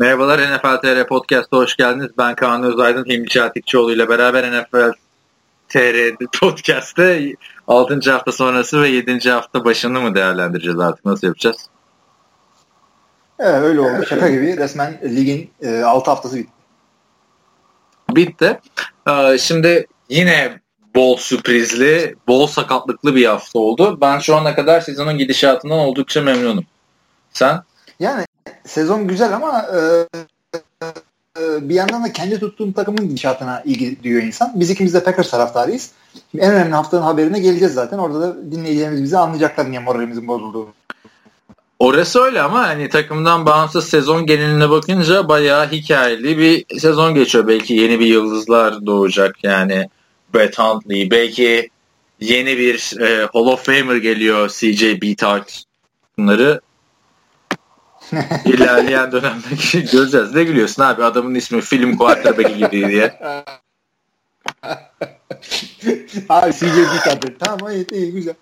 [0.00, 2.10] Merhabalar NFL TR Podcast'a hoş geldiniz.
[2.18, 4.92] Ben Kaan Özaydın, Hilmi Çeltikçioğlu ile beraber NFL
[5.68, 7.34] TR Podcast'te
[7.68, 8.10] 6.
[8.10, 9.30] hafta sonrası ve 7.
[9.30, 11.04] hafta başını mı değerlendireceğiz artık?
[11.04, 11.56] Nasıl yapacağız?
[13.38, 14.06] Evet öyle oldu.
[14.08, 14.56] Şaka gibi.
[14.56, 16.50] Resmen ligin e, 6 haftası bitti.
[18.10, 18.60] Bitti.
[19.08, 20.60] Ee, şimdi yine
[20.94, 23.98] bol sürprizli, bol sakatlıklı bir hafta oldu.
[24.00, 26.64] Ben şu ana kadar sezonun gidişatından oldukça memnunum.
[27.32, 27.62] Sen?
[28.00, 28.24] Yani
[28.66, 29.80] sezon güzel ama e,
[31.40, 34.52] e, bir yandan da kendi tuttuğum takımın gidişatına ilgi duyuyor insan.
[34.54, 35.90] Biz ikimiz de Packers taraftarıyız.
[36.38, 37.98] En önemli haftanın haberine geleceğiz zaten.
[37.98, 40.68] Orada da dinleyicilerimiz bize anlayacaklar niye moralimizin bozulduğunu.
[41.78, 47.48] Orası öyle ama hani takımdan bağımsız sezon geneline bakınca bayağı hikayeli bir sezon geçiyor.
[47.48, 49.88] Belki yeni bir yıldızlar doğacak yani
[50.34, 51.10] Brett Huntley.
[51.10, 51.70] Belki
[52.20, 55.48] yeni bir e, Hall of Famer geliyor CJ Beathard.
[56.18, 56.60] Bunları
[58.44, 59.46] ilerleyen dönemde
[59.92, 60.34] göreceğiz.
[60.34, 63.20] Ne gülüyorsun abi adamın ismi film quarterback'i gibi diye.
[66.28, 67.22] abi CJ Beathard.
[67.38, 68.34] Tamam iyi, iyi güzel.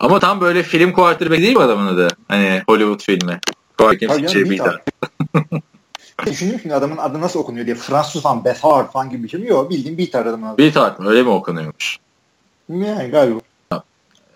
[0.00, 2.08] Ama tam böyle film quarterback değil mi adamın adı?
[2.28, 3.40] Hani Hollywood filmi.
[3.78, 4.80] Quarterback CJ Beathard.
[6.26, 7.76] Düşündüm şimdi adamın adı nasıl okunuyor diye.
[7.76, 9.46] Fransız falan, Bethard falan gibi bir şey mi?
[9.46, 10.58] Yok bildiğin Beathard adamın adı.
[10.58, 11.10] Beathard mı?
[11.10, 11.98] Öyle mi okunuyormuş?
[12.68, 13.40] Yani galiba.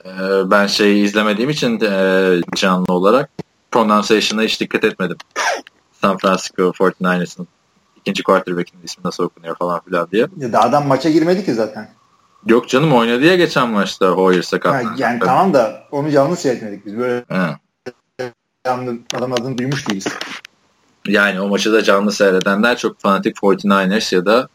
[0.04, 0.10] Ee,
[0.50, 3.30] ben şeyi izlemediğim için e, canlı olarak
[3.70, 5.16] pronunciation'a hiç dikkat etmedim.
[6.00, 7.46] San Francisco 49ers'ın
[7.96, 10.26] ikinci quarterback'in ismi nasıl okunuyor falan filan diye.
[10.36, 11.88] Ya da adam maça girmedi ki zaten.
[12.46, 14.84] Yok canım oynadı ya geçen maçta Hoyer sakat.
[14.84, 16.98] Yani, yani tamam da onu canlı seyretmedik biz.
[16.98, 17.56] Böyle He.
[19.14, 20.06] adam adını duymuş değiliz.
[21.06, 24.48] Yani o maçı da canlı seyredenler çok fanatik 49ers ya da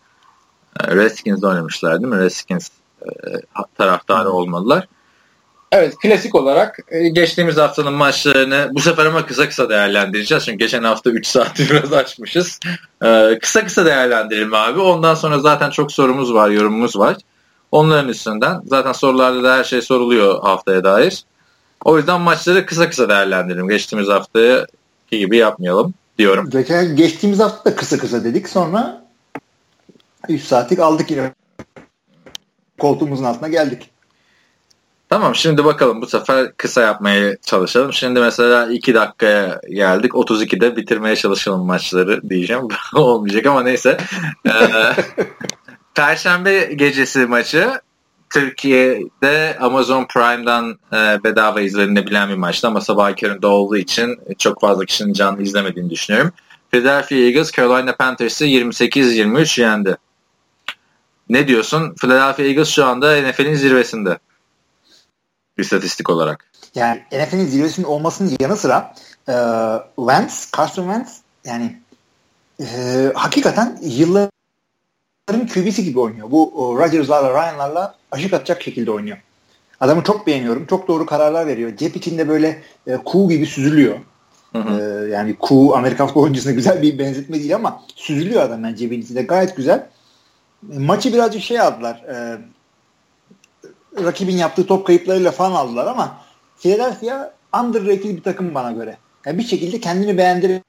[0.79, 2.19] e, Redskins oynamışlar değil mi?
[2.19, 2.69] Redskins
[3.01, 3.07] e,
[3.77, 4.87] taraftarı olmalılar.
[5.77, 10.45] Evet klasik olarak e, geçtiğimiz haftanın maçlarını bu sefer ama kısa kısa değerlendireceğiz.
[10.45, 12.59] Çünkü geçen hafta 3 saati biraz açmışız.
[13.03, 14.79] Ee, kısa kısa değerlendirelim abi.
[14.79, 17.17] Ondan sonra zaten çok sorumuz var, yorumumuz var.
[17.71, 18.61] Onların üstünden.
[18.65, 21.23] Zaten sorularda da her şey soruluyor haftaya dair.
[21.85, 23.67] O yüzden maçları kısa kısa değerlendirelim.
[23.67, 24.65] Geçtiğimiz haftaya
[25.11, 26.49] gibi yapmayalım diyorum.
[26.49, 28.49] Geçen, geçtiğimiz hafta da kısa kısa dedik.
[28.49, 29.05] Sonra
[30.29, 31.33] 3 saatlik aldık yine.
[32.79, 33.89] Koltuğumuzun altına geldik.
[35.09, 37.93] Tamam şimdi bakalım bu sefer kısa yapmaya çalışalım.
[37.93, 40.11] Şimdi mesela 2 dakikaya geldik.
[40.11, 42.67] 32'de bitirmeye çalışalım maçları diyeceğim.
[42.95, 43.97] Olmayacak ama neyse.
[44.47, 44.51] Ee,
[45.95, 47.81] Perşembe gecesi maçı
[48.29, 54.85] Türkiye'de Amazon Prime'dan e, bedava izlenebilen bir maçtı ama sabah köründe olduğu için çok fazla
[54.85, 56.31] kişinin canlı izlemediğini düşünüyorum.
[56.71, 59.97] Philadelphia Eagles Carolina Panthers'ı 28-23 yendi.
[61.29, 61.95] Ne diyorsun?
[62.01, 64.17] Philadelphia Eagles şu anda NFL'in zirvesinde.
[65.57, 66.51] İstatistik olarak.
[66.75, 68.93] Yani NFL'in zirvesinin olmasının yanı sıra
[69.29, 69.35] e,
[69.95, 71.79] Wentz, Carson Wentz yani
[72.59, 72.65] e,
[73.15, 76.31] hakikaten yılların QB'si gibi oynuyor.
[76.31, 79.17] Bu Rodgers'larla Ryan'larla aşık atacak şekilde oynuyor.
[79.79, 80.65] Adamı çok beğeniyorum.
[80.65, 81.77] Çok doğru kararlar veriyor.
[81.77, 83.97] Cep içinde böyle e, kuğu gibi süzülüyor.
[84.51, 84.81] Hı hı.
[84.81, 89.01] E, yani kuğu Amerikan futbol oyuncusuna güzel bir benzetme değil ama süzülüyor adam yani cebin
[89.01, 89.21] içinde.
[89.21, 89.89] Gayet güzel.
[90.73, 91.95] E, maçı birazcık şey aldılar.
[91.95, 92.37] E,
[94.03, 96.17] rakibin yaptığı top kayıplarıyla falan aldılar ama
[96.57, 97.33] Philadelphia
[97.63, 98.97] underrated bir takım bana göre.
[99.25, 100.61] Yani bir şekilde kendini beğendiremiyor.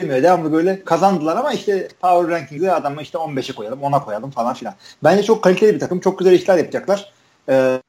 [0.00, 4.74] Devamlı böyle kazandılar ama işte power ranking'de adamı işte 15'e koyalım 10'a koyalım falan filan.
[5.04, 6.00] Bence çok kaliteli bir takım.
[6.00, 7.12] Çok güzel işler yapacaklar.
[7.48, 7.80] Ee,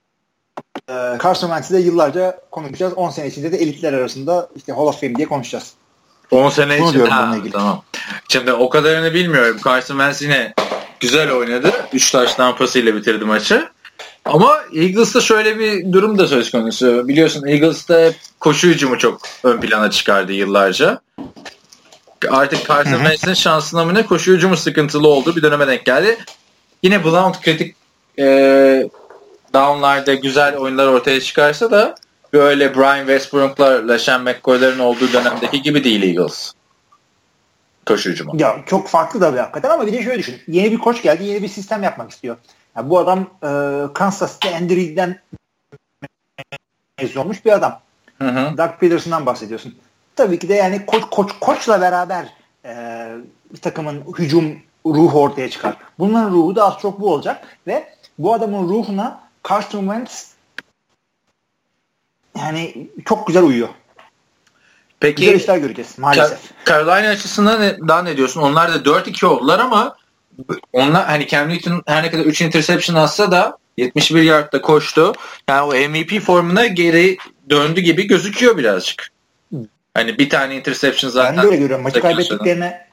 [0.90, 2.94] e, Carson Wentz'i de yıllarca konuşacağız.
[2.94, 5.74] 10 sene içinde de elitler arasında işte Hall of Fame diye konuşacağız.
[6.32, 7.84] 10 sene için ha, tamam.
[8.30, 9.58] Şimdi o kadarını bilmiyorum.
[9.66, 10.54] Carson Wentz yine
[11.00, 11.72] güzel oynadı.
[11.94, 13.70] 3 taş tampasıyla bitirdi maçı.
[14.26, 17.08] Ama Eagles'ta şöyle bir durum da söz konusu.
[17.08, 21.02] Biliyorsun Eagles'ta koşu hücumu çok ön plana çıkardı yıllarca.
[22.30, 26.18] Artık Carson Wentz'in şansına mı ne koşu hücumu sıkıntılı oldu bir döneme denk geldi.
[26.84, 27.76] Yine Blount kritik
[28.20, 28.26] e,
[29.54, 31.96] downlarda güzel oyunlar ortaya çıkarsa da
[32.34, 36.52] böyle Brian Westbrook'larla Sean McCoy'ların olduğu dönemdeki gibi değil Eagles.
[37.86, 38.32] Koşu hücumu.
[38.38, 40.42] Ya çok farklı da bir hakikaten ama bir de şöyle düşün.
[40.48, 42.38] Yeni bir koç geldi, yeni bir sistem yapmak istiyor.
[42.76, 43.50] Yani bu adam e,
[43.94, 45.20] Kansas City Andy Reid'den
[47.00, 47.80] mezun olmuş bir adam.
[48.18, 48.58] Hı hı.
[48.58, 49.76] Doug Peterson'dan bahsediyorsun.
[50.16, 52.34] Tabii ki de yani koç koç koçla beraber
[52.66, 52.74] e,
[53.54, 55.78] bir takımın hücum ruhu ortaya çıkar.
[56.00, 60.32] Bunların ruhu da az çok bu olacak ve bu adamın ruhuna Carson Wentz
[62.38, 63.70] yani çok güzel uyuyor.
[65.00, 66.40] Peki güzel işler göreceğiz maalesef.
[66.66, 68.42] Carolina açısından ne, daha ne diyorsun?
[68.42, 69.96] Onlar da 4-2 oldular ama
[70.74, 75.14] onlar hani Cam Newton her ne kadar 3 interception atsa da 71 yardta koştu.
[75.50, 77.18] Yani o MVP formuna geri
[77.50, 79.12] döndü gibi gözüküyor birazcık.
[79.94, 81.38] Hani bir tane interception zaten.
[81.38, 81.84] Ben de öyle görüyorum.
[81.84, 82.88] Maçı kaybettiklerine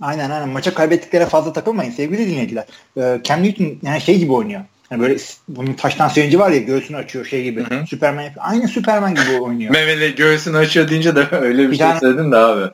[0.00, 2.64] aynen aynen maça kaybettiklerine fazla takılmayın sevgili dinleyiciler.
[2.96, 4.60] Ee, Cam Newton yani şey gibi oynuyor.
[4.90, 5.16] Yani böyle
[5.48, 7.64] bunun taştan sevinci var ya göğsünü açıyor şey gibi.
[7.64, 7.86] Hı hı.
[7.86, 9.70] Superman aynı Superman gibi oynuyor.
[9.72, 12.00] Memeli göğsünü açıyor deyince de öyle bir, bir şey tane...
[12.00, 12.72] söyledin de abi.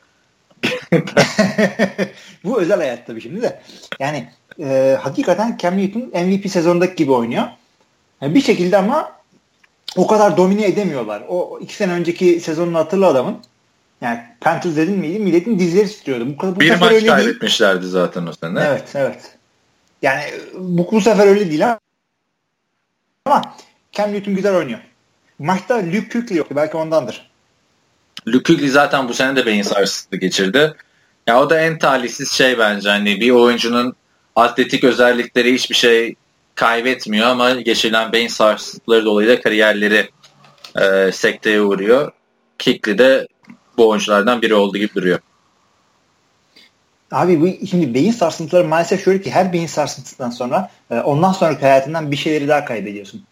[2.43, 3.61] Bu özel hayat tabii şimdi de.
[3.99, 4.29] Yani
[4.59, 7.43] e, hakikaten Cam Newton MVP sezondaki gibi oynuyor.
[8.21, 9.11] Yani bir şekilde ama
[9.95, 11.23] o kadar domine edemiyorlar.
[11.27, 13.37] O iki sene önceki sezonunu hatırla adamın.
[14.01, 15.19] Yani Panthers dedin miydi?
[15.19, 16.27] Milletin dizleri titriyordu.
[16.27, 17.91] Bu, bu bir maç öyle kaybetmişlerdi değil.
[17.91, 18.59] zaten o sene.
[18.67, 19.37] Evet, evet.
[20.01, 20.23] Yani
[20.59, 21.65] bu, bu sefer öyle değil
[23.25, 23.55] ama
[23.91, 24.79] Cam Newton güzel oynuyor.
[25.39, 26.55] Maçta Luke Kuechly yoktu.
[26.55, 27.28] Belki ondandır.
[28.25, 30.73] Kuechly zaten bu sene de beyin sarsıntısı geçirdi.
[31.27, 32.89] Ya o da en talihsiz şey bence.
[32.89, 33.95] Hani bir oyuncunun
[34.35, 36.15] atletik özellikleri hiçbir şey
[36.55, 40.09] kaybetmiyor ama geçirilen beyin sarsıntıları dolayısıyla kariyerleri
[40.81, 42.11] e, sekteye uğruyor.
[42.57, 43.27] Kikli de
[43.77, 45.19] bu oyunculardan biri olduğu gibi duruyor.
[47.11, 51.61] Abi bu şimdi beyin sarsıntıları maalesef şöyle ki her beyin sarsıntısından sonra e, ondan sonraki
[51.61, 53.23] hayatından bir şeyleri daha kaybediyorsun.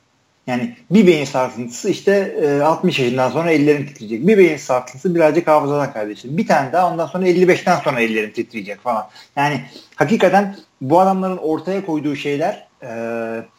[0.48, 4.28] Yani bir beyin sarsıntısı işte e, 60 yaşından sonra ellerin titreyecek.
[4.28, 6.38] Bir beyin sarsıntısı birazcık hafızadan kaybedeceksin.
[6.38, 9.08] Bir tane daha ondan sonra 55'ten sonra ellerin titreyecek falan.
[9.36, 9.62] Yani
[9.96, 12.88] hakikaten bu adamların ortaya koyduğu şeyler e,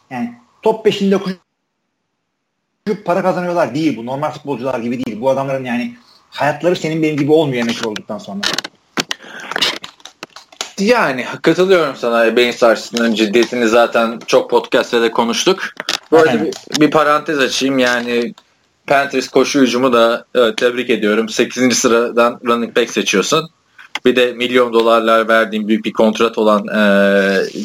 [0.09, 1.39] yani top peşinde koşup
[3.05, 4.05] para kazanıyorlar değil bu.
[4.05, 5.21] Normal futbolcular gibi değil.
[5.21, 5.95] Bu adamların yani
[6.29, 8.41] hayatları senin benim gibi olmuyor emekli olduktan sonra.
[10.79, 15.59] Yani katılıyorum sana beyin sarsıntının ciddiyetini zaten çok podcast'te de konuştuk.
[16.11, 18.33] Bu arada bir, bir parantez açayım yani
[18.87, 21.29] Panthers koşu hücumu da evet, tebrik ediyorum.
[21.29, 21.77] 8.
[21.77, 23.49] sıradan running back seçiyorsun.
[24.05, 26.79] Bir de milyon dolarlar verdiğim büyük bir kontrat olan e,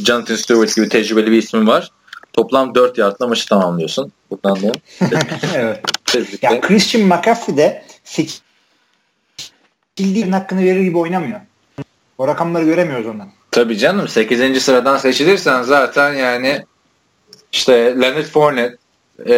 [0.06, 1.90] Jonathan Stewart gibi tecrübeli bir ismin var.
[2.32, 4.12] Toplam 4 yardla maçı tamamlıyorsun.
[4.31, 4.72] Buradan da.
[5.56, 5.81] evet.
[6.43, 11.40] ya Christian McCaffrey de seçildiği hakkını verir gibi oynamıyor.
[12.19, 13.28] O rakamları göremiyoruz ondan.
[13.50, 14.62] Tabii canım 8.
[14.62, 16.64] sıradan seçilirsen zaten yani
[17.52, 18.76] işte Leonard Fournette
[19.26, 19.34] e,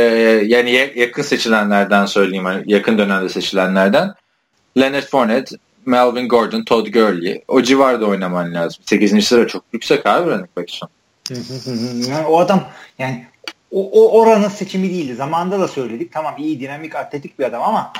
[0.46, 4.14] yani yakın seçilenlerden söyleyeyim hani yakın dönemde seçilenlerden
[4.78, 5.56] Leonard Fournette,
[5.86, 8.82] Melvin Gordon, Todd Gurley o civarda oynaman lazım.
[8.86, 9.24] 8.
[9.24, 10.88] sıra çok yüksek abi running back için.
[12.10, 12.64] yani o adam
[12.98, 13.26] yani
[13.70, 15.14] o, o oranın seçimi değildi.
[15.14, 16.12] Zamanında da söyledik.
[16.12, 17.92] Tamam iyi dinamik atletik bir adam ama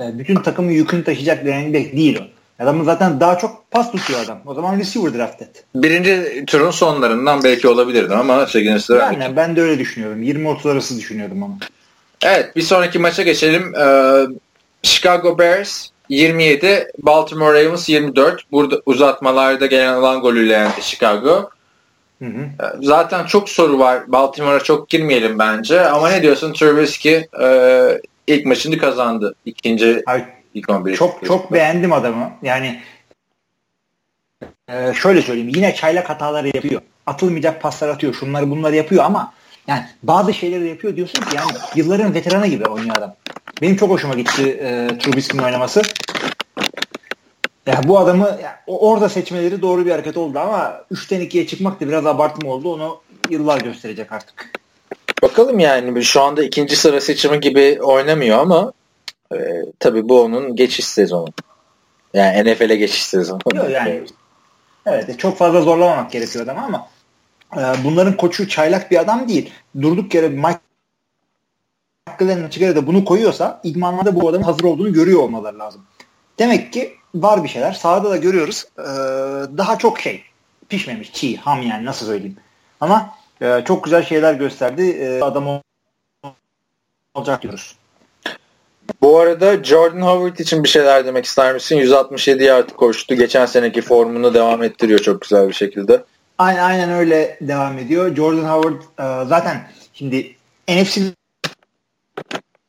[0.00, 2.41] e, bütün takımı yükünü taşıyacak bir running back değil o.
[2.62, 4.38] Adamın zaten daha çok pas tutuyor adam.
[4.46, 5.64] O zaman receiver draft et.
[5.74, 8.84] Birinci turun sonlarından belki olabilirdi ama 8.
[8.84, 9.02] sıra.
[9.02, 10.22] Yani ben de öyle düşünüyorum.
[10.22, 11.54] 20-30 arası düşünüyordum ama.
[12.24, 13.74] Evet bir sonraki maça geçelim.
[13.74, 14.26] Ee,
[14.82, 18.52] Chicago Bears 27, Baltimore Ravens 24.
[18.52, 21.50] Burada uzatmalarda gelen alan golüyle yendi Chicago.
[22.18, 22.42] Hı hı.
[22.42, 24.12] Ee, zaten çok soru var.
[24.12, 25.80] Baltimore'a çok girmeyelim bence.
[25.80, 26.52] Ama ne diyorsun?
[26.52, 29.34] Trubisky e, ilk maçını kazandı.
[29.44, 32.32] İkinci Ay, İlk 11 çok çok beğendim adamı.
[32.42, 32.82] Yani
[34.68, 35.52] e, şöyle söyleyeyim.
[35.54, 36.82] Yine çaylak hataları yapıyor.
[37.06, 38.14] Atılmayacak paslar atıyor.
[38.14, 39.32] Şunları bunları yapıyor ama
[39.66, 43.14] yani bazı şeyleri yapıyor diyorsun ki yani yılların veteranı gibi oynuyor adam.
[43.62, 45.82] Benim çok hoşuma gitti e, Trubisky'nin oynaması.
[47.66, 51.88] Yani bu adamı yani, orada seçmeleri doğru bir hareket oldu ama 3'ten 2'ye çıkmak da
[51.88, 52.74] biraz abartma oldu.
[52.74, 53.00] Onu
[53.30, 54.52] yıllar gösterecek artık.
[55.22, 58.72] Bakalım yani şu anda ikinci sıra seçimi gibi oynamıyor ama
[59.36, 61.28] ee, tabii bu onun geçiş sezonu.
[62.14, 63.40] Yani NFL'e geçiş sezonu.
[63.54, 64.04] Yok yani.
[64.86, 66.88] Evet çok fazla zorlamamak gerekiyor adam ama
[67.56, 69.52] e, bunların koçu çaylak bir adam değil.
[69.82, 70.58] Durduk yere Mike
[72.18, 75.82] Glenn açık da bunu koyuyorsa idmanlarda bu adamın hazır olduğunu görüyor olmaları lazım.
[76.38, 77.72] Demek ki var bir şeyler.
[77.72, 78.64] Sahada da görüyoruz.
[78.78, 78.82] Ee,
[79.58, 80.22] daha çok şey.
[80.68, 81.12] Pişmemiş.
[81.12, 81.36] Çiğ.
[81.36, 82.36] Ham yani nasıl söyleyeyim.
[82.80, 84.82] Ama e, çok güzel şeyler gösterdi.
[84.82, 85.60] E, adam
[87.14, 87.76] olacak diyoruz.
[89.02, 91.76] Bu arada Jordan Howard için bir şeyler demek ister misin?
[91.76, 93.14] 167 yard koştu.
[93.14, 96.04] Geçen seneki formunu devam ettiriyor çok güzel bir şekilde.
[96.38, 98.16] Aynen, aynen öyle devam ediyor.
[98.16, 100.36] Jordan Howard e, zaten şimdi
[100.68, 101.00] NFC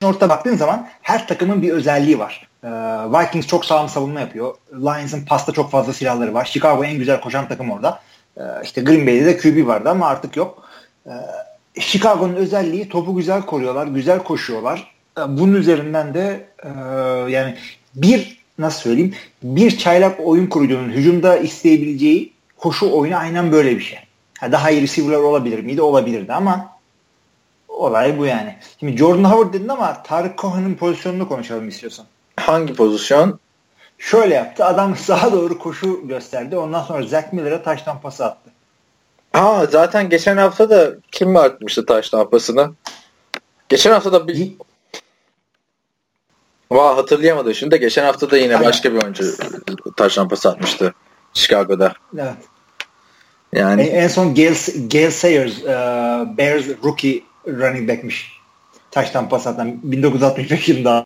[0.04, 2.48] orta baktığın zaman her takımın bir özelliği var.
[2.64, 2.70] E,
[3.10, 4.56] Vikings çok sağlam savunma yapıyor.
[4.74, 6.46] Lions'ın pasta çok fazla silahları var.
[6.46, 8.00] Chicago en güzel koşan takım orada.
[8.38, 10.70] E, işte Green Bay'de de QB vardı ama artık yok.
[11.80, 16.70] Chicago'nun özelliği topu güzel koruyorlar, güzel koşuyorlar bunun üzerinden de e,
[17.32, 17.56] yani
[17.96, 24.00] bir nasıl söyleyeyim bir çaylak oyun kurucunun hücumda isteyebileceği koşu oyunu aynen böyle bir şey.
[24.40, 25.82] Ha, daha iyi receiver'lar olabilir miydi?
[25.82, 26.74] Olabilirdi ama
[27.68, 28.56] olay bu yani.
[28.80, 32.06] Şimdi Jordan Howard dedin ama Tarık Cohen'ın pozisyonunu konuşalım istiyorsan.
[32.36, 33.40] Hangi pozisyon?
[33.98, 34.66] Şöyle yaptı.
[34.66, 36.58] Adam sağa doğru koşu gösterdi.
[36.58, 38.50] Ondan sonra Zach Miller'a taştan pası attı.
[39.34, 42.72] Aa zaten geçen hafta da kim mi atmıştı taştan pasını?
[43.70, 44.54] Geçen hafta da bir
[46.72, 48.70] Valla hatırlayamadım şimdi de geçen hafta da yine Aynen.
[48.70, 49.26] başka bir oyuncu
[49.98, 50.94] taştan pas atmıştı
[51.34, 51.94] Chicago'da.
[52.18, 52.34] Evet.
[53.54, 58.32] Yani en, en son Gale, Gale Sayers uh, Bears rookie running back'miş.
[58.92, 61.06] Taştan pas atan 1965 yılında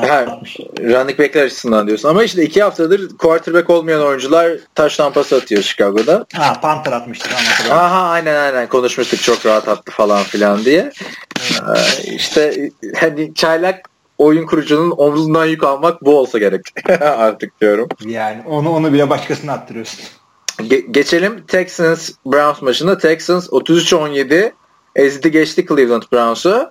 [0.00, 0.40] Ha,
[0.80, 2.08] running backler açısından diyorsun.
[2.08, 6.26] Ama işte iki haftadır quarterback olmayan oyuncular taş tampası atıyor Chicago'da.
[6.34, 7.32] Ha Panther atmıştık
[7.68, 7.80] ama.
[7.80, 10.92] Aha aynen aynen konuşmuştuk çok rahat attı falan filan diye.
[11.40, 16.62] Ee, işte hani çaylak oyun kurucunun omzundan yük almak bu olsa gerek
[17.00, 17.88] artık diyorum.
[18.06, 20.00] Yani onu onu bile başkasına attırıyorsun.
[20.58, 22.98] Ge- geçelim Texans Browns maçında.
[22.98, 24.52] Texans 33-17
[24.96, 26.70] ezdi geçti Cleveland Browns'u.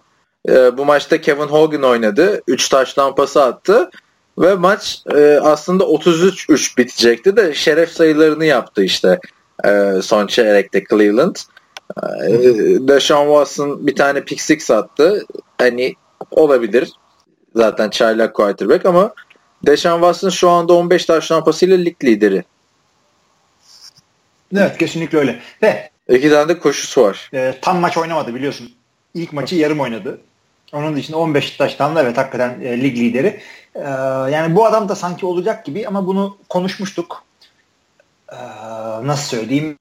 [0.49, 2.41] E, bu maçta Kevin Hogan oynadı.
[2.47, 3.89] 3 taş lampası attı.
[4.39, 9.19] Ve maç e, aslında 33-3 bitecekti de şeref sayılarını yaptı işte
[9.65, 11.35] e, son çeyrekte Cleveland.
[12.03, 12.31] E,
[12.87, 15.25] Deshaun Watson bir tane pick six attı.
[15.57, 15.95] Hani
[16.31, 16.91] olabilir.
[17.55, 19.13] Zaten çaylak quarterback ama
[19.65, 22.43] Deshaun Watson şu anda 15 taş lampasıyla lig lideri.
[24.55, 25.39] Evet kesinlikle öyle.
[25.61, 27.29] Ve İki tane de koşusu var.
[27.33, 28.71] E, tam maç oynamadı biliyorsun.
[29.13, 30.21] İlk maçı yarım oynadı.
[30.73, 33.41] Onun dışında 15 taştan da evet hakikaten e, lig lideri.
[33.75, 33.81] E,
[34.31, 37.23] yani bu adam da sanki olacak gibi ama bunu konuşmuştuk.
[38.31, 38.37] E,
[39.03, 39.77] nasıl söyleyeyim?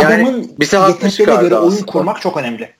[0.00, 2.74] Yani Adamın bize yeteneklerine göre oyun kurmak çok önemli.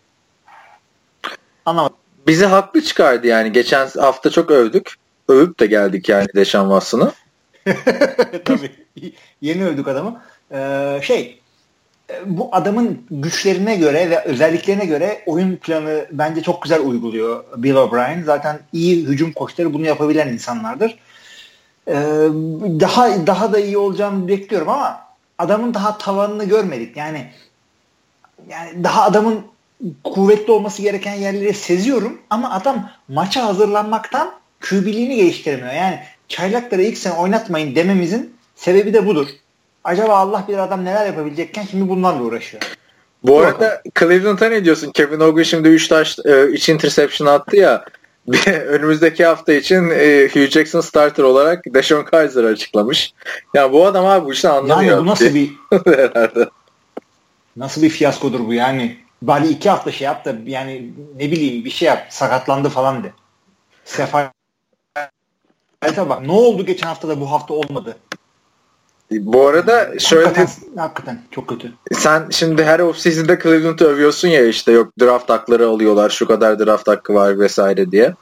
[1.67, 1.97] Anlamadım.
[2.27, 3.53] Bizi haklı çıkardı yani.
[3.53, 4.95] Geçen hafta çok övdük.
[5.29, 7.13] Övüp de geldik yani Deşan Watson'ı.
[8.45, 8.71] Tabii.
[9.41, 10.23] Yeni övdük adamı.
[10.53, 11.41] Ee, şey
[12.27, 18.23] bu adamın güçlerine göre ve özelliklerine göre oyun planı bence çok güzel uyguluyor Bill O'Brien.
[18.23, 20.99] Zaten iyi hücum koçları bunu yapabilen insanlardır.
[21.89, 21.95] Ee,
[22.81, 25.01] daha daha da iyi olacağını bekliyorum ama
[25.39, 26.97] adamın daha tavanını görmedik.
[26.97, 27.31] Yani
[28.49, 29.41] yani daha adamın
[30.05, 35.73] kuvvetli olması gereken yerleri seziyorum ama adam maça hazırlanmaktan kübiliğini geliştiremiyor.
[35.73, 39.29] Yani çaylakları ilk sene oynatmayın dememizin sebebi de budur
[39.85, 42.63] acaba Allah bir adam neler yapabilecekken şimdi bunlarla uğraşıyor.
[43.23, 44.93] Bu arada Cleveland'a ne diyorsun?
[44.93, 47.85] Kevin Hogan şimdi 3 taş 3 e, interception attı ya.
[48.47, 53.15] önümüzdeki hafta için e, Hugh Jackson starter olarak Deshaun Kaiser açıklamış.
[53.55, 54.97] Ya yani bu adam abi bu işten anlamıyor.
[54.97, 55.51] Yani bu nasıl bir
[57.57, 58.97] nasıl bir fiyaskodur bu yani?
[59.27, 63.13] Bari iki hafta şey yaptı yani ne bileyim bir şey yap sakatlandı falan de.
[63.85, 64.33] Sefa
[65.97, 67.97] bak ne oldu geçen hafta da bu hafta olmadı.
[69.11, 71.73] Bu arada şöyle hakikaten, hakikaten çok kötü.
[71.93, 76.89] Sen şimdi her offseason'da Cleveland'ı övüyorsun ya işte yok draft hakları alıyorlar şu kadar draft
[76.89, 78.15] hakkı var vesaire diye.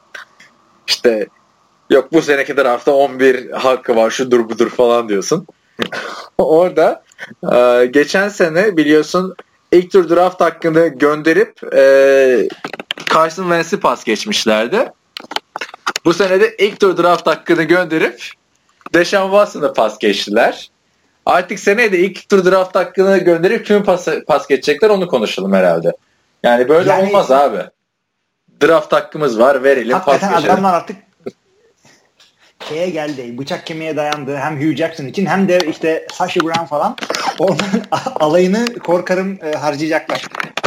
[0.86, 1.26] İşte
[1.90, 5.46] yok bu seneki draftta 11 hakkı var şudur budur falan diyorsun.
[6.38, 7.02] Orada
[7.52, 9.34] e, geçen sene biliyorsun
[9.72, 12.48] ilk tur draft hakkını gönderip e,
[13.14, 14.92] Carson Wentz'i pas geçmişlerdi.
[16.04, 18.22] Bu sene de ilk tur draft hakkını gönderip
[18.94, 20.70] Deshaun Watson'ı pas geçtiler.
[21.26, 25.92] Artık seneye de ilk tur draft hakkını gönderip kimi pas, pas geçecekler onu konuşalım herhalde.
[26.42, 27.58] Yani böyle yani, olmaz abi.
[28.62, 30.50] Draft hakkımız var verelim pas geçelim.
[30.50, 30.96] adamlar artık
[32.68, 33.38] şeye geldi.
[33.38, 34.36] Bıçak kemiğe dayandı.
[34.36, 36.96] Hem Hugh Jackson için hem de işte Sashi Brown falan.
[37.38, 37.82] Onların
[38.20, 40.22] alayını korkarım e, harcayacaklar.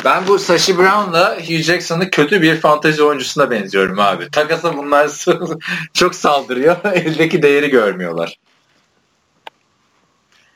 [0.05, 4.31] Ben bu Sashi Brown'la Hugh Jackson'ı kötü bir fantezi oyuncusuna benziyorum abi.
[4.31, 5.11] Takasa bunlar
[5.93, 6.77] çok saldırıyor.
[6.93, 8.39] Eldeki değeri görmüyorlar.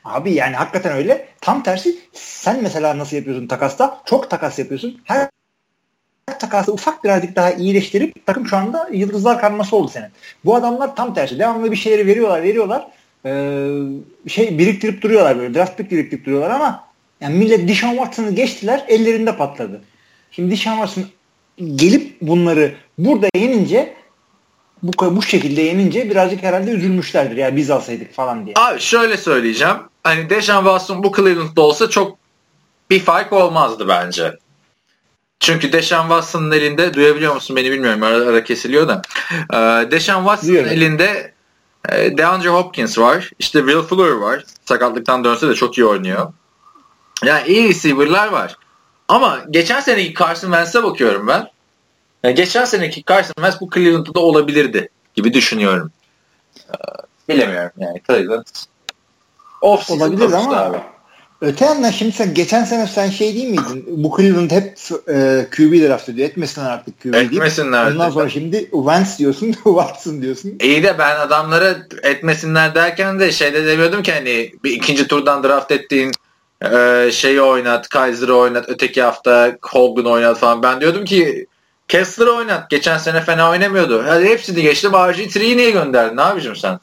[0.04, 1.28] Abi yani hakikaten öyle.
[1.40, 4.02] Tam tersi sen mesela nasıl yapıyorsun takasta?
[4.04, 5.00] Çok takas yapıyorsun.
[5.04, 5.28] Her
[6.38, 10.08] takası ufak birazcık daha iyileştirip takım şu anda yıldızlar karması oldu senin.
[10.44, 11.38] Bu adamlar tam tersi.
[11.38, 12.86] Devamlı bir şeyleri veriyorlar, veriyorlar.
[13.26, 13.68] Ee,
[14.28, 15.54] şey biriktirip duruyorlar böyle.
[15.54, 16.84] Draft pick biriktirip duruyorlar ama
[17.20, 19.80] yani millet Dishon Watson'ı geçtiler, ellerinde patladı.
[20.30, 21.04] Şimdi Dishon Watson
[21.76, 23.94] gelip bunları burada yenince
[24.82, 28.54] bu bu şekilde yenince birazcık herhalde üzülmüşlerdir ya biz alsaydık falan diye.
[28.58, 29.76] Abi şöyle söyleyeceğim.
[30.02, 32.18] Hani Deshaun Watson bu Cleveland'da olsa çok
[32.90, 34.32] bir fark olmazdı bence.
[35.40, 39.02] Çünkü Deshaun Watson'ın elinde duyabiliyor musun beni bilmiyorum ara, ara kesiliyor da.
[39.52, 41.34] Ee, Deshaun Watson'ın elinde
[41.88, 43.30] e, DeAndre Hopkins var.
[43.38, 44.44] İşte Will Fuller var.
[44.64, 46.32] Sakatlıktan dönse de çok iyi oynuyor.
[47.24, 48.56] Yani iyi receiver'lar var.
[49.08, 51.50] Ama geçen seneki Carson Wentz'e bakıyorum ben.
[52.24, 55.92] Yani geçen seneki Carson Wentz bu Cleveland'da da olabilirdi gibi düşünüyorum.
[56.68, 56.74] Ee,
[57.28, 58.44] bilemiyorum yani Cleveland.
[59.60, 60.80] Off olabilir ama abi.
[61.40, 63.84] Öte yandan şimdi sen geçen sene sen şey değil miydin?
[63.86, 64.78] Bu Cleveland hep
[65.08, 66.28] e, QB draft ediyor.
[66.28, 67.86] Etmesinler artık QB Etmesinler.
[67.86, 68.00] Deyip.
[68.00, 70.52] Ondan sonra şimdi Wentz diyorsun, Watson diyorsun.
[70.60, 75.70] İyi de ben adamlara etmesinler derken de şeyde demiyordum ki hani bir ikinci turdan draft
[75.70, 76.12] ettiğin
[76.72, 80.62] e, şeyi oynat, Kaiser'ı oynat, öteki hafta Hogan oynat falan.
[80.62, 81.46] Ben diyordum ki
[81.88, 82.70] Kessler oynat.
[82.70, 84.04] Geçen sene fena oynamıyordu.
[84.06, 84.92] Hadi hepsini geçtim.
[84.92, 86.80] RG3'yi niye gönderdin abicim sen?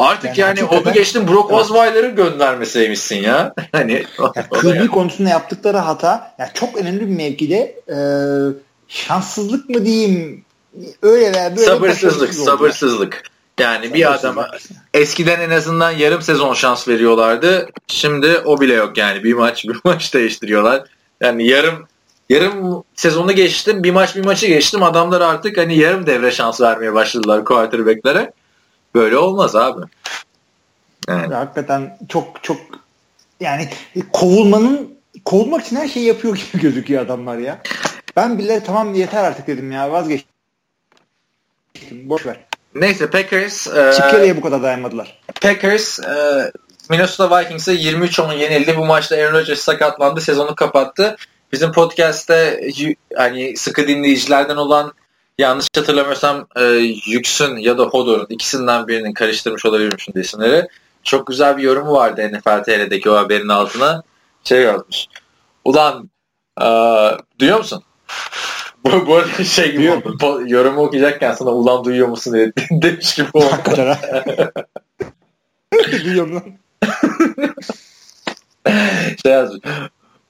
[0.00, 1.52] Artık yani, yani onu geçtim Brock.
[1.52, 3.54] Osweiler'ı göndermeseymişsin ya.
[3.72, 4.04] hani
[4.36, 7.56] ya, QB konusunda yaptıkları hata yani çok önemli bir mevkide
[7.88, 7.98] e,
[8.88, 10.44] şanssızlık mı diyeyim
[11.02, 13.22] öyle veya böyle sabırsızlık sabırsızlık.
[13.60, 14.48] Yani bir adama
[14.94, 17.68] eskiden en azından yarım sezon şans veriyorlardı.
[17.88, 19.24] Şimdi o bile yok yani.
[19.24, 20.84] Bir maç bir maç değiştiriyorlar.
[21.20, 21.86] Yani yarım
[22.28, 23.84] yarım sezonu geçtim.
[23.84, 24.82] Bir maç bir maçı geçtim.
[24.82, 28.32] Adamlar artık hani yarım devre şans vermeye başladılar quarterback'lere.
[28.94, 29.80] Böyle olmaz abi.
[31.08, 31.34] Yani.
[31.34, 32.60] Hakikaten çok çok
[33.40, 33.68] yani
[34.12, 37.62] kovulmanın kovulmak için her şeyi yapıyor gibi gözüküyor adamlar ya.
[38.16, 40.24] Ben bile tamam yeter artık dedim ya vazgeç.
[41.90, 42.36] Boş ver.
[42.74, 45.20] Neyse Packers e, bu kadar dayanmadılar.
[45.42, 46.52] Packers e,
[46.90, 48.76] Minnesota Vikings'e 23-10 yenildi.
[48.76, 50.20] Bu maçta Aaron Rodgers sakatlandı.
[50.20, 51.16] Sezonu kapattı.
[51.52, 52.70] Bizim podcast'te
[53.16, 54.92] hani sıkı dinleyicilerden olan
[55.40, 56.64] yanlış hatırlamıyorsam e,
[57.06, 60.68] Yüksün ya da Hodor'un ikisinden birinin karıştırmış olabilirim şimdi isimleri.
[61.02, 64.02] Çok güzel bir yorumu vardı NFL TR'deki o haberin altına.
[64.44, 65.06] Şey yazmış.
[65.64, 66.10] Ulan
[66.60, 66.66] e,
[67.38, 67.82] duyuyor musun?
[68.84, 70.42] bu, bu arada şey gibi oldu.
[70.46, 73.96] Yorumu okuyacakken sana ulan duyuyor musun diye demiş gibi oldu.
[75.92, 76.44] Duyuyorum lan.
[79.22, 79.60] şey yazmış.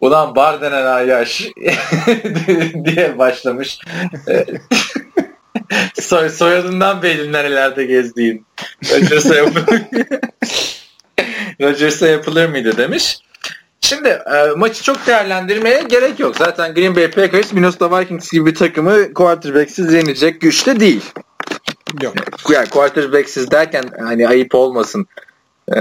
[0.01, 1.43] Ulan bar denen ayaş
[2.85, 3.79] diye başlamış.
[6.01, 8.47] Soy, soyadından belli nerelerde gezdiğin.
[8.91, 9.83] Rodgers'a yapılır,
[11.61, 13.19] Rodgers'a yapılır mıydı demiş.
[13.81, 16.37] Şimdi e, maçı çok değerlendirmeye gerek yok.
[16.37, 21.05] Zaten Green Bay Packers Minnesota Vikings gibi bir takımı quarterback'siz yenecek güçte değil.
[22.03, 22.15] Yok.
[22.51, 25.07] Yani quarterback'siz derken hani ayıp olmasın.
[25.77, 25.81] E,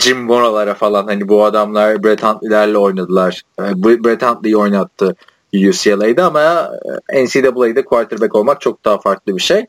[0.00, 3.42] Jim Mora'lara falan hani bu adamlar Brett Huntley'lerle oynadılar.
[3.60, 5.16] E, Brett Huntley'i oynattı
[5.54, 6.70] UCLA'da ama
[7.08, 9.66] e, NCAA'de quarterback olmak çok daha farklı bir şey.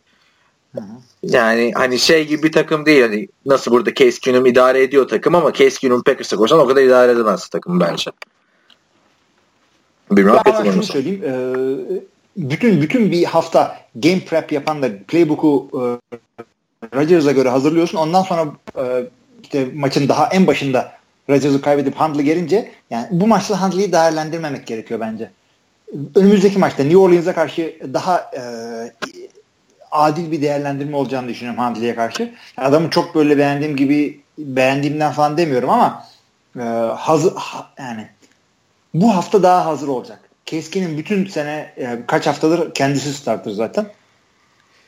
[1.23, 3.01] Yani hani şey gibi bir takım değil.
[3.01, 6.81] Hani nasıl burada Case Keenum idare ediyor takım ama Case Keenum Packers'a koşan o kadar
[6.81, 8.11] idare edemez takım bence.
[10.11, 11.23] Bilmiyorum ya şunu söyleyeyim.
[11.23, 11.33] E,
[12.37, 15.83] bütün bütün bir hafta game prep yapan da playbook'u e,
[16.95, 17.97] Rodgers'a göre hazırlıyorsun.
[17.97, 18.45] Ondan sonra
[18.77, 19.05] e,
[19.45, 20.91] işte maçın daha en başında
[21.29, 25.31] Rodgers'ı kaybedip Hundley gelince yani bu maçta Hundley'i değerlendirmemek gerekiyor bence.
[26.15, 28.41] Önümüzdeki maçta New Orleans'a karşı daha e,
[29.91, 32.33] adil bir değerlendirme olacağını düşünüyorum Handley'e karşı.
[32.57, 36.05] Adamı çok böyle beğendiğim gibi beğendiğimden falan demiyorum ama
[36.59, 36.61] e,
[36.97, 38.07] hazır ha, yani
[38.93, 40.19] bu hafta daha hazır olacak.
[40.45, 43.85] Keskin'in bütün sene yani kaç haftadır kendisi starter zaten.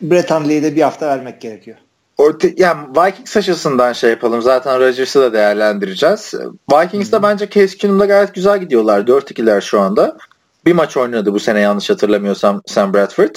[0.01, 1.77] Brett Hundley'e de bir hafta vermek gerekiyor.
[2.17, 4.41] Orta, yani Vikings açısından şey yapalım.
[4.41, 6.33] Zaten Rodgers'ı da değerlendireceğiz.
[6.71, 9.01] Vikings'te bence Case Keenum'da gayet güzel gidiyorlar.
[9.01, 10.17] 4-2'ler şu anda.
[10.65, 13.35] Bir maç oynadı bu sene yanlış hatırlamıyorsam Sam Bradford.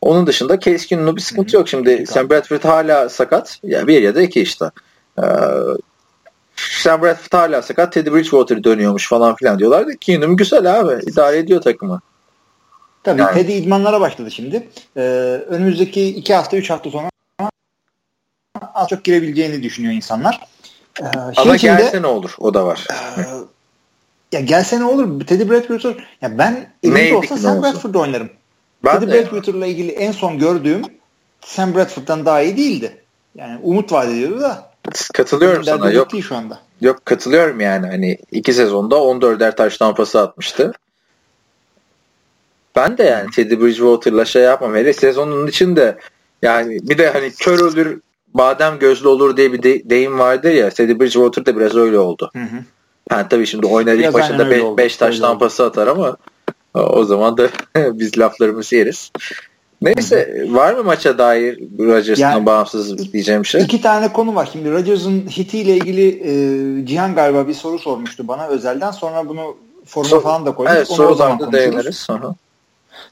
[0.00, 1.68] Onun dışında Case Keenum'da bir sıkıntı yok.
[1.68, 3.58] Şimdi Sam Bradford hala sakat.
[3.62, 4.70] Ya bir ya da iki işte.
[5.18, 5.22] Ee,
[6.56, 7.92] Sam Bradford hala sakat.
[7.92, 11.02] Teddy Bridgewater dönüyormuş falan filan diyorlar da Keenum güzel abi.
[11.06, 12.00] İdare ediyor takımı.
[13.04, 13.34] Tabii yani.
[13.34, 14.68] Teddy idmanlara başladı şimdi.
[14.96, 15.00] Ee,
[15.48, 17.10] önümüzdeki iki hafta, üç hafta sonra
[18.54, 20.40] az çok girebileceğini düşünüyor insanlar.
[21.00, 21.04] Ee,
[21.36, 22.34] Ama içinde, gelse ne olur?
[22.38, 22.86] O da var.
[23.18, 23.22] E,
[24.32, 25.26] ya gelse ne olur?
[25.26, 28.30] Teddy Bradford ya ben elimde olsa Sam Bradford oynarım.
[28.84, 30.82] Ben Teddy Bradford'la ilgili en son gördüğüm
[31.40, 32.96] Sam Bradford'dan daha iyi değildi.
[33.34, 34.70] Yani umut vaat ediyordu da.
[35.12, 35.90] Katılıyorum sana.
[35.90, 36.58] Yok, şu anda.
[36.80, 37.86] yok katılıyorum yani.
[37.86, 40.72] Hani iki sezonda 14'er taş tampası atmıştı.
[42.76, 44.74] Ben de yani Teddy Bridgewater'la şey yapmam.
[44.74, 45.98] Hele sezonun içinde
[46.42, 48.00] yani bir de hani kör ölür
[48.34, 50.70] badem gözlü olur diye bir de, deyim vardır ya.
[50.70, 52.30] Teddy Bridgewater da biraz öyle oldu.
[52.32, 52.64] Hı hı.
[53.10, 56.16] Yani tabii şimdi oynar ilk başında 5 taş tampası atar ama
[56.74, 59.10] o zaman da biz laflarımızı yeriz.
[59.82, 63.62] Neyse var mı maça dair Rodgers'tan yani, bağımsız diyeceğim şey?
[63.62, 64.48] İki tane konu var.
[64.52, 68.90] Şimdi Rodgers'ın hitiyle ilgili e, Cihan galiba bir soru sormuştu bana özelden.
[68.90, 70.74] Sonra bunu forma so, falan da koyduk.
[70.76, 72.06] Evet Onu sorularda değiniriz.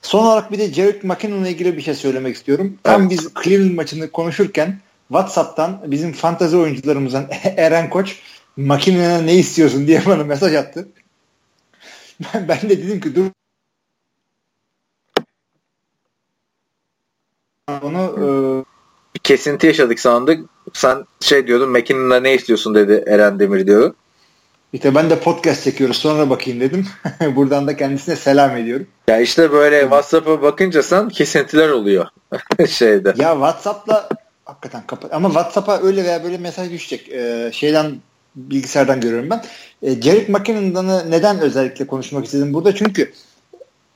[0.02, 2.78] Son olarak bir de Jared McKinnon'la ilgili bir şey söylemek istiyorum.
[2.82, 3.10] Tam evet.
[3.10, 4.78] biz Cleveland maçını konuşurken
[5.08, 8.16] WhatsApp'tan bizim fantazi oyuncularımızdan Eren Koç
[8.56, 10.88] McKinnon'a ne istiyorsun diye bana mesaj attı.
[12.34, 13.30] Ben, ben de dedim ki dur
[17.82, 18.24] onu e,
[19.14, 20.48] bir kesinti yaşadık sandık.
[20.72, 23.94] Sen şey diyordun McKinnon'a ne istiyorsun dedi Eren Demir diyor.
[24.72, 26.86] İşte ben de podcast çekiyoruz sonra bakayım dedim.
[27.36, 28.86] Buradan da kendisine selam ediyorum.
[29.08, 32.06] Ya işte böyle WhatsApp'a bakınca sen kesintiler oluyor
[32.68, 33.08] şeyde.
[33.08, 34.08] Ya WhatsApp'la
[34.60, 35.14] hakikaten kapat.
[35.14, 37.08] Ama WhatsApp'a öyle veya böyle mesaj düşecek.
[37.08, 37.96] Ee, şeyden
[38.36, 39.44] bilgisayardan görüyorum ben.
[39.82, 42.74] Ee, Jared McKinnon'dan neden özellikle konuşmak istedim burada?
[42.74, 43.12] Çünkü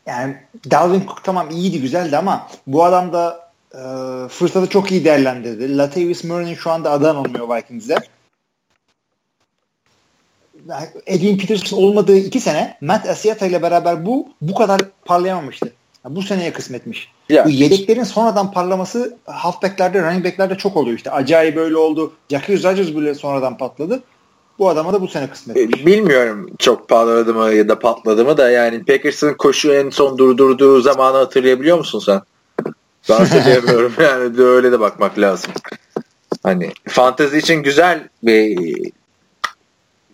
[0.07, 0.37] yani
[0.71, 3.79] Dalvin Cook tamam iyiydi güzeldi ama bu adam da e,
[4.29, 5.79] fırsatı çok iyi değerlendirdi.
[5.79, 7.97] Latavius Murray'nin şu anda adı anılmıyor Vikings'de.
[11.07, 15.73] Edwin Peterson olmadığı iki sene Matt Asiata ile beraber bu bu kadar parlayamamıştı.
[16.09, 17.13] Bu seneye kısmetmiş.
[17.29, 17.45] Ya.
[17.45, 21.11] Bu yedeklerin sonradan parlaması halfbacklerde, running backlerde çok oluyor işte.
[21.11, 22.13] Acayip böyle oldu.
[22.31, 24.03] Jackie Rodgers bile sonradan patladı.
[24.59, 25.81] Bu adama da bu sene kısmetmiş.
[25.81, 30.19] E, bilmiyorum çok patladı mı ya da patladı mı da yani Packers'ın koşu en son
[30.19, 32.21] durdurduğu zamanı hatırlayabiliyor musun sen?
[33.09, 35.53] Ben hatırlayamıyorum yani de öyle de bakmak lazım.
[36.43, 38.59] Hani fantezi için güzel bir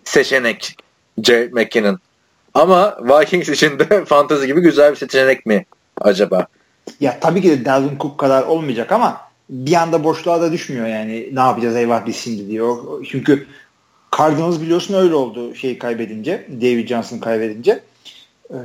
[0.05, 0.77] seçenek
[1.23, 1.99] Jared McKinnon.
[2.55, 5.67] Ama Vikings için de fantezi gibi güzel bir seçenek mi
[6.01, 6.47] acaba?
[7.01, 11.29] Ya tabii ki de Dalvin Cook kadar olmayacak ama bir anda boşluğa da düşmüyor yani
[11.33, 13.05] ne yapacağız eyvah biz şimdi diyor.
[13.11, 13.47] Çünkü
[14.19, 16.47] Cardinals biliyorsun öyle oldu şeyi kaybedince.
[16.61, 17.81] David Johnson kaybedince.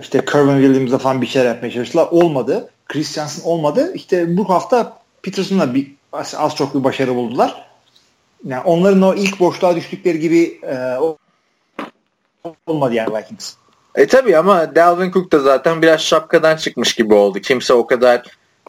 [0.02, 2.08] İşte Kervin Williams'a falan bir şeyler yapmaya çalıştılar.
[2.12, 2.70] Olmadı.
[2.88, 3.92] Chris Johnson olmadı.
[3.96, 7.68] İşte bu hafta Peterson'la bir az, az çok bir başarı buldular.
[8.46, 10.98] Yani onların o ilk boşluğa düştükleri gibi e,
[12.68, 13.56] olmadı yani Vikings.
[13.96, 17.40] E tabi ama Dalvin Cook da zaten biraz şapkadan çıkmış gibi oldu.
[17.40, 18.24] Kimse o kadar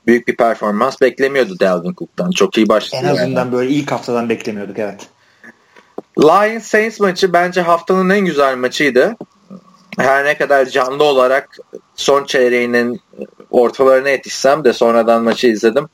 [0.07, 2.31] büyük bir performans beklemiyordu Dalvin Cook'tan.
[2.31, 3.03] Çok iyi başladı.
[3.05, 3.53] En azından yani.
[3.53, 5.09] böyle ilk haftadan beklemiyorduk evet.
[6.19, 9.17] Lions Saints maçı bence haftanın en güzel maçıydı.
[9.99, 11.59] Her ne kadar canlı olarak
[11.97, 13.01] son çeyreğinin
[13.51, 15.89] ortalarına yetişsem de sonradan maçı izledim.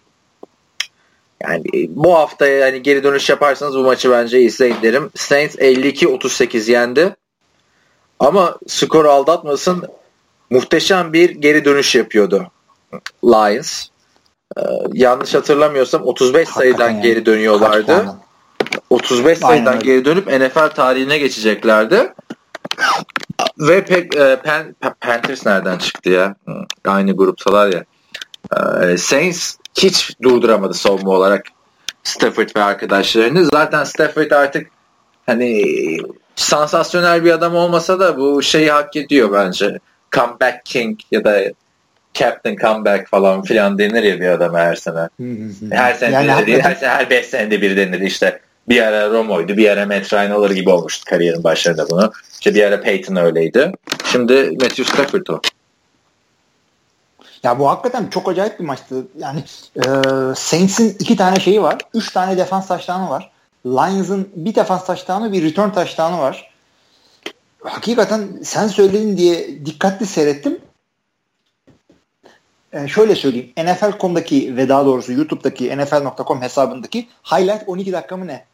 [1.42, 5.10] Yani bu hafta yani geri dönüş yaparsanız bu maçı bence izleyin derim.
[5.14, 7.16] Saints 52-38 yendi.
[8.20, 9.88] Ama skor aldatmasın
[10.50, 12.50] muhteşem bir geri dönüş yapıyordu
[13.24, 13.86] Lions.
[14.58, 14.60] Ee,
[14.92, 17.02] yanlış hatırlamıyorsam 35 sayıdan yani.
[17.02, 18.14] geri dönüyorlardı.
[18.90, 19.82] 35 sayıdan Aynen.
[19.82, 22.14] geri dönüp NFL tarihine geçeceklerdi.
[23.58, 26.34] Ve pek e, Pan, Panthers nereden çıktı ya?
[26.84, 27.84] Aynı gruptalar ya.
[28.82, 31.46] E, Saints hiç durduramadı savunma olarak
[32.02, 33.44] Stafford ve arkadaşlarını.
[33.44, 34.70] Zaten Stafford artık
[35.26, 35.62] hani
[36.40, 39.78] sansasyonel bir adam olmasa da bu şeyi hak ediyor bence.
[40.12, 41.42] Comeback King ya da
[42.14, 45.08] Captain Comeback falan filan denir ya bir adam her sene.
[45.72, 48.40] her sene yani değil, her, sene, her beş senede bir denir işte.
[48.68, 52.12] Bir ara Romo'ydu, bir ara Matt Ryan alır gibi olmuştu kariyerin başlarında bunu.
[52.32, 53.72] İşte bir ara Peyton öyleydi.
[54.04, 55.40] Şimdi Matthew Stafford o.
[57.42, 59.06] Ya bu hakikaten çok acayip bir maçtı.
[59.18, 59.44] Yani
[59.76, 59.82] e,
[60.34, 61.78] Saints'in iki tane şeyi var.
[61.94, 63.30] Üç tane defans taştanı var.
[63.66, 66.50] Lions'ın bir defans taştanı bir return taştanı var.
[67.64, 70.58] Hakikaten sen söyledin diye dikkatli seyrettim.
[72.72, 73.52] Ee, şöyle söyleyeyim.
[73.56, 78.44] NFL.com'daki ve daha doğrusu YouTube'daki NFL.com hesabındaki highlight 12 dakika mı ne?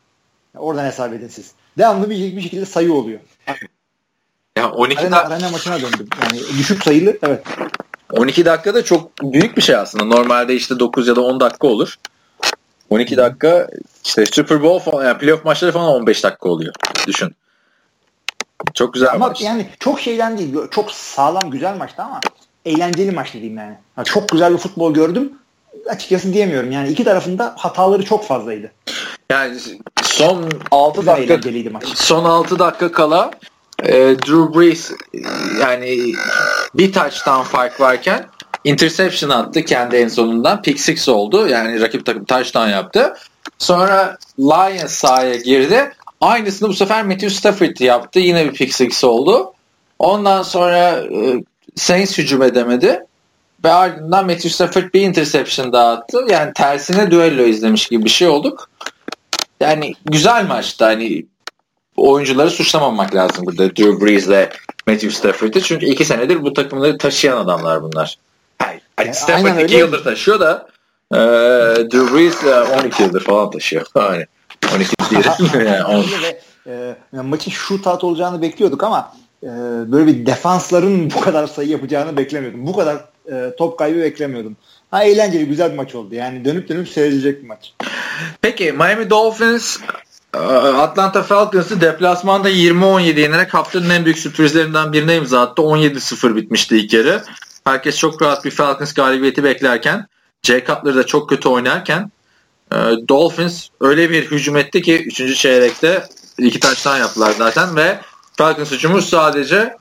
[0.57, 1.53] Oradan hesap edin siz.
[1.79, 3.21] Devamlı bir, bir şekilde sayı oluyor.
[4.59, 5.27] Ya 12 arena, da...
[5.27, 6.09] arena maçına döndüm.
[6.23, 7.45] Yani düşük sayılı evet.
[8.13, 10.05] 12 dakika da çok büyük bir şey aslında.
[10.05, 11.95] Normalde işte 9 ya da 10 dakika olur.
[12.91, 13.69] 12 dakika
[14.07, 16.75] işte Super Bowl falan yani playoff maçları falan 15 dakika oluyor.
[17.07, 17.37] Düşün.
[18.75, 19.41] Çok güzel ama maç.
[19.41, 20.55] yani çok şeyden değil.
[20.71, 22.21] Çok sağlam güzel maçtı ama
[22.65, 23.77] eğlenceli maç diyeyim yani.
[23.97, 24.07] yani.
[24.07, 25.33] Çok güzel bir futbol gördüm.
[25.89, 26.71] Açıkçası diyemiyorum.
[26.71, 28.73] Yani iki tarafında hataları çok fazlaydı.
[29.31, 29.59] Yani
[30.03, 31.85] son 6 dakika maç.
[31.95, 33.31] son 6 dakika kala
[33.83, 34.93] e, Drew Brees
[35.61, 36.15] yani
[36.75, 38.27] bir touchdown fark varken
[38.65, 40.63] interception attı kendi en sonundan.
[40.63, 41.49] Pick six oldu.
[41.49, 43.15] Yani rakip takım touchdown yaptı.
[43.59, 45.93] Sonra Lions sahaya girdi.
[46.21, 48.19] Aynısını bu sefer Matthew Stafford yaptı.
[48.19, 49.53] Yine bir pick six oldu.
[49.99, 53.07] Ondan sonra e, Saints hücum edemedi.
[53.65, 56.19] Ve ardından Matthew Stafford bir interception dağıttı.
[56.31, 58.71] Yani tersine düello izlemiş gibi bir şey olduk.
[59.61, 60.85] Yani güzel maçtı.
[60.85, 61.27] Hani
[61.97, 63.77] oyuncuları suçlamamak lazım burada.
[63.77, 64.51] Drew Brees ile
[64.87, 65.61] Matthew Stafford'ı.
[65.61, 68.19] Çünkü iki senedir bu takımları taşıyan adamlar bunlar.
[68.59, 68.83] Hayır.
[68.97, 70.69] Hani Stafford iki yıldır taşıyor da
[71.13, 71.19] e,
[71.93, 72.45] Drew Brees
[72.85, 73.87] 12 yıldır falan taşıyor.
[73.95, 74.27] Hani
[74.75, 75.25] 12 değil.
[75.67, 76.05] yani
[76.67, 79.49] ve, e, maçın shootout olacağını bekliyorduk ama e,
[79.93, 82.67] böyle bir defansların bu kadar sayı yapacağını beklemiyordum.
[82.67, 84.57] Bu kadar e, top kaybı beklemiyordum.
[84.91, 86.15] Ha eğlenceli güzel bir maç oldu.
[86.15, 87.75] Yani dönüp dönüp seyredilecek bir maç.
[88.43, 89.79] Peki Miami Dolphins
[90.35, 95.63] e, Atlanta Falcons'ı deplasmanda 20-17 yenerek haftanın en büyük sürprizlerinden birine imza attı.
[95.63, 97.23] 17-0 bitmişti ilk yarı.
[97.65, 100.07] Herkes çok rahat bir Falcons galibiyeti beklerken
[100.47, 102.11] Jay Cutler da çok kötü oynarken
[102.73, 102.77] e,
[103.09, 105.37] Dolphins öyle bir hücum etti ki 3.
[105.37, 106.05] çeyrekte
[106.39, 108.01] iki taştan yaptılar zaten ve
[108.37, 109.77] Falcons hücumu sadece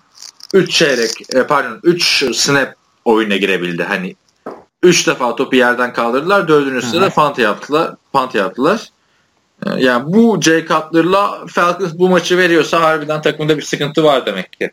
[0.53, 2.75] 3 çeyrek e, pardon 3 snap
[3.05, 3.83] oyuna girebildi.
[3.83, 4.15] Hani
[4.83, 6.47] 3 defa topu yerden kaldırdılar.
[6.47, 7.95] Dördüncüsü de punt yaptılar.
[8.13, 8.89] Punt yaptılar.
[9.65, 14.53] E, yani bu Jay Cutler'la Falcons bu maçı veriyorsa harbiden takımda bir sıkıntı var demek
[14.53, 14.71] ki.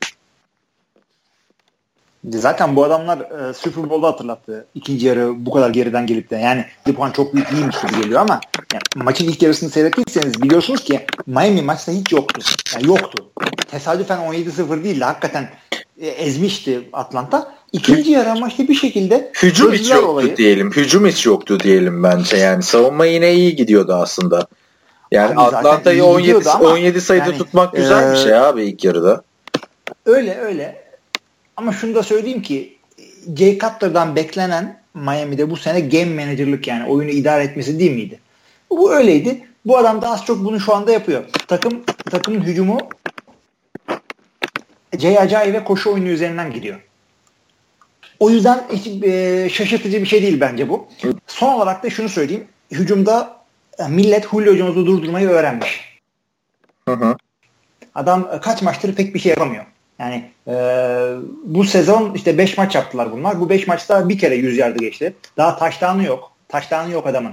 [2.31, 4.67] Zaten bu adamlar e, Super Bowl'da hatırlattı.
[4.75, 6.37] İkinci yarı bu kadar geriden gelip de.
[6.37, 8.41] Yani bir puan çok büyük değilmiş gibi geliyor ama
[8.73, 12.41] yani maçın ilk yarısını seyrettiyseniz biliyorsunuz ki Miami maçta hiç yoktu.
[12.75, 13.31] Yani yoktu.
[13.71, 15.51] Tesadüfen 17-0 değil de hakikaten
[16.01, 17.55] e, ezmişti Atlanta.
[17.73, 20.37] İkinci yarı maçta bir şekilde hücum hiç yoktu olayı.
[20.37, 20.71] diyelim.
[20.73, 22.37] Hücum hiç yoktu diyelim bence.
[22.37, 24.47] Yani savunma yine iyi gidiyordu aslında.
[25.13, 29.23] Yani Atlanta'yı 17 ama, 17 sayıda yani, tutmak güzel e, bir şey abi ilk yarıda.
[30.07, 30.82] Öyle öyle.
[31.57, 32.79] Ama şunu da söyleyeyim ki
[33.37, 38.21] Jay Cutler'dan beklenen Miami'de bu sene game manager'lık yani oyunu idare etmesi değil miydi?
[38.71, 39.47] Bu öyleydi.
[39.67, 41.25] Bu adam da az çok bunu şu anda yapıyor.
[41.49, 42.79] Takım takımın hücumu
[44.99, 46.81] Jay Ajayi ve koşu oyunu üzerinden gidiyor.
[48.21, 50.89] O yüzden hiç e, şaşırtıcı bir şey değil bence bu.
[51.27, 52.45] Son olarak da şunu söyleyeyim.
[52.71, 53.37] Hücumda
[53.79, 55.99] e, millet Julio Jones'u durdurmayı öğrenmiş.
[56.89, 57.17] Hı hı.
[57.95, 59.65] Adam e, kaç maçtır pek bir şey yapamıyor.
[59.99, 60.55] Yani e,
[61.45, 63.41] bu sezon işte 5 maç yaptılar bunlar.
[63.41, 65.15] Bu 5 maçta bir kere 100 yardı geçti.
[65.37, 66.33] Daha taştanı yok.
[66.49, 67.33] Taştanı yok adamın.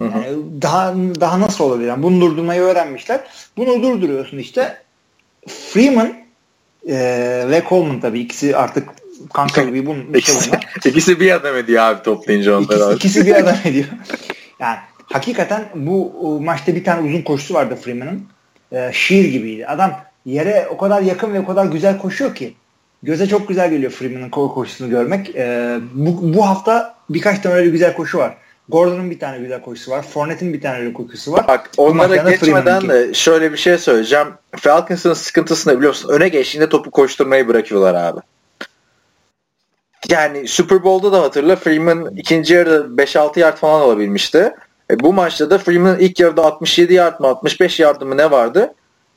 [0.00, 0.26] Yani
[0.62, 1.88] daha daha nasıl olabilir?
[1.88, 3.20] Yani bunu durdurmayı öğrenmişler.
[3.56, 4.82] Bunu durduruyorsun işte.
[5.48, 6.14] Freeman
[6.88, 6.96] e,
[7.50, 8.88] ve Coleman tabii ikisi artık
[9.32, 10.50] kanka gibi bunun ikisi,
[10.84, 12.94] ikisi bir adam ediyor abi toplayınca onları.
[12.94, 13.86] İkisi, ikisi bir adam ediyor.
[14.60, 14.76] Yani
[15.06, 18.26] hakikaten bu maçta bir tane uzun koşusu vardı Freeman'ın.
[18.72, 19.66] E, şiir gibiydi.
[19.66, 22.54] Adam yere o kadar yakın ve o kadar güzel koşuyor ki
[23.02, 25.36] göze çok güzel geliyor Freeman'ın koşusunu görmek.
[25.36, 28.36] E, bu, bu hafta birkaç tane öyle güzel koşu var.
[28.68, 30.02] Gordon'un bir tane güzel koşusu var.
[30.02, 31.48] Fournette'in bir tane öyle koşusu var.
[31.48, 34.28] Bak onlara geçmeden de şöyle bir şey söyleyeceğim.
[34.56, 36.08] Falcons'ın sıkıntısını biliyorsun.
[36.08, 38.20] Öne geçtiğinde topu koşturmayı bırakıyorlar abi.
[40.08, 44.54] Yani Super Bowl'da da hatırla Freeman ikinci yarıda 5-6 yard falan alabilmişti.
[44.90, 48.74] E, bu maçta da Freeman ilk yarıda 67 yard mı 65 yard mı ne vardı?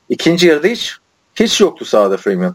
[0.08, 0.96] İkinci yarıda hiç
[1.34, 2.54] hiç yoktu sahada Freeman.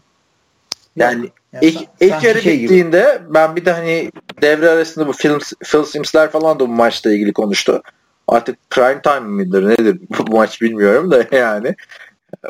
[0.96, 3.34] Yani ya, ilk, ilk yarı şey bittiğinde gibi.
[3.34, 4.10] ben bir de hani
[4.42, 7.82] devre arasında bu film, Phil Sims'ler falan da bu maçla ilgili konuştu.
[8.28, 11.74] Artık prime time midir nedir bu maç bilmiyorum da yani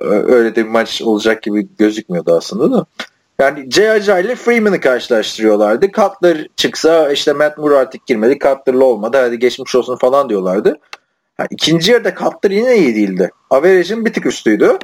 [0.02, 2.86] öyle de bir maç olacak gibi gözükmüyordu aslında da.
[3.38, 4.20] Yani J.J.
[4.20, 5.86] ile Freeman'ı karşılaştırıyorlardı.
[5.90, 8.38] Cutler çıksa işte Matt Moore artık girmedi.
[8.38, 9.16] Cutler'la olmadı.
[9.16, 10.78] Hadi geçmiş olsun falan diyorlardı.
[11.38, 13.30] Yani ikinci yarıda Cutler yine iyi değildi.
[13.50, 14.78] Average'in bir tık üstüydü.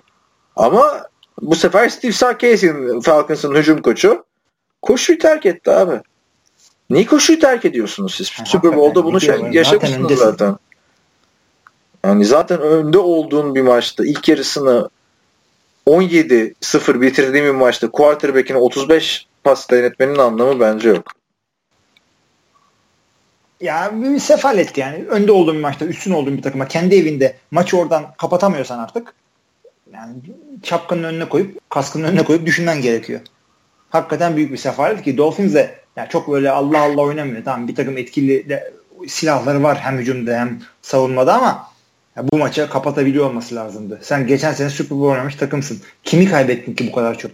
[0.56, 1.08] Ama
[1.40, 4.24] bu sefer Steve Sarkisian Falcons'ın hücum koçu
[4.82, 6.00] koşuyu terk etti abi.
[6.90, 8.30] Niye koşuyu terk ediyorsunuz siz?
[8.30, 10.56] Ha, Super Bowl'da bunu şey, yaşamışsınız zaten, zaten.
[12.04, 14.88] Yani zaten önde olduğun bir maçta ilk yarısını
[15.86, 21.12] 17-0 bitirdiğim bir maçta quarterback'ine 35 pas denetmenin anlamı bence yok.
[23.60, 25.04] Ya bir sefalet yani.
[25.04, 29.14] Önde olduğum bir maçta, üstün olduğum bir takıma kendi evinde maçı oradan kapatamıyorsan artık
[29.92, 30.12] yani
[30.62, 33.20] çapkanın önüne koyup kaskının önüne koyup düşünmen gerekiyor.
[33.90, 37.44] Hakikaten büyük bir sefalet ki Dolphins de yani çok böyle Allah Allah oynamıyor.
[37.44, 38.72] Tamam bir takım etkili de,
[39.08, 41.66] silahları var hem hücumda hem savunmada ama
[42.16, 43.98] ya bu maçı kapatabiliyor olması lazımdı.
[44.02, 45.80] Sen geçen sene Super Bowl oynamış takımsın.
[46.04, 47.30] Kimi kaybettin ki bu kadar çok?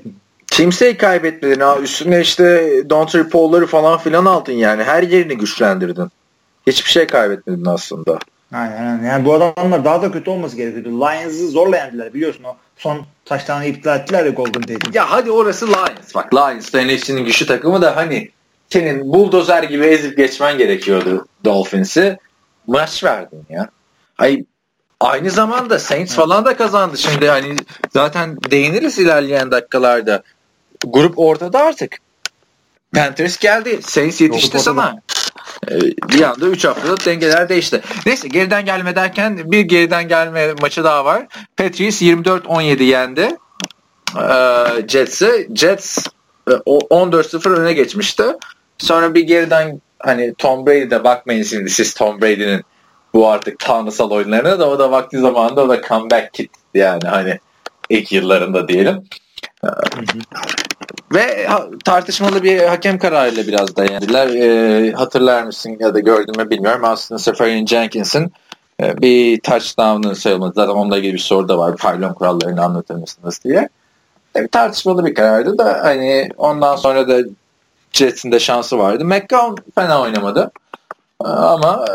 [0.51, 1.79] Kimseyi kaybetmedin ha.
[1.79, 4.85] Üstüne işte Dontre Paul'ları falan filan aldın yani.
[4.85, 6.09] Her yerini güçlendirdin.
[6.67, 8.19] Hiçbir şey kaybetmedin aslında.
[8.55, 9.05] Aynen.
[9.05, 11.01] Yani bu adamlar daha da kötü olması gerekiyordu.
[11.01, 14.93] Lions'ı zorla yendiler biliyorsun o son taştanı iptal ettiler ya Golden Tate'in.
[14.93, 16.15] Ya hadi orası Lions.
[16.15, 18.31] Bak Lions da NFC'nin güçlü takımı da hani
[18.69, 22.19] senin buldozer gibi ezip geçmen gerekiyordu Dolphins'i.
[22.67, 23.69] Maç verdin ya.
[24.19, 24.45] Ay
[25.01, 27.57] aynı zamanda Saints falan da kazandı şimdi hani
[27.93, 30.23] zaten değiniriz ilerleyen dakikalarda.
[30.85, 31.99] Grup ortada artık.
[32.95, 33.79] Panthers geldi.
[33.83, 35.01] Saints yetişti sana.
[35.71, 35.81] Ee,
[36.15, 37.81] bir anda 3 haftada dengeler değişti.
[38.07, 41.27] Neyse geriden gelme derken bir geriden gelme maçı daha var.
[41.57, 43.37] Patriots 24-17 yendi.
[44.17, 45.49] Ee, Jets'i.
[45.55, 46.07] Jets
[46.47, 48.25] 14-0 e, öne geçmişti.
[48.79, 52.63] Sonra bir geriden hani Tom Brady'de bakmayın şimdi siz Tom Brady'nin
[53.15, 57.39] bu artık tanrısal oyunlarına da o da vakti zamanında o da comeback kit yani hani
[57.91, 59.05] ilk yıllarında diyelim.
[59.65, 60.05] Hı hı.
[61.15, 61.49] Ve
[61.85, 64.29] tartışmalı bir hakem kararıyla biraz da yendiler.
[64.29, 66.85] E, hatırlar mısın ya da gördün mü bilmiyorum.
[66.85, 68.33] Aslında Seferian Jenkins'in
[68.83, 70.53] e, bir touchdown'ın sayılmadı.
[70.55, 71.77] Zaten onunla ilgili bir soru da var.
[71.77, 73.69] Paylon kurallarını anlatır mısınız diye.
[74.35, 77.19] E, tartışmalı bir karardı da hani ondan sonra da
[77.93, 79.05] Jets'in de şansı vardı.
[79.05, 80.51] McCown fena oynamadı.
[81.25, 81.93] E, ama e,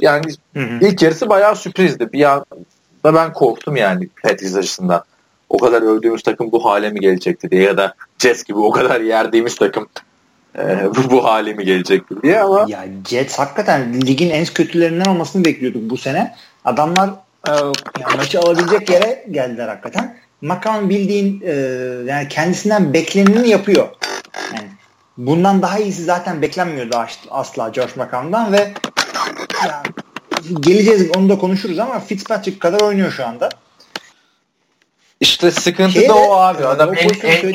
[0.00, 0.24] yani
[0.54, 0.78] hı hı.
[0.80, 2.12] ilk yarısı bayağı sürprizdi.
[2.12, 2.44] Bir anda
[3.04, 5.04] ben korktum yani Patriots açısından
[5.54, 9.00] o kadar övdüğümüz takım bu hale mi gelecekti diye ya da Jets gibi o kadar
[9.00, 9.88] yerdiğimiz takım
[10.58, 15.44] e, bu, bu hale mi gelecekti diye ama ya Jets hakikaten ligin en kötülerinden olmasını
[15.44, 16.34] bekliyorduk bu sene.
[16.64, 17.10] Adamlar
[17.48, 17.50] e,
[18.00, 20.16] yani maçı alabilecek yere geldiler hakikaten.
[20.40, 21.52] McCown bildiğin e,
[22.06, 23.88] yani kendisinden bekleneni yapıyor.
[24.54, 24.68] Yani
[25.16, 26.96] bundan daha iyisi zaten beklenmiyordu
[27.30, 28.74] asla Josh McCown'dan ve
[29.64, 33.48] yani, geleceğiz onu da konuşuruz ama Fitzpatrick kadar oynuyor şu anda.
[35.24, 36.66] İşte sıkıntı Şeyde, da o abi.
[36.66, 37.52] Adam o en, en,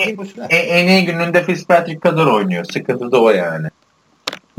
[0.49, 2.65] en, en iyi gününde Fitzpatrick kadar oynuyor.
[2.73, 3.67] Sıkıntı da o yani.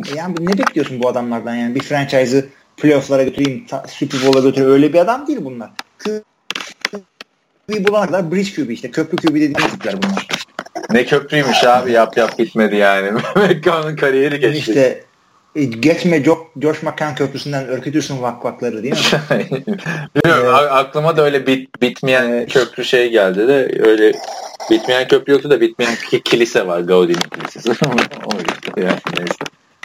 [0.06, 1.74] E yani ne bekliyorsun bu adamlardan yani?
[1.74, 4.72] Bir franchise'ı playoff'lara götüreyim, Super Bowl'a götüreyim.
[4.72, 5.70] Öyle bir adam değil bunlar.
[5.98, 8.90] QB bulana kadar bridge QB işte.
[8.90, 10.26] Köprü QB dediğimiz tipler bunlar.
[10.90, 13.20] Ne köprüymüş abi yap yap bitmedi yani.
[13.36, 14.70] Mekkan'ın kariyeri geçti.
[14.70, 15.04] İşte
[15.54, 16.24] geçme
[16.62, 18.98] Josh McCann köprüsünden ürkütürsün vakvakları değil mi?
[20.16, 20.72] Bilmiyorum evet.
[20.72, 24.12] aklıma da öyle bit, bitmeyen köprü şey geldi de öyle
[24.70, 27.70] bitmeyen köprü yoktu da bitmeyen kilise var Gaudi'nin kilisesi.
[28.26, 28.30] o
[28.80, 29.44] yani neyse.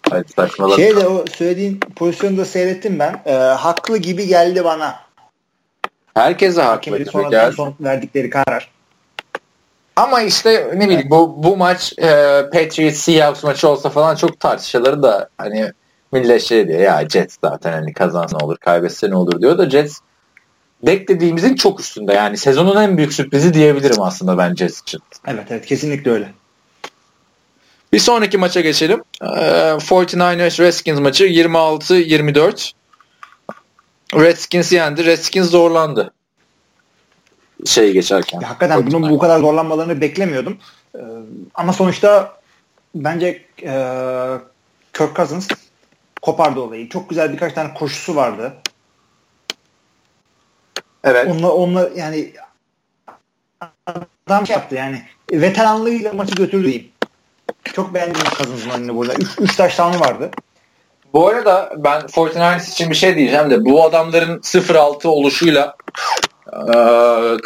[0.10, 0.76] Hadi saçmalama.
[0.76, 3.22] Şey de o söylediğin pozisyonu da seyrettim ben.
[3.26, 4.96] E, haklı gibi geldi bana.
[6.14, 7.56] Herkese haklı gibi geldi.
[7.56, 8.75] Son verdikleri karar.
[9.96, 12.10] Ama işte ne bileyim bu bu maç e,
[12.54, 15.72] Patriots Seahawks maçı olsa falan çok tartışılır da hani
[16.12, 19.70] millet şey diyor ya Jets zaten hani kazansa ne olur kaybetse ne olur diyor da
[19.70, 20.00] Jets
[20.84, 25.00] beklediğimizin çok üstünde yani sezonun en büyük sürprizi diyebilirim aslında ben Jets için.
[25.28, 26.34] Evet evet kesinlikle öyle.
[27.94, 29.04] Bir sonraki maça geçelim.
[29.22, 32.72] Ee, 49ers Redskins maçı 26-24.
[34.16, 35.06] Redskins yendi.
[35.06, 36.12] Redskins zorlandı.
[37.66, 38.40] Şey geçerken.
[38.40, 40.58] Ya, hakikaten bunun bu kadar zorlanmalarını beklemiyordum.
[40.96, 41.00] Ee,
[41.56, 42.38] ama sonuçta
[42.96, 43.74] bence e,
[44.94, 45.48] Kirk Cousins
[46.22, 46.90] kopardı olayı.
[46.90, 48.54] Çok güzel birkaç tane koşusu vardı.
[51.04, 51.28] Evet.
[51.28, 52.34] Onunla, onunla yani
[54.28, 55.02] adam şey yaptı yani
[55.32, 56.90] veteranlığıyla maçı götürdü diyeyim.
[57.64, 59.14] Çok beğendim Cousins'ın oyunu burada.
[59.40, 60.32] 3 taş tane vardı.
[61.14, 65.76] Bu arada ben 49ers için bir şey diyeceğim de bu adamların 0-6 oluşuyla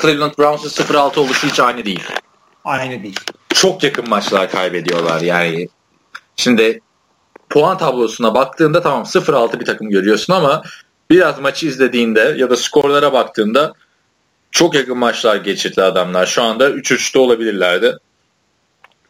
[0.01, 2.03] Cleveland Browns'un 0-6 oluşu hiç aynı değil.
[2.65, 3.19] Aynı değil.
[3.53, 5.69] Çok yakın maçlar kaybediyorlar yani.
[6.35, 6.81] Şimdi
[7.49, 10.63] puan tablosuna baktığında tamam 0-6 bir takım görüyorsun ama
[11.09, 13.73] biraz maçı izlediğinde ya da skorlara baktığında
[14.51, 16.25] çok yakın maçlar geçirdi adamlar.
[16.25, 17.97] Şu anda 3-3'te olabilirlerdi.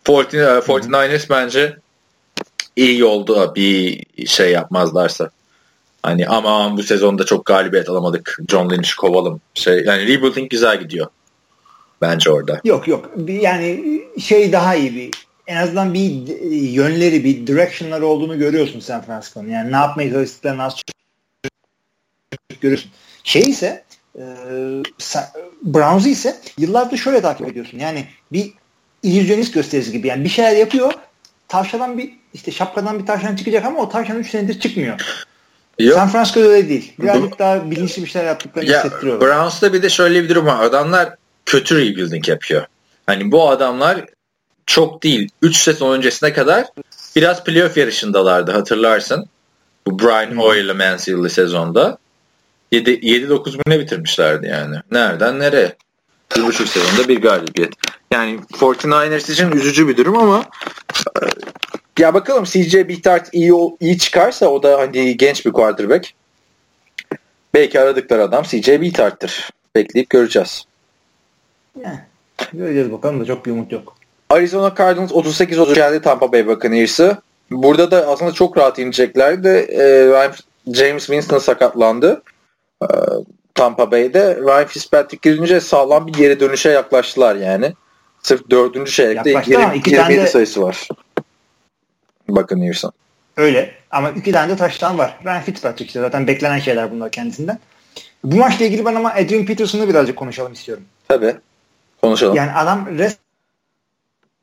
[0.06, 1.78] 49ers e, bence
[2.76, 5.30] iyi yolda bir şey yapmazlarsa.
[6.04, 8.38] Hani ama bu sezonda çok galibiyet alamadık.
[8.50, 9.42] John Lynch kovalım.
[9.54, 11.08] Şey, yani rebuilding güzel gidiyor.
[12.02, 12.62] Bence orada.
[12.64, 13.12] Yok yok.
[13.28, 15.12] Yani şey daha iyi bir
[15.48, 19.50] en azından bir yönleri, bir directionları olduğunu görüyorsun San Francisco'nun.
[19.50, 22.92] Yani ne yapmayı çalıştıklarını az çok görüyorsun.
[23.24, 23.84] Şey ise
[24.16, 24.24] e,
[25.64, 27.80] Browns'u ise yıllardır şöyle takip ediyorsun.
[27.80, 28.54] Yani bir
[29.04, 30.08] illüzyonist gösterisi gibi.
[30.08, 30.94] Yani bir şeyler yapıyor.
[31.48, 35.26] Tavşadan bir işte şapkadan bir tavşan çıkacak ama o tavşan 3 senedir çıkmıyor.
[35.80, 35.96] Yok.
[35.96, 36.94] San Francisco öyle değil.
[37.00, 39.22] Birazcık daha bilinçli bir şeyler yaptıklarını ya, hissettiriyor.
[39.22, 40.64] Browns'ta bir de şöyle bir durum var.
[40.64, 41.16] Adamlar
[41.46, 42.66] kötü rebuilding yapıyor.
[43.06, 44.06] Hani bu adamlar
[44.66, 45.30] çok değil.
[45.42, 46.66] 3 sezon öncesine kadar
[47.16, 49.26] biraz playoff yarışındalardı hatırlarsın.
[49.88, 51.98] Bu Brian Hoyer'lı Mansell'lı sezonda.
[52.72, 54.76] 7-9 ne bitirmişlerdi yani.
[54.92, 55.76] Nereden nereye?
[56.38, 57.74] Bir buçuk sezonda bir galibiyet.
[58.12, 60.46] Yani 49ers için üzücü bir durum ama
[62.00, 66.14] ya bakalım CJ Beathard iyi, iyi çıkarsa o da hani genç bir quarterback.
[67.54, 69.50] Belki aradıkları adam CJ Beathard'tır.
[69.76, 70.66] Bekleyip göreceğiz.
[71.84, 72.00] Yani,
[72.54, 73.96] göreceğiz bakalım da çok bir umut yok.
[74.30, 77.18] Arizona Cardinals 38-30 geldi Tampa Bay Buccaneers'ı.
[77.52, 79.48] Burada da aslında çok rahat ineceklerdi.
[79.48, 80.32] Ee,
[80.74, 82.22] James Winston sakatlandı.
[82.84, 82.86] Ee,
[83.56, 87.74] Tampa Bay'de Ryan Fitzpatrick girince sağlam bir geri dönüşe yaklaştılar yani.
[88.24, 90.28] Sırf dördüncü çeyrekte 20, 27 de...
[90.28, 90.88] sayısı var.
[92.36, 92.92] Bakın Yirsan.
[93.38, 95.18] Öyle ama iki tane de taştan var.
[95.26, 97.60] Ryan Fitzpatrick işte zaten beklenen şeyler bunlar kendisinden.
[98.24, 100.84] Bu maçla ilgili ben ama Adrian Peterson'la birazcık konuşalım istiyorum.
[101.08, 101.36] Tabii.
[102.02, 102.36] Konuşalım.
[102.36, 102.88] Yani adam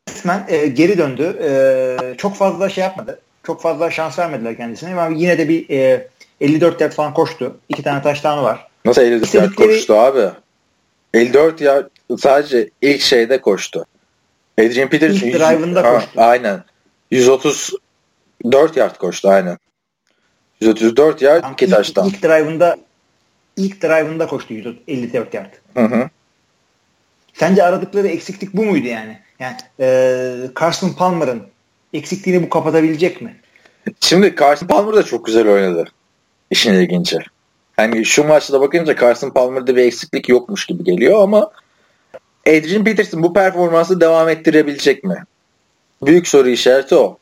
[0.08, 1.36] resmen e, geri döndü.
[1.42, 3.20] E, çok fazla şey yapmadı.
[3.46, 5.00] Çok fazla şans vermediler kendisine.
[5.00, 6.08] Ama yine de bir e,
[6.40, 7.56] 54 yard falan koştu.
[7.68, 8.68] İki tane taştanı var.
[8.84, 9.68] Nasıl 54 İstedikleri...
[9.68, 10.30] yard koştu abi?
[11.14, 11.86] 54 yard
[12.18, 13.86] sadece ilk şeyde koştu.
[14.60, 16.10] Adrian Peterson ilk drive'ında koştu.
[16.16, 16.60] Aynen.
[17.10, 19.58] 134 yard koştu aynen.
[20.60, 22.08] 134 yard yani iki taştan.
[22.08, 22.76] İlk drive'ında
[23.56, 25.54] ilk drive'ında koştu 154 yard.
[25.74, 26.10] Hı hı.
[27.34, 29.18] Sence aradıkları eksiklik bu muydu yani?
[29.40, 31.42] Yani e, Carson Palmer'ın
[31.92, 33.36] eksikliğini bu kapatabilecek mi?
[34.00, 35.84] Şimdi Carson Palmer da çok güzel oynadı.
[36.50, 37.18] İşin ilginci.
[37.76, 41.50] Hani şu maçta bakınca Carson Palmer'da bir eksiklik yokmuş gibi geliyor ama
[42.48, 45.24] Adrian Peterson bu performansı devam ettirebilecek mi?
[46.06, 47.18] Büyük soru işareti o.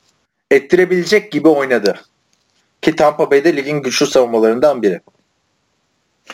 [0.51, 2.01] Ettirebilecek gibi oynadı.
[2.83, 5.01] Ki Tampa Bay'de ligin güçlü savunmalarından biri.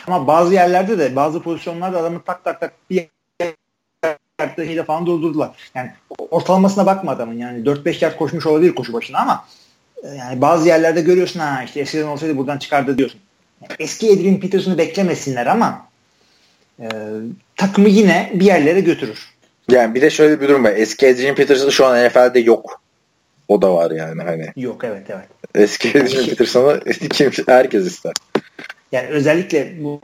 [0.07, 3.07] Ama bazı yerlerde de bazı pozisyonlarda adamı tak tak tak bir
[4.39, 5.49] yardta şeyde falan durdurdular.
[5.75, 9.45] Yani ortalamasına bakma adamın yani 4-5 yard koşmuş olabilir koşu başına ama
[10.03, 13.19] e, yani bazı yerlerde görüyorsun ha işte eskiden olsaydı buradan çıkardı diyorsun.
[13.79, 15.87] Eski Adrian Peterson'ı beklemesinler ama
[16.79, 16.87] e,
[17.55, 19.31] takımı yine bir yerlere götürür.
[19.69, 20.73] Yani bir de şöyle bir durum var.
[20.75, 22.81] Eski Adrian Peterson şu an NFL'de yok.
[23.47, 24.47] O da var yani hani.
[24.55, 25.27] Yok evet evet.
[25.55, 28.13] Eski Adrian Peterson'ı kim herkes ister.
[28.91, 30.01] Yani özellikle bu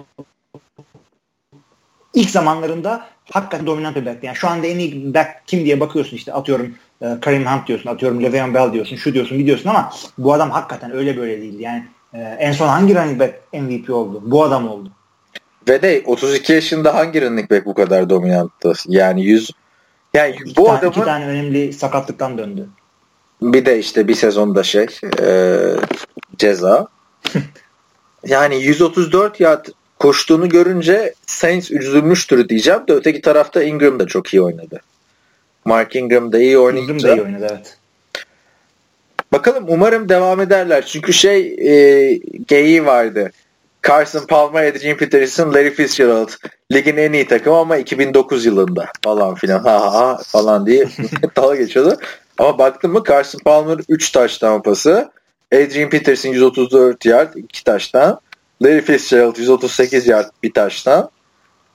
[2.13, 4.23] ilk zamanlarında hakikaten dominant bir back.
[4.23, 7.89] Yani şu anda en iyi back kim diye bakıyorsun işte atıyorum e, Kareem Hunt diyorsun,
[7.89, 11.59] atıyorum Le'Veon Bell diyorsun, şu diyorsun, biliyorsun ama bu adam hakikaten öyle böyle değil.
[11.59, 14.21] Yani e, en son hangi running back MVP oldu?
[14.25, 14.91] Bu adam oldu.
[15.69, 18.73] Ve de 32 yaşında hangi running back bu kadar dominanttı?
[18.87, 19.51] Yani 100
[20.13, 22.67] yani iki bu tane, adamın iki tane önemli sakatlıktan döndü.
[23.41, 24.87] Bir de işte bir sezonda şey
[25.21, 25.57] e,
[26.37, 26.87] ceza.
[28.25, 29.65] yani 134 yard
[29.99, 34.81] koştuğunu görünce Saints üzülmüştür diyeceğim de öteki tarafta Ingram da çok iyi oynadı.
[35.65, 36.93] Mark Ingram da iyi oynayınca.
[36.93, 37.77] Ingram da iyi oynadı evet.
[39.31, 40.85] Bakalım umarım devam ederler.
[40.85, 42.13] Çünkü şey e,
[42.47, 43.31] geyiği vardı.
[43.87, 46.29] Carson Palmer, Adrian Peterson, Larry Fitzgerald.
[46.71, 50.87] Ligin en iyi takımı ama 2009 yılında falan filan ha ha, ha falan diye
[51.35, 51.97] dalga geçiyordu.
[52.37, 55.11] Ama baktım mı Carson Palmer 3 taş pası.
[55.53, 58.19] Adrian Peterson 134 yard 2 taştan.
[58.61, 61.09] Larry Fitzgerald 138 yard bir taştan.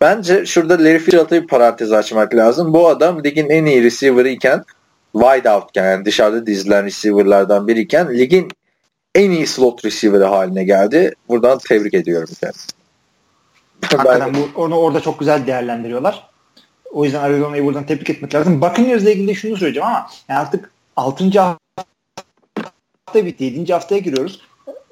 [0.00, 2.72] Bence şurada Larry Fitzgerald'a bir parantez açmak lazım.
[2.72, 4.64] Bu adam ligin en iyi receiver'ı iken
[5.12, 8.48] wide out yani dışarıda dizilen receiver'lardan biriyken ligin
[9.14, 11.14] en iyi slot receiver'ı haline geldi.
[11.28, 12.82] Buradan tebrik ediyorum kendisini.
[13.82, 16.30] Hakikaten bu, onu orada çok güzel değerlendiriyorlar.
[16.92, 18.60] O yüzden Arizona'yı buradan tebrik etmek lazım.
[18.60, 21.30] Buccaneers'la ilgili şunu söyleyeceğim ama yani artık 6.
[21.40, 21.56] hafta
[23.14, 23.44] bitti.
[23.44, 23.72] 7.
[23.72, 24.40] haftaya giriyoruz.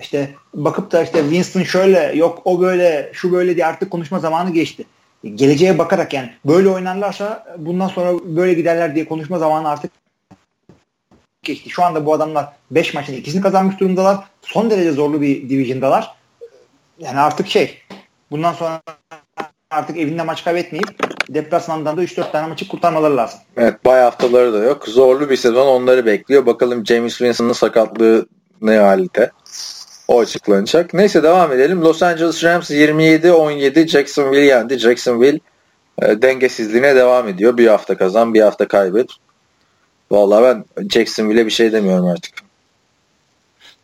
[0.00, 4.50] İşte bakıp da işte Winston şöyle yok o böyle şu böyle diye artık konuşma zamanı
[4.50, 4.84] geçti.
[5.34, 9.92] Geleceğe bakarak yani böyle oynarlarsa bundan sonra böyle giderler diye konuşma zamanı artık
[11.42, 11.70] geçti.
[11.70, 14.16] Şu anda bu adamlar 5 maçın ikisini kazanmış durumdalar.
[14.42, 16.14] Son derece zorlu bir division'dalar.
[16.98, 17.82] Yani artık şey
[18.30, 18.80] bundan sonra
[19.70, 20.88] artık evinde maç kaybetmeyip
[21.28, 23.40] deplasmandan da 3-4 tane maçı kurtarmaları lazım.
[23.56, 24.88] Evet bay haftaları da yok.
[24.88, 26.46] Zorlu bir sezon onları bekliyor.
[26.46, 28.26] Bakalım James Winston'ın sakatlığı
[28.60, 29.30] ne halde?
[30.08, 30.94] O açıklanacak.
[30.94, 31.82] Neyse devam edelim.
[31.82, 34.78] Los Angeles Rams 27-17 Jacksonville yendi.
[34.78, 35.40] Jacksonville
[36.02, 37.56] e, dengesizliğine devam ediyor.
[37.56, 39.10] Bir hafta kazan, bir hafta kaybet.
[40.12, 42.34] Vallahi ben Jacksonville'e bir şey demiyorum artık.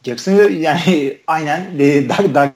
[0.03, 2.51] Jacksonville yani aynen e, Doug, Doug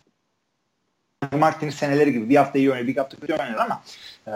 [1.38, 3.82] Martin'in seneleri gibi bir hafta iyi oynuyor, bir hafta kötü oynuyor ama
[4.26, 4.32] e,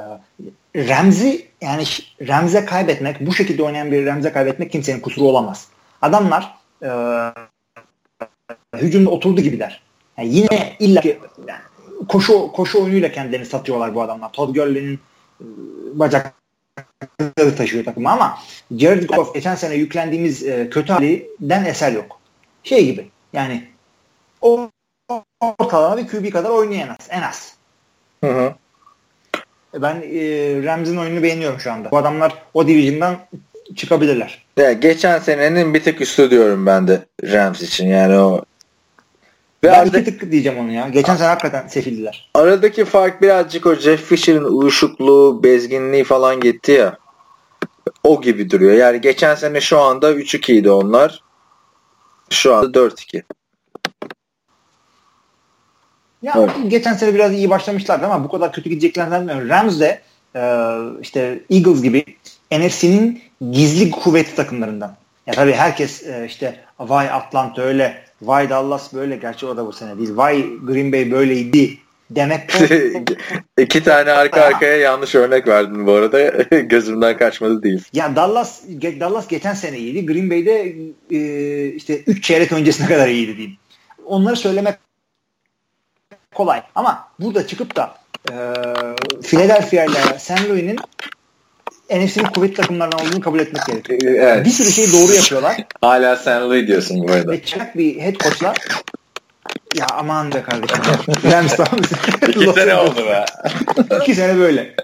[0.89, 1.85] Ramsey yani
[2.29, 5.69] Rams'e kaybetmek, bu şekilde oynayan bir Rams'e kaybetmek kimsenin kusuru olamaz.
[6.03, 6.91] Adamlar e,
[8.77, 9.83] hücumda oturdu gibiler.
[10.19, 11.19] Yani yine illa ki
[11.49, 11.61] yani
[12.09, 14.33] koşu koşu oyunuyla kendilerini satıyorlar bu adamlar.
[14.33, 14.99] Todd Gurley'nin
[15.41, 15.45] e,
[17.57, 18.39] taşıyor takımı ama
[18.79, 22.21] Jared Goff geçen sene yüklendiğimiz e, kötü halinden eser yok.
[22.63, 23.65] Şey gibi yani
[24.41, 24.71] o
[25.41, 27.09] ortalama bir QB kadar oynuyor en az.
[27.11, 27.55] En az.
[28.25, 28.55] Hı hı.
[29.75, 30.23] Ben e,
[30.65, 31.91] Rams'in oyununu beğeniyorum şu anda.
[31.91, 33.17] Bu adamlar o division'dan
[33.77, 34.45] çıkabilirler.
[34.57, 37.87] Ya, geçen senenin bir tık üstü diyorum ben de Rams için.
[37.87, 38.45] Yani o
[39.65, 40.89] ve ben arada, tık diyeceğim onu ya.
[40.89, 42.31] Geçen sene hakikaten sefildiler.
[42.35, 46.99] Aradaki fark birazcık o Jeff Fisher'ın uyuşukluğu, bezginliği falan gitti ya.
[48.05, 48.73] O gibi duruyor.
[48.73, 51.23] Yani geçen sene şu anda 3-2 idi onlar.
[52.31, 53.23] Şu anda 4-2.
[56.23, 56.51] Ya evet.
[56.69, 59.49] geçen sene biraz iyi başlamışlardı ama bu kadar kötü gideceklerini zannetmiyorum.
[59.49, 60.01] Rams de
[60.37, 60.43] e,
[61.03, 62.05] işte Eagles gibi
[62.53, 64.97] NFC'nin gizli kuvveti takımlarından.
[65.27, 69.17] Ya tabii herkes e, işte vay Atlanta öyle, vay Dallas böyle.
[69.17, 70.17] Gerçi o da bu sene değil.
[70.17, 71.79] Vay Green Bay böyleydi
[72.11, 72.55] demek.
[73.59, 76.21] İki tane arka arkaya yanlış örnek verdin bu arada.
[76.61, 77.85] Gözümden kaçmadı değil.
[77.93, 78.63] Ya Dallas
[79.01, 80.07] Dallas geçen sene iyiydi.
[80.07, 80.75] Green Bay'de
[81.11, 83.57] e, işte 3 çeyrek öncesine kadar iyiydi diyeyim.
[84.07, 84.75] Onları söylemek
[86.35, 86.63] kolay.
[86.75, 87.95] Ama burada çıkıp da
[88.31, 88.35] e,
[89.23, 90.51] Philadelphia ile St.
[90.51, 90.79] Louis'nin
[91.91, 94.15] NFC'nin kuvvetli takımlarından olduğunu kabul etmek gerekiyor.
[94.17, 94.47] Evet.
[94.47, 95.57] Bir sürü şeyi doğru yapıyorlar.
[95.81, 96.29] Hala St.
[96.29, 97.33] Louis diyorsun bu arada.
[97.33, 98.55] Ve çıkak bir head coach'la
[99.75, 100.79] ya aman be kardeşim.
[101.33, 101.53] Rams
[102.29, 103.25] İki sene oldu be.
[104.03, 104.75] İki sene böyle.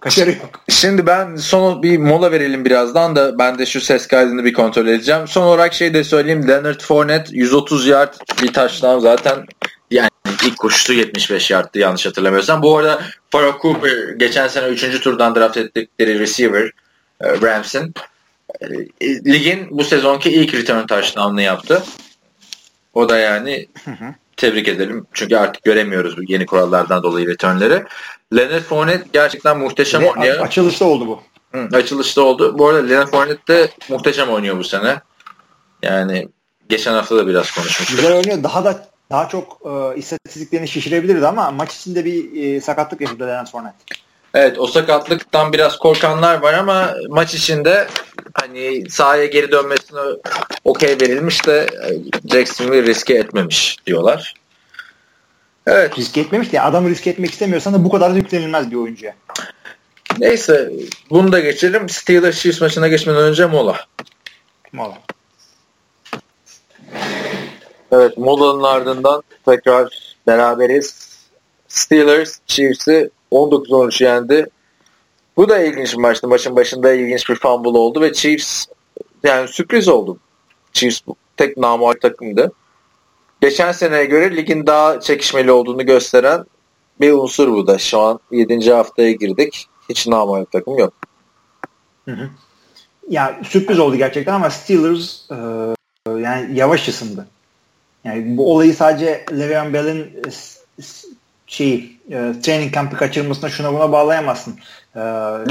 [0.00, 0.64] Kaşarı yok.
[0.68, 4.86] Şimdi ben son bir mola verelim birazdan da ben de şu ses kaydını bir kontrol
[4.86, 5.28] edeceğim.
[5.28, 6.48] Son olarak şey de söyleyeyim.
[6.48, 9.46] Leonard Fournette 130 yard bir taştan zaten
[10.46, 12.62] ilk koşusu 75 yardtı yanlış hatırlamıyorsam.
[12.62, 15.00] Bu arada Farrah Cooper geçen sene 3.
[15.00, 16.70] turdan draft ettikleri receiver
[17.20, 17.94] e, Rams'in
[18.60, 21.82] e, ligin bu sezonki ilk return touchdown'ını yaptı.
[22.94, 23.68] O da yani
[24.36, 25.06] tebrik edelim.
[25.12, 27.84] Çünkü artık göremiyoruz bu yeni kurallardan dolayı returnleri.
[28.36, 30.38] Leonard Fournette gerçekten muhteşem Ve oynuyor.
[30.38, 31.22] Açılışta oldu bu.
[31.58, 32.58] Hı, açılışta oldu.
[32.58, 35.00] Bu arada Leonard Fournette de muhteşem oynuyor bu sene.
[35.82, 36.28] Yani
[36.68, 37.96] geçen hafta da biraz konuşmuştuk.
[37.96, 38.42] Güzel oynuyor.
[38.42, 43.46] Daha da daha çok e, istatistiklerini şişirebilirdi ama maç içinde bir e, sakatlık yaşadı Leonard
[43.46, 43.84] Fournette.
[44.34, 47.88] Evet o sakatlıktan biraz korkanlar var ama maç içinde
[48.34, 50.00] hani sahaya geri dönmesine
[50.64, 51.66] okey verilmiş de
[52.32, 54.34] Jacksonville riske etmemiş diyorlar.
[55.66, 55.98] Evet.
[55.98, 59.14] Riske etmemiş diye adam riske etmek istemiyorsan da bu kadar yüklenilmez bir oyuncuya.
[60.18, 60.72] Neyse
[61.10, 61.88] bunu da geçelim.
[61.88, 63.86] Steelers Chiefs maçına geçmeden önce mola.
[64.72, 64.98] Mola.
[67.92, 71.12] Evet molanın ardından tekrar beraberiz.
[71.68, 74.46] Steelers Chiefs'i 19-13 yendi.
[75.36, 76.28] Bu da ilginç bir maçtı.
[76.28, 78.66] Maçın başında ilginç bir fumble oldu ve Chiefs
[79.24, 80.18] yani sürpriz oldu.
[80.72, 81.00] Chiefs
[81.36, 82.52] tek namuhal takımdı.
[83.40, 86.44] Geçen seneye göre ligin daha çekişmeli olduğunu gösteren
[87.00, 87.78] bir unsur bu da.
[87.78, 88.72] Şu an 7.
[88.72, 89.66] haftaya girdik.
[89.88, 90.92] Hiç namuhal takım yok.
[92.04, 92.30] Hı hı.
[93.08, 95.36] Ya sürpriz oldu gerçekten ama Steelers e,
[96.10, 97.26] yani yavaş ısındı.
[98.04, 100.22] Yani bu olayı sadece Le'Veon Bell'in
[101.46, 104.58] şeyi e, training kampı kaçırmasına şuna buna bağlayamazsın.
[104.96, 105.00] E,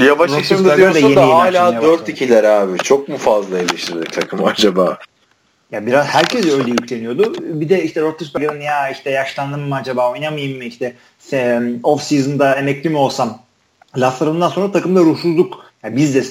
[0.04, 2.78] Yavaş ısındı diyorsun da hala 4-2'ler abi.
[2.78, 4.98] Çok mu fazla eleştirdik takımı acaba?
[5.72, 7.34] Ya biraz herkes öyle yükleniyordu.
[7.38, 10.96] Bir de işte Roethlisberger'ın ya işte yaşlandım mı acaba oynamayayım mı işte
[11.82, 13.42] off season'da emekli mi olsam
[13.96, 16.22] laflarından sonra takımda ruhsuzluk yani biz de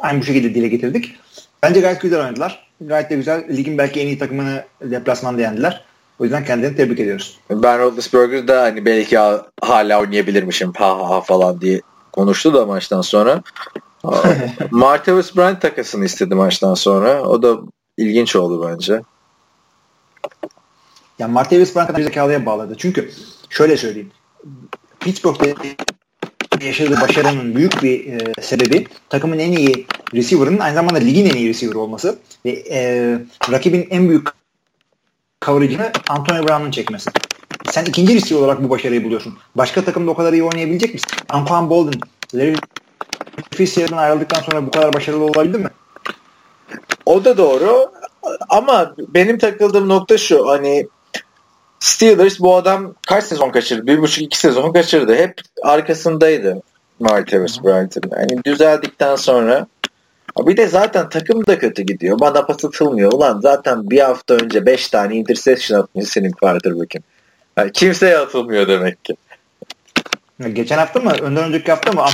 [0.00, 1.14] aynı bu şekilde dile getirdik.
[1.62, 2.66] Bence gayet güzel oynadılar.
[2.88, 3.56] Gayet de güzel.
[3.56, 5.84] Ligin belki en iyi takımını deplasmanda yendiler.
[6.18, 7.38] O yüzden kendilerini tebrik ediyoruz.
[7.50, 9.18] Ben Roethlisberger da hani belki
[9.62, 11.80] hala oynayabilirmişim ha ha ha falan diye
[12.12, 13.42] konuştu da maçtan sonra.
[14.70, 17.22] Martavis Bryant takasını istedi maçtan sonra.
[17.22, 17.58] O da
[17.96, 19.02] ilginç oldu bence.
[21.18, 22.74] Ya Martavis Bryant kadar zekalıya bağladı.
[22.78, 23.10] Çünkü
[23.50, 24.10] şöyle söyleyeyim.
[25.00, 25.54] Pittsburgh'te
[26.64, 31.48] yaşadığı başarının büyük bir e, sebebi takımın en iyi receiver'ının aynı zamanda ligin en iyi
[31.48, 33.18] receiver olması ve e,
[33.52, 34.28] rakibin en büyük
[35.44, 37.10] coverage'ını Antonio Brown'un çekmesi.
[37.70, 39.34] Sen ikinci receiver olarak bu başarıyı buluyorsun.
[39.54, 41.10] Başka takımda o kadar iyi oynayabilecek misin?
[41.28, 42.00] Antoine Bolden,
[42.34, 42.56] Larry
[43.50, 45.68] Fitzgerald'dan ayrıldıktan sonra bu kadar başarılı olabildi mi?
[47.06, 47.92] O da doğru.
[48.48, 50.48] Ama benim takıldığım nokta şu.
[50.48, 50.86] Hani
[51.80, 53.86] Steelers bu adam kaç sezon kaçırdı?
[53.86, 55.14] Bir buçuk iki sezon kaçırdı.
[55.14, 56.62] Hep arkasındaydı
[57.00, 58.02] Martavis Bryant'ın.
[58.16, 59.66] Yani düzeldikten sonra
[60.38, 62.20] bir de zaten takım da kötü gidiyor.
[62.20, 63.12] Bana pas atılmıyor.
[63.12, 67.04] Ulan zaten bir hafta önce 5 tane interception atmış senin quarterback'in.
[67.56, 69.16] Yani kimseye atılmıyor demek ki.
[70.52, 71.12] Geçen hafta mı?
[71.22, 72.04] Önden önceki hafta mı?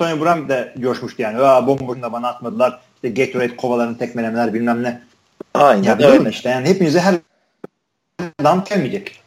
[0.00, 1.38] Antonio Brown de coşmuştu yani.
[1.38, 2.80] Aa bomboşuna bana atmadılar.
[2.94, 5.00] İşte Gatorade kovalarını tekmelemeler bilmem ne.
[5.54, 6.30] Aynen ya, öyle.
[6.30, 7.14] işte yani hepinize her
[8.44, 9.20] dam gelmeyecek.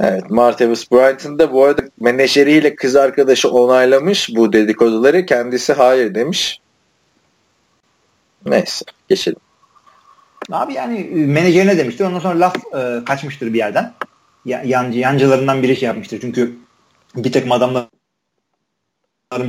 [0.00, 5.26] Evet Martavis Bryant'ın da bu arada menajeriyle kız arkadaşı onaylamış bu dedikoduları.
[5.26, 6.60] Kendisi hayır demiş.
[8.46, 9.38] Neyse geçelim.
[10.50, 12.04] Abi yani e, menajerine demiştir.
[12.04, 13.94] Ondan sonra laf e, kaçmıştır bir yerden.
[14.44, 16.20] Ya, yancı, yancılarından biri şey yapmıştır.
[16.20, 16.56] Çünkü
[17.16, 17.90] bir takım adamların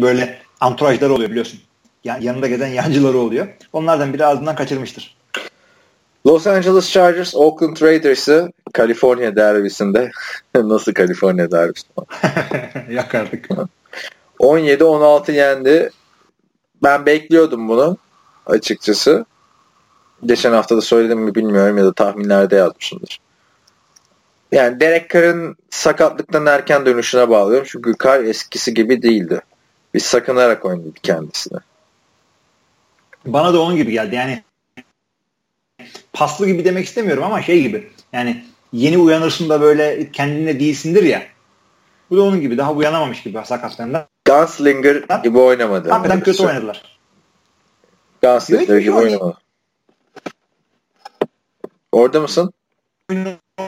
[0.02, 1.60] böyle anturajları oluyor biliyorsun.
[2.04, 3.48] Ya, yanında gezen yancıları oluyor.
[3.74, 5.16] Onlardan biri ağzından kaçırmıştır.
[6.26, 10.12] Los Angeles Chargers Oakland Raiders'ı Kaliforniya derbisinde
[10.56, 11.86] nasıl Kaliforniya derbisi?
[12.90, 13.50] Yakardık.
[14.40, 15.92] 17-16 yendi.
[16.84, 17.98] Ben bekliyordum bunu
[18.46, 19.26] açıkçası.
[20.26, 23.20] Geçen hafta da söyledim mi bilmiyorum ya da tahminlerde yazmışımdır.
[24.52, 27.68] Yani Derek Carr'ın sakatlıktan erken dönüşüne bağlıyorum.
[27.72, 29.42] Çünkü Carr eskisi gibi değildi.
[29.94, 31.60] Bir sakınarak oynadı kendisine.
[33.26, 34.16] Bana da onun gibi geldi.
[34.16, 34.44] Yani
[36.14, 37.90] paslı gibi demek istemiyorum ama şey gibi.
[38.14, 38.44] Yani
[38.74, 41.24] yeni uyanırsın da böyle kendine değilsindir ya.
[42.10, 42.58] Bu da onun gibi.
[42.58, 44.06] Daha uyanamamış gibi sakatlarından.
[44.26, 45.90] Gunslinger gibi oynamadı.
[45.90, 46.98] Hakikaten kötü oynadılar.
[48.22, 49.38] Gunslinger gibi oynamadı.
[51.92, 52.54] Orada mısın?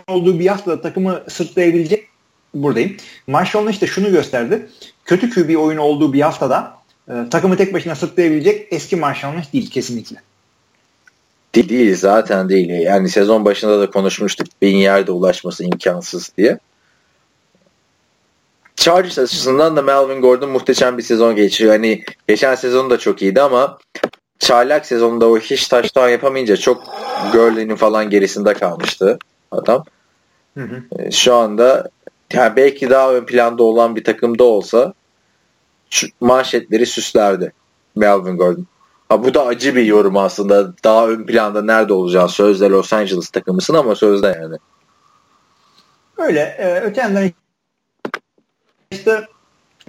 [0.07, 2.07] olduğu bir haftada takımı sırtlayabilecek
[2.53, 2.97] buradayım.
[3.27, 4.69] Marshall'ın işte şunu gösterdi.
[5.05, 6.77] Kötü QB oyunu olduğu bir haftada
[7.09, 10.17] e, takımı tek başına sırtlayabilecek eski Marshall'ın değil kesinlikle.
[11.55, 12.69] Değil, değil zaten değil.
[12.69, 14.47] Yani sezon başında da konuşmuştuk.
[14.61, 16.59] Bin yerde ulaşması imkansız diye.
[18.75, 21.73] Chargers açısından da Melvin Gordon muhteşem bir sezon geçiriyor.
[21.75, 23.77] Hani geçen sezon da çok iyiydi ama
[24.39, 26.83] çaylak sezonunda o hiç taştan yapamayınca çok
[27.31, 29.19] Gurley'nin falan gerisinde kalmıştı
[29.51, 29.83] adam.
[30.57, 30.83] Hı hı.
[30.99, 31.89] E, şu anda
[32.33, 34.93] yani belki daha ön planda olan bir takımda olsa
[36.21, 37.53] manşetleri süslerdi
[37.95, 38.67] Melvin Gordon.
[39.09, 40.73] Ha, bu da acı bir yorum aslında.
[40.83, 44.55] Daha ön planda nerede olacağı sözde Los Angeles takımısın ama sözde yani.
[46.17, 46.39] Öyle.
[46.39, 47.31] E, öte yandan
[48.91, 49.21] işte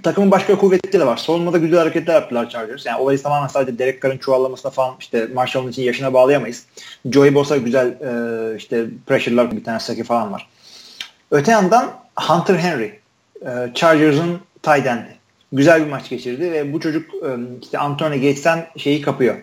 [0.03, 1.17] takımın başka kuvvetleri de var.
[1.17, 2.85] Savunmada güzel hareketler yaptılar Chargers.
[2.85, 6.65] Yani olayı tamamen sadece Derek Carr'ın çuvallamasına falan işte Marshall'ın için yaşına bağlayamayız.
[7.05, 10.49] Joey Bosa güzel e, işte pressure'lar bir tane saki falan var.
[11.31, 12.99] Öte yandan Hunter Henry
[13.41, 15.16] e, Chargers'ın tight end'i.
[15.51, 17.29] Güzel bir maç geçirdi ve bu çocuk e,
[17.61, 19.35] işte Antonio Gates'ten şeyi kapıyor.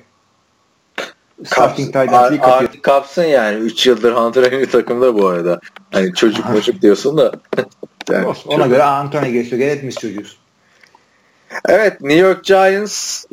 [1.44, 2.82] Starting tight kapıyor.
[2.82, 3.59] Kapsın yani.
[3.59, 5.61] 3 yıldır Hunter Henry takımda bu arada.
[5.92, 7.32] Hani çocuk çocuk diyorsun da.
[8.11, 8.68] yani Ona çok...
[8.68, 10.36] göre Antonio Gates'e hepimiz çocuğuz.
[11.68, 13.24] Evet New York Giants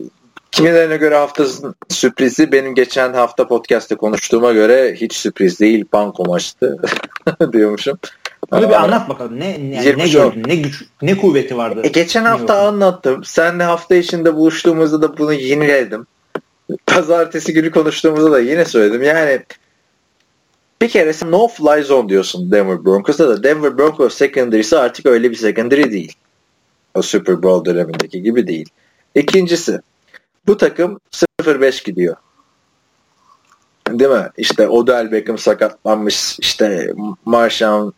[0.52, 6.78] kimilerine göre haftasının sürprizi benim geçen hafta podcast'te konuştuğuma göre hiç sürpriz değil banko maçtı
[7.54, 8.00] diyormuşum.
[8.52, 9.40] Onu bir anlat bakalım.
[9.40, 10.44] Ne yani ne gördün?
[10.48, 11.82] Ne güç ne kuvveti vardı?
[11.84, 13.24] E, geçen hafta anlattım.
[13.24, 16.08] Senle hafta içinde buluştuğumuzda da bunu yeniledim.
[16.86, 19.04] Pazartesi günü konuştuğumuzda da yine söyledim.
[19.04, 19.42] Yani
[20.82, 25.32] bir kere sen no fly zone diyorsun Denver Broncos'ta da Denver Broncos secondary'si artık öyle
[25.32, 26.14] bir secondary değil.
[26.96, 28.70] O Super Bowl dönemindeki gibi değil.
[29.16, 29.82] İkincisi
[30.48, 31.00] bu takım
[31.42, 32.16] 0-5 gidiyor.
[33.90, 34.30] Değil mi?
[34.38, 36.40] İşte Odell Beckham sakatlanmış.
[36.40, 36.94] İşte
[37.26, 37.90] Marshawn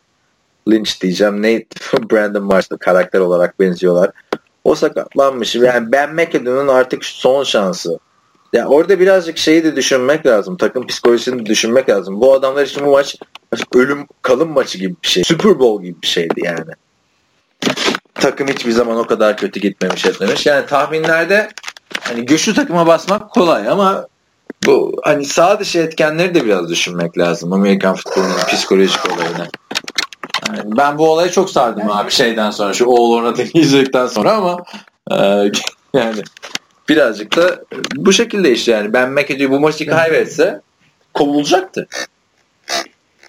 [0.68, 1.42] Lynch diyeceğim.
[1.42, 1.66] Nate
[2.10, 4.10] Brandon Marshall karakter olarak benziyorlar.
[4.64, 5.54] O sakatlanmış.
[5.54, 7.98] Yani Ben McAdoo'nun artık son şansı.
[8.52, 10.56] Yani orada birazcık şeyi de düşünmek lazım.
[10.56, 12.20] Takım psikolojisini de düşünmek lazım.
[12.20, 13.16] Bu adamlar için bu maç
[13.74, 15.24] ölüm kalım maçı gibi bir şey.
[15.24, 16.70] Super Bowl gibi bir şeydi yani.
[18.14, 20.46] Takım hiçbir zaman o kadar kötü gitmemiş etmemiş.
[20.46, 21.48] Yani tahminlerde
[22.00, 24.06] hani güçlü takıma basmak kolay ama
[24.66, 27.52] bu hani sağ dışı etkenleri de biraz düşünmek lazım.
[27.52, 29.48] Amerikan futbolunun psikolojik olayını.
[30.48, 34.32] Yani ben bu olaya çok sardım abi şeyden sonra şu All or Nothing izledikten sonra
[34.32, 34.64] ama
[35.10, 35.16] e,
[35.94, 36.22] yani
[36.88, 37.64] birazcık da
[37.96, 40.60] bu şekilde işte yani ben McAdoo bu maçı kaybetse
[41.14, 41.88] kovulacaktı.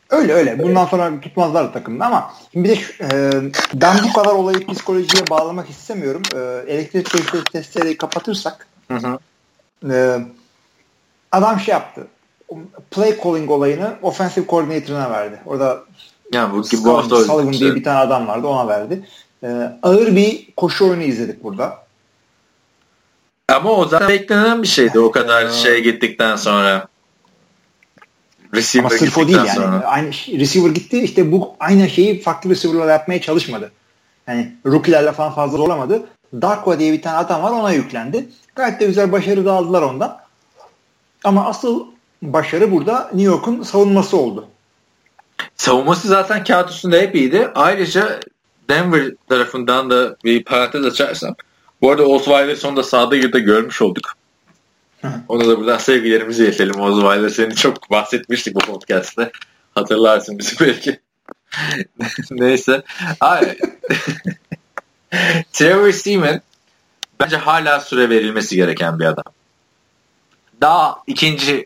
[0.10, 0.60] Öyle öyle.
[0.60, 3.32] Bundan sonra tutmazlar takımda ama şimdi bir de e,
[3.74, 6.22] ben bu kadar olayı psikolojiye bağlamak istemiyorum.
[6.36, 9.20] E, elektrik testleri kapatırsak hı hı.
[9.94, 10.20] E,
[11.32, 12.08] adam şey yaptı.
[12.92, 15.40] Play calling olayını offensive coordinator'ına verdi.
[15.46, 15.84] Orada
[16.34, 19.08] yani bu, bu hafta Sullivan diye bir tane adam vardı ona verdi.
[19.44, 19.48] Ee,
[19.84, 21.86] ağır bir koşu oyunu izledik burada.
[23.50, 26.88] Ama o zaten beklenen bir şeydi o kadar şey gittikten sonra.
[28.56, 29.50] Receiver Ama sırf o değil yani.
[29.50, 29.84] Sonra.
[29.86, 33.72] Aynı receiver gitti işte bu aynı şeyi farklı receiver'lar yapmaya çalışmadı.
[34.28, 36.04] Yani rookie'lerle falan fazla zorlamadı.
[36.42, 38.30] Darko diye bir tane adam var ona yüklendi.
[38.56, 40.18] Gayet de güzel başarı da aldılar ondan.
[41.24, 41.86] Ama asıl
[42.22, 44.48] başarı burada New York'un savunması oldu.
[45.58, 47.52] Savunması zaten kağıt üstünde hep iyiydi.
[47.56, 48.20] Ayrıca
[48.70, 51.36] Denver tarafından da bir parantez açarsam.
[51.82, 54.14] Bu arada Osweiler sonunda sahada girdi görmüş olduk.
[55.28, 56.82] Ona da buradan sevgilerimizi iletelim.
[56.82, 59.32] Osweiler seni çok bahsetmiştik bu podcast'te.
[59.76, 61.00] Hatırlarsın bizi belki.
[62.32, 62.84] Neyse.
[65.54, 66.42] Trevor Seaman
[67.20, 69.24] bence hala süre verilmesi gereken bir adam.
[70.62, 71.66] Daha ikinci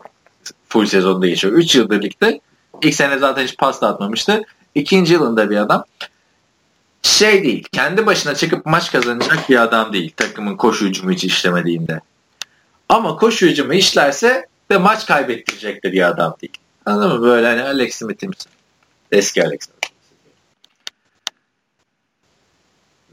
[0.70, 1.54] full sezonda geçiyor.
[1.54, 2.40] 3 yıldır birlikte
[2.84, 4.44] İlk sene zaten hiç pas atmamıştı.
[4.76, 5.84] İkinci yılında bir adam.
[7.02, 7.68] Şey değil.
[7.72, 10.14] Kendi başına çıkıp maç kazanacak bir adam değil.
[10.18, 12.02] Takımın koşu hücumu hiç işlemediğinde.
[12.90, 16.54] Ama koşu hücumu işlerse ve maç kaybettirecek de bir adam değil.
[16.86, 17.22] Anladın mı?
[17.22, 18.52] Böyle hani Alex Smith'imsin.
[19.12, 19.80] Eski Alex Smith.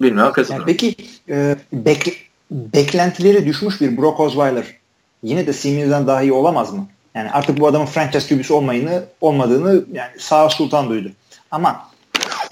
[0.00, 0.58] Bilmiyorum kazanır.
[0.58, 0.94] Yani peki
[1.28, 4.64] e, bek, beklentileri düşmüş bir Brock Osweiler
[5.22, 6.88] yine de Simmons'den daha iyi olamaz mı?
[7.16, 11.08] Yani artık bu adamın franchise QB'si olmayını, olmadığını yani sağ sultan duydu.
[11.50, 11.88] Ama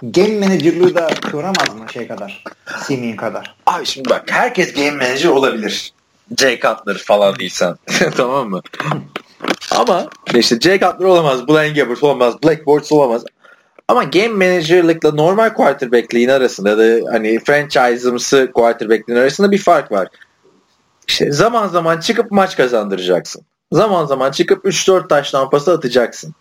[0.03, 2.45] game manager'lığı da kıvıramaz mı şey kadar?
[2.83, 3.57] Simeon kadar.
[3.67, 5.93] Abi şimdi bak herkes game manager olabilir.
[6.39, 7.77] Jay Cutler falan değilsen.
[8.17, 8.61] tamam mı?
[9.71, 13.25] Ama işte Jay Cutler olamaz, Blaine Gabbert olamaz, Black Bortles olamaz.
[13.89, 20.09] Ama game manager'lıkla normal quarterback'liğin arasında da hani franchise'ımsı quarterback'liğin arasında bir fark var.
[21.09, 23.45] İşte zaman zaman çıkıp maç kazandıracaksın
[23.75, 26.35] zaman zaman çıkıp 3-4 taş lampası atacaksın.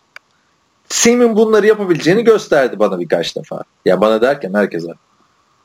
[0.88, 3.62] Sim'in bunları yapabileceğini gösterdi bana birkaç defa.
[3.84, 4.92] Ya bana derken herkese.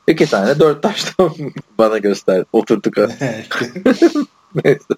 [0.06, 1.30] İki tane dört taştan
[1.78, 2.44] bana gösterdi.
[2.52, 2.96] Oturduk.
[4.64, 4.94] Neyse.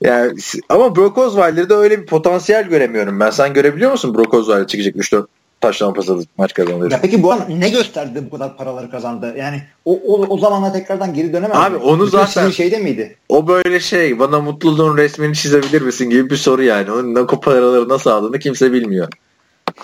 [0.00, 0.38] Yani,
[0.68, 3.30] ama Brock Osweiler'de öyle bir potansiyel göremiyorum ben.
[3.30, 5.26] Sen görebiliyor musun Brock Osweiler çıkacak 3-4
[5.60, 6.90] taştan pas atıp maç kazanır.
[6.90, 9.34] Ya peki bu an ne gösterdi bu kadar paraları kazandı?
[9.38, 11.82] Yani o, o, o zamana tekrardan geri dönemez Abi mi?
[11.82, 13.16] onu Bütün zaten şeyde miydi?
[13.28, 16.92] O böyle şey bana mutluluğun resmini çizebilir misin gibi bir soru yani.
[16.92, 19.08] Onun ne paraları nasıl aldığını kimse bilmiyor.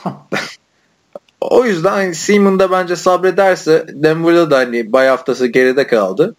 [1.40, 6.34] o yüzden hani Seaman da bence sabrederse Denver'da da hani bay haftası geride kaldı.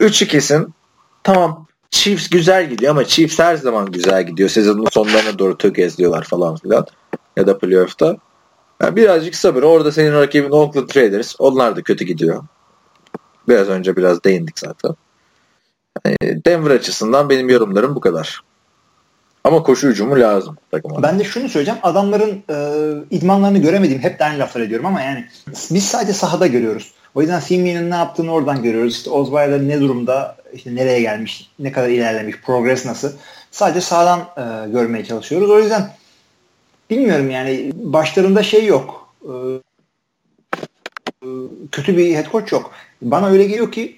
[0.00, 0.74] 3-2'sin
[1.22, 4.48] tamam Chiefs güzel gidiyor ama Chiefs her zaman güzel gidiyor.
[4.48, 6.86] Sezonun sonlarına doğru tökezliyorlar falan filan.
[7.36, 8.16] Ya da playoff'ta.
[8.82, 9.62] Yani birazcık sabır.
[9.62, 11.34] Orada senin rakibin Oakland Raiders.
[11.38, 12.44] Onlar da kötü gidiyor.
[13.48, 14.94] Biraz önce biraz değindik zaten.
[16.06, 18.40] Yani Denver açısından benim yorumlarım bu kadar.
[19.44, 21.02] Ama koşu hücumu lazım takıma.
[21.02, 21.80] Ben de şunu söyleyeceğim.
[21.82, 22.56] Adamların e,
[23.10, 25.26] idmanlarını göremediğim hep de aynı laflar ediyorum ama yani
[25.70, 26.92] biz sadece sahada görüyoruz.
[27.14, 28.94] O yüzden Simeon'un ne yaptığını oradan görüyoruz.
[28.94, 33.12] İşte Osweiler ne durumda, işte nereye gelmiş, ne kadar ilerlemiş, progres nasıl.
[33.50, 35.50] Sadece sağdan e, görmeye çalışıyoruz.
[35.50, 35.90] O yüzden
[36.90, 39.14] bilmiyorum yani başlarında şey yok.
[39.22, 39.32] E,
[41.22, 41.28] e,
[41.72, 42.70] kötü bir head coach yok.
[43.02, 43.96] Bana öyle geliyor ki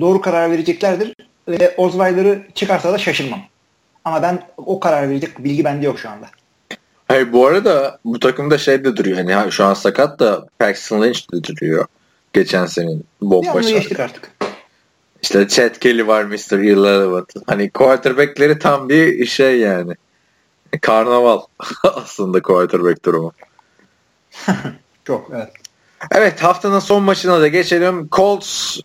[0.00, 1.14] doğru karar vereceklerdir
[1.48, 3.40] ve Osweiler'ı çıkarsa da şaşırmam.
[4.04, 6.26] Ama ben o karar verecek bilgi bende yok şu anda.
[7.08, 9.16] Hayır bu arada bu takımda şey de duruyor.
[9.16, 11.86] Hani şu an sakat da Paxton Lynch de duruyor.
[12.32, 13.70] Geçen senin bomba şarkı.
[13.70, 14.30] geçtik artık.
[15.22, 16.58] İşte Chad Kelly var Mr.
[16.58, 17.32] Irrelevant.
[17.46, 19.92] Hani quarterback'leri tam bir şey yani.
[20.80, 21.40] Karnaval
[21.84, 23.32] aslında quarterback durumu.
[25.04, 25.48] Çok evet.
[26.10, 28.08] Evet haftanın son maçına da geçelim.
[28.12, 28.78] Colts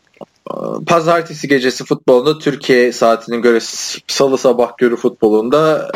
[0.88, 3.60] pazartesi gecesi futbolunda Türkiye saatinin göre
[4.08, 5.92] salı sabah görü futbolunda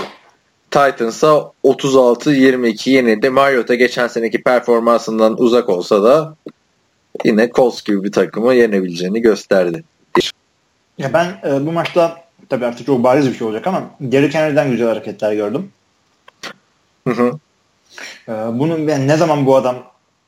[0.72, 3.30] Titans'a 36-22 yenildi.
[3.30, 6.36] Mariota geçen seneki performansından uzak olsa da
[7.26, 9.84] yine Colts gibi bir takımı yenebileceğini gösterdi.
[10.98, 14.72] Ya ben e, bu maçta tabii artık çok bariz bir şey olacak ama Derrick Henry'den
[14.72, 15.72] güzel hareketler gördüm.
[17.08, 17.40] Hı hı.
[18.28, 19.76] E, bunun ben ne zaman bu adam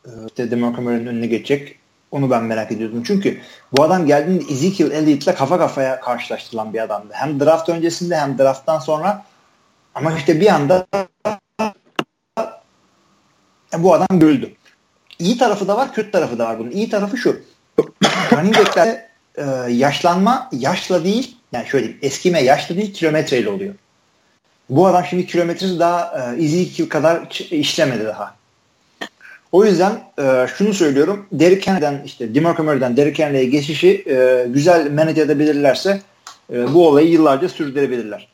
[0.05, 1.80] e, işte Demar önüne geçecek
[2.11, 3.03] onu ben merak ediyordum.
[3.07, 7.07] Çünkü bu adam geldiğinde Ezekiel Elliott'la kafa kafaya karşılaştırılan bir adamdı.
[7.11, 9.26] Hem draft öncesinde hem drafttan sonra
[9.95, 10.88] ama işte bir anda
[13.78, 14.53] bu adam gördü.
[15.19, 16.71] İyi tarafı da var, kötü tarafı da var bunun.
[16.71, 17.41] İyi tarafı şu.
[18.32, 23.76] Running back'lerde e, yaşlanma yaşla değil, yani şöyle diyeyim, eskime yaşla değil kilometreyle oluyor.
[24.70, 28.36] Bu adam şimdi kilometresi daha e, Ezekiel kadar işlemedi daha.
[29.51, 31.26] O yüzden e, şunu söylüyorum.
[31.32, 36.01] Derrick Henry'den işte DeMarco Murray'den Derrick Henry'e geçişi e, güzel manage edebilirlerse
[36.53, 38.28] e, bu olayı yıllarca sürdürebilirler.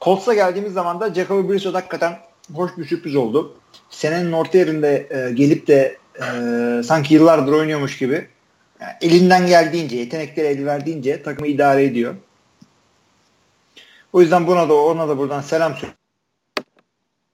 [0.00, 2.18] Colts'a geldiğimiz zaman da Jacoby Brissett hakikaten
[2.54, 3.56] hoş bir sürpriz oldu.
[3.90, 6.24] Senenin orta yerinde e, gelip de e,
[6.82, 8.26] sanki yıllardır oynuyormuş gibi
[8.80, 12.14] yani elinden geldiğince, yetenekleri el verdiğince takımı idare ediyor.
[14.12, 15.74] O yüzden buna da ona da buradan selam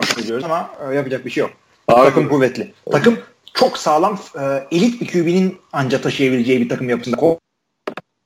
[0.04, 1.50] söylüyoruz ama e, yapacak bir şey yok.
[1.88, 2.72] Abi, takım kuvvetli.
[2.90, 3.18] Takım
[3.54, 7.16] çok sağlam e, elit bir QB'nin anca taşıyabileceği bir takım yapısında.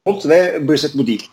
[0.06, 1.30] Colts ve Brissett bu değil.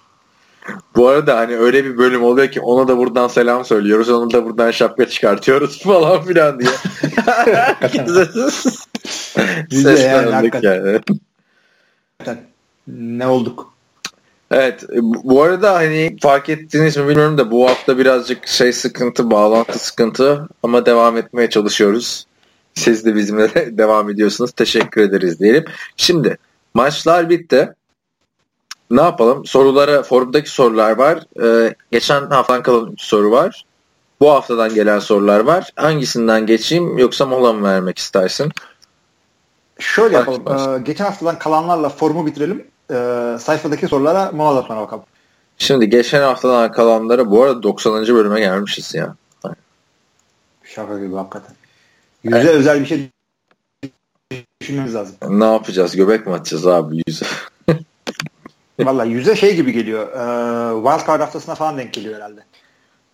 [0.95, 4.09] Bu arada hani öyle bir bölüm oluyor ki ona da buradan selam söylüyoruz.
[4.09, 6.70] Onu da buradan şapka çıkartıyoruz falan filan diye.
[9.82, 11.01] Seslendik yani.
[12.26, 12.39] yani.
[12.88, 13.76] Ne olduk?
[14.52, 14.84] Evet
[15.24, 20.48] bu arada hani fark ettiniz mi bilmiyorum da bu hafta birazcık şey sıkıntı bağlantı sıkıntı
[20.64, 22.26] ama devam etmeye çalışıyoruz.
[22.74, 24.52] Siz de bizimle devam ediyorsunuz.
[24.52, 25.66] Teşekkür ederiz diyelim.
[25.98, 26.38] Şimdi
[26.74, 27.74] maçlar bitti.
[28.91, 29.45] Ne yapalım?
[29.45, 31.24] Sorulara, forumdaki sorular var.
[31.43, 33.66] Ee, geçen haftadan kalan 3 soru var.
[34.20, 35.72] Bu haftadan gelen sorular var.
[35.76, 38.52] Hangisinden geçeyim yoksa mola mı vermek istersin?
[39.80, 40.76] Şöyle yapalım.
[40.76, 45.04] Ee, geçen haftadan kalanlarla forumu bitirelim e, sayfadaki sorulara mola bakalım.
[45.58, 48.08] Şimdi geçen haftadan kalanlara bu arada 90.
[48.08, 49.16] bölüme gelmişiz ya.
[50.64, 51.56] Şaka gibi hakikaten.
[52.24, 52.56] Yüze evet.
[52.56, 53.10] özel bir şey
[54.62, 55.16] düşünmemiz lazım.
[55.30, 55.96] Ne yapacağız?
[55.96, 57.26] Göbek mi atacağız abi yüze?
[58.80, 60.08] Valla yüze şey gibi geliyor.
[60.08, 62.44] E, wild card haftasına falan denk geliyor herhalde.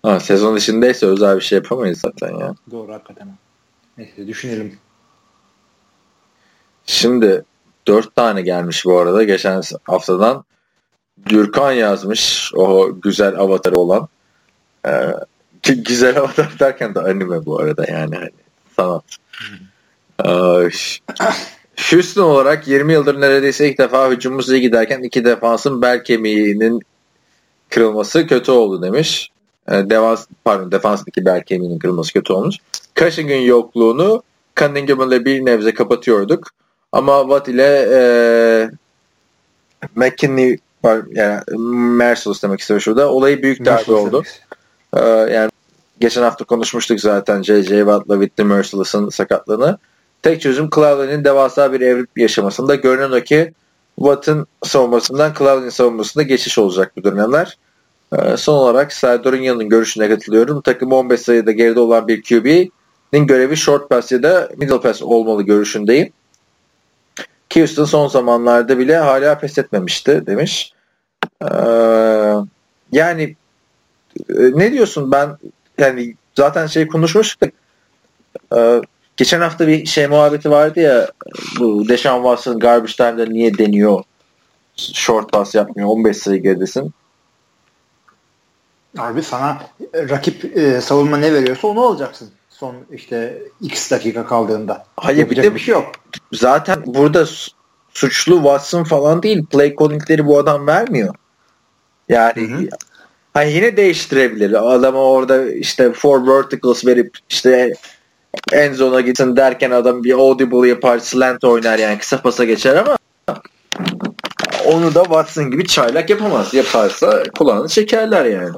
[0.03, 2.55] Ha, sezon içindeyse özel bir şey yapamayız zaten ya.
[2.71, 3.27] Doğru hakikaten.
[3.97, 4.77] Neyse düşünelim.
[6.85, 7.45] Şimdi
[7.87, 10.43] Dört tane gelmiş bu arada geçen haftadan.
[11.29, 14.07] Dürkan yazmış o güzel avatarı olan.
[14.87, 15.13] Ee,
[15.63, 18.31] güzel avatar derken de anime bu arada yani hani
[18.75, 19.03] sanat.
[20.25, 20.69] Ee,
[21.91, 26.81] Houston olarak 20 yıldır neredeyse ilk defa hücumumuz iyi giderken iki defansın bel kemiğinin
[27.69, 29.29] kırılması kötü oldu demiş.
[29.71, 32.55] Ee, defans, pardon defansındaki bel kemiğinin kırılması kötü olmuş.
[32.95, 34.23] Cushing'in yokluğunu
[34.55, 36.51] Cunningham'la bir nebze kapatıyorduk.
[36.93, 37.99] Ama Watt ile e,
[39.95, 41.41] McKinney var yani
[41.97, 43.11] Merciless demek istiyorum şurada.
[43.11, 44.23] Olayı büyük derbi oldu.
[44.97, 45.49] Ee, yani
[45.99, 47.77] geçen hafta konuşmuştuk zaten J.J.
[47.77, 49.77] Watt'la Whitney Merciless'ın sakatlığını.
[50.21, 52.75] Tek çözüm Clowney'nin devasa bir evrim yaşamasında.
[52.75, 53.53] Görünen o ki
[53.95, 57.57] Watt'ın savunmasından Clowney'nin savunmasında geçiş olacak bu dönemler.
[58.17, 60.61] Ee, son olarak Serdar'ın yanının görüşüne katılıyorum.
[60.61, 65.43] Takım 15 sayıda geride olan bir QB'nin görevi short pass ya da middle pass olmalı
[65.43, 66.13] görüşündeyim.
[67.55, 70.73] Houston son zamanlarda bile hala pes etmemişti demiş.
[71.41, 71.47] Ee,
[72.91, 73.35] yani
[74.29, 75.37] e, ne diyorsun ben
[75.77, 77.49] yani zaten şey konuşmuştuk
[78.55, 78.81] e,
[79.17, 81.11] geçen hafta bir şey muhabbeti vardı ya
[81.59, 84.03] bu Deshaun Watson garbage time'da niye deniyor
[84.75, 86.93] short pass yapmıyor 15 sayı geridesin
[88.97, 89.57] Abi sana
[89.93, 92.31] rakip e, savunma ne veriyorsa onu alacaksın.
[92.63, 94.85] Son işte x dakika kaldığında.
[94.97, 95.91] Hayır bir de bir şey yok.
[96.33, 97.25] Zaten burada
[97.93, 99.45] suçlu Watson falan değil.
[99.45, 101.15] Play calling'leri bu adam vermiyor.
[102.09, 102.67] Yani hı hı.
[103.33, 104.73] Hani yine değiştirebilir.
[104.75, 107.73] Adama orada işte four verticals verip işte
[108.51, 112.97] en zona gitsin derken adam bir audible yapar, slant oynar yani kısa pasa geçer ama
[114.65, 116.53] onu da Watson gibi çaylak yapamaz.
[116.53, 118.55] Yaparsa kulağını çekerler yani.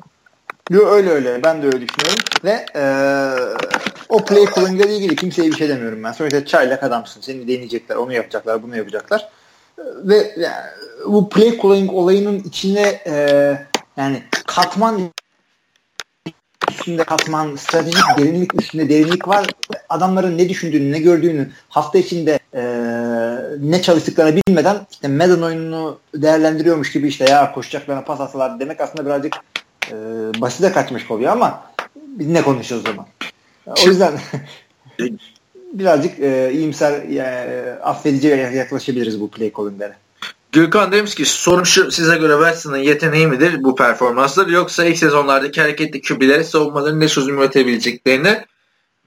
[0.69, 1.43] Yo, öyle öyle.
[1.43, 2.23] Ben de öyle düşünüyorum.
[2.43, 2.83] Ve e,
[4.09, 6.11] o play calling ile ilgili kimseye bir şey demiyorum ben.
[6.11, 7.21] Sonuçta çaylak adamsın.
[7.21, 7.95] Seni deneyecekler.
[7.95, 8.63] Onu yapacaklar.
[8.63, 9.29] Bunu yapacaklar.
[9.79, 10.55] Ve yani,
[11.05, 13.15] bu play calling olayının içine e,
[13.97, 15.01] yani katman
[16.69, 19.47] üstünde katman, stratejik derinlik üstünde derinlik var.
[19.89, 22.63] Adamların ne düşündüğünü, ne gördüğünü, hafta içinde e,
[23.59, 29.05] ne çalıştıklarını bilmeden işte Madden oyununu değerlendiriyormuş gibi işte ya koşacaklarına pas atsalar demek aslında
[29.05, 29.33] birazcık
[29.91, 29.95] e,
[30.41, 31.63] basite kaçmış oluyor ama
[31.95, 33.05] biz ne konuşuyoruz o zaman?
[33.85, 34.19] O yüzden
[35.73, 39.95] birazcık e, iyimser e, affedici yaklaşabiliriz bu play calling'lere.
[40.51, 45.61] Gürkan demiş ki sorun şu size göre Watson'ın yeteneği midir bu performanslar yoksa ilk sezonlardaki
[45.61, 48.45] hareketli kübilere savunmaların ne çözüm üretebileceklerini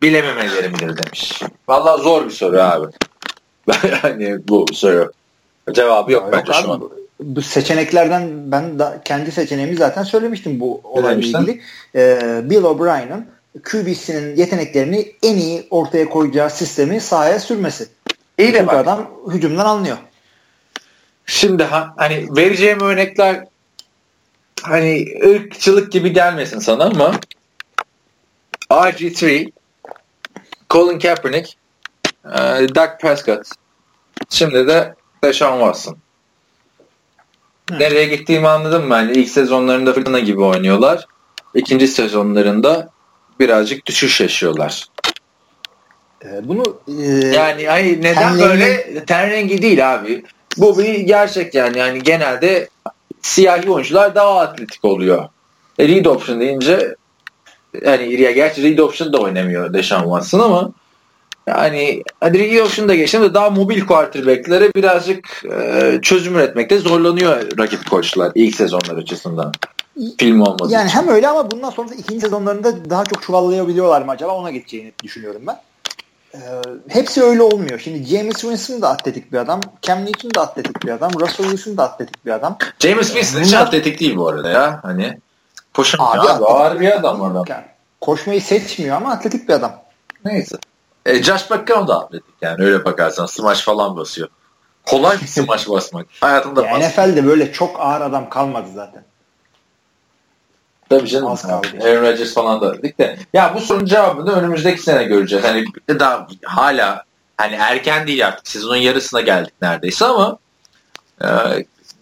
[0.02, 1.42] bilememeleri midir demiş.
[1.68, 2.86] Valla zor bir soru abi.
[4.02, 5.12] yani bu soru.
[5.72, 6.90] Cevabı yok ya bence yok şu an.
[7.20, 11.60] Bu seçeneklerden ben da kendi seçeneğimi zaten söylemiştim bu olayla ilgili.
[11.94, 13.26] Ee, Bill O'Brien'ın
[13.64, 17.88] QB'sinin yeteneklerini en iyi ortaya koyacağı sistemi sahaya sürmesi.
[18.38, 18.74] İyi de Çünkü bak.
[18.74, 19.96] adam hücumdan anlıyor.
[21.26, 23.44] Şimdi ha, hani vereceğim örnekler
[24.62, 27.14] hani ırkçılık gibi gelmesin sana ama
[28.70, 29.52] RG3
[30.70, 31.54] Colin Kaepernick
[32.24, 32.38] e,
[32.74, 33.48] Dak Prescott
[34.30, 34.94] şimdi de
[35.24, 35.96] Deshaun Watson.
[37.70, 37.78] Hı.
[37.78, 39.08] Nereye gittiğimi anladım ben.
[39.08, 41.06] İlk sezonlarında fırtına gibi oynuyorlar.
[41.54, 42.90] İkinci sezonlarında
[43.40, 44.86] birazcık düşüş yaşıyorlar.
[46.24, 50.24] Ee, bunu e, yani ay neden ten böyle ten rengi değil abi.
[50.56, 51.78] Bu bir gerçek yani.
[51.78, 52.68] Yani genelde
[53.22, 55.28] siyahi oyuncular daha atletik oluyor.
[55.78, 56.94] E, read option deyince
[57.84, 60.72] yani ya gerçi read option da oynamıyor Deshaun Watson ama
[61.48, 67.90] yani hadi option da geçtim de daha mobil quarterback'lere birazcık e, çözüm üretmekte zorlanıyor rakip
[67.90, 69.52] koçlar ilk sezonlar açısından.
[70.18, 70.98] Film olmadığı Yani için.
[70.98, 75.42] hem öyle ama bundan sonra ikinci sezonlarında daha çok çuvallayabiliyorlar mı acaba ona geçeceğini düşünüyorum
[75.46, 75.60] ben.
[76.34, 76.38] Ee,
[76.88, 77.78] hepsi öyle olmuyor.
[77.78, 79.60] Şimdi James Winston da atletik bir adam.
[79.82, 81.10] Cam Newton da atletik bir adam.
[81.20, 82.56] Russell Wilson da atletik bir adam.
[82.78, 84.80] James Winston hiç atletik değil bu arada ya.
[84.82, 85.18] Hani
[85.74, 87.44] koşamıyor abi, abi ağır bir adam adam.
[87.48, 87.64] Yani,
[88.00, 89.72] koşmayı seçmiyor ama atletik bir adam.
[90.24, 90.56] Neyse.
[91.06, 94.28] E, Josh McCown da atletik yani öyle bakarsan smash falan basıyor.
[94.86, 96.06] Kolay bir smash basmak.
[96.20, 99.04] Hayatımda ya NFL'de böyle çok ağır adam kalmadı zaten.
[100.90, 101.26] Tabii canım.
[101.26, 101.66] Az kaldı.
[101.82, 103.18] Aaron Rodgers falan da dedik de.
[103.32, 105.44] Ya bu sorunun cevabını önümüzdeki sene göreceğiz.
[105.44, 107.04] Hani daha hala
[107.36, 108.48] hani erken değil artık.
[108.48, 110.38] Sezonun yarısına geldik neredeyse ama
[111.22, 111.28] e,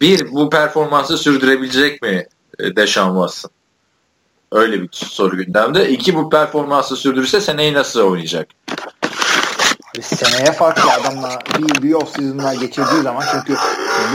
[0.01, 2.26] bir bu performansı sürdürebilecek mi
[2.59, 3.56] e, Deshaun Watson?
[4.53, 5.88] Öyle bir soru gündemde.
[5.88, 8.49] İki bu performansı sürdürürse seneyi nasıl oynayacak?
[10.03, 13.55] seneye farklı adamla bir, bir off season'lar geçirdiği zaman çünkü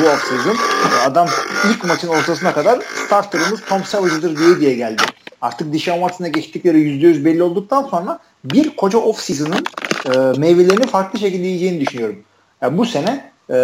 [0.01, 0.57] bu off season
[1.05, 1.27] adam
[1.69, 5.03] ilk maçın ortasına kadar starterımız Tom Savage'dır diye diye geldi.
[5.41, 9.65] Artık Deshaun Watson'a geçtikleri %100 belli olduktan sonra bir koca off season'ın
[10.05, 12.23] e, meyvelerini farklı şekilde yiyeceğini düşünüyorum.
[12.61, 13.57] Yani bu sene e,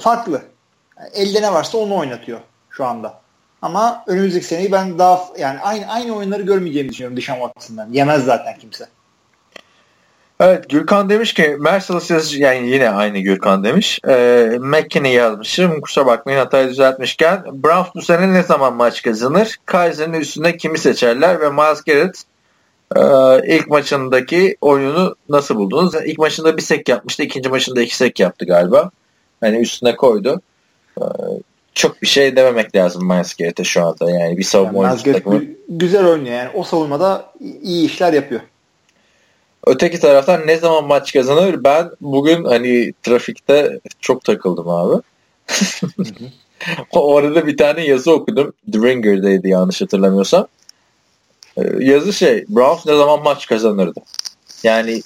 [0.00, 0.42] farklı.
[0.98, 2.40] Yani elde ne varsa onu oynatıyor
[2.70, 3.19] şu anda.
[3.62, 7.92] Ama önümüzdeki seneyi ben daha yani aynı aynı oyunları görmeyeceğimi düşünüyorum Deshaun Watson'dan.
[7.92, 8.88] Yemez zaten kimse.
[10.40, 14.00] Evet Gürkan demiş ki Mercedes yazıcı yani yine aynı Gürkan demiş.
[14.08, 15.80] E, McKinney yazmışım.
[15.80, 17.44] Kusura bakmayın hatayı düzeltmişken.
[17.52, 19.56] Browns bu sene ne zaman maç kazanır?
[19.66, 22.22] Kaiser'ın üstünde kimi seçerler ve Miles Garrett
[22.96, 25.94] e, ilk maçındaki oyunu nasıl buldunuz?
[26.04, 27.22] İlk maçında bir sek yapmıştı.
[27.22, 28.90] ikinci maçında iki sek yaptı galiba.
[29.42, 30.40] Yani üstüne koydu.
[30.98, 31.04] E,
[31.74, 34.10] çok bir şey dememek lazım Miles Garrett'e şu anda.
[34.10, 36.50] Yani bir savunma yani oyuncusu Güzel oynuyor yani.
[36.54, 38.40] O savunmada iyi işler yapıyor.
[39.66, 41.64] Öteki taraftan ne zaman maç kazanır?
[41.64, 45.02] Ben bugün hani trafikte çok takıldım abi.
[46.92, 48.52] o arada bir tane yazı okudum.
[48.72, 50.46] The Ringer'deydi yanlış hatırlamıyorsam.
[51.56, 54.00] Ee, yazı şey, Browns ne zaman maç kazanırdı?
[54.62, 55.02] Yani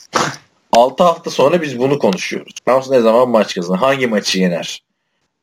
[0.73, 2.55] 6 hafta sonra biz bunu konuşuyoruz.
[2.67, 3.79] Browns ne zaman maç kazanır?
[3.79, 4.84] Hangi maçı yener?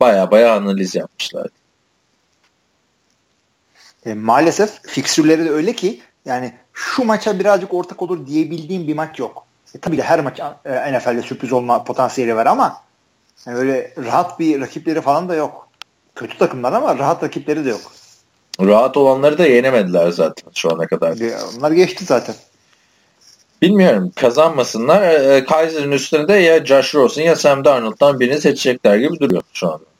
[0.02, 1.52] Baya baya analiz yapmışlardı.
[4.06, 9.18] E, maalesef fiksürleri de öyle ki yani şu maça birazcık ortak olur diyebildiğim bir maç
[9.18, 9.46] yok.
[9.74, 12.82] E, tabii ki her maç e, NFL'de sürpriz olma potansiyeli var ama
[13.46, 15.68] yani öyle rahat bir rakipleri falan da yok.
[16.14, 17.92] Kötü takımlar ama rahat rakipleri de yok.
[18.60, 21.20] Rahat olanları da yenemediler zaten şu ana kadar.
[21.20, 22.34] E, onlar geçti zaten.
[23.62, 24.12] Bilmiyorum.
[24.16, 25.02] Kazanmasınlar.
[25.02, 29.91] E, Kaiser'ın üstünde ya Josh Rosen ya Sam Darnold'dan birini seçecekler gibi duruyor şu anda.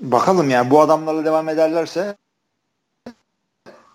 [0.00, 2.16] Bakalım yani bu adamlarla devam ederlerse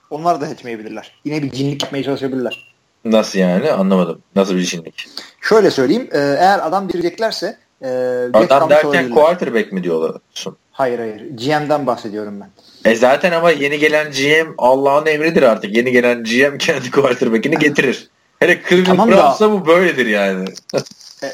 [0.10, 1.12] onlar da etmeyebilirler.
[1.26, 2.74] Yine bir cinlik yapmaya çalışabilirler.
[3.06, 3.72] Nasıl yani?
[3.72, 4.22] Anlamadım.
[4.36, 5.08] Nasıl bir cinlik?
[5.42, 6.10] Şöyle söyleyeyim.
[6.12, 7.88] E, eğer adam bitireceklerse e,
[8.34, 10.58] adam derken quarterback mi diyorsun?
[10.72, 11.22] Hayır hayır.
[11.30, 12.50] GM'den bahsediyorum ben.
[12.92, 15.76] E zaten ama yeni gelen GM Allah'ın emridir artık.
[15.76, 18.10] Yeni gelen GM kendi quarterback'ini getirir.
[18.40, 20.50] Hele Cleveland tamam Browns'da bu böyledir yani.
[20.74, 21.32] E, e,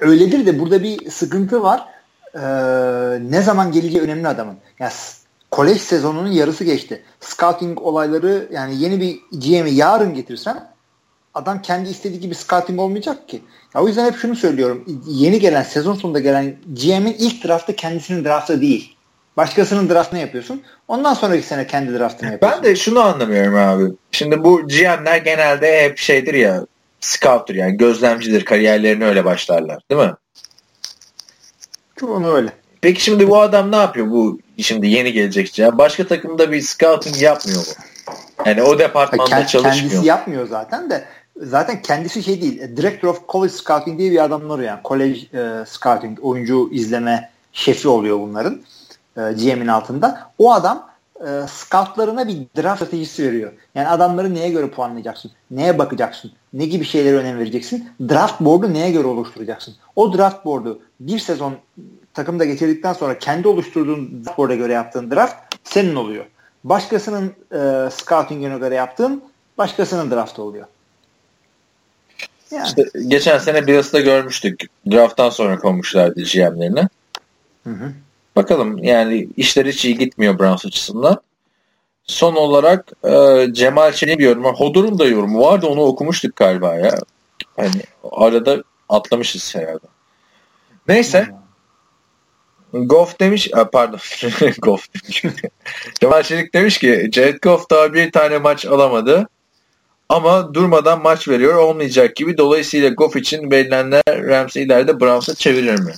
[0.00, 1.86] öyledir de burada bir sıkıntı var.
[2.34, 2.40] Ee,
[3.30, 4.56] ne zaman geleceği önemli adamın.
[4.78, 4.92] Yani
[5.50, 7.02] kolej sezonunun yarısı geçti.
[7.20, 10.68] Scouting olayları yani yeni bir GM'i yarın getirsen
[11.34, 13.42] adam kendi istediği gibi scouting olmayacak ki.
[13.74, 14.84] Ya o yüzden hep şunu söylüyorum.
[15.06, 18.96] Yeni gelen sezon sonunda gelen GM'in ilk draftı kendisinin draftı değil.
[19.36, 20.62] Başkasının draftını yapıyorsun.
[20.88, 22.62] Ondan sonraki sene kendi draftını yapıyorsun.
[22.62, 23.92] Ben de şunu anlamıyorum abi.
[24.12, 26.66] Şimdi bu GM'ler genelde hep şeydir ya
[27.00, 28.44] scout'tur yani gözlemcidir.
[28.44, 29.78] Kariyerlerini öyle başlarlar.
[29.90, 30.12] Değil mi?
[32.06, 32.52] Onu öyle.
[32.80, 35.78] Peki şimdi bu adam ne yapıyor bu şimdi yeni gelecek ya?
[35.78, 37.72] Başka takımda bir scouting yapmıyor mu?
[38.46, 39.90] Yani o departmanda Kend, çalışmıyor.
[39.90, 41.04] Kendisi yapmıyor zaten de
[41.36, 42.76] zaten kendisi şey değil.
[42.76, 44.80] Director of College Scouting diye bir adam var yani.
[44.84, 48.60] College e, Scouting oyuncu izleme şefi oluyor bunların.
[49.16, 50.30] E, GM'in altında.
[50.38, 50.87] O adam
[51.20, 53.52] e, scoutlarına bir draft stratejisi veriyor.
[53.74, 55.30] Yani adamları neye göre puanlayacaksın?
[55.50, 56.32] Neye bakacaksın?
[56.52, 57.90] Ne gibi şeylere önem vereceksin?
[58.08, 59.74] Draft board'u neye göre oluşturacaksın?
[59.96, 61.54] O draft board'u bir sezon
[62.14, 66.24] takımda geçirdikten sonra kendi oluşturduğun draft board'a göre yaptığın draft senin oluyor.
[66.64, 69.22] Başkasının e, scouting'ine göre yaptığın
[69.58, 70.66] başkasının draftı oluyor.
[72.50, 72.66] Yani.
[72.66, 74.60] İşte geçen sene Bills'ta görmüştük.
[74.90, 76.88] Draft'tan sonra konmuşlardı GM'lerini.
[77.64, 77.92] Hı hı.
[78.38, 81.20] Bakalım yani işler hiç iyi gitmiyor Browns açısından.
[82.04, 84.54] Son olarak e, Cemal Çelik'in bir yorumu var.
[84.54, 86.98] Hodor'un da yorumu vardı onu okumuştuk galiba ya.
[87.56, 87.82] Hani
[88.12, 89.86] arada atlamışız herhalde.
[90.88, 91.28] Neyse.
[92.72, 93.98] Goff demiş, pardon
[94.58, 95.22] Goff demiş.
[96.00, 99.28] Cemal Çelik demiş ki Jared Goff daha bir tane maç alamadı.
[100.08, 102.38] Ama durmadan maç veriyor olmayacak gibi.
[102.38, 105.92] Dolayısıyla Goff için verilenler Ramsey ileride Browns'a çevirir mi?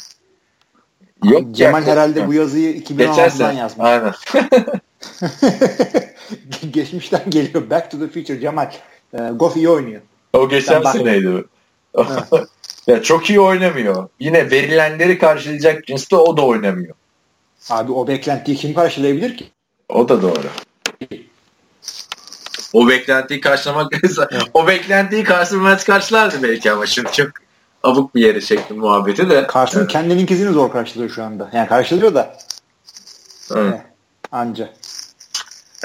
[1.24, 3.86] Yok Cemal herhalde bu yazıyı 2016'dan yazmış.
[3.86, 4.14] Aynen.
[6.70, 7.70] Geçmişten geliyor.
[7.70, 8.72] Back to the future Cemal.
[9.14, 10.00] E, Goff iyi oynuyor.
[10.32, 11.44] O geçen seneydi.
[12.86, 14.08] ya çok iyi oynamıyor.
[14.20, 16.94] Yine verilenleri karşılayacak cinste o da oynamıyor.
[17.70, 19.44] Abi o beklentiyi kim karşılayabilir ki?
[19.88, 20.46] O da doğru.
[22.72, 23.92] O beklentiyi karşılamak
[24.54, 27.28] o beklentiyi Carson karşılardı belki ama şimdi çok
[27.82, 29.46] abuk bir yere çektim muhabbeti de.
[29.54, 29.90] Carson evet.
[29.90, 31.50] kendininkisini zor karşılıyor şu anda.
[31.52, 32.36] Yani karşılıyor da.
[33.50, 33.64] Evet.
[33.68, 33.80] evet.
[34.32, 34.70] Anca.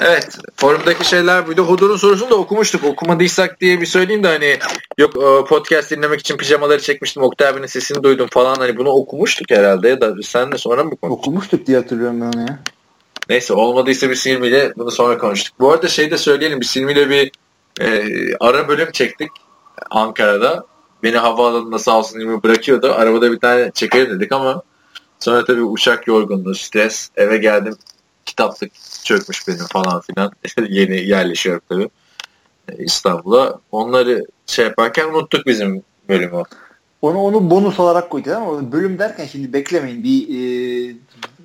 [0.00, 0.38] Evet.
[0.56, 1.62] Forumdaki şeyler buydu.
[1.62, 2.84] Hudur'un sorusunu da okumuştuk.
[2.84, 4.58] Okumadıysak diye bir söyleyeyim de hani
[4.98, 7.22] yok e, podcast dinlemek için pijamaları çekmiştim.
[7.22, 8.54] Oktay abinin sesini duydum falan.
[8.54, 11.18] Hani bunu okumuştuk herhalde ya da sen de sonra mı konuştuk?
[11.18, 12.58] Okumuştuk diye hatırlıyorum ben onu ya.
[13.28, 15.60] Neyse olmadıysa bir Silmi'yle bunu sonra konuştuk.
[15.60, 16.60] Bu arada şey de söyleyelim.
[16.60, 17.32] Bir Silmi'yle bir
[17.80, 18.04] e,
[18.40, 19.30] ara bölüm çektik
[19.90, 20.66] Ankara'da.
[21.06, 22.92] Beni havaalanında sağ olsun İlmi bırakıyordu.
[22.92, 24.62] Arabada bir tane çekelim dedik ama
[25.18, 27.10] sonra tabii uçak yorgunluğu, stres.
[27.16, 27.76] Eve geldim
[28.24, 28.72] kitaplık
[29.04, 30.32] çökmüş benim falan filan.
[30.68, 31.88] Yeni yerleşiyorum tabii
[32.68, 33.58] e, İstanbul'a.
[33.72, 36.42] Onları şey yaparken unuttuk bizim bölümü.
[37.02, 40.94] Onu onu bonus olarak koyduk ama bölüm derken şimdi beklemeyin bir e,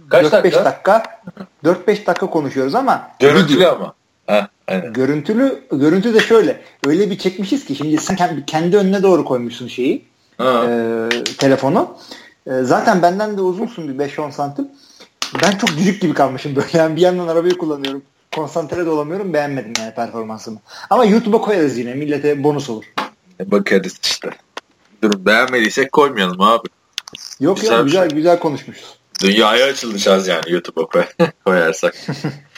[0.10, 0.66] Kaç 4-5 dakika?
[0.66, 1.04] dakika
[1.64, 3.94] 4-5 dakika konuşuyoruz ama görüntülü ama.
[4.68, 4.94] Aynen.
[4.94, 6.62] Görüntülü görüntü de şöyle.
[6.86, 10.06] Öyle bir çekmişiz ki şimdi sen kendi, kendi önüne doğru koymuşsun şeyi.
[10.40, 11.98] E, telefonu.
[12.48, 14.68] E, zaten benden de uzunsun bir 5-10 santim.
[15.44, 16.68] Ben çok düdük gibi kalmışım böyle.
[16.74, 18.04] Yani bir yandan arabayı kullanıyorum.
[18.36, 19.34] Konsantre de olamıyorum.
[19.34, 20.60] Beğenmedim yani performansımı.
[20.90, 21.94] Ama YouTube'a koyarız yine.
[21.94, 22.84] Millete bonus olur.
[23.40, 24.30] E, bakarız işte.
[25.04, 26.68] Dur beğenmediysek koymayalım abi.
[27.40, 28.18] Yok güzel ya güzel şey.
[28.18, 28.96] güzel konuşmuşuz.
[29.24, 31.04] Dünyaya açılacağız yani YouTube'a koy
[31.46, 31.96] koyarsak.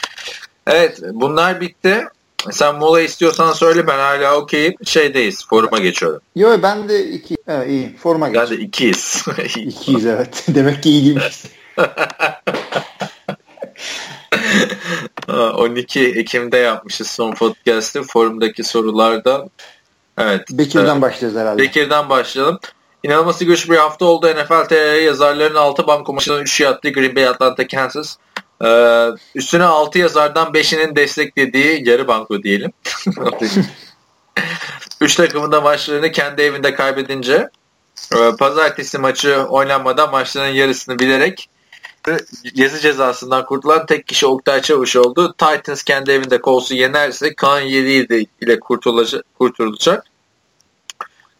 [0.66, 2.04] evet bunlar bitti.
[2.50, 4.74] Sen mola istiyorsan söyle ben hala okeyim.
[4.84, 6.20] Şeydeyiz foruma geçiyorum.
[6.36, 7.36] Yo ben de iki.
[7.48, 8.50] Evet iyi foruma geçiyorum.
[8.50, 9.24] Ben de ikiyiz.
[9.56, 10.44] ikiyiz evet.
[10.54, 11.44] Demek ki iyi değilmişiz.
[15.28, 18.02] 12 Ekim'de yapmışız son podcast'ı.
[18.02, 19.50] Forumdaki sorulardan.
[20.18, 20.42] Evet.
[20.50, 21.62] Bekir'den başlayacağız herhalde.
[21.62, 22.58] Bekir'den başlayalım.
[23.02, 24.26] İnanılması güçlü bir hafta oldu.
[24.26, 26.88] NFL TR yazarların 6 banko maçından 3 yattı.
[26.88, 28.16] Green Bay, Atlanta, Kansas.
[28.64, 32.72] Ee, üstüne 6 yazardan 5'inin desteklediği yarı banko diyelim.
[35.00, 37.48] 3 takımın da maçlarını kendi evinde kaybedince
[38.16, 41.48] e, pazartesi maçı oynanmadan maçların yarısını bilerek
[42.54, 45.34] yazı cezasından kurtulan tek kişi Oktay Çavuş oldu.
[45.38, 48.60] Titans kendi evinde Colts'u yenerse Kaan 7 ile
[49.38, 50.04] kurtulacak.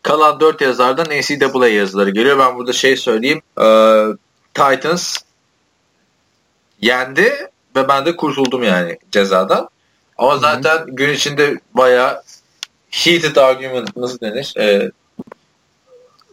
[0.03, 2.39] Kalan 4 yazardan NCAA yazıları geliyor.
[2.39, 3.43] Ben burada şey söyleyeyim.
[3.61, 4.05] Ee,
[4.55, 5.17] Titans
[6.85, 9.69] yendi ve ben de kurtuldum yani cezadan.
[10.19, 10.91] Ama zaten Hı-hı.
[10.91, 12.23] gün içinde bayağı
[12.91, 14.55] heated argument nasıl denir?
[14.59, 14.91] Ee,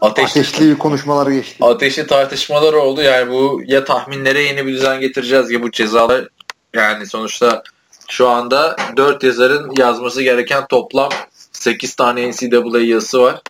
[0.02, 1.58] ateşli, ateşli konuşmalar geçti.
[1.62, 3.02] Ateşli tartışmalar oldu.
[3.02, 6.28] Yani bu ya tahminlere yeni bir düzen getireceğiz ya bu cezalar
[6.74, 7.64] yani sonuçta
[8.10, 11.10] şu anda 4 yazarın yazması gereken toplam
[11.52, 13.42] 8 tane NCAA yazısı var.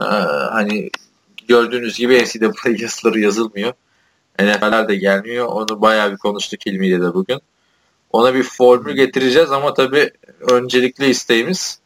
[0.00, 0.04] Ee,
[0.52, 0.90] hani
[1.48, 3.72] gördüğünüz gibi NCAA yazıları yazılmıyor.
[4.40, 5.46] NFL'ler de gelmiyor.
[5.46, 7.40] Onu bayağı bir konuştuk ilmiyle de bugün.
[8.10, 10.10] Ona bir formül getireceğiz ama tabii
[10.40, 11.78] öncelikli isteğimiz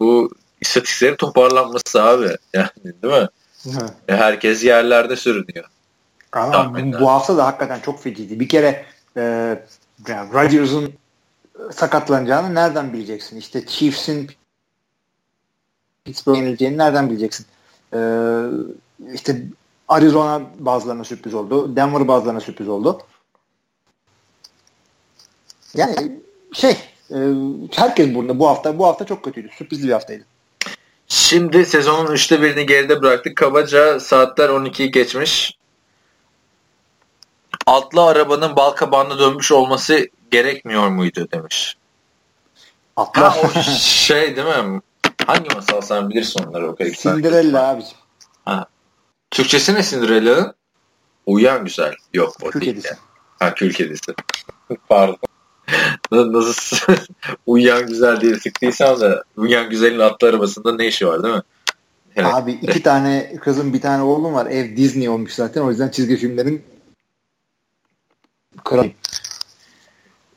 [0.00, 2.36] bu istatistiklerin toparlanması abi.
[2.52, 3.28] Yani değil mi?
[3.64, 3.86] Hı.
[4.06, 5.64] Herkes yerlerde sürünüyor.
[6.32, 8.40] Ama bu hafta da hakikaten çok feciydi.
[8.40, 8.84] Bir kere
[9.16, 9.22] e,
[10.08, 10.92] yani Rodgers'ın
[11.72, 13.36] sakatlanacağını nereden bileceksin?
[13.36, 14.30] İşte Chiefs'in
[16.04, 17.46] Pittsburgh'ın nereden bileceksin?
[17.94, 17.98] Ee,
[19.14, 19.42] işte
[19.88, 21.76] Arizona bazılarına sürpriz oldu.
[21.76, 22.98] Denver bazılarına sürpriz oldu.
[25.74, 26.12] Yani
[26.52, 26.76] şey
[27.10, 27.18] e,
[27.72, 29.48] herkes burada bu hafta bu hafta çok kötüydü.
[29.58, 30.24] Sürprizli bir haftaydı.
[31.08, 33.36] Şimdi sezonun üçte birini geride bıraktık.
[33.36, 35.58] Kabaca saatler 12'yi geçmiş.
[37.66, 41.76] Atlı arabanın bal kabağına dönmüş olması gerekmiyor muydu demiş.
[42.96, 43.22] Atlı.
[43.22, 44.80] Ha, o şey değil mi?
[45.26, 46.90] Hangi masal sen bilirsin onları o kadar.
[46.90, 48.03] Cinderella abiciğim.
[49.30, 50.54] Türkçesi ne Cinderella'nın?
[51.26, 51.94] Uyan güzel.
[52.14, 52.72] Yok o kül değil.
[52.72, 52.94] Kedisi.
[53.38, 54.14] Ha kül kedisi.
[54.88, 55.18] Pardon.
[56.12, 56.76] Nasıl
[57.46, 61.42] uyuyan güzel diye sıktıysam da uyuyan güzelin atlı arabasında ne işi var değil mi?
[62.16, 62.34] Evet.
[62.34, 64.46] Abi iki tane kızım bir tane oğlum var.
[64.46, 65.60] Ev Disney olmuş zaten.
[65.60, 66.64] O yüzden çizgi filmlerin
[68.64, 68.90] kralı.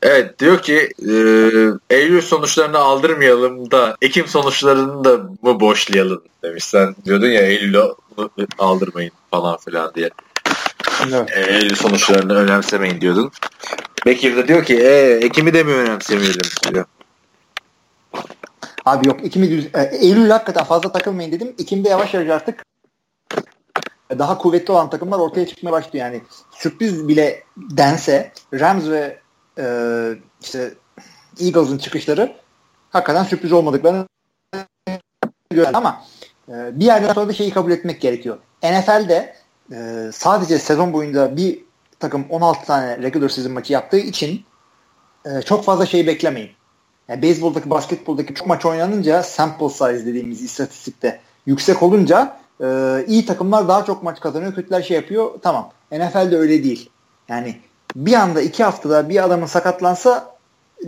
[0.02, 1.12] Evet diyor ki e,
[1.96, 6.64] Eylül sonuçlarını aldırmayalım da Ekim sonuçlarını da mı boşlayalım demiş.
[6.64, 7.94] Sen diyordun ya Eylül'ü
[8.58, 10.10] aldırmayın falan filan diye.
[11.12, 11.30] Evet.
[11.36, 13.32] E, Eylül sonuçlarını önemsemeyin diyordun.
[14.06, 16.84] Bekir de diyor ki e, Ekim'i de mi önemsemeyelim diyor.
[18.84, 21.54] Abi yok Ekim'i düz, e, Eylül hakikaten fazla takılmayın dedim.
[21.58, 22.64] Ekim'de yavaş yavaş artık
[24.18, 26.06] daha kuvvetli olan takımlar ortaya çıkmaya başlıyor.
[26.06, 29.18] Yani sürpriz bile dense Rams ve
[29.58, 29.64] e,
[30.40, 30.74] işte
[31.40, 32.32] Eagles'ın çıkışları
[32.90, 34.06] hakikaten sürpriz olmadıklarını
[35.50, 35.74] görüyoruz.
[35.74, 36.04] Ama
[36.48, 38.38] e, bir yerden sonra da şeyi kabul etmek gerekiyor.
[38.62, 39.34] NFL'de
[39.72, 41.58] e, sadece sezon boyunca bir
[42.00, 44.44] takım 16 tane regular season maçı yaptığı için
[45.24, 46.50] e, çok fazla şey beklemeyin.
[47.08, 52.66] Yani beyzboldaki, basketboldaki çok maç oynanınca sample size dediğimiz istatistikte yüksek olunca e,
[53.06, 55.30] iyi takımlar daha çok maç kazanıyor, kötüler şey yapıyor.
[55.42, 55.70] Tamam.
[55.92, 56.90] NFL'de öyle değil.
[57.28, 57.56] Yani
[57.98, 60.36] bir anda iki haftada bir adamın sakatlansa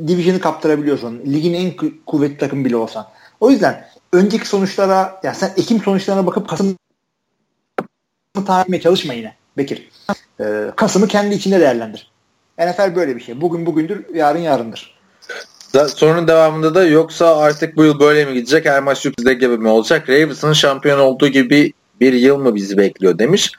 [0.06, 1.22] division'ı kaptırabiliyorsun.
[1.26, 1.72] Ligin en
[2.06, 3.06] kuvvetli takım bile olsan.
[3.40, 6.76] O yüzden önceki sonuçlara yani sen Ekim sonuçlarına bakıp Kasım
[8.46, 9.88] tahmin etmeye çalışma yine Bekir.
[10.40, 12.10] Ee, Kasım'ı kendi içinde değerlendir.
[12.58, 13.40] NFL böyle bir şey.
[13.40, 15.00] Bugün bugündür, yarın yarındır.
[15.88, 18.66] Sorunun devamında da yoksa artık bu yıl böyle mi gidecek?
[18.66, 20.08] Her maç sürprizde gibi mi olacak?
[20.08, 23.52] Ravens'ın şampiyon olduğu gibi bir yıl mı bizi bekliyor demiş.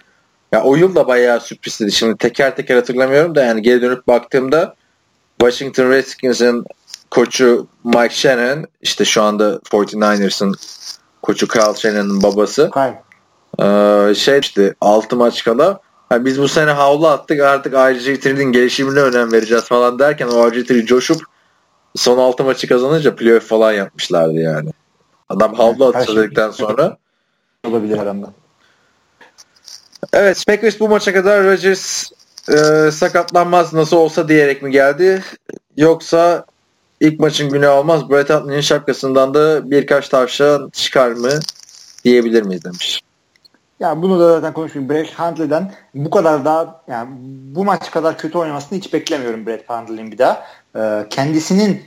[0.52, 1.92] Ya o yıl da bayağı sürprizdi.
[1.92, 4.76] Şimdi teker teker hatırlamıyorum da yani geri dönüp baktığımda
[5.40, 6.66] Washington Redskins'in
[7.12, 10.56] koçu Mike Shannon işte şu anda 49ers'ın
[11.22, 12.70] koçu Kyle Shannon'ın babası.
[13.60, 15.80] Ee, şey işte 6 maç kala
[16.12, 20.86] yani biz bu sene havlu attık artık RG3'nin gelişimine önem vereceğiz falan derken o RG3
[20.86, 21.22] coşup
[21.96, 24.70] son 6 maçı kazanınca playoff falan yapmışlardı yani.
[25.30, 26.98] Adam havlu attı şey dedikten sonra.
[27.68, 28.28] Olabilir her anda.
[30.14, 32.12] Evet Packers bu maça kadar Rodgers
[32.50, 35.24] e, sakatlanmaz nasıl olsa diyerek mi geldi?
[35.78, 36.46] Yoksa
[37.00, 41.30] ilk maçın günü olmaz Brett Hundley'in şapkasından da birkaç tavşan çıkar mı
[42.04, 43.02] diyebilir miyiz demiş.
[43.80, 44.94] Ya bunu da zaten konuşmayayım.
[44.94, 47.10] Brett Hundley'den bu kadar daha yani
[47.56, 50.46] bu maç kadar kötü oynamasını hiç beklemiyorum Brett Hundley'in bir daha.
[50.76, 51.82] Ee, kendisinin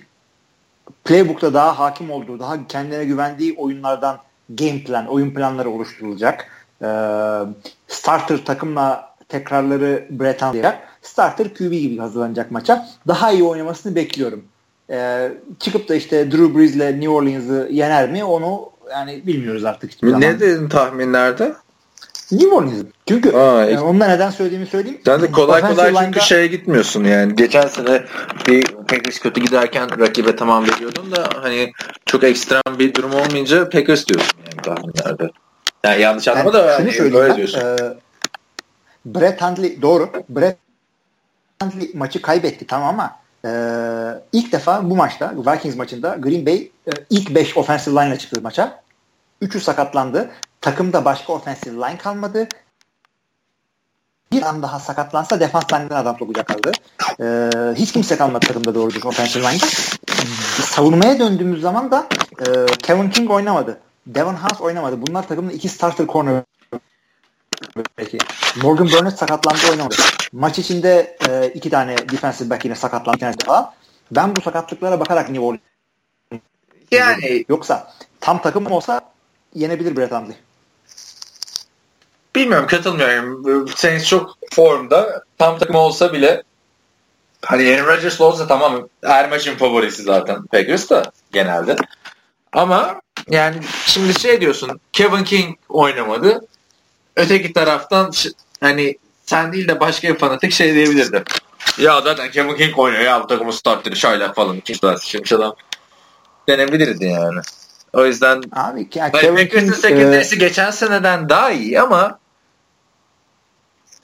[1.05, 4.19] playbook'ta daha hakim olduğu, daha kendine güvendiği oyunlardan
[4.49, 6.54] game plan, oyun planları oluşturulacak.
[6.83, 6.87] Ee,
[7.89, 12.89] starter takımla tekrarları Brett Hundley'e starter QB gibi hazırlanacak maça.
[13.09, 14.45] Daha iyi oynamasını bekliyorum.
[14.91, 20.07] Ee, çıkıp da işte Drew Brees'le New Orleans'ı yener mi onu yani bilmiyoruz artık hiçbir
[20.07, 20.29] ne zaman.
[20.29, 21.55] Ne dedin tahminlerde?
[22.33, 22.85] New Orleans.
[23.09, 25.01] Çünkü Aa, yani onunla neden söylediğimi söyleyeyim.
[25.05, 27.35] Sen de kolay kolay çünkü şeye gitmiyorsun yani.
[27.35, 28.05] Geçen sene
[28.49, 31.73] bir Packers kötü giderken rakibe tamam veriyordun da hani
[32.07, 35.31] çok ekstrem bir durum olmayınca Packers diyorsun yani tahminlerde.
[35.85, 37.61] Yani yanlış anlama yani da şunu hani böyle diyorsun.
[37.61, 37.77] E,
[39.07, 40.13] Brett Hundley doğru.
[40.29, 40.59] Brett
[41.63, 43.51] Hundley maçı kaybetti tamam ama e,
[44.33, 46.55] ilk defa bu maçta Vikings maçında Green Bay
[46.87, 48.83] e, ilk 5 offensive line ile çıktı maça.
[49.41, 50.31] Üçü sakatlandı.
[50.61, 52.49] Takımda başka offensive line kalmadı.
[54.33, 56.73] Bir an daha sakatlansa defans line'den adam sokacaklardı.
[57.21, 59.67] Ee, hiç kimse kalmadı takımda doğru düzgün offensive line'da.
[60.63, 62.07] Savunmaya döndüğümüz zaman da
[62.41, 63.79] e, Kevin King oynamadı.
[64.07, 65.07] Devon House oynamadı.
[65.07, 66.43] Bunlar takımın iki starter corner
[67.97, 68.19] Peki.
[68.63, 69.95] Morgan Burnett sakatlandı oynamadı.
[70.33, 73.33] Maç içinde e, iki tane defensive back yine sakatlandı.
[73.47, 73.73] Falan.
[74.11, 75.61] Ben bu sakatlıklara bakarak New Orleans
[76.91, 79.01] yani yoksa tam takım olsa
[79.55, 80.37] yenebilir Brett Hundley.
[82.35, 83.69] Bilmiyorum katılmıyorum.
[83.69, 85.25] Saints çok formda.
[85.39, 86.43] Tam takım olsa bile
[87.43, 91.77] hani Aaron Rodgers olsa tamam her maçın favorisi zaten Packers da genelde.
[92.53, 93.57] Ama yani
[93.87, 96.47] şimdi şey diyorsun Kevin King oynamadı.
[97.17, 98.13] Öteki taraftan
[98.61, 101.25] hani sen değil de başka bir fanatik şey diyebilirdi.
[101.79, 104.57] Ya zaten Kevin King oynuyor ya bu takımın starteri şaylak falan.
[104.57, 104.97] İkinci daha
[105.35, 105.55] adam
[106.49, 107.41] denebilirdi yani.
[107.93, 110.39] O yüzden Abi, ya, Packers'ın secondary'si e...
[110.39, 112.19] geçen seneden daha iyi ama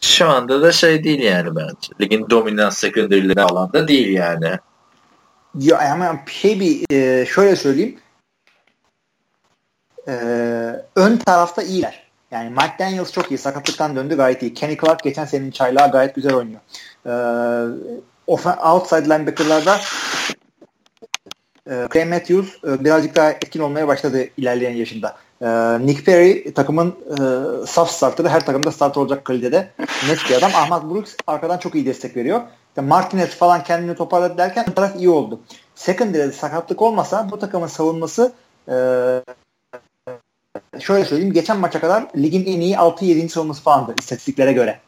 [0.01, 1.89] şu anda da şey değil yani bence.
[2.01, 4.59] Ligin dominant secondary'leri alanda değil yani.
[5.59, 7.99] Ya ama şey bir e, şöyle söyleyeyim.
[10.11, 10.15] E,
[10.97, 12.11] ön tarafta iyiler.
[12.31, 13.39] Yani Mike Daniels çok iyi.
[13.39, 14.55] Sakatlıktan döndü gayet iyi.
[14.55, 16.61] Kenny Clark geçen senenin çaylağı gayet güzel oynuyor.
[17.07, 17.13] E,
[18.71, 19.77] outside linebacker'larda
[21.71, 25.17] e, Clay Matthews e, birazcık daha etkin olmaya başladı ilerleyen yaşında.
[25.43, 25.49] E,
[25.87, 29.71] Nick Perry takımın e, saf starterı her takımda starter olacak kalitede
[30.09, 30.51] net bir adam.
[30.55, 32.41] Ahmet Brooks arkadan çok iyi destek veriyor.
[32.69, 35.41] İşte Martinez falan kendini toparladı derken taraf iyi oldu.
[35.75, 38.33] Secondary'de sakatlık olmasa bu takımın savunması
[38.69, 38.75] e,
[40.79, 43.29] şöyle söyleyeyim geçen maça kadar ligin en iyi 6-7.
[43.29, 44.81] savunması falandı istatistiklere göre.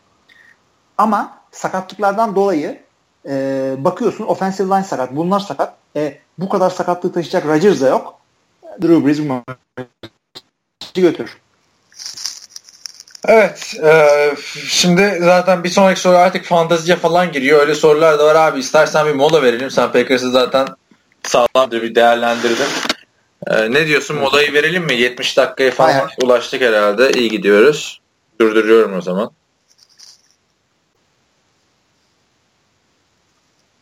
[0.99, 2.81] Ama sakatlıklardan dolayı
[3.29, 5.75] e, bakıyorsun offensive line sakat, bunlar sakat.
[5.97, 8.19] E, bu kadar sakatlığı taşıyacak Rodgers da yok.
[8.83, 9.43] Drew Brees bu
[10.95, 11.39] götür.
[13.29, 13.75] Evet.
[13.85, 14.35] E,
[14.69, 17.61] şimdi zaten bir sonraki soru artık fantaziye falan giriyor.
[17.61, 18.61] Öyle sorular da var abi.
[18.61, 19.71] İstersen bir mola verelim.
[19.71, 20.69] Sen Packers'ı zaten
[21.23, 22.92] sağlamca bir değerlendirdin.
[23.47, 24.17] E, ne diyorsun?
[24.17, 24.95] Molayı verelim mi?
[24.95, 26.11] 70 dakikaya falan Hayır.
[26.23, 27.11] ulaştık herhalde.
[27.11, 28.01] İyi gidiyoruz.
[28.41, 29.31] Durduruyorum o zaman.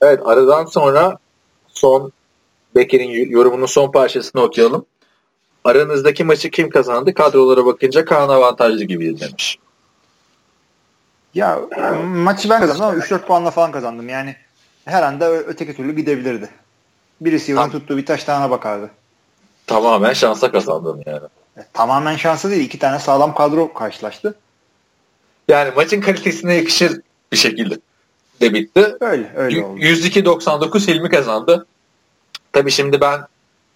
[0.03, 1.19] Evet aradan sonra
[1.69, 2.13] son
[2.75, 4.87] Bekir'in yorumunun son parçasını okuyalım.
[5.65, 7.15] Aranızdaki maçı kim kazandı?
[7.15, 9.59] Kadrolara bakınca Kaan avantajlı gibi demiş.
[11.35, 11.61] Ya
[12.05, 14.09] maçı ben kazandım ama 3-4 puanla falan kazandım.
[14.09, 14.37] Yani
[14.85, 16.49] her anda öteki türlü gidebilirdi.
[17.21, 18.91] Birisi yılın tuttuğu bir taş tane bakardı.
[19.71, 21.27] Tamamen şansa kazandım yani.
[21.57, 22.65] E, tamamen şansı değil.
[22.65, 24.35] İki tane sağlam kadro karşılaştı.
[25.49, 27.01] Yani maçın kalitesine yakışır
[27.33, 27.79] bir şekilde
[28.41, 28.97] de bitti.
[29.01, 29.81] Öyle, öyle oldu.
[29.81, 31.67] 102-99 Hilmi kazandı.
[32.53, 33.21] Tabii şimdi ben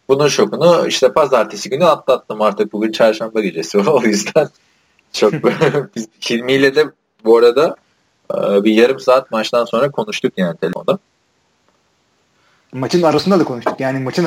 [0.09, 4.49] bunun şokunu işte pazartesi günü atlattım artık bugün çarşamba gecesi o yüzden
[5.13, 5.33] çok
[5.97, 6.85] biz Hilmi ile de
[7.25, 7.77] bu arada
[8.35, 10.99] e, bir yarım saat maçtan sonra konuştuk yani telefonda.
[12.73, 13.81] Maçın arasında da konuştuk.
[13.81, 14.27] Yani maçın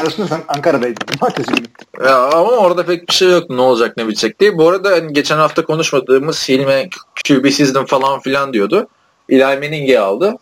[0.00, 1.06] arasında sen Ankara'daydın.
[1.12, 1.66] Cumartesi günü.
[2.04, 4.58] Ya, ama orada pek bir şey yok ne olacak ne bitecek diye.
[4.58, 6.88] Bu arada hani geçen hafta konuşmadığımız Hilmi
[7.28, 8.88] QB'sizdim falan filan diyordu.
[9.28, 10.34] Eli Manning'i aldı.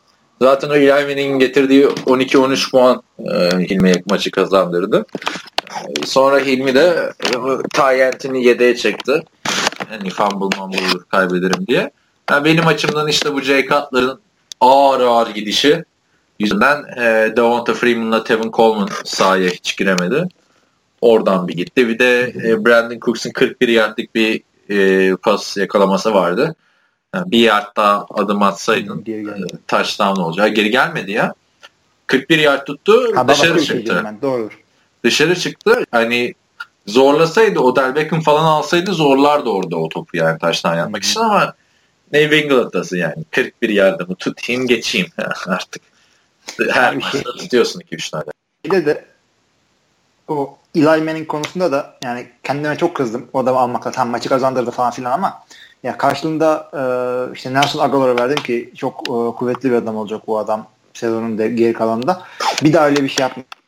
[0.43, 5.07] Zaten o Eli Manning'in getirdiği 12-13 puan e, Hilmi'ye maçı kazandırdı.
[6.05, 7.31] Sonra Hilmi de e,
[7.75, 9.23] Tyent'ini yedeğe çekti.
[9.89, 11.91] Hani fumble mumble kaybederim diye.
[12.31, 14.21] Yani benim açımdan işte bu Jay Cutler'ın
[14.61, 15.85] ağır ağır gidişi
[16.45, 20.29] yüzünden e, Devonta Freeman'la Tevin Coleman sahaya hiç giremedi.
[21.01, 21.89] Oradan bir gitti.
[21.89, 26.55] Bir de e, Brandon Cooks'un 41 yardlık bir e, pas yakalaması vardı.
[27.15, 29.25] Yani bir yard daha adım atsaydın e,
[29.69, 30.57] touchdown olacak.
[30.57, 31.35] Geri gelmedi ya.
[32.07, 33.17] 41 yard tuttu.
[33.17, 34.03] Ha, dışarı çıktı.
[34.05, 34.49] Ben, doğru.
[35.05, 35.85] Dışarı çıktı.
[35.91, 36.35] Hani
[36.87, 41.55] zorlasaydı Odell Beckham falan alsaydı zorlardı orada o topu yani taştan yapmak için ama
[42.13, 43.25] New England'dasın yani.
[43.31, 45.07] 41 yardımı tutayım geçeyim
[45.47, 45.94] artık.
[46.71, 48.25] Her maçta şey, tutuyorsun 2-3 tane.
[48.65, 49.05] Bir de de
[50.29, 53.29] o Eli Manning konusunda da yani kendime çok kızdım.
[53.33, 55.45] O adamı almakla tam maçı kazandırdı falan filan ama
[55.83, 56.81] ya karşılığında e,
[57.35, 61.49] işte Nelson Aguilar'a verdim ki çok e, kuvvetli bir adam olacak bu adam sezonun de,
[61.49, 62.23] geri kalanında.
[62.63, 63.64] Bir daha öyle bir şey yapmayacak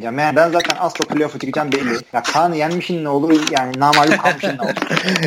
[0.00, 1.98] Ya ben, zaten asla playoff'a çıkacağım belli.
[2.12, 4.74] Ya Kaan'ı yenmişin ne olur yani namalip kalmışın ne olur.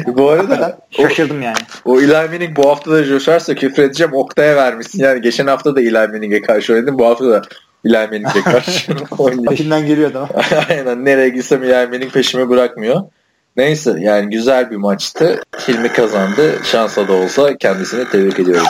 [0.17, 1.57] bu arada şaşırdım yani.
[1.85, 4.99] O Eli Manning bu hafta da coşarsa küfür edeceğim Oktay'a vermişsin.
[4.99, 6.99] Yani geçen hafta da Eli Manning'e karşı oynadın.
[6.99, 7.41] Bu hafta da
[7.85, 9.51] Eli Manning'e karşı oynuyor.
[9.51, 10.29] Peşinden geliyor tamam.
[10.69, 13.01] Aynen nereye gitsem Eli Manning peşimi bırakmıyor.
[13.57, 15.41] Neyse yani güzel bir maçtı.
[15.67, 16.59] Hilmi kazandı.
[16.63, 18.65] Şansa da olsa kendisini tebrik ediyorum.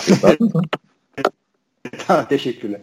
[2.30, 2.80] Teşekkürler.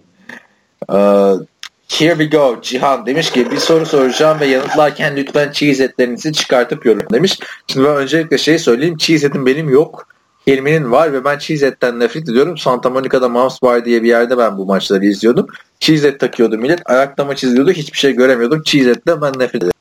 [0.89, 1.41] Uh,
[1.89, 2.59] here we go.
[2.63, 7.39] Cihan demiş ki bir soru soracağım ve yanıtlarken lütfen cheese etlerinizi çıkartıp yorum demiş.
[7.67, 8.97] Şimdi ben öncelikle şey söyleyeyim.
[8.97, 10.09] Cheese etim benim yok.
[10.47, 12.59] Hilmi'nin var ve ben cheese etten nefret ediyorum.
[12.59, 15.47] Santa Monica'da Mouse Bar diye bir yerde ben bu maçları izliyordum.
[15.81, 16.91] Cheese et takıyordu millet.
[16.91, 17.71] Ayakta maç izliyordu.
[17.71, 18.63] Hiçbir şey göremiyordum.
[18.63, 19.79] Cheese etten ben nefret ediyorum.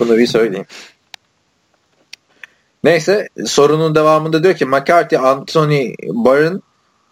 [0.00, 0.66] Bunu bir söyleyeyim.
[2.84, 6.62] Neyse sorunun devamında diyor ki McCarthy, Anthony Barron,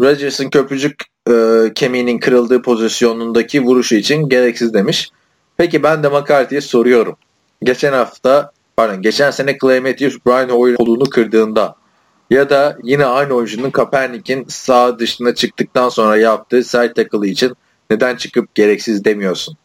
[0.00, 1.34] Rodgers'ın köprücük e,
[1.74, 5.10] kemiğinin kırıldığı pozisyonundaki vuruşu için gereksiz demiş.
[5.56, 7.16] Peki ben de McCarthy'ye soruyorum.
[7.62, 11.76] Geçen hafta pardon geçen sene Clay Matthews Brian Hoyer kolunu kırdığında
[12.30, 17.52] ya da yine aynı oyuncunun Kaepernick'in sağ dışına çıktıktan sonra yaptığı side tackle için
[17.90, 19.56] neden çıkıp gereksiz demiyorsun?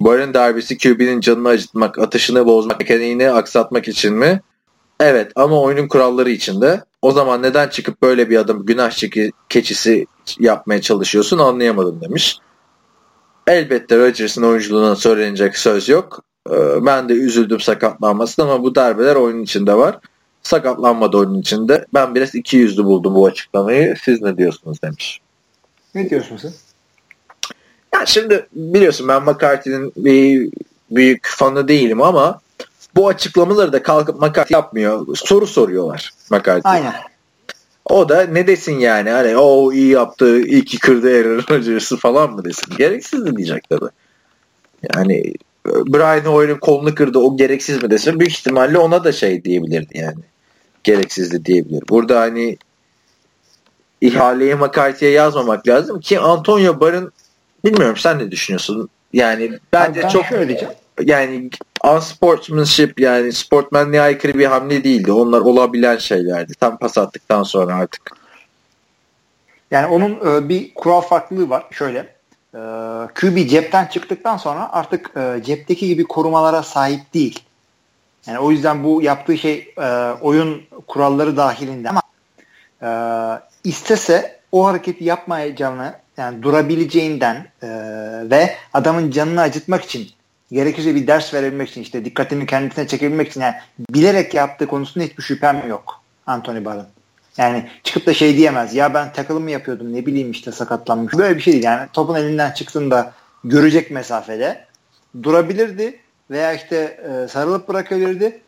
[0.00, 4.40] Barın darbesi QB'nin canını acıtmak, atışını bozmak, mekaniğini aksatmak için mi?
[5.00, 6.84] Evet ama oyunun kuralları içinde.
[7.04, 8.90] O zaman neden çıkıp böyle bir adım günah
[9.48, 10.06] keçisi
[10.38, 12.38] yapmaya çalışıyorsun anlayamadım demiş.
[13.46, 16.24] Elbette Rodgers'ın oyunculuğuna söylenecek söz yok.
[16.50, 19.98] Ee, ben de üzüldüm sakatlanmasına ama bu darbeler oyunun içinde var.
[20.42, 21.86] Sakatlanmadı oyunun içinde.
[21.94, 23.94] Ben biraz iki yüzlü buldum bu açıklamayı.
[24.02, 25.20] Siz ne diyorsunuz demiş.
[25.94, 26.52] Ne diyorsun sen?
[27.94, 30.50] Ya şimdi biliyorsun ben McCarthy'nin bir
[30.90, 32.40] büyük fanı değilim ama
[32.96, 35.16] bu açıklamaları da kalkıp McCarthy yapmıyor.
[35.16, 36.62] Soru soruyorlar McCarthy.
[36.64, 36.94] Aynen.
[37.84, 42.30] O da ne desin yani hani o iyi yaptı iyi ki kırdı Aaron Rodgers'ı falan
[42.30, 42.76] mı desin.
[42.78, 43.86] Gereksiz mi diyecek tabi.
[44.94, 45.34] Yani
[45.66, 48.20] Brian Hoyer'ın kolunu kırdı o gereksiz mi desin.
[48.20, 50.20] Büyük ihtimalle ona da şey diyebilirdi yani.
[50.84, 51.82] Gereksizdi diyebilir.
[51.88, 52.58] Burada hani
[54.00, 57.12] ihaleyi McCarthy'ye yazmamak lazım ki Antonio Barın
[57.64, 58.88] bilmiyorum sen ne düşünüyorsun?
[59.12, 60.74] Yani bence ben çok şöyle diyeceğim.
[61.02, 61.50] yani
[61.84, 65.12] unsportsmanship yani sportmenliğe aykırı bir hamle değildi.
[65.12, 66.54] Onlar olabilen şeylerdi.
[66.54, 68.10] Tam pas attıktan sonra artık.
[69.70, 71.64] Yani onun e, bir kural farklılığı var.
[71.70, 71.98] Şöyle
[72.54, 72.58] e,
[73.14, 77.42] QB cepten çıktıktan sonra artık e, cepteki gibi korumalara sahip değil.
[78.26, 82.02] Yani o yüzden bu yaptığı şey e, oyun kuralları dahilinde ama
[82.82, 82.88] e,
[83.64, 87.68] istese o hareketi yapmayacağını yani durabileceğinden e,
[88.30, 90.08] ve adamın canını acıtmak için
[90.54, 93.54] gerekirse bir ders verebilmek için işte dikkatini kendisine çekebilmek için yani
[93.90, 96.86] bilerek yaptığı konusunda hiçbir şüphem yok Anthony Barr'ın.
[97.36, 98.74] Yani çıkıp da şey diyemez.
[98.74, 101.14] Ya ben takılımı yapıyordum ne bileyim işte sakatlanmış.
[101.14, 101.64] Böyle bir şey değil.
[101.64, 103.12] Yani topun elinden çıksın da
[103.44, 104.64] görecek mesafede
[105.22, 106.00] durabilirdi
[106.30, 108.40] veya işte e, sarılıp bırakabilirdi.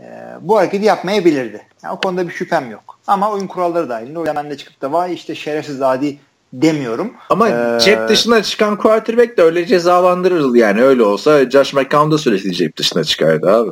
[0.00, 0.06] E,
[0.40, 1.66] bu hareketi yapmayabilirdi.
[1.82, 2.98] Yani o konuda bir şüphem yok.
[3.06, 6.18] Ama oyun kuralları dahilinde o ben de çıkıp da vay işte şerefsiz adi
[6.52, 7.12] demiyorum.
[7.30, 12.18] Ama ee, cep dışına çıkan quarterback de öyle cezalandırırız yani öyle olsa Josh McCown da
[12.18, 13.70] sürekli cep dışına çıkardı abi.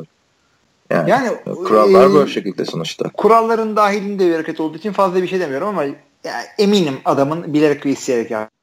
[0.89, 3.09] Yani, yani kurallar e, böyle şekilde sonuçta.
[3.09, 5.83] Kuralların dahilinde bir hareket olduğu için fazla bir şey demiyorum ama
[6.23, 8.55] yani eminim adamın bilerek ve isteyerek yaptı.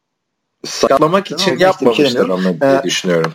[0.64, 3.32] Sakatlamak için şey yapmamışlar şey onu diye ee, düşünüyorum.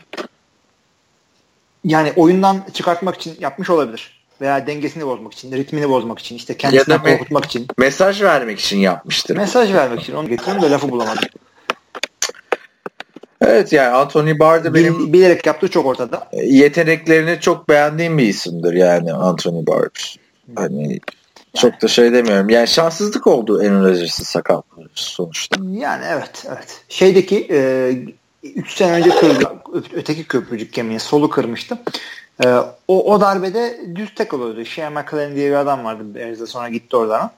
[1.83, 4.12] Yani oyundan çıkartmak için yapmış olabilir
[4.43, 7.67] veya dengesini bozmak için, ritmini bozmak için, işte kendisini korkutmak için.
[7.77, 9.37] Mesaj vermek için yapmıştır.
[9.37, 10.13] Mesaj vermek için.
[10.13, 11.23] Onu getiriyorum da lafı bulamadım.
[13.41, 16.27] Evet yani Anthony Barr da benim bilerek yaptığı çok ortada.
[16.33, 20.15] Yeteneklerini çok beğendiğim bir isimdir yani Anthony Barr.
[20.55, 20.99] Hani yani.
[21.55, 22.49] çok da şey demiyorum.
[22.49, 25.61] Yani şanssızlık oldu Aaron Rodgers'ın sakatlığı sonuçta.
[25.71, 26.81] Yani evet evet.
[26.89, 27.47] Şeydeki
[28.43, 29.43] 3 e, sene önce kırıldı.
[29.93, 31.77] Öteki köprücük kemiği solu kırmıştı.
[32.43, 32.47] Ee,
[32.87, 34.65] o, o darbede düz tek oluyordu.
[34.65, 36.15] Shea McClellan diye bir adam vardı.
[36.15, 37.31] Bears'da sonra gitti oradan.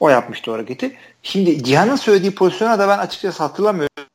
[0.00, 0.96] O yapmıştı o hareketi.
[1.22, 4.06] Şimdi Cihan'ın söylediği pozisyona da ben açıkçası hatırlamıyorum.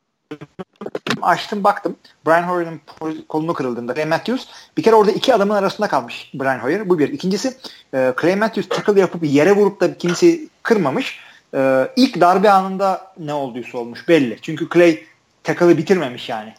[1.22, 1.96] Açtım baktım.
[2.26, 2.80] Brian Hoyer'ın
[3.28, 4.46] kolunu kırıldığında Clay Matthews
[4.76, 6.88] bir kere orada iki adamın arasında kalmış Brian Hoyer.
[6.88, 7.08] Bu bir.
[7.08, 7.56] İkincisi
[7.94, 11.20] e, Clay Matthews tackle yapıp yere vurup da kimseyi kırmamış.
[11.54, 14.38] E, ilk darbe anında ne olduysa olmuş belli.
[14.42, 15.02] Çünkü Clay
[15.44, 16.54] tackle'ı bitirmemiş yani.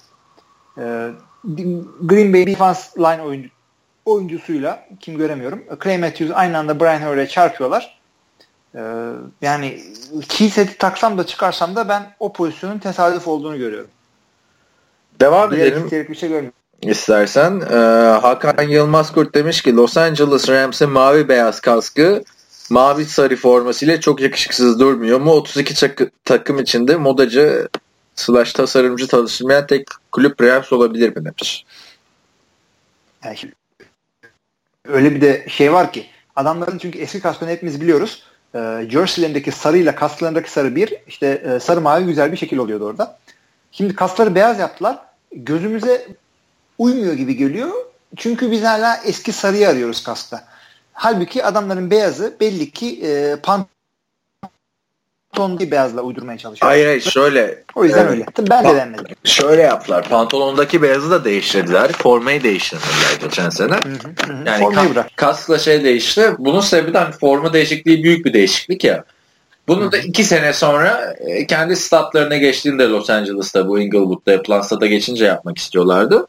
[0.77, 1.09] E,
[2.01, 3.49] Green Bay defense line oyuncu,
[4.05, 5.63] oyuncusuyla kim göremiyorum.
[5.83, 7.99] Clay Matthews aynı anda Brian Hoyer'e çarpıyorlar.
[8.75, 8.79] Ee,
[9.41, 9.81] yani
[10.29, 13.89] key seti taksam da çıkarsam da ben o pozisyonun tesadüf olduğunu görüyorum.
[15.21, 15.91] Devam Diğer edelim.
[15.91, 16.53] Bir şey görmüyorum.
[16.81, 17.75] İstersen ee,
[18.21, 22.23] Hakan Yılmaz Kurt demiş ki Los Angeles Rams'in mavi beyaz kaskı
[22.69, 25.31] mavi sarı formasıyla çok yakışıksız durmuyor mu?
[25.31, 25.73] 32
[26.25, 27.69] takım içinde modacı
[28.19, 31.65] slash tasarımcı çalışmayan tek kulüp Rams olabilir mi demiş.
[33.23, 33.53] Yani şimdi,
[34.87, 36.05] öyle bir de şey var ki
[36.35, 38.23] adamların çünkü eski kaskını hepimiz biliyoruz.
[38.55, 43.19] E, jerseylerindeki sarıyla kasklarındaki sarı bir işte e, sarı mavi güzel bir şekil oluyordu orada.
[43.71, 44.99] Şimdi kaskları beyaz yaptılar.
[45.35, 46.07] Gözümüze
[46.77, 47.71] uymuyor gibi geliyor.
[48.15, 50.43] Çünkü biz hala eski sarıyı arıyoruz kaskta.
[50.93, 53.78] Halbuki adamların beyazı belli ki e, pantolon
[55.37, 56.71] bir beyazla uydurmaya çalışıyor.
[56.71, 57.63] Hayır hayır şöyle.
[57.75, 58.25] O yüzden öyle.
[58.49, 59.15] Ben de denemedim.
[59.23, 60.09] Şöyle yaptılar.
[60.09, 61.91] Pantolondaki beyazı da değiştirdiler.
[61.91, 63.73] Formayı değiştirdiler geçen sene.
[63.73, 64.43] Hı hı, hı.
[64.45, 65.11] Yani Formayı bırak.
[65.15, 66.31] kaskla şey değişti.
[66.37, 69.03] Bunun sebebi de hani forma değişikliği büyük bir değişiklik ya.
[69.67, 74.85] Bunu da iki sene sonra e, kendi statlarına geçtiğinde Los Angeles'ta bu Inglewood'da yapılan stada
[74.85, 76.27] geçince yapmak istiyorlardı.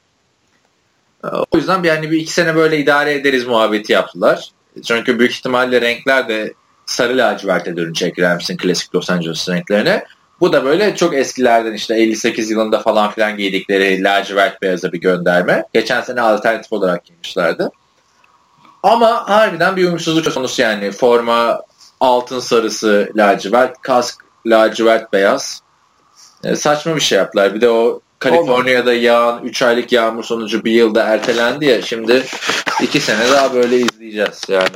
[1.24, 4.50] E, o yüzden bir, yani bir iki sene böyle idare ederiz muhabbeti yaptılar.
[4.84, 6.52] Çünkü büyük ihtimalle renkler de
[6.90, 10.04] sarı laciverte dönecek Rams'in klasik Los Angeles renklerine.
[10.40, 15.64] Bu da böyle çok eskilerden işte 58 yılında falan filan giydikleri lacivert beyaza bir gönderme.
[15.74, 17.68] Geçen sene alternatif olarak giymişlerdi.
[18.82, 20.90] Ama harbiden bir uyumsuzluk konusu yani.
[20.90, 21.62] Forma
[22.00, 25.62] altın sarısı lacivert, kask lacivert beyaz.
[26.44, 27.54] E, saçma bir şey yaptılar.
[27.54, 31.82] Bir de o Kaliforniya'da yağan 3 aylık yağmur sonucu bir yılda ertelendi ya.
[31.82, 32.24] Şimdi
[32.82, 34.42] 2 sene daha böyle izleyeceğiz.
[34.48, 34.68] Yani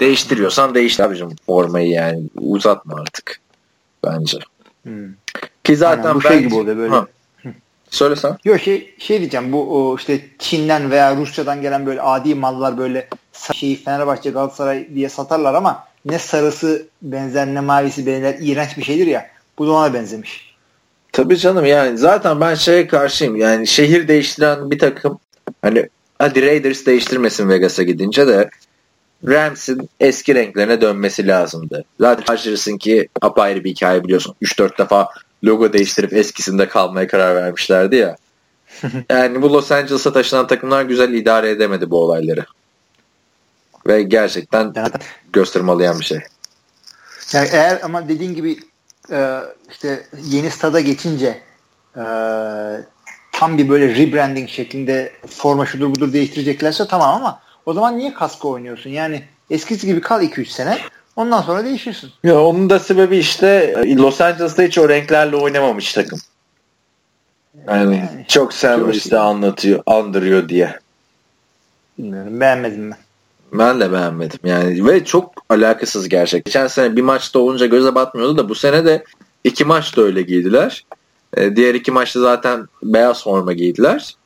[0.00, 2.22] değiştiriyorsan değiştir abicim formayı yani.
[2.36, 3.40] Uzatma artık.
[4.04, 4.38] Bence.
[4.82, 5.08] Hmm.
[5.64, 6.94] Ki zaten Aynen, bu şey gibi oluyor böyle.
[6.94, 7.06] Ha.
[7.90, 8.38] Söylesen.
[8.44, 13.08] Yok şey şey diyeceğim bu o işte Çin'den veya Rusya'dan gelen böyle adi mallar böyle
[13.52, 19.06] şeyi Fenerbahçe Galatasaray diye satarlar ama ne sarısı benzer ne mavisi benzer iğrenç bir şeydir
[19.06, 19.30] ya.
[19.58, 20.53] Bu da ona benzemiş.
[21.14, 23.36] Tabii canım yani zaten ben şeye karşıyım.
[23.36, 25.18] Yani şehir değiştiren bir takım
[25.62, 25.88] hani
[26.18, 28.50] hadi Raiders değiştirmesin Vegas'a gidince de
[29.26, 31.84] Rams'in eski renklerine dönmesi lazımdı.
[32.00, 34.34] Zaten Chargers'ın ki apayrı bir hikaye biliyorsun.
[34.42, 35.08] 3-4 defa
[35.44, 38.16] logo değiştirip eskisinde kalmaya karar vermişlerdi ya.
[39.10, 42.46] yani bu Los Angeles'a taşınan takımlar güzel idare edemedi bu olayları.
[43.86, 44.74] Ve gerçekten
[45.32, 46.18] göstermalayan bir şey.
[47.32, 48.58] Yani eğer ama dediğin gibi
[49.10, 49.40] e,
[49.70, 51.40] işte yeni stada geçince
[51.96, 52.04] e,
[53.32, 58.50] tam bir böyle rebranding şeklinde forma şudur budur değiştireceklerse tamam ama o zaman niye kasko
[58.50, 58.90] oynuyorsun?
[58.90, 60.78] Yani eskisi gibi kal 2-3 sene
[61.16, 62.10] ondan sonra değişirsin.
[62.24, 66.20] Ya onun da sebebi işte Los Angeles'ta hiç o renklerle oynamamış takım.
[67.68, 70.78] Yani, yani çok Sam anlatıyor, andırıyor diye.
[71.98, 73.03] Bilmiyorum beğenmedim ben.
[73.58, 76.44] Ben de beğenmedim yani ve çok alakasız gerçek.
[76.44, 79.04] Geçen sene bir maçta olunca göze batmıyordu da bu sene de
[79.44, 80.84] iki maçta öyle giydiler.
[81.36, 84.16] Ee, diğer iki maçta zaten beyaz forma giydiler.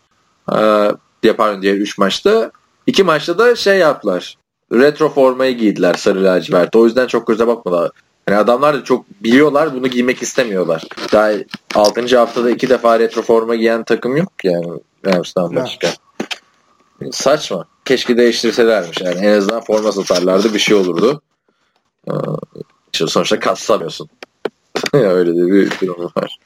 [0.53, 2.51] Ee, pardon diğer üç maçta.
[2.87, 4.37] iki maçta da şey yaptılar.
[4.73, 6.77] Retro formayı giydiler sarı lacivert.
[6.77, 7.91] O yüzden çok göze batmadılar.
[8.29, 10.85] Yani adamlar da çok biliyorlar bunu giymek istemiyorlar.
[11.13, 11.31] Daha
[11.75, 12.19] 6.
[12.19, 14.67] haftada iki defa retro forma giyen takım yok yani
[15.07, 15.89] Rams'tan başka.
[17.13, 17.69] Saçma.
[17.85, 19.01] Keşke değiştirselermiş.
[19.01, 21.23] Yani en azından forma satarlardı bir şey olurdu.
[22.93, 24.09] İşte sonuçta kaslamıyorsun.
[24.93, 26.39] Öyle de bir durum var.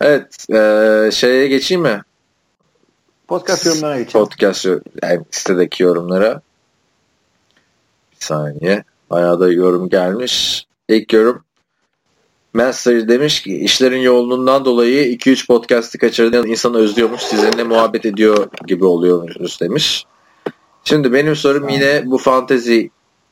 [0.00, 0.50] Evet.
[0.50, 2.02] E, şeye geçeyim mi?
[3.28, 4.24] Podcast yorumlarına geçelim.
[4.24, 4.66] Podcast
[5.02, 6.42] yani sitedeki yorumlara.
[8.12, 8.84] Bir saniye.
[9.10, 10.66] Bayağı da yorum gelmiş.
[10.88, 11.44] İlk yorum
[12.58, 17.20] Master demiş ki işlerin yoğunluğundan dolayı 2-3 podcast'ı kaçırdığın insanı özlüyormuş.
[17.20, 20.04] Sizinle muhabbet ediyor gibi oluyormuş demiş.
[20.84, 22.90] Şimdi benim sorum yine bu fantezi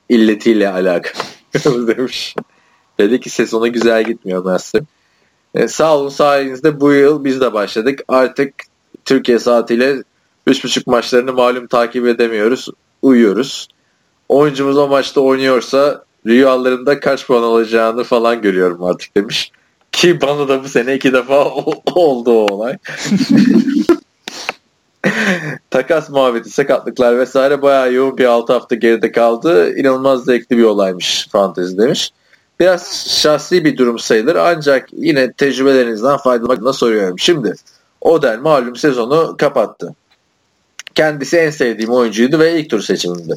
[0.09, 2.35] illetiyle alakalı demiş.
[2.99, 4.83] Dedi ki sezona güzel gitmiyor Master.
[5.55, 8.01] E, sağ olun sayenizde bu yıl biz de başladık.
[8.09, 8.55] Artık
[9.05, 9.93] Türkiye saatiyle
[10.47, 12.69] 3.5 maçlarını malum takip edemiyoruz.
[13.03, 13.69] Uyuyoruz.
[14.29, 19.53] Oyuncumuz o maçta oynuyorsa rüyalarında kaç puan alacağını falan görüyorum artık demiş.
[19.93, 21.45] Ki bana da bu sene iki defa
[21.95, 22.77] oldu o olay.
[25.71, 29.77] Takas muhabbeti, sakatlıklar vesaire bayağı yoğun bir 6 hafta geride kaldı.
[29.77, 32.13] İnanılmaz zevkli bir olaymış fantezi demiş.
[32.61, 37.19] Biraz şahsi bir durum sayılır ancak yine tecrübelerinizden faydalanmak soruyorum.
[37.19, 37.55] Şimdi
[38.01, 39.95] Odell malum sezonu kapattı.
[40.95, 43.35] Kendisi en sevdiğim oyuncuydu ve ilk tur seçiminde.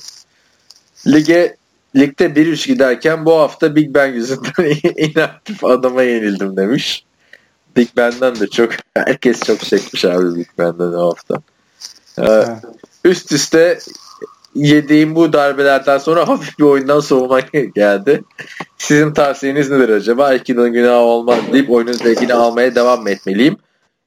[1.07, 1.55] Lige
[1.95, 4.51] ligde 1-3 giderken bu hafta Big Ben yüzünden
[4.97, 7.05] inaktif adama yenildim demiş.
[7.75, 11.41] Big Ben'den de çok herkes çok çekmiş abi Big Ben'den o hafta.
[12.21, 12.45] Ee,
[13.03, 13.79] üst üste
[14.55, 18.23] yediğim bu darbelerden sonra hafif bir oyundan soğumak geldi.
[18.77, 20.33] Sizin tavsiyeniz nedir acaba?
[20.47, 23.57] Yılın günahı olmaz deyip oyunun zevkini almaya devam mı etmeliyim?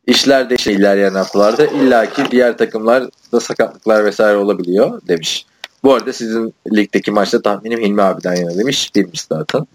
[0.06, 1.66] İşler değişir ilerleyen haftalarda.
[1.66, 5.46] İlla ki diğer takımlar da sakatlıklar vesaire olabiliyor demiş.
[5.84, 8.94] Bu arada sizin ligdeki maçta tahminim Hilmi abiden yana demiş.
[8.94, 9.66] Bilmiş zaten.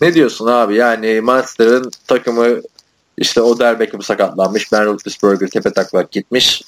[0.00, 0.74] Ne diyorsun abi?
[0.74, 2.60] Yani Monster'ın takımı
[3.18, 4.72] İşte o Beckham sakatlanmış.
[4.72, 6.62] Ben Roethlisberger tepe taklak gitmiş.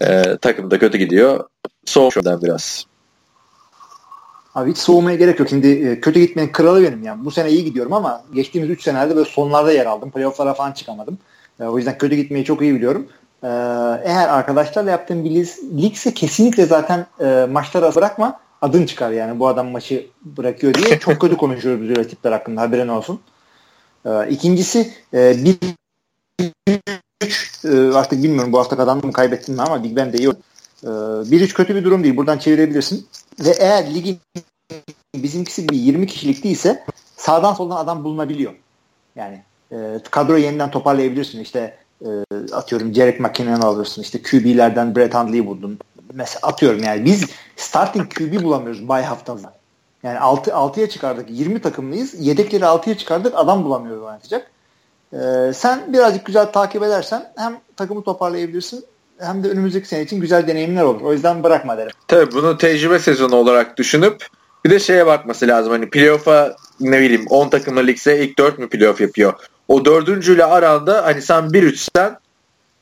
[0.00, 1.44] Ee, takım da kötü gidiyor.
[1.84, 2.86] Soğuk biraz.
[4.54, 5.48] Abi hiç soğumaya gerek yok.
[5.48, 7.24] Şimdi e, kötü gitmenin kralı benim yani.
[7.24, 10.10] Bu sene iyi gidiyorum ama geçtiğimiz 3 senelerde böyle sonlarda yer aldım.
[10.10, 11.18] Playoff'lara falan çıkamadım.
[11.60, 13.06] E, o yüzden kötü gitmeyi çok iyi biliyorum.
[13.42, 13.48] E,
[14.04, 15.30] eğer arkadaşlarla yaptığın bir
[15.82, 18.40] ligse kesinlikle zaten e, maçları bırakma.
[18.62, 20.98] Adın çıkar yani bu adam maçı bırakıyor diye.
[21.00, 23.20] Çok kötü konuşuyoruz biz öyle tipler hakkında haberin olsun.
[24.04, 25.56] E, ikincisi e, bir
[27.22, 30.28] üç e, artık bilmiyorum bu hafta kazandım mı kaybettim mi ama Big Ben de iyi.
[30.28, 30.90] E,
[31.30, 32.16] bir üç kötü bir durum değil.
[32.16, 33.06] Buradan çevirebilirsin.
[33.40, 34.18] Ve eğer ligin
[35.14, 36.84] bizimkisi gibi 20 kişilik değilse
[37.16, 38.52] sağdan soldan adam bulunabiliyor.
[39.16, 39.42] Yani
[39.72, 39.76] e,
[40.10, 41.40] kadroyu yeniden toparlayabilirsin.
[41.40, 42.08] İşte e,
[42.52, 44.02] atıyorum Jarek McKinnon alırsın.
[44.02, 45.78] İşte QB'lerden Brett Hundley'i buldun.
[46.12, 47.24] Mesela atıyorum yani biz
[47.56, 49.52] starting QB bulamıyoruz bay haftada.
[50.02, 51.26] Yani 6, 6'ya çıkardık.
[51.30, 52.26] 20 takımlıyız.
[52.26, 53.32] Yedekleri 6'ya çıkardık.
[53.36, 54.50] Adam bulamıyoruz oynatacak.
[55.12, 58.84] Ee, sen birazcık güzel takip edersen hem takımı toparlayabilirsin
[59.18, 61.00] hem de önümüzdeki sene için güzel deneyimler olur.
[61.00, 61.92] O yüzden bırakma derim.
[62.08, 64.26] Tabii bunu tecrübe sezonu olarak düşünüp
[64.64, 65.72] bir de şeye bakması lazım.
[65.72, 69.34] Hani playoff'a ne bileyim 10 takımlı ligse ilk 4 mü playoff yapıyor?
[69.68, 72.18] O dördüncüyle aranda hani sen 1-3'sen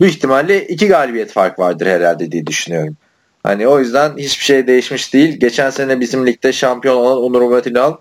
[0.01, 2.97] büyük ihtimalle iki galibiyet fark vardır herhalde diye düşünüyorum.
[3.43, 5.41] Hani o yüzden hiçbir şey değişmiş değil.
[5.41, 7.97] Geçen sene bizim ligde şampiyon olan Onur Umatinal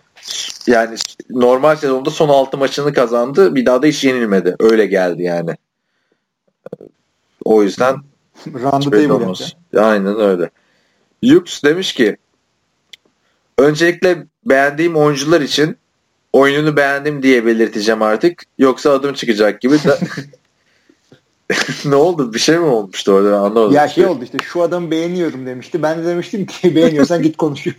[0.67, 0.95] yani
[1.29, 3.55] normal sezonda son 6 maçını kazandı.
[3.55, 4.55] Bir daha da hiç yenilmedi.
[4.59, 5.55] Öyle geldi yani.
[7.45, 7.95] O yüzden
[8.47, 8.93] Round
[9.77, 10.49] Aynen öyle.
[11.21, 12.17] Yups demiş ki
[13.57, 15.77] öncelikle beğendiğim oyuncular için
[16.33, 18.43] oyununu beğendim diye belirteceğim artık.
[18.57, 19.75] Yoksa adım çıkacak gibi.
[21.85, 22.33] Ne oldu?
[22.33, 23.37] Bir şey mi olmuştu orada?
[23.37, 23.73] Anlamadım.
[23.73, 25.83] Ya şey oldu işte şu adamı beğeniyorum demişti.
[25.83, 27.65] Ben de demiştim ki beğeniyorsan git konuş.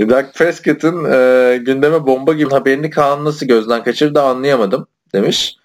[0.00, 5.56] Dak Prescott'ın e, gündeme bomba gibi haberini Kaan nasıl gözden kaçırdı anlayamadım demiş.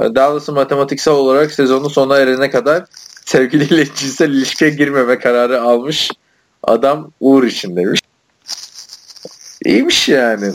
[0.00, 2.84] E, Dallas'ın matematiksel olarak sezonu sona erene kadar
[3.24, 6.10] sevgiliyle cinsel ilişkiye girmeme kararı almış
[6.62, 8.00] adam Uğur için demiş.
[9.66, 10.52] İyiymiş yani.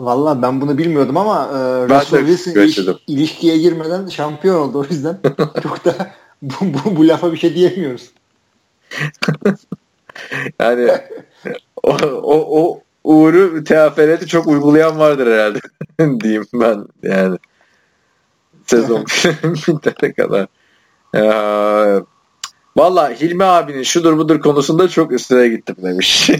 [0.00, 1.58] Valla ben bunu bilmiyordum ama e,
[1.88, 5.18] Russell Wilson iliş, ilişkiye girmeden şampiyon oldu o yüzden
[5.62, 5.94] çok da
[6.42, 8.10] bu, bu, bu lafa bir şey diyemiyoruz.
[10.60, 10.90] yani
[11.82, 15.60] o, o, o Uğur'u teafereti çok uygulayan vardır herhalde
[16.20, 17.38] diyeyim ben yani
[18.66, 19.04] sezon
[19.68, 20.46] bitene kadar.
[21.14, 22.02] Ee,
[22.76, 26.30] Valla Hilmi abinin şudur budur konusunda çok üstüne gittim demiş.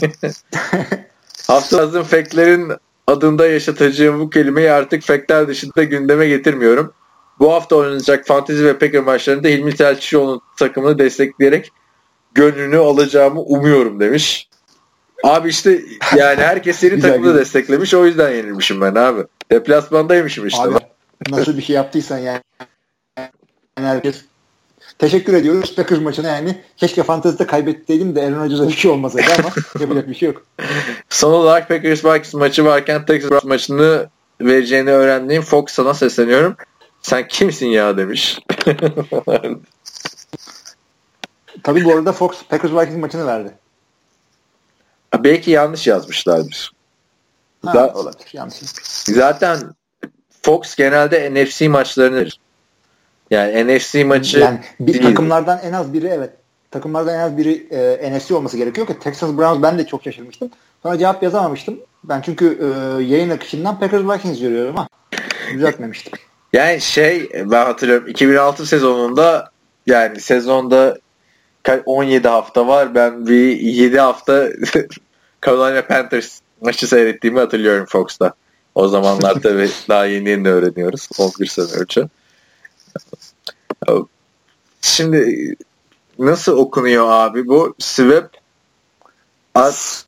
[1.47, 2.73] Hafta azın feklerin
[3.07, 6.93] adında yaşatacağım bu kelimeyi artık fekler dışında gündeme getirmiyorum.
[7.39, 11.73] Bu hafta oynanacak fantezi ve Packer maçlarında Hilmi Telçişoğlu'nun takımını destekleyerek
[12.35, 14.49] gönlünü alacağımı umuyorum demiş.
[15.25, 15.81] Abi işte
[16.17, 19.23] yani herkes senin takımını desteklemiş o yüzden yenilmişim ben abi.
[19.51, 20.63] Deplasmandaymışım işte.
[20.63, 20.75] Abi,
[21.31, 22.41] nasıl bir şey yaptıysan yani.
[23.19, 23.31] yani
[23.77, 24.25] herkes
[24.99, 26.63] teşekkür ediyoruz Packers maçına yani.
[26.77, 29.49] Keşke fantezide kaybetteydim de Aaron Rodgers'a bir şey olmasaydı ama
[29.81, 30.43] yapacak bir şey yok.
[31.11, 34.09] Son olarak Packers Vikings maçı varken Texas maçını
[34.41, 36.57] vereceğini öğrendiğim Fox sana sesleniyorum.
[37.03, 38.39] Sen kimsin ya demiş.
[41.63, 43.53] Tabii bu arada Fox Packers Vikings maçını verdi.
[45.19, 46.73] Belki yanlış yazmışlardır.
[47.67, 48.29] Ha, da, olabilir.
[48.33, 48.57] Yanlış.
[49.05, 49.75] Zaten
[50.43, 52.41] Fox genelde NFC maçlarını verir.
[53.31, 55.05] Yani NFC maçı yani bir değil.
[55.05, 56.31] takımlardan en az biri evet.
[56.71, 60.51] Takımlardan en az biri e, NFC olması gerekiyor ki Texas Browns ben de çok şaşırmıştım.
[60.83, 61.79] Sonra cevap yazamamıştım.
[62.05, 62.67] Ben çünkü e,
[63.03, 64.89] yayın akışından Packers Vikings görüyorum ama
[65.53, 66.13] düzeltmemiştim.
[66.53, 69.51] Yani şey ben hatırlıyorum 2006 sezonunda
[69.87, 70.99] yani sezonda
[71.87, 72.95] 17 hafta var.
[72.95, 74.49] Ben bir 7 hafta
[75.47, 78.33] Carolina Panthers maçı seyrettiğimi hatırlıyorum Fox'ta.
[78.75, 81.09] O zamanlar tabii daha yeni yeni öğreniyoruz.
[81.19, 82.09] 11 sene önce.
[84.81, 85.55] Şimdi
[86.19, 87.75] nasıl okunuyor abi bu?
[87.79, 88.29] Swip
[89.55, 90.07] at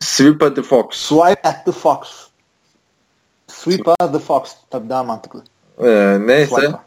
[0.00, 0.96] Sweep at the Fox.
[0.96, 2.08] Swipe at the Fox.
[3.48, 4.54] Sweep at the Fox.
[4.70, 5.42] Tabii daha mantıklı.
[5.84, 6.54] Ee, neyse.
[6.54, 6.78] Swipe.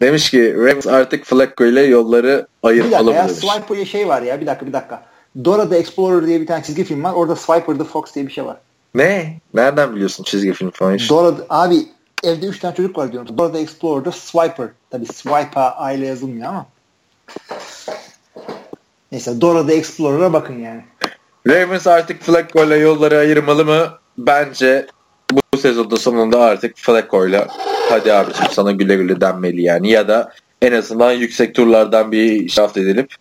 [0.00, 4.46] Demiş ki Rams artık Flacco ile yolları ayırmalı Bir dakika ya şey var ya bir
[4.46, 5.02] dakika bir dakika.
[5.44, 7.12] Dora the Explorer diye bir tane çizgi film var.
[7.12, 8.56] Orada Swiper the Fox diye bir şey var.
[8.94, 9.40] Ne?
[9.54, 11.14] Nereden biliyorsun çizgi film falan işte?
[11.14, 11.86] Dora abi
[12.24, 13.38] evde 3 tane çocuk var diyorum.
[13.38, 14.68] Dora the Explorer'da Swiper.
[14.90, 16.66] Tabi Swiper aile yazılmıyor ama.
[19.12, 20.84] Neyse Dora the Explorer'a bakın yani.
[21.48, 23.88] Ravens artık Flacco ile yolları ayırmalı mı?
[24.18, 24.86] Bence
[25.32, 27.46] bu sezonda sonunda artık Flacco ile
[27.90, 29.90] hadi abiciğim sana güle güle denmeli yani.
[29.90, 30.32] Ya da
[30.62, 33.14] en azından yüksek turlardan bir draft edilip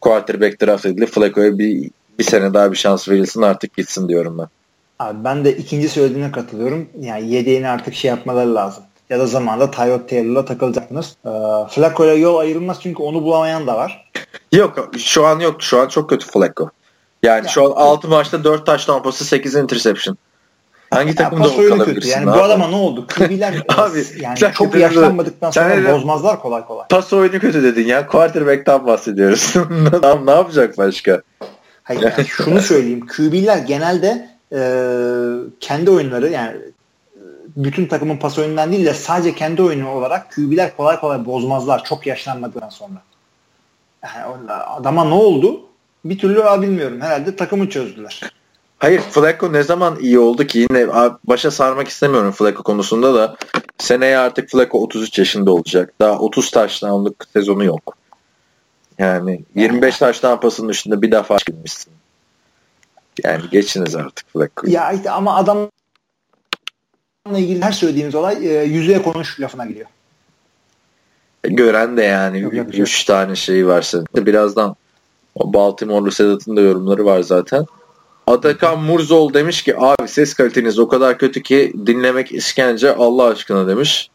[0.00, 4.46] quarterback draft edilip Flacco'ya bir, bir sene daha bir şans verilsin artık gitsin diyorum ben.
[4.98, 6.88] Abi ben de ikinci söylediğine katılıyorum.
[7.00, 8.84] Yani yedeğini artık şey yapmaları lazım.
[9.10, 11.16] Ya da zamanında Tyrod Taylor'la takılacaksınız.
[11.26, 11.30] Ee,
[11.70, 14.10] Flacco'ya yol ayrılmaz çünkü onu bulamayan da var.
[14.52, 15.62] Yok şu an yok.
[15.62, 16.70] Şu an çok kötü Flacco.
[17.22, 20.16] Yani ya, şu an 6 maçta 4 taş tampası 8 interception.
[20.90, 22.10] Hangi takımda o kalabilirsin?
[22.10, 22.38] Yani abi?
[22.38, 23.06] bu adama ne oldu?
[23.16, 26.86] QB'ler abi, yani çok yaşlanmadıktan sonra sen bozmazlar kolay kolay.
[26.88, 28.06] Pas oyunu kötü dedin ya.
[28.06, 29.54] Quarterback'tan bahsediyoruz.
[30.24, 31.22] ne yapacak başka?
[31.82, 33.06] Hayır, yani şunu söyleyeyim.
[33.06, 34.60] QB'ler genelde e,
[35.60, 36.56] kendi oyunları yani
[37.56, 42.06] bütün takımın pas oyunundan değil de sadece kendi oyunu olarak QB'ler kolay kolay bozmazlar çok
[42.06, 43.02] yaşlanmadıktan sonra.
[44.02, 45.60] Yani adama ne oldu?
[46.04, 47.00] Bir türlü bilmiyorum.
[47.00, 48.20] Herhalde takımı çözdüler.
[48.78, 50.88] Hayır Flacco ne zaman iyi oldu ki yine
[51.24, 53.36] başa sarmak istemiyorum Flacco konusunda da
[53.78, 55.92] seneye artık Flacco 33 yaşında olacak.
[56.00, 57.96] Daha 30 taştanlık sezonu yok.
[58.98, 61.92] Yani 25 taştan pasının üstünde bir defa girmişsin.
[63.22, 64.72] Yani geçiniz artık Flacco'yu.
[64.72, 65.70] Ya işte ama adamla
[67.36, 69.86] ilgili her söylediğimiz olay e, yüzeye konuş lafına gidiyor.
[71.42, 74.76] Gören de yani 3 tane şey varsa birazdan
[75.34, 77.66] o Baltimore'lu Sedat'ın da yorumları var zaten.
[78.26, 83.68] Atakan Murzol demiş ki abi ses kaliteniz o kadar kötü ki dinlemek iskence Allah aşkına
[83.68, 84.10] demiş.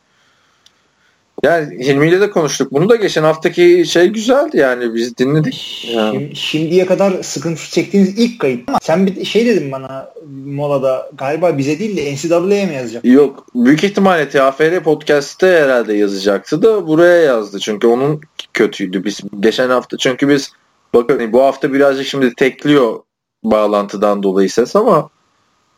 [1.44, 2.72] Yani Hilmi ile de konuştuk.
[2.72, 5.90] Bunu da geçen haftaki şey güzeldi yani biz dinledik.
[5.94, 6.36] Yani.
[6.36, 10.14] Şimdiye kadar sıkıntı çektiğiniz ilk kayıt ama sen bir şey dedin bana
[10.46, 13.06] molada galiba bize değil de NCAA'ye mi yazacak?
[13.06, 17.60] Yok büyük ihtimalle TAFR podcast'te herhalde yazacaktı da buraya yazdı.
[17.60, 18.22] Çünkü onun
[18.54, 19.04] kötüydü.
[19.04, 20.52] Biz geçen hafta çünkü biz
[20.94, 23.00] bakın bu hafta birazcık şimdi tekliyor
[23.44, 25.10] bağlantıdan dolayı ses ama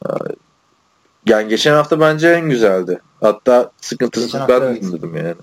[0.06, 0.10] e,
[1.26, 3.02] yani geçen hafta bence en güzeldi.
[3.22, 4.82] Hatta sıkıntısız ben evet.
[4.82, 5.36] dinledim yani.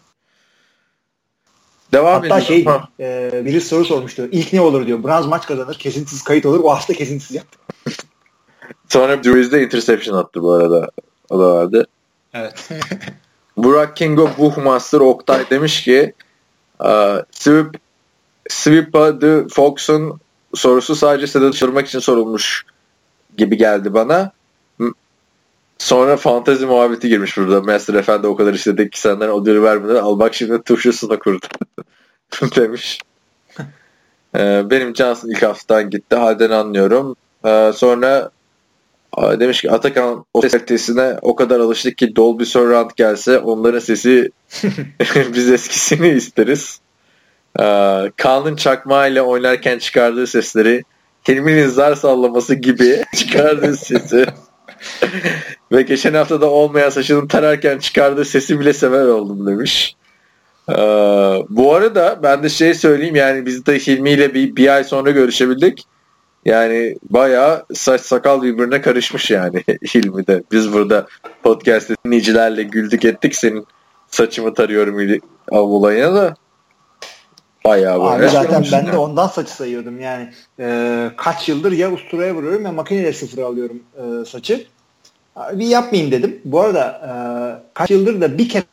[1.92, 2.66] Devam Hatta şey
[3.00, 4.28] e, biri soru sormuştu.
[4.32, 5.04] İlk ne olur diyor.
[5.04, 5.74] Browns maç kazanır.
[5.78, 6.60] Kesintisiz kayıt olur.
[6.64, 7.58] O hafta kesintisiz yaptı.
[8.88, 10.90] Sonra Drews'de interception attı bu arada.
[11.30, 11.86] O da vardı.
[12.34, 12.68] Evet.
[13.56, 16.14] Burak Kingo Buchmaster Oktay demiş ki
[16.80, 17.18] uh,
[18.48, 20.20] Sweep the Fox'un
[20.54, 22.64] sorusu sadece Sedat'ı için sorulmuş
[23.36, 24.32] gibi geldi bana.
[25.78, 27.62] Sonra fantezi muhabbeti girmiş burada.
[27.62, 31.46] Master Efendi o kadar istedik ki senden ödülü vermeden al bak şimdi turşusuna kurdu
[32.56, 33.00] demiş.
[34.36, 36.16] ee, benim Johnson ilk haftadan gitti.
[36.16, 37.16] Halden anlıyorum.
[37.44, 38.30] Ee, sonra
[39.18, 40.90] demiş ki Atakan o ses
[41.22, 44.30] o kadar alıştık ki Dolby Surround gelse onların sesi
[45.34, 46.80] biz eskisini isteriz.
[47.60, 50.82] Ee, Kaan'ın çakmağıyla oynarken çıkardığı sesleri
[51.28, 54.26] Hilmi'nin zar sallaması gibi çıkardığı sesi
[55.72, 59.96] ve geçen hafta da olmayan saçını tararken çıkardığı sesi bile sever oldum demiş.
[60.70, 60.74] Ee,
[61.48, 65.10] bu arada ben de şey söyleyeyim yani biz de Hilmi ile bir, bir ay sonra
[65.10, 65.84] görüşebildik.
[66.44, 69.62] Yani bayağı saç sakal birbirine karışmış yani
[69.94, 70.42] Hilmi de.
[70.52, 71.06] Biz burada
[71.42, 73.66] podcast dinleyicilerle güldük ettik senin
[74.06, 75.20] saçımı tarıyorum
[75.50, 76.34] olayına da.
[77.64, 78.24] Bayağı böyle.
[78.24, 80.32] Abi zaten ben de ondan saçı sayıyordum yani.
[80.60, 84.66] E, kaç yıldır ya usturaya vuruyorum ya makineyle sıfır alıyorum e, saçı.
[85.52, 86.40] Bir yapmayayım dedim.
[86.44, 87.12] Bu arada e,
[87.74, 88.64] kaç yıldır da bir kere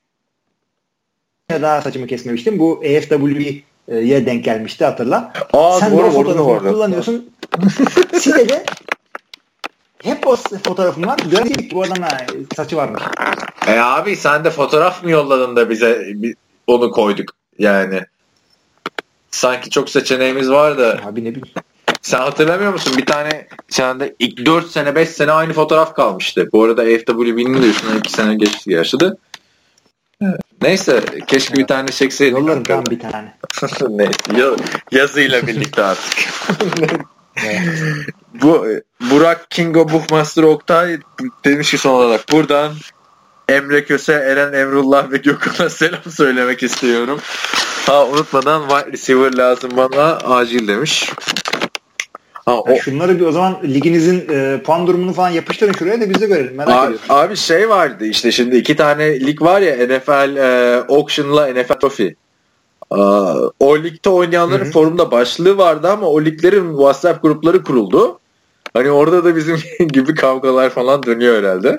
[1.50, 2.60] daha saçımı kesmemiştim.
[2.60, 5.34] Bu EFW'ye denk gelmişti hatırla.
[5.54, 7.30] Aa, Sen doğru, o fotoğrafı kullanıyorsun.
[8.20, 8.66] Sitede
[10.04, 11.20] hep o fotoğrafım var.
[11.32, 12.08] Gördük bu adama
[12.56, 13.04] saçı varmış.
[13.68, 16.16] E abi sen de fotoğraf mı yolladın da bize
[16.68, 18.02] onu koyduk yani
[19.32, 21.00] sanki çok seçeneğimiz var da.
[21.06, 21.48] Abi ne bileyim.
[22.06, 22.94] Sen hatırlamıyor musun?
[22.98, 26.50] Bir tane sende ilk 4 sene 5 sene aynı fotoğraf kalmıştı.
[26.54, 29.18] Bu arada FWB'nin de üstüne 2 sene geçti yaşadı.
[30.62, 31.60] Neyse keşke evet.
[31.60, 32.38] bir tane çekseydik.
[32.38, 33.38] Yollarım ben bir tane.
[33.90, 34.56] Neyse
[34.92, 36.14] yazıyla birlikte artık.
[38.34, 38.68] Bu
[39.12, 41.00] Burak Kingo Buchmaster Oktay
[41.46, 42.74] demiş ki son olarak buradan
[43.50, 47.20] Emre Köse, Eren Emrullah ve Gökhan'a selam söylemek istiyorum.
[47.86, 51.10] Ha unutmadan wide receiver lazım bana acil demiş.
[52.46, 52.76] Ha, o...
[52.76, 56.56] şunları bir o zaman liginizin e, puan durumunu falan yapıştırın şuraya da biz de görelim.
[56.56, 57.06] Merak abi, ediyorum.
[57.10, 62.14] Abi şey vardı işte şimdi iki tane lig var ya NFL e, Auction'la NFL Trophy.
[63.60, 64.72] O ligde oynayanların Hı-hı.
[64.72, 68.20] forumda başlığı vardı ama o liglerin WhatsApp grupları kuruldu.
[68.74, 69.58] Hani orada da bizim
[69.88, 71.78] gibi kavgalar falan dönüyor herhalde.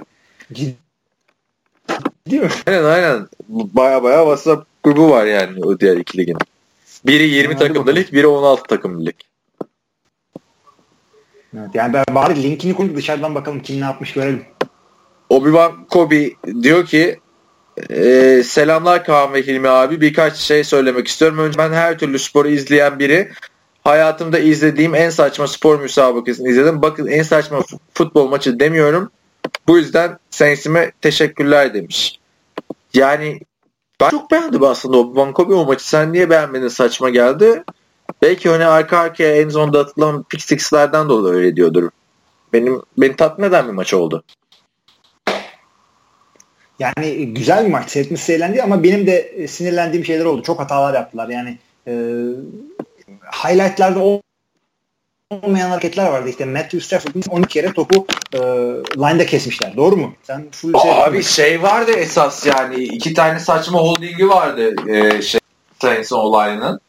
[2.31, 2.49] Değil mi?
[2.67, 3.29] Aynen aynen.
[3.49, 6.37] Baya baya WhatsApp grubu var yani o diğer iki ligin.
[7.07, 9.15] Biri 20 Hadi takımlı lig, biri 16 takımlı lig.
[11.59, 14.43] Evet, yani ben bari linkini koyup dışarıdan bakalım kim ne yapmış görelim.
[15.31, 16.31] Obi-Wan Kobe
[16.63, 17.21] diyor ki
[17.91, 21.39] e, selamlar Kaan ve Hilmi abi birkaç şey söylemek istiyorum.
[21.39, 23.33] Önce ben her türlü sporu izleyen biri
[23.87, 26.83] Hayatımda izlediğim en saçma spor müsabakasını izledim.
[26.83, 27.61] Bakın en saçma
[27.95, 29.11] futbol maçı demiyorum.
[29.67, 32.21] Bu yüzden Saints'ime teşekkürler demiş.
[32.95, 33.41] Yani
[34.01, 35.89] ben çok beğendim aslında o Bankobi o maçı.
[35.89, 37.65] Sen niye beğenmedin saçma geldi?
[38.23, 41.91] Belki hani arka arkaya en zonda atılan pick six'lerden dolayı öyle diyordur.
[42.53, 44.25] Benim beni tatmin eden bir maç oldu.
[46.79, 47.91] Yani güzel bir maç.
[47.91, 50.43] Seyretmesi eğlendi ama benim de e, sinirlendiğim şeyler oldu.
[50.43, 51.29] Çok hatalar yaptılar.
[51.29, 51.93] Yani e,
[53.33, 54.21] highlightlarda
[55.31, 56.29] olmayan hareketler vardı.
[56.29, 58.39] İşte Matthew Stafford'ın 12 kere topu e,
[58.97, 59.77] line'da kesmişler.
[59.77, 60.15] Doğru mu?
[60.23, 65.41] Sen full Abi şey vardı esas yani iki tane saçma holdingi vardı e, şey
[65.81, 66.81] Saints'in olayının.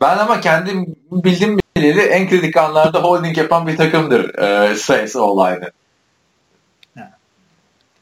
[0.00, 5.70] Ben ama kendim bildiğim bileli en kritik anlarda holding yapan bir takımdır e, Saints olayını.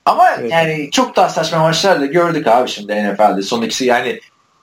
[0.05, 0.53] Ama evet.
[0.53, 3.43] yani çok daha saçma maçlar da gördük abi şimdi NFL'de.
[3.43, 4.21] Son ikisi yani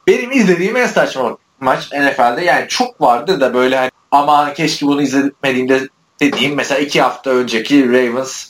[0.07, 5.01] benim izlediğim en saçma maç NFL'de yani çok vardı da böyle hani ama keşke bunu
[5.01, 5.87] izlemediğimde
[6.19, 8.47] dediğim mesela iki hafta önceki Ravens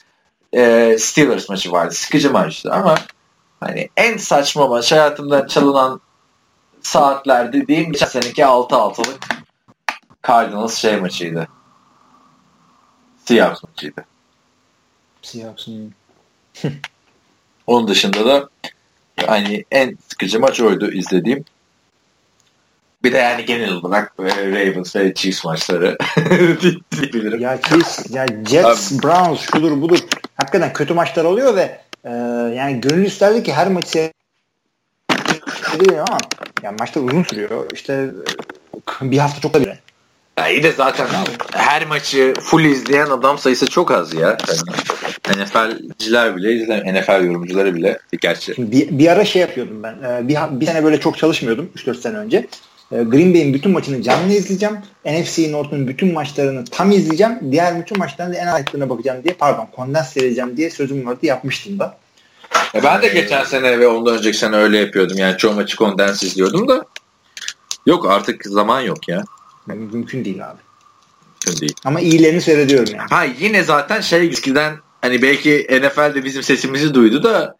[0.54, 1.94] e, Steelers maçı vardı.
[1.94, 2.96] Sıkıcı maçtı ama
[3.60, 6.02] hani en saçma maç hayatımda çalınan
[6.82, 9.20] saatler dediğim geçen seneki 6-6'lık
[10.28, 11.48] Cardinals şey maçıydı.
[13.26, 14.06] Seahawks maçıydı.
[15.22, 15.94] Seahawks'ın
[17.68, 18.50] Onun dışında da
[19.28, 21.46] yani en sıkıcı maç oydu izlediğim.
[23.04, 25.98] Bir de yani genel olarak e, Ravens ve Chiefs maçları
[26.92, 27.40] diyebilirim.
[27.40, 29.04] Ya Chiefs, ya Jets, Abi.
[29.04, 30.00] Browns şudur budur.
[30.36, 32.10] Hakikaten kötü maçlar oluyor ve e,
[32.56, 34.12] yani gönül isterdi ki her maçı
[35.72, 36.18] seyrediyor ama
[36.64, 37.70] yani maçlar uzun sürüyor.
[37.74, 38.10] İşte
[39.02, 39.80] bir hafta çok da bile.
[40.38, 41.08] Ya iyi de zaten
[41.54, 44.38] her maçı full izleyen adam sayısı çok az ya.
[45.28, 48.72] Yani NFL'ciler bile izler, NFL yorumcuları bile gerçi.
[48.72, 49.96] Bir, bir ara şey yapıyordum ben.
[50.04, 52.48] Ee, bir, bir sene böyle çok çalışmıyordum 3-4 sene önce.
[52.92, 54.78] Ee, Green Bay'in bütün maçını canlı izleyeceğim.
[55.06, 57.52] NFC North'un bütün maçlarını tam izleyeceğim.
[57.52, 61.80] Diğer bütün maçlarını da en ayaklarına bakacağım diye pardon kondens seyredeceğim diye sözüm vardı yapmıştım
[61.80, 61.98] da.
[62.76, 65.18] E ben de geçen sene ve ondan önceki sene öyle yapıyordum.
[65.18, 66.86] Yani çoğu maçı kondens izliyordum da
[67.86, 69.24] yok artık zaman yok ya.
[69.70, 70.60] Yani mümkün değil abi.
[71.46, 71.76] Mümkün değil.
[71.86, 73.10] Ama iyilerini seyrediyorum yani.
[73.10, 77.56] Ha yine zaten şey eskiden hani belki NFL de bizim sesimizi duydu da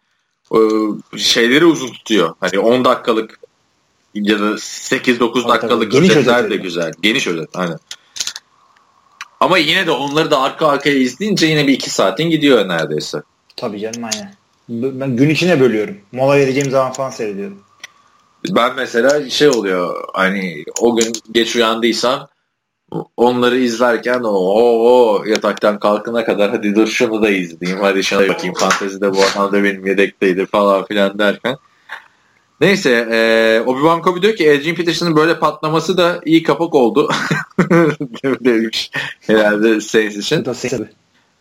[1.16, 2.34] şeyleri uzun tutuyor.
[2.40, 3.38] Hani 10 dakikalık
[4.14, 6.92] ya da 8-9 dakikalık Geniş özetler de güzel.
[7.02, 7.78] Geniş özet aynen.
[9.40, 13.22] Ama yine de onları da arka arkaya izleyince yine bir iki saatin gidiyor neredeyse.
[13.56, 14.41] Tabii canım aynen.
[14.72, 15.96] Ben gün içine bölüyorum.
[16.12, 17.58] Mola vereceğim zaman falan seyrediyorum.
[18.50, 22.28] Ben mesela şey oluyor hani o gün geç uyandıysam
[23.16, 28.54] onları izlerken o, o, yataktan kalkına kadar hadi dur şunu da izleyeyim hadi şuna bakayım
[28.54, 31.56] fantezide bu adam da benim yedekteydi falan filan derken
[32.60, 33.16] Neyse e,
[33.66, 37.08] Obi-Wan Kenobi diyor ki Adrian Peterson'ın böyle patlaması da iyi kapak oldu.
[38.24, 38.90] Demiş
[39.20, 40.44] herhalde Saints için.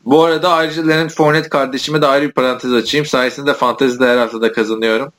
[0.06, 3.06] Bu arada ayrıca Leonard Fournette kardeşime de ayrı bir parantez açayım.
[3.06, 5.11] Sayesinde fantezide her haftada kazanıyorum.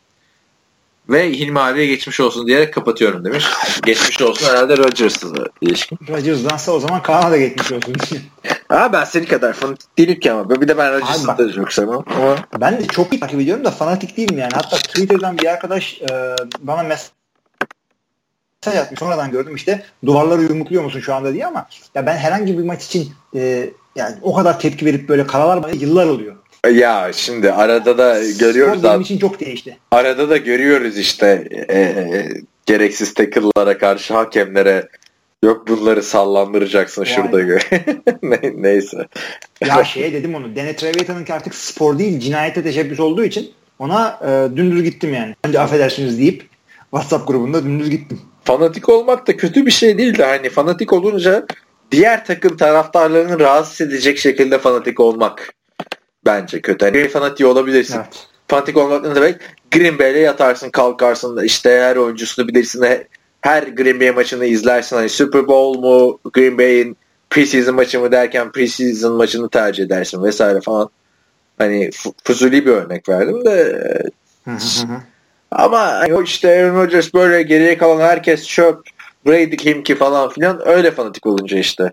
[1.08, 3.44] Ve Hilmi abiye geçmiş olsun diyerek kapatıyorum demiş.
[3.84, 5.98] geçmiş olsun herhalde Rodgers'la ilişkin.
[6.08, 7.94] Rodgers'dansa o zaman Kaan'a da geçmiş olsun.
[8.68, 10.50] ha ben senin kadar fanatik değilim ki ama.
[10.50, 12.00] Bir de ben Rodgers'ı da çok sevmem.
[12.16, 12.36] Ama...
[12.60, 14.52] Ben de çok iyi takip ediyorum da fanatik değilim yani.
[14.54, 17.10] Hatta Twitter'dan bir arkadaş e, bana mesaj
[18.76, 19.00] atmış.
[19.00, 22.84] Sonradan gördüm işte duvarları yumrukluyor musun şu anda diye ama ya ben herhangi bir maç
[22.84, 26.36] için e, yani o kadar tepki verip böyle karalar bana yıllar oluyor.
[26.70, 28.78] Ya şimdi arada da görüyoruz.
[28.78, 29.78] Spor benim için çok değişti.
[29.90, 32.28] Arada da görüyoruz işte e, e,
[32.66, 34.88] gereksiz tackle'lara karşı hakemlere
[35.44, 37.14] yok bunları sallandıracaksın yani.
[37.14, 37.68] şurada gör.
[38.22, 39.06] ne, neyse.
[39.60, 40.56] Ya şey dedim onu.
[40.56, 45.34] Dene Trevathan'ınki artık spor değil cinayete teşebbüs olduğu için ona e, dümdüz gittim yani.
[45.44, 46.48] Önce affedersiniz deyip
[46.90, 48.20] WhatsApp grubunda dümdüz gittim.
[48.44, 51.46] Fanatik olmak da kötü bir şey değil de hani fanatik olunca
[51.92, 55.54] diğer takım taraftarlarını rahatsız edecek şekilde fanatik olmak
[56.26, 56.84] bence kötü.
[56.84, 57.96] Hani fanatiği olabilirsin.
[57.96, 58.26] Evet.
[58.48, 59.36] Fanatik olmak ne demek?
[59.70, 62.86] Green Bay'le yatarsın kalkarsın işte her oyuncusunu bilirsin
[63.40, 64.96] her Green Bay maçını izlersin.
[64.96, 66.96] Hani Super Bowl mu Green Bay'in
[67.30, 70.90] preseason maçı mı derken preseason maçını tercih edersin vesaire falan.
[71.58, 71.90] Hani
[72.24, 73.82] fuzuli bir örnek verdim de
[75.50, 78.78] ama hani işte Aaron Rodgers böyle geriye kalan herkes çöp
[79.26, 81.92] Brady kim ki falan filan öyle fanatik olunca işte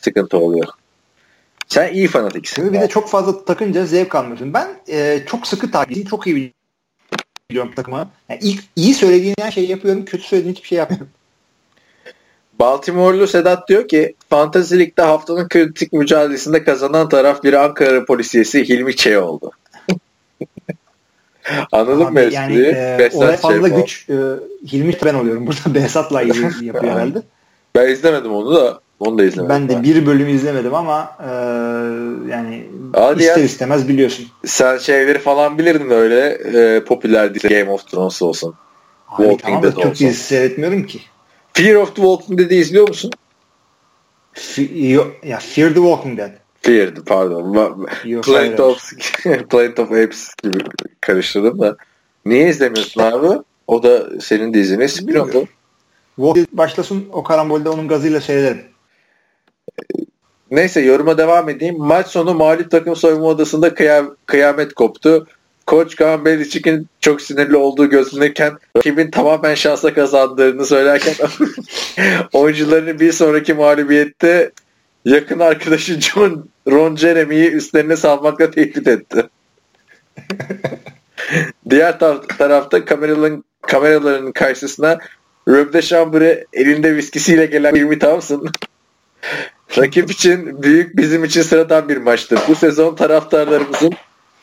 [0.00, 0.66] sıkıntı oluyor.
[1.68, 2.72] Sen iyi fanatiksin.
[2.72, 4.54] Bir de çok fazla takınca zevk almıyorsun.
[4.54, 6.08] Ben e, çok sıkı takipçiyim.
[6.08, 6.52] Çok iyi
[7.50, 8.08] biliyorum takımı.
[8.28, 10.04] Yani ilk, iyi söylediğin her şeyi yapıyorum.
[10.04, 11.08] Kötü söylediğin hiçbir şey yapmıyorum.
[12.58, 18.96] Baltimore'lu Sedat diyor ki Fantasy Lig'de haftanın kritik mücadelesinde kazanan taraf bir Ankara polisiyesi Hilmi
[18.96, 19.50] Çey oldu.
[21.72, 24.14] Anladın mı yani, e, Olaya fazla güç e,
[24.72, 25.46] Hilmi ben oluyorum.
[25.46, 26.22] Burada Behzat'la
[26.62, 27.22] yapıyor herhalde.
[27.74, 28.80] Ben izlemedim onu da.
[29.00, 29.48] Onu da izlemedim.
[29.48, 31.30] Ben de bir bölüm izlemedim ama e,
[32.30, 32.64] yani
[32.94, 33.44] Hadi ister ya.
[33.44, 34.26] istemez biliyorsun.
[34.44, 38.54] Sen şeyleri falan bilirdin öyle e, popüler dizi Game of Thrones olsun.
[39.08, 41.00] Abi, Walking tamam Dead Türk dizisi seyretmiyorum ki.
[41.52, 43.10] Fear of the Walking Dead'i izliyor musun?
[45.22, 46.45] ya Fear the Walking Dead.
[46.66, 47.86] Fear, pardon.
[48.22, 48.92] Planet of,
[49.50, 50.58] Planet of Apes gibi
[51.00, 51.76] karıştırdım da.
[52.24, 53.42] Niye izlemiyorsun abi?
[53.66, 55.46] O da senin dizini spin-off'u.
[56.16, 58.64] Walking başlasın o karambolde onun gazıyla seyrederim.
[60.50, 61.78] Neyse yoruma devam edeyim.
[61.78, 65.26] Maç sonu mağlup takım soyunma odasında kıyam kıyamet koptu.
[65.66, 71.14] Koç Kaan Belichick'in çok sinirli olduğu gözlenirken rakibin tamamen şansa kazandığını söylerken
[72.32, 74.52] oyuncularını bir sonraki mağlubiyette
[75.04, 79.28] yakın arkadaşı John Ron Jeremy'yi üstlerine salmakla tehdit etti.
[81.70, 84.98] Diğer tar- tarafta kameraların kameraların karşısına
[85.48, 88.46] Rob de Chambre elinde viskisiyle gelen Jimmy Thompson
[89.78, 92.36] rakip için büyük bizim için sıradan bir maçtı.
[92.48, 93.92] Bu sezon taraftarlarımızın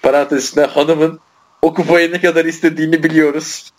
[0.02, 1.20] parantezinde hanımın
[1.62, 3.72] o kupayı ne kadar istediğini biliyoruz.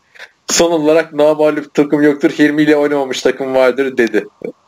[0.47, 2.31] Son olarak namalup takım yoktur.
[2.31, 4.25] Hilmi ile oynamamış takım vardır dedi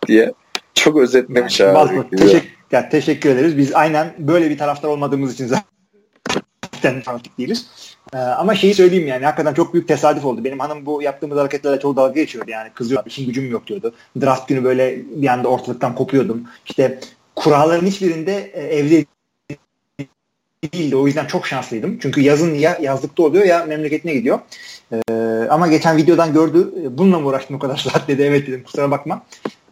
[0.06, 0.32] diye.
[0.76, 2.16] Çok özetlemiş yani, abi.
[2.16, 3.58] Teşekkür, ya, teşekkür ederiz.
[3.58, 7.66] Biz aynen böyle bir taraftar olmadığımız için zaten fanatik değiliz.
[8.14, 10.44] Ee, ama şeyi söyleyeyim yani hakikaten çok büyük tesadüf oldu.
[10.44, 13.02] Benim hanım bu yaptığımız hareketlerle çok dalga geçiyordu yani kızıyor.
[13.06, 13.94] İşin gücüm yok diyordu.
[14.20, 16.44] Draft günü böyle bir anda ortalıktan kopuyordum.
[16.66, 17.00] İşte
[17.36, 19.04] kuralların hiçbirinde e, evde
[20.72, 20.96] değildi.
[20.96, 21.98] O yüzden çok şanslıydım.
[21.98, 24.38] Çünkü yazın ya yazlıkta oluyor ya memleketine gidiyor.
[24.92, 25.12] Ee,
[25.50, 26.72] ama geçen videodan gördü.
[26.90, 28.22] Bununla mı uğraştın o kadar saat dedi.
[28.22, 29.22] Evet dedim kusura bakma.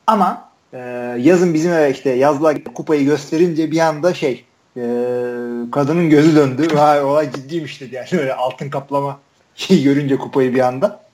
[0.06, 0.78] Ama e,
[1.18, 4.44] yazın bizim eve işte yazlığa kupayı gösterince bir anda şey
[4.76, 4.82] e,
[5.72, 6.66] kadının gözü döndü.
[6.74, 9.20] Vay olay ciddiymiş dedi yani öyle altın kaplama
[9.54, 11.04] şey görünce kupayı bir anda.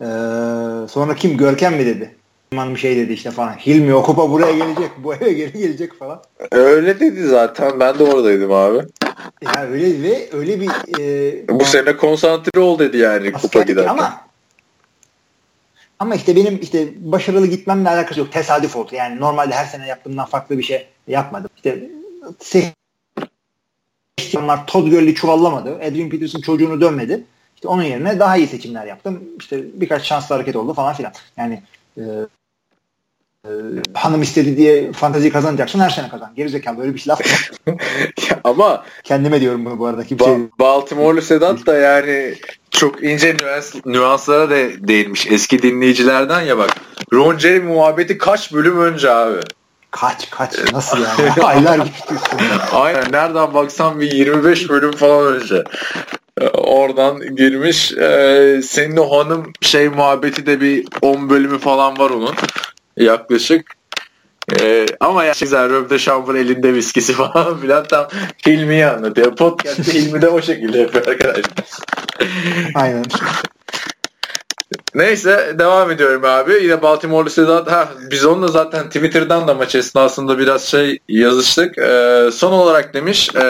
[0.00, 0.04] Ee,
[0.88, 2.14] sonra kim Görkem mi dedi?
[2.54, 3.52] Hanım şey dedi işte falan.
[3.52, 4.90] Hilmi o kupa buraya gelecek.
[4.98, 6.22] Bu eve geri gelecek falan.
[6.50, 7.80] Öyle dedi zaten.
[7.80, 8.78] Ben de oradaydım abi.
[9.42, 10.70] Ya öyle ve öyle bir
[11.00, 13.90] e, bu sene konsantre ol dedi yani kupa giderken.
[13.90, 14.27] Ama
[15.98, 18.32] ama işte benim işte başarılı gitmemle alakası yok.
[18.32, 18.94] Tesadüf oldu.
[18.94, 21.50] Yani normalde her sene yaptığımdan farklı bir şey yapmadım.
[21.56, 21.90] İşte
[24.18, 25.74] seçimler Todd Gurley çuvallamadı.
[25.76, 27.24] Adrian Peterson çocuğunu dönmedi.
[27.54, 29.24] İşte onun yerine daha iyi seçimler yaptım.
[29.38, 31.12] İşte birkaç şanslı hareket oldu falan filan.
[31.36, 31.62] Yani
[31.98, 32.02] e,
[33.48, 36.30] e, hanım istedi diye fantazi kazanacaksın her sene kazan.
[36.36, 37.20] Gerizekalı böyle bir şey laf
[38.44, 40.04] Ama kendime diyorum bunu bu arada.
[40.04, 40.24] Kimse...
[40.24, 42.34] Ba- Baltimore'lu Sedat da yani
[42.70, 45.26] çok ince nüans, nüanslara da değinmiş.
[45.26, 46.70] Eski dinleyicilerden ya bak.
[47.12, 49.40] Ron Jerry muhabbeti kaç bölüm önce abi?
[49.90, 51.42] Kaç kaç nasıl yani?
[51.42, 52.14] Aylar geçti
[52.72, 55.64] Aynen nereden baksan bir 25 bölüm falan önce.
[56.40, 57.92] Ee, oradan girmiş.
[57.92, 62.34] Ee, senin o hanım şey muhabbeti de bir 10 bölümü falan var onun.
[62.98, 63.78] Yaklaşık.
[64.60, 68.08] Ee, ama ya güzel Şambur elinde viskisi falan filan tam
[68.46, 69.36] Hilmi'yi anlatıyor.
[69.36, 71.54] Podcast'te Hilmi de o şekilde yapıyor arkadaşlar.
[72.74, 73.04] Aynen.
[74.94, 76.52] Neyse devam ediyorum abi.
[76.52, 77.70] Yine Baltimore'lu Sedat.
[77.70, 81.78] Ha, biz onunla zaten Twitter'dan da maç esnasında biraz şey yazıştık.
[81.78, 83.42] Ee, son olarak demiş e,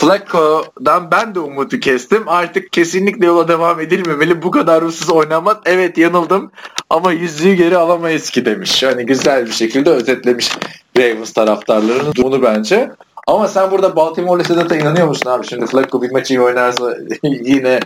[0.00, 2.28] Flacco'dan ben de umudu kestim.
[2.28, 4.42] Artık kesinlikle yola devam edilmemeli.
[4.42, 5.56] Bu kadar ruhsuz oynamaz.
[5.64, 6.50] Evet yanıldım
[6.90, 8.82] ama yüzüğü geri alamayız ki demiş.
[8.82, 10.52] Yani güzel bir şekilde özetlemiş
[10.98, 12.90] Ravens taraftarlarının bunu bence.
[13.26, 15.46] Ama sen burada Baltimore'lu Sedat'a inanıyor musun abi?
[15.46, 17.80] Şimdi Flacco bir maçı iyi oynarsa yine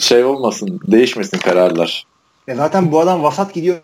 [0.00, 2.06] şey olmasın, değişmesin kararlar.
[2.48, 3.76] E zaten bu adam vasat gidiyor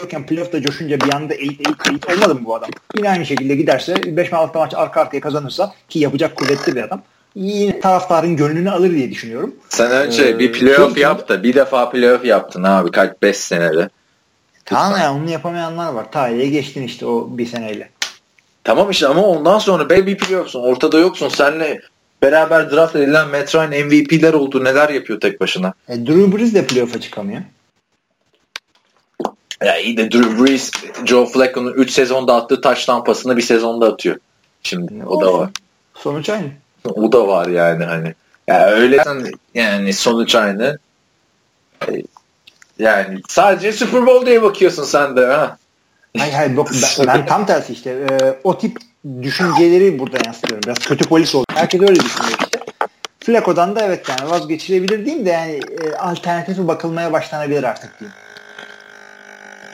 [0.00, 2.70] yokken playoff'ta coşunca bir anda elit elit elit olmadı mı bu adam?
[2.96, 7.02] Yine aynı şekilde giderse 5-6 maç arka arkaya kazanırsa ki yapacak kuvvetli bir adam
[7.34, 9.54] yine taraftarın gönlünü alır diye düşünüyorum.
[9.68, 13.88] Sen önce ee, bir playoff yap da bir defa playoff yaptın abi kaç 5 senede.
[14.64, 16.12] Tamam ya onu yapamayanlar var.
[16.12, 17.90] Tarihe geçtin işte o bir seneyle.
[18.64, 20.62] Tamam işte ama ondan sonra be bir playoff'sun.
[20.62, 21.28] Ortada yoksun.
[21.28, 21.80] Senle
[22.22, 24.64] beraber draft edilen Matt MVP'ler oldu.
[24.64, 25.74] Neler yapıyor tek başına?
[25.88, 27.40] E, Drew Brees de playoff'a çıkamıyor.
[29.62, 30.70] Ya iyi de Drew Brees,
[31.04, 34.16] Joe Flacco'nun 3 sezonda attığı taş lampasını bir sezonda atıyor.
[34.62, 35.50] Şimdi o da var.
[35.94, 36.48] Sonuç aynı.
[36.84, 38.14] O da var yani hani.
[38.48, 39.04] Ya öyle
[39.54, 40.78] yani sonuç aynı.
[42.78, 45.58] Yani sadece Super Bowl diye bakıyorsun sen de ha.
[46.18, 48.76] Hayır hayır bak, ben, ben tam tersi işte e, o tip
[49.22, 50.62] düşünceleri burada yansıtıyorum.
[50.66, 51.44] Biraz kötü polis oldu.
[51.54, 52.58] Herkes öyle düşünüyor işte.
[53.20, 58.16] Flaco'dan da evet yani vazgeçilebilir diyeyim de yani e, alternatifi bakılmaya başlanabilir artık diyeyim.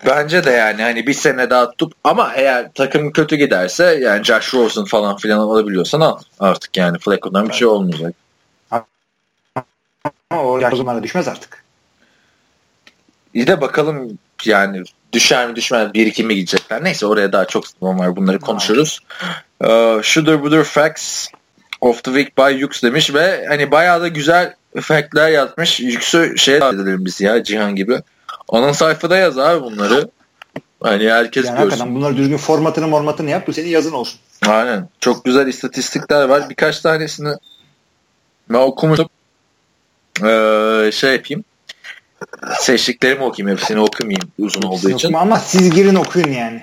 [0.06, 4.54] Bence de yani hani bir sene daha tutup ama eğer takım kötü giderse yani Josh
[4.54, 8.14] Rosen falan filan alabiliyorsan al artık yani Flacco'dan bir şey olmayacak.
[10.30, 11.64] Ama o Josh düşmez artık.
[13.34, 16.84] İyi de bakalım yani düşer mi düşmez bir iki mi gidecekler.
[16.84, 19.00] Neyse oraya daha çok zaman var bunları konuşuruz.
[19.60, 21.28] Uh, Shooter Budur Facts
[21.80, 25.80] of the Week by Yux demiş ve hani bayağı da güzel factler yazmış.
[25.80, 28.02] Yux'u şey edelim biz ya Cihan gibi.
[28.48, 30.10] Onun sayfada yaz abi bunları.
[30.82, 31.94] Hani herkes yani görsün.
[31.94, 34.20] Bunları düzgün formatını mormatını yap bu senin yazın olsun.
[34.48, 34.88] Aynen.
[35.00, 36.50] Çok güzel istatistikler var.
[36.50, 37.34] Birkaç tanesini
[38.50, 39.08] ben okumuştum.
[40.24, 41.44] Ee, şey yapayım.
[42.58, 43.58] Seçtiklerimi okuyayım.
[43.58, 45.08] Hepsini okumayayım uzun olduğu için.
[45.08, 46.62] Okuma ama siz girin okuyun yani.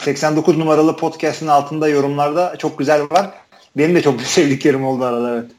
[0.00, 3.30] 89 numaralı podcast'ın altında yorumlarda çok güzel var.
[3.76, 5.50] Benim de çok sevdiklerim oldu arada evet.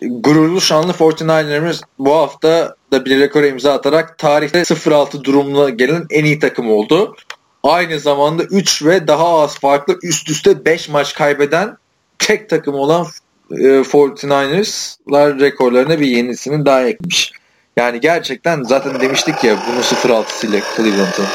[0.00, 6.24] Gururlu şanlı 49er'ımız bu hafta da bir rekor imza atarak tarihte 0-6 durumla gelen en
[6.24, 7.16] iyi takım oldu.
[7.62, 11.76] Aynı zamanda 3 ve daha az farklı üst üste 5 maç kaybeden
[12.18, 13.06] tek takım olan
[13.50, 17.32] e, 49ers'lar rekorlarına bir yenisini daha ekmiş.
[17.76, 21.26] Yani gerçekten zaten demiştik ya bunu 0-6 ile Cleveland'ın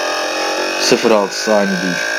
[0.82, 2.15] 0-6'sı aynı değil.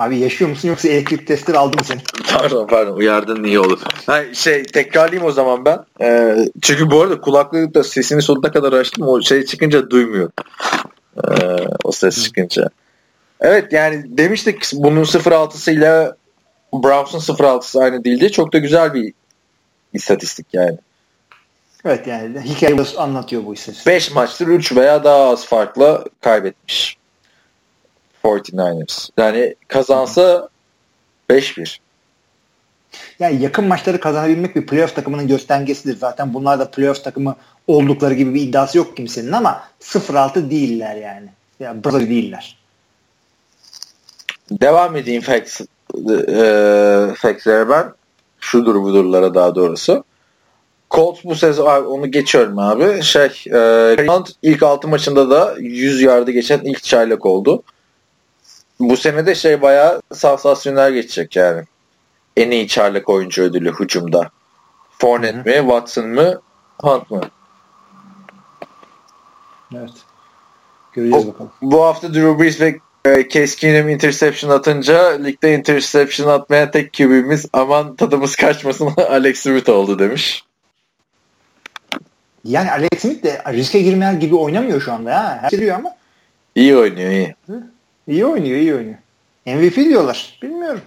[0.00, 2.00] Abi yaşıyor musun yoksa elektrik testleri aldım seni?
[2.32, 3.80] Pardon pardon uyardın iyi olur.
[4.06, 5.78] Ha, şey tekrarlayayım o zaman ben.
[6.00, 9.08] Ee, çünkü bu arada kulaklıkta sesini sonuna kadar açtım.
[9.08, 10.30] O şey çıkınca duymuyor.
[11.16, 11.30] Ee,
[11.84, 12.68] o ses çıkınca.
[13.40, 16.16] Evet yani demiştik bunun 0.6'sıyla
[16.72, 18.30] Browns'un 0.6'sı aynı değil diye.
[18.30, 19.12] Çok da güzel bir
[19.92, 20.78] istatistik yani.
[21.84, 23.86] Evet yani hikaye anlatıyor bu istatistik.
[23.86, 26.99] 5 maçtır 3 veya daha az farkla kaybetmiş.
[28.24, 29.10] 49ers.
[29.16, 30.48] Yani kazansa
[31.30, 31.78] 5-1.
[33.18, 35.96] Yani yakın maçları kazanabilmek bir playoff takımının göstergesidir.
[35.96, 37.36] Zaten bunlar da playoff takımı
[37.66, 41.28] oldukları gibi bir iddiası yok kimsenin ama 0-6 değiller yani.
[41.60, 42.56] Ya yani brother değiller.
[44.50, 47.92] Devam edeyim facts, e, facts'lere ben.
[48.40, 50.04] Şudur budurlara daha doğrusu.
[50.90, 53.02] Colts bu sezon abi onu geçiyorum abi.
[53.02, 53.96] Şey, e,
[54.42, 57.62] ilk 6 maçında da 100 yardı geçen ilk çaylak oldu.
[58.80, 61.64] Bu sene de şey bayağı sansasyonel geçecek yani.
[62.36, 64.30] En iyi çaylak oyuncu ödülü hücumda.
[64.98, 66.40] Fournette mi, Watson mı,
[66.82, 67.20] Hunt mı?
[69.76, 69.90] Evet.
[70.92, 71.52] Göreceğiz o, bakalım.
[71.62, 77.46] Bu hafta Drew Brees ve e, Case Keenum interception atınca ligde interception atmayan tek QB'miz
[77.52, 80.44] aman tadımız kaçmasın Alex Smith oldu demiş.
[82.44, 85.38] Yani Alex Smith de riske girmeyen gibi oynamıyor şu anda ya.
[85.42, 85.90] Her şey ama.
[86.54, 87.34] İyi oynuyor iyi.
[87.46, 87.62] Hı?
[88.08, 88.96] İyi oynuyor iyi oynuyor.
[89.46, 90.38] MVP diyorlar.
[90.42, 90.80] Bilmiyorum.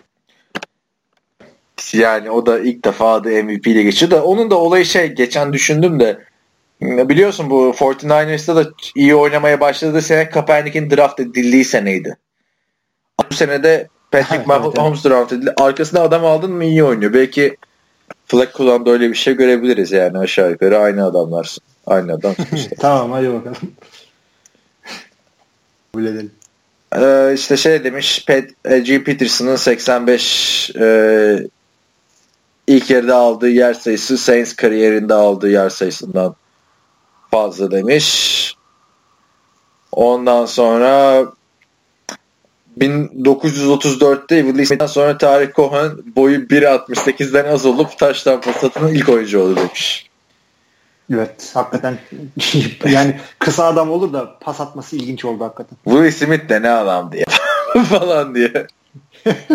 [1.94, 5.54] Yani o da ilk defa adı MVP ile geçiyor da onun da olayı şey geçen
[5.54, 6.20] düşündüm de
[6.82, 12.18] biliyorsun bu 49ers'ta da iyi oynamaya başladığı sene Kaepernick'in draft edildiği seneydi.
[13.32, 15.54] Bu sene de Patrick Mahomes draft edildi.
[15.58, 17.14] Arkasında adam aldın mı iyi oynuyor.
[17.14, 17.58] Belki
[18.26, 21.58] Fleck kullandı öyle bir şey görebiliriz yani aşağı yukarı aynı adamlar.
[21.88, 22.36] Aynı adam.
[22.80, 23.58] tamam hadi bakalım.
[25.94, 26.32] Kabul edelim.
[26.96, 28.44] Ee, işte şey demiş Pat,
[28.86, 29.04] G.
[29.04, 31.48] Peterson'ın 85 e,
[32.68, 36.36] ilk yarıda aldığı yer sayısı Saints kariyerinde aldığı yer sayısından
[37.32, 38.56] fazla demiş.
[39.92, 41.24] Ondan sonra
[42.80, 49.42] 1934'te Willie Smith'ten sonra Tarık Cohen boyu 1.68'den az olup taştan pas atan ilk oyuncu
[49.42, 50.10] oldu demiş.
[51.12, 51.98] Evet hakikaten
[52.90, 55.78] yani kısa adam olur da pas atması ilginç oldu hakikaten.
[55.84, 57.26] Will Smith de ne adam diye
[57.90, 58.68] falan diye.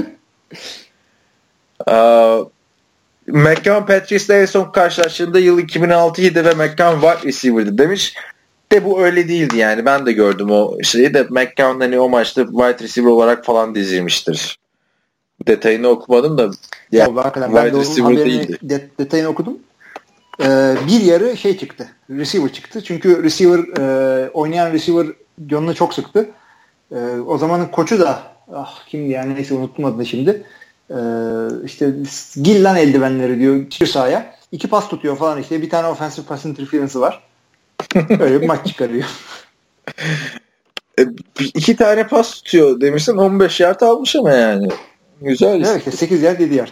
[1.87, 2.49] uh,
[3.27, 8.15] McCown Patrice'le en son karşılaştığında yıl 2006'ydı ve McCown wide receiver'dı demiş.
[8.73, 9.85] De bu öyle değildi yani.
[9.85, 14.59] Ben de gördüm o şeyi de McCown hani o maçta wide receiver olarak falan dizilmiştir.
[15.49, 16.43] Detayını okumadım da
[16.93, 18.59] yani, ya, hakikaten ben de receiver değildi.
[18.63, 19.59] De, detayını okudum
[20.43, 21.89] e, bir yarı şey çıktı.
[22.11, 22.85] Receiver çıktı.
[22.85, 25.07] Çünkü receiver e, oynayan receiver
[25.47, 26.31] canını çok sıktı.
[26.93, 26.97] E,
[27.27, 28.23] o zamanın koçu da
[28.55, 30.43] ah kimdi yani neyse unuttum adını şimdi.
[30.91, 30.97] E,
[31.65, 31.93] işte
[32.43, 34.35] gil lan eldivenleri diyor çıkıyor sahaya.
[34.53, 35.63] İki pas tutuyor falan işte.
[35.63, 37.23] Bir tane offensive pass interference'ı var.
[38.21, 39.05] Öyle bir maç çıkarıyor.
[40.99, 41.03] E,
[41.41, 44.69] iki tane pas tutuyor demişsin 15 yard almış ama yani.
[45.21, 45.65] Güzel.
[45.67, 46.71] Evet işte 8 yard 7 yard.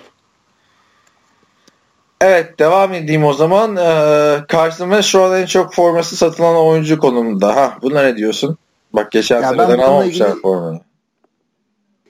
[2.20, 3.76] Evet devam edeyim o zaman.
[3.76, 7.56] Ee, Wentz şu an en çok forması satılan oyuncu konumunda.
[7.56, 8.58] Ha, buna ne diyorsun?
[8.92, 10.80] Bak geçen ya seneden almamışlar formayı.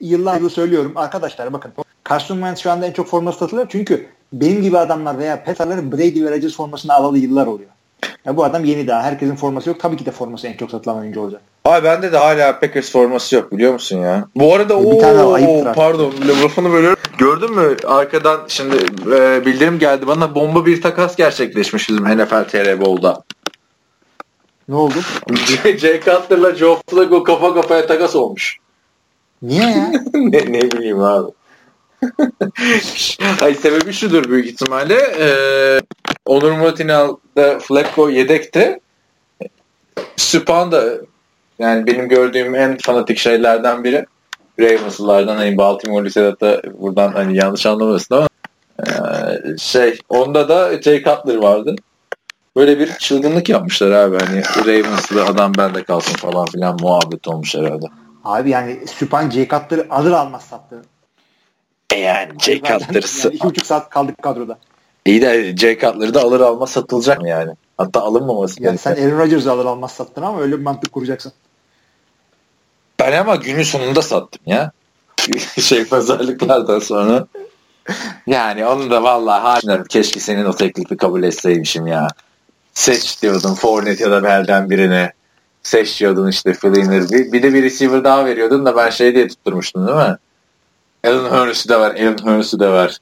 [0.01, 0.93] Yıllardır söylüyorum.
[0.95, 1.71] Arkadaşlar bakın
[2.09, 3.67] Carson Wentz şu anda en çok forması satılıyor.
[3.69, 7.69] Çünkü benim gibi adamlar veya petarların Brady ve Rodgers formasını alalı yıllar oluyor.
[8.25, 9.03] Ya bu adam yeni daha.
[9.03, 9.79] Herkesin forması yok.
[9.79, 11.41] Tabii ki de forması en çok satılan oyuncu olacak.
[11.65, 14.25] Abi bende de hala Packers forması yok biliyor musun ya?
[14.35, 14.99] Bu arada o
[15.75, 16.13] pardon
[16.43, 16.99] lafını bölüyorum.
[17.17, 18.75] Gördün mü arkadan şimdi
[19.15, 23.23] e, bildirim geldi bana bomba bir takas gerçekleşmiş bizim NFL TR Bowl'da.
[24.69, 24.95] Ne oldu?
[25.77, 28.57] Jay Cutler'la Joe Flacco kafa kafaya takas olmuş.
[29.41, 29.91] Niye ya?
[30.13, 31.31] ne, ne bileyim abi.
[33.39, 34.95] Hayır sebebi şudur büyük ihtimalle.
[35.19, 35.81] Ee,
[36.25, 38.79] Onur Mutinal'da Flacco yedekte.
[40.15, 40.93] Süpan da
[41.59, 44.05] yani benim gördüğüm en fanatik şeylerden biri.
[44.59, 48.27] Ravens'lardan hani Baltimore Lise'de buradan hani yanlış anlamasın ama
[48.79, 51.75] ee, şey onda da Jay Cutler vardı.
[52.55, 54.17] Böyle bir çılgınlık yapmışlar abi.
[54.17, 57.85] Hani Ravens'lı adam bende kalsın falan filan muhabbet olmuş herhalde.
[58.23, 60.81] Abi yani Süpan Jay Cutler'ı alır almaz sattı.
[61.93, 64.57] E yani Jay Cutler'ı yani buçuk saat kaldık kadroda.
[65.05, 67.51] İyi de Jay Cutler'ı da alır almaz satılacak mı yani?
[67.77, 71.33] Hatta alınmaması yani Sen Aaron Rodgers'ı alır almaz sattın ama öyle bir mantık kuracaksın.
[73.07, 74.71] Ben ama günün sonunda sattım ya.
[75.61, 77.27] şey pazarlıklardan sonra.
[78.27, 82.07] Yani onu da vallahi harbiden keşke senin o teklifi kabul etseymişim ya.
[82.73, 85.11] Seç diyordun Fournette ya da Bell'den birini.
[85.63, 87.09] Seç diyordun işte Fleener.
[87.09, 90.17] Bir, bir de bir receiver daha veriyordun da ben şey diye tutturmuştum değil mi?
[91.07, 92.97] Alan Hurst'ü de ver, Alan Hurst'ü de ver.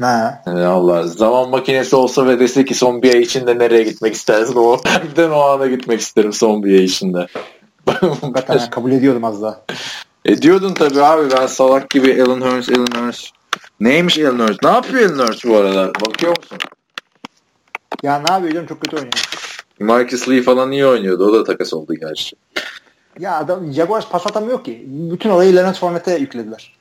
[0.00, 0.42] Ha.
[0.46, 4.56] Yani Allah zaman makinesi olsa ve dese ki son bir ay içinde nereye gitmek istersin
[4.56, 7.26] o birden o ana gitmek isterim son bir ay içinde.
[8.20, 9.64] Hakikaten kabul ediyordum az daha.
[10.24, 13.26] Ediyordun tabii abi ben salak gibi Alan Hurst, Alan Hurst.
[13.80, 14.62] Neymiş Alan Hurst?
[14.62, 15.94] Ne yapıyor Alan Hurst bu aralar?
[15.94, 16.58] Bakıyor musun?
[18.02, 19.12] Ya ne yapıyor canım çok kötü oynuyor.
[19.80, 21.24] Marcus Lee falan iyi oynuyordu.
[21.24, 22.36] O da takas oldu gerçi.
[23.18, 24.84] Ya adam Jaguars pas atamıyor ki.
[24.86, 26.74] Bütün olayı Leonard Fournette'e yüklediler.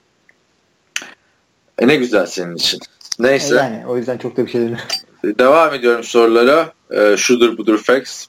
[1.80, 2.80] E ne güzel senin için.
[3.20, 3.56] Neyse.
[3.56, 4.78] E yani o yüzden çok da bir şey değil.
[5.24, 6.74] Devam ediyorum sorulara.
[6.92, 8.26] Ee, şudur budur facts.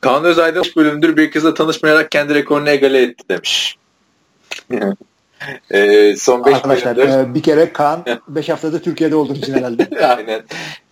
[0.00, 3.76] Kaan Özay'da bölümdür bir kızla tanışmayarak kendi rekorunu egale etti demiş.
[5.70, 7.30] e, son 5 Arkadaşlar bölümdür...
[7.30, 9.88] e, bir kere Kaan 5 haftada Türkiye'de olduğu için herhalde.
[10.16, 10.42] Aynen.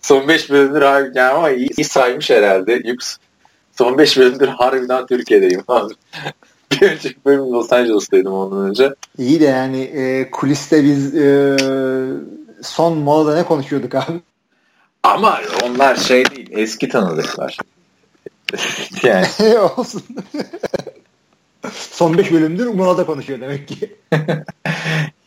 [0.01, 2.81] Son 5 bölümdür harbiden ama iyi, iyi saymış herhalde.
[2.85, 3.17] Yux.
[3.77, 5.93] Son 5 bölümdür harbiden Türkiye'deyim abi.
[6.71, 8.95] bir önceki bölüm Los Angeles'taydım ondan önce.
[9.17, 11.57] İyi de yani e, kuliste biz e,
[12.61, 14.21] son molada ne konuşuyorduk abi?
[15.03, 16.49] Ama onlar şey değil.
[16.51, 17.57] Eski tanıdıklar.
[19.03, 19.27] yani.
[19.77, 20.03] Olsun.
[21.71, 23.95] Son 5 bölümdür Molada konuşuyor demek ki.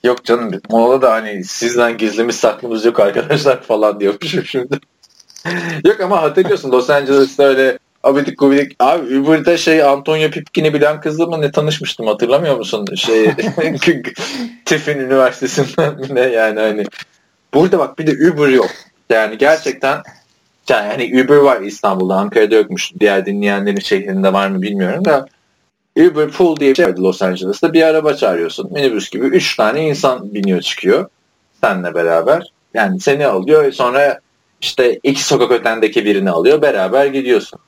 [0.05, 4.81] yok canım Molada da hani sizden gizlimiz saklımız yok arkadaşlar falan diyormuşum şimdi.
[5.85, 8.77] yok ama hatırlıyorsun Los Angeles'ta öyle abidik gubidik.
[8.79, 12.87] Abi Uber'de şey Antonio Pipkin'i bilen kızla ne tanışmıştım hatırlamıyor musun?
[12.95, 13.31] Şey
[14.65, 16.85] Tiffin Üniversitesi'nden ne yani hani.
[17.55, 18.71] Burada bak bir de Uber yok.
[19.11, 20.03] Yani gerçekten
[20.69, 22.93] yani hani Uber var İstanbul'da, Ankara'da yokmuş.
[23.01, 25.27] Diğer dinleyenlerin şehrinde var mı bilmiyorum da
[25.97, 27.73] Uber Pool diye bir şey vardı Los Angeles'ta.
[27.73, 28.73] Bir araba çağırıyorsun.
[28.73, 29.27] Minibüs gibi.
[29.27, 31.09] Üç tane insan biniyor çıkıyor.
[31.65, 32.53] Seninle beraber.
[32.75, 33.73] Yani seni alıyor.
[33.73, 34.21] Sonra
[34.61, 36.63] işte iki sokak ötendeki birini alıyor.
[36.63, 37.59] Beraber gidiyorsun.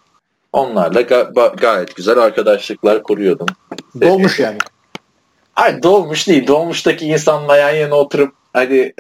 [0.52, 3.46] Onlarla ga- gayet güzel arkadaşlıklar kuruyordum.
[4.00, 4.58] Dolmuş yani.
[5.54, 6.46] Hayır dolmuş değil.
[6.46, 8.94] Dolmuştaki insanla yan yana oturup hadi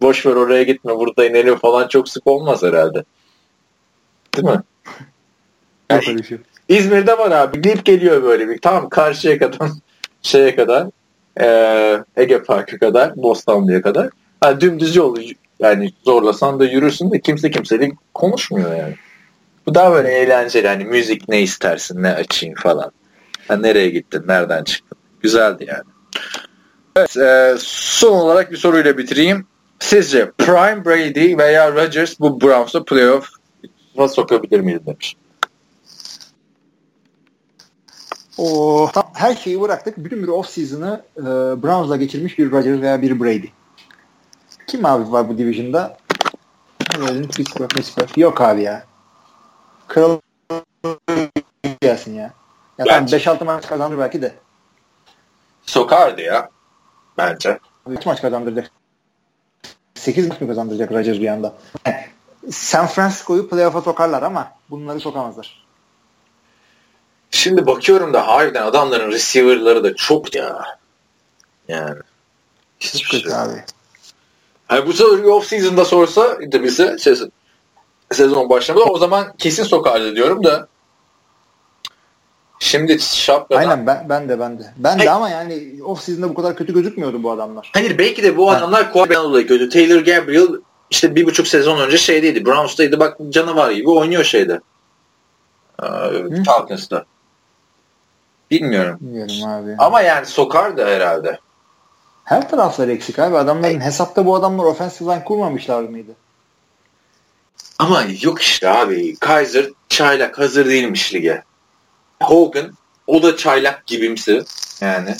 [0.00, 3.04] boş ver oraya gitme burada inelim falan çok sık olmaz herhalde.
[4.36, 4.62] Değil mi?
[5.90, 6.38] Yani, şey.
[6.68, 7.64] İzmir'de var abi.
[7.64, 8.58] Deyip geliyor böyle bir.
[8.58, 9.70] Tamam karşıya kadar
[10.22, 10.86] şeye kadar
[11.40, 14.08] e, Ege Parkı kadar Bostanlı'ya kadar.
[14.40, 15.18] Ha, dümdüz yol
[15.60, 18.94] yani zorlasan da yürürsün de kimse kimseyle konuşmuyor yani.
[19.66, 20.68] Bu daha böyle eğlenceli.
[20.68, 22.92] Hani müzik ne istersin ne açayım falan.
[23.48, 24.98] Ha, nereye gittin nereden çıktın.
[25.20, 25.84] Güzeldi yani.
[26.96, 29.46] Evet, e, son olarak bir soruyla bitireyim.
[29.80, 32.84] Sizce Prime Brady veya Rodgers bu Browns'u
[33.94, 35.16] playoff'a sokabilir miydi demiş.
[38.38, 39.96] O tam her şeyi bıraktık.
[39.96, 41.22] Bütün bir off season'ı e,
[41.62, 43.46] Browns'la geçirmiş bir Rodgers veya bir Brady.
[44.66, 45.96] Kim abi var bu division'da?
[47.36, 48.18] Pittsburgh, Pittsburgh.
[48.18, 48.84] Yok abi ya.
[49.88, 50.18] Kral
[51.80, 52.32] gelsin ya.
[52.78, 54.34] Ya tamam 5-6 maç kazanır belki de.
[55.62, 56.50] Sokardı ya.
[57.18, 57.58] Bence.
[57.88, 58.70] 3 maç kazandıracak.
[59.94, 61.54] 8 maç mı kazandıracak Rodgers bir anda?
[62.50, 65.64] San Francisco'yu playoff'a sokarlar ama bunları sokamazlar.
[67.30, 70.78] Şimdi bakıyorum da harbiden adamların receiver'ları da çok ya.
[71.68, 71.98] Yani.
[72.80, 73.40] Hiçbir çok şey.
[73.40, 73.64] abi.
[74.66, 77.14] Hani bu soruyu off season'da sorsa bize şey,
[78.12, 80.68] sezon başlamada o zaman kesin sokardı diyorum da
[82.58, 83.60] Şimdi şapkadan...
[83.60, 84.74] Aynen ben, ben de ben de.
[84.76, 85.04] Ben Hayır.
[85.04, 87.70] de ama yani off season'da bu kadar kötü gözükmüyordu bu adamlar.
[87.74, 89.68] Hayır belki de bu adamlar quarterback'tan dolayı kötü.
[89.68, 90.48] Taylor Gabriel
[90.90, 92.44] işte bir buçuk sezon önce şeydeydi.
[92.46, 93.00] Browns'taydı.
[93.00, 94.60] Bak canavar gibi oynuyor şeyde.
[95.82, 95.86] Ee,
[96.46, 97.04] Falcons'ta.
[98.50, 98.98] Bilmiyorum.
[99.00, 99.74] Bilmiyorum abi.
[99.78, 101.38] Ama yani sokar da herhalde.
[102.24, 103.36] Her tarafları eksik abi.
[103.36, 103.86] Adamların Hey.
[103.86, 106.12] hesapta bu adamlar offensive line kurmamışlar mıydı?
[107.78, 109.16] Ama yok işte abi.
[109.16, 111.42] Kaiser çaylak hazır değilmiş lige.
[112.22, 112.72] Hogan
[113.06, 114.42] o da çaylak gibimsi
[114.80, 115.16] yani.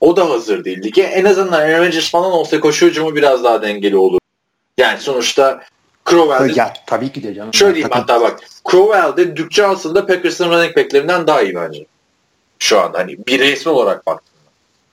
[0.00, 3.62] O da hazır değildi ki en azından Aaron Rodgers falan olsa koşu hücumu biraz daha
[3.62, 4.19] dengeli olur.
[4.80, 5.60] Yani sonuçta
[6.10, 7.54] Crowell'de ya, tabii ki de canım.
[7.54, 8.40] Şöyle diyeyim hatta bak
[8.70, 11.86] Crowell'de Duke Johnson'da Packers'ın running back'lerinden daha iyi bence.
[12.58, 14.22] Şu an hani bir resmi olarak bak.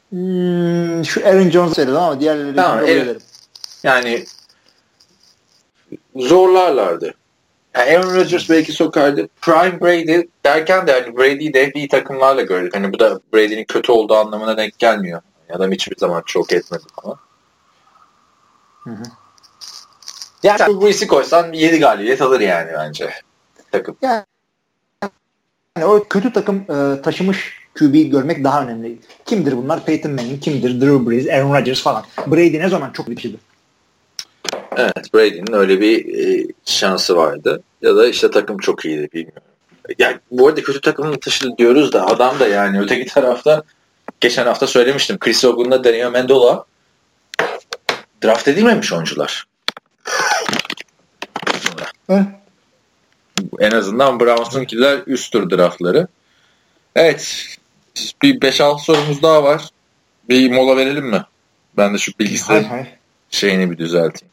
[0.10, 3.22] Hmm, şu Aaron Jones söyledim ama diğerleri tamam, evet.
[3.84, 4.26] Yani
[6.16, 7.14] zorlarlardı.
[7.76, 9.28] Yani Aaron Rodgers belki sokardı.
[9.42, 12.76] Prime Brady derken de hani Brady'yi de iyi takımlarla gördük.
[12.76, 15.22] Hani bu da Brady'nin kötü olduğu anlamına denk gelmiyor.
[15.50, 17.18] Adam hiçbir zaman çok etmedi falan.
[18.84, 19.04] Hı hı.
[20.44, 23.14] Yani Brees'i koysan 7 galibiyet alır yani bence
[23.72, 23.98] takım.
[24.02, 24.24] Yani,
[25.78, 28.98] yani o kötü takım e, taşımış QB'yi görmek daha önemli.
[29.26, 29.86] Kimdir bunlar?
[29.86, 30.82] Peyton Manning, kimdir?
[30.82, 32.04] Drew Brees, Aaron Rodgers falan.
[32.28, 33.36] Brady ne zaman çok bir
[34.76, 37.64] Evet Brady'nin öyle bir e, şansı vardı.
[37.82, 39.42] Ya da işte takım çok iyiydi bilmiyorum.
[40.00, 43.64] Yani bu arada kötü takımını taşıdı diyoruz da adam da yani öteki tarafta
[44.22, 45.18] geçen hafta söylemiştim.
[45.20, 46.66] Chris Hogan'la Daniel Mendola
[48.24, 49.48] draft edilmemiş oyuncular.
[52.10, 52.26] Hı?
[53.60, 56.08] En azından Browns'unkiler üst tur draftları.
[56.96, 57.46] Evet.
[58.22, 59.70] Bir 5-6 sorumuz daha var.
[60.30, 61.26] Bir mola verelim mi?
[61.78, 62.88] Ben de şu bilgisayar
[63.30, 64.32] şeyini bir düzelteyim.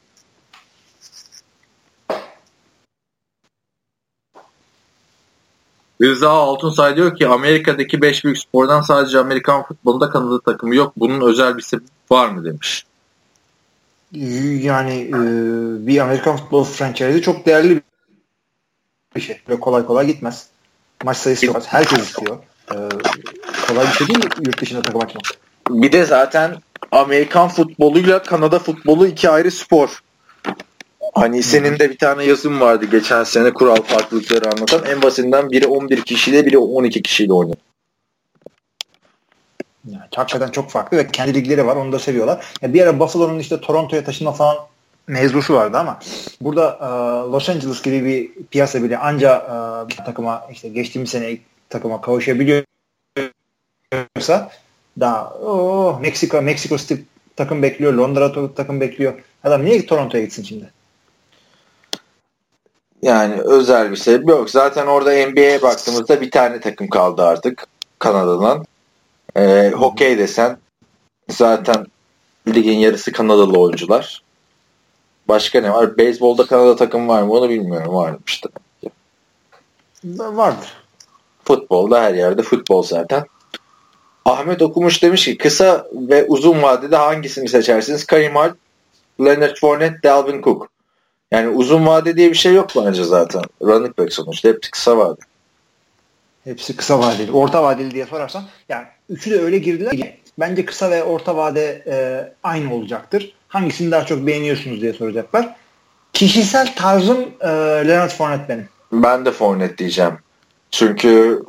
[6.02, 10.92] Rıza Altunsay diyor ki Amerika'daki 5 büyük spordan sadece Amerikan futbolunda Kanada takımı yok.
[10.96, 12.86] Bunun özel bir sebebi var mı demiş.
[14.62, 15.16] Yani e,
[15.86, 17.82] bir Amerikan futbol franchise'i çok değerli
[19.16, 19.41] bir şey.
[19.49, 20.47] Ve kolay kolay gitmez.
[21.05, 21.62] Maç sayısı yok.
[21.66, 22.39] Herkes istiyor.
[22.70, 22.77] E,
[23.69, 25.24] kolay bir şey değil yurt dışında takım açmak.
[25.70, 26.57] Bir de zaten
[26.93, 30.03] Amerikan futboluyla Kanada futbolu iki ayrı spor.
[31.15, 34.82] Hani senin de bir tane yazım vardı geçen sene kural farklılıkları anlatan.
[34.86, 37.57] En basitinden biri 11 kişiyle biri 12 kişiyle oynuyor.
[39.89, 41.77] Yani hakikaten çok farklı ve kendi ligleri var.
[41.77, 42.44] Onu da seviyorlar.
[42.62, 44.56] Yani bir ara Buffalo'nun işte Toronto'ya taşınma falan
[45.06, 45.98] mevzusu vardı ama
[46.40, 46.86] burada e,
[47.32, 51.39] Los Angeles gibi bir piyasa bile anca e, bir takıma işte geçtiğimiz sene
[51.69, 52.65] takıma kavuşabiliyorsa
[55.01, 56.94] daha oh, Meksika Meksiko City
[57.36, 57.93] takım bekliyor.
[57.93, 59.15] Londra takım bekliyor.
[59.44, 60.70] Adam niye Toronto'ya gitsin şimdi?
[63.02, 64.51] Yani özel bir sebep yok.
[64.51, 67.66] Zaten orada NBA'ye baktığımızda bir tane takım kaldı artık
[67.98, 68.65] Kanada'dan.
[69.36, 70.59] Ee, hokey desen
[71.28, 71.86] zaten
[72.48, 74.23] ligin yarısı Kanadalı oyuncular.
[75.28, 75.98] Başka ne var?
[75.98, 77.32] Beyzbolda Kanada takım var mı?
[77.32, 77.94] Onu bilmiyorum.
[77.94, 78.48] Varmış da.
[80.05, 80.73] Vardır.
[81.44, 83.24] Futbolda her yerde futbol zaten.
[84.24, 88.06] Ahmet Okumuş demiş ki kısa ve uzun vadede hangisini seçersiniz?
[88.06, 88.56] Karim Hunt,
[89.20, 90.69] Leonard Fournette, Dalvin Cook.
[91.32, 93.43] Yani uzun vade diye bir şey yok bence zaten.
[93.62, 94.48] Running back sonuçta.
[94.48, 95.20] Hepsi kısa vade.
[96.45, 97.33] Hepsi kısa vadeli.
[97.33, 101.83] Orta vadeli diye sorarsan yani üçü de öyle girdiler ki bence kısa ve orta vade
[101.87, 101.97] e,
[102.43, 103.35] aynı olacaktır.
[103.49, 105.57] Hangisini daha çok beğeniyorsunuz diye soracaklar.
[106.12, 107.49] Kişisel tarzım e,
[107.89, 108.69] Leonard Fournette benim.
[108.93, 110.19] Ben de Fournette diyeceğim.
[110.71, 111.43] Çünkü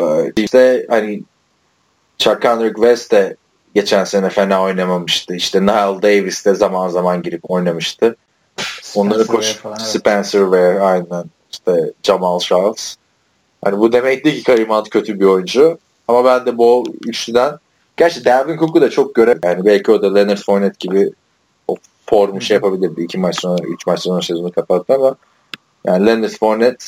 [0.00, 0.04] e,
[0.36, 1.22] işte hani
[2.18, 3.36] Chuck Kendrick West de
[3.74, 5.34] geçen sene fena oynamamıştı.
[5.34, 8.16] İşte Nile Davis de zaman zaman girip oynamıştı.
[8.94, 9.56] Onları koş.
[9.78, 12.96] Spencer Ware aynen işte Jamal Charles.
[13.64, 15.78] Hani bu demek değil ki Karim Hunt kötü bir oyuncu.
[16.08, 17.58] Ama ben de bu üçlüden
[17.96, 21.10] gerçi Dalvin Cook'u da çok göre yani belki o da Leonard Fournette gibi
[21.68, 21.76] o
[22.06, 23.02] formu şey yapabilirdi.
[23.02, 25.16] iki maç sonra, üç maç sonra sezonu kapattı ama
[25.84, 26.84] yani Leonard Fournette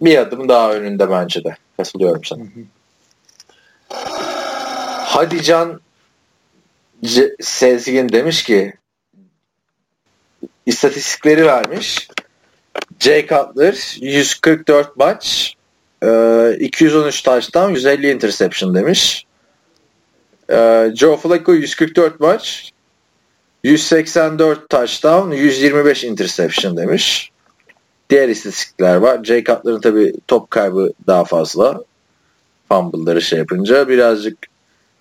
[0.00, 1.56] bir adım daha önünde bence de.
[1.76, 2.42] Katılıyorum sana.
[5.04, 5.80] Hadi Can
[7.04, 8.72] C- Sezgin demiş ki
[10.66, 12.08] istatistikleri vermiş.
[13.00, 15.57] Jay Cutler 144 maç
[16.60, 19.26] 213 touchdown 150 interception demiş.
[20.94, 22.72] Joe Flacco 144 maç
[23.64, 27.30] 184 touchdown 125 interception demiş.
[28.10, 29.24] Diğer istatistikler var.
[29.24, 31.82] Jay Cutler'ın tabi top kaybı daha fazla.
[32.68, 34.38] Fumble'ları şey yapınca birazcık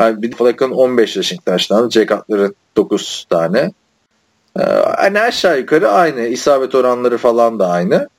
[0.02, 1.90] yani bir Flacco'nun 15 yaşında touchdown.
[1.90, 3.72] Jay Cutler'ın 9 tane.
[4.98, 6.22] Hani aşağı yukarı aynı.
[6.22, 8.10] isabet oranları falan da aynı.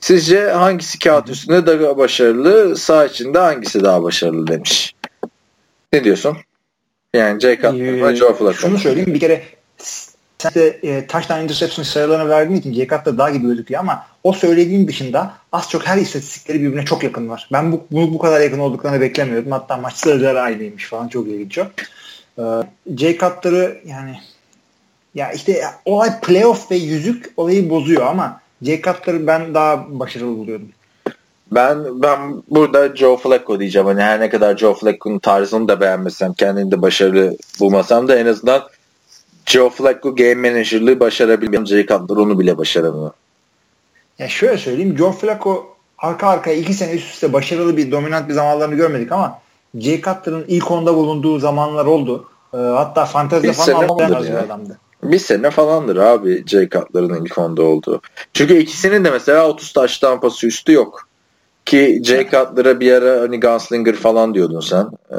[0.00, 4.94] Sizce hangisi kağıt üstünde daha başarılı, sağ içinde hangisi daha başarılı demiş.
[5.92, 6.36] Ne diyorsun?
[7.14, 9.42] Yani Jay Cutler mı, Joe Flacco Şunu söyleyeyim bir kere
[10.38, 14.32] sen de e, touchdown interception sayılarını verdiğin için Jay Cutler daha gibi gözüküyor ama o
[14.32, 17.48] söylediğin dışında az çok her istatistikleri birbirine çok yakın var.
[17.52, 19.52] Ben bu, bunu bu kadar yakın olduklarını beklemiyordum.
[19.52, 21.66] Hatta maç sayıları aynıymış falan çok ilginç o.
[22.38, 22.42] Ee,
[22.96, 24.20] Jay Cutler'ı yani
[25.14, 30.68] ya işte olay playoff ve yüzük olayı bozuyor ama Jay Cutler'ı ben daha başarılı buluyordum.
[31.52, 33.86] Ben ben burada Joe Flacco diyeceğim.
[33.86, 38.26] Hani her ne kadar Joe Flacco'nun tarzını da beğenmesem, kendini de başarılı bulmasam da en
[38.26, 38.62] azından
[39.46, 41.66] Joe Flacco game manager'lığı başarabilmiyor.
[41.66, 43.10] Jay Cutler onu bile başaramıyor.
[44.18, 44.96] Ya şöyle söyleyeyim.
[44.98, 49.38] Joe Flacco arka arkaya iki sene üst üste başarılı bir dominant bir zamanlarını görmedik ama
[49.78, 52.28] Jay Cutler'ın ilk onda bulunduğu zamanlar oldu.
[52.54, 54.78] E, hatta fantezide falan almayan bir adamdı.
[55.02, 58.00] Bir sene falandır abi Jay Cutler'ın ilk onda olduğu.
[58.32, 61.08] Çünkü ikisinin de mesela 30 taş tampası üstü yok.
[61.64, 64.88] Ki Jay Cutler'a bir ara hani Gunslinger falan diyordun sen.
[65.10, 65.16] Ee,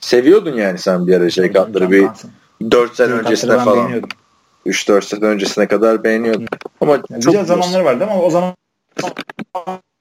[0.00, 2.08] seviyordun yani sen bir ara Jay Cutler'ı bir
[2.70, 4.02] 4 sene öncesine falan.
[4.66, 6.46] 3-4 sene öncesine kadar beğeniyordum.
[6.80, 8.54] Ama yani çok güzel zamanları vardı ama o zaman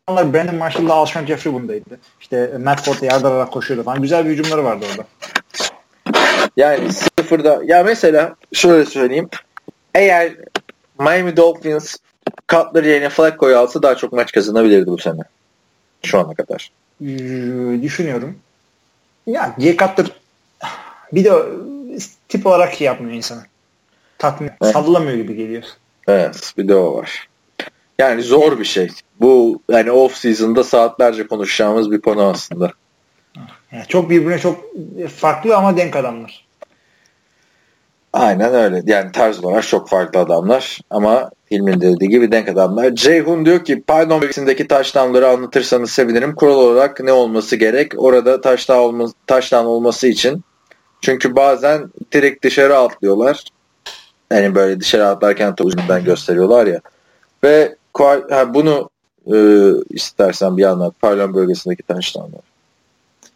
[0.09, 1.99] Brandon Marshall'la Alshon Jeffrey bundaydı.
[2.21, 4.01] İşte Matt Ford yardırarak koşuyordu falan.
[4.01, 5.05] Güzel bir hücumları vardı orada.
[6.57, 9.29] Yani sıfırda ya mesela şöyle söyleyeyim.
[9.95, 10.35] Eğer
[10.99, 11.95] Miami Dolphins
[12.49, 15.21] Cutler yerine Flacco'yu alsa daha çok maç kazanabilirdi bu sene.
[16.03, 16.71] Şu ana kadar.
[17.01, 18.37] Ee, düşünüyorum.
[19.27, 20.05] Ya Jay Cutler
[21.13, 21.31] bir de
[22.29, 23.41] tip olarak şey yapmıyor insanı.
[24.17, 24.73] Tatmin, evet.
[24.73, 25.63] sallamıyor gibi geliyor.
[26.07, 27.29] Evet, bir de o var.
[27.99, 28.89] Yani zor bir şey.
[29.19, 32.71] Bu yani off season'da saatlerce konuşacağımız bir konu aslında.
[33.71, 34.65] Yani çok birbirine çok
[35.15, 36.49] farklı ama denk adamlar.
[38.13, 38.81] Aynen öyle.
[38.85, 42.95] Yani tarz olarak çok farklı adamlar ama filmin dediği gibi denk adamlar.
[42.95, 46.35] Ceyhun diyor ki Python bölgesindeki taştanları anlatırsanız sevinirim.
[46.35, 47.93] Kural olarak ne olması gerek?
[47.97, 50.43] Orada taştan, olma, taştan olması için.
[51.01, 53.43] Çünkü bazen direkt dışarı atlıyorlar.
[54.31, 56.79] Yani böyle dışarı atlarken topu ucundan gösteriyorlar ya.
[57.43, 57.75] Ve
[58.29, 58.89] ha, bunu
[59.33, 59.37] e,
[59.89, 60.93] istersen bir anlat.
[61.01, 62.48] Pylon bölgesindeki taştanlar.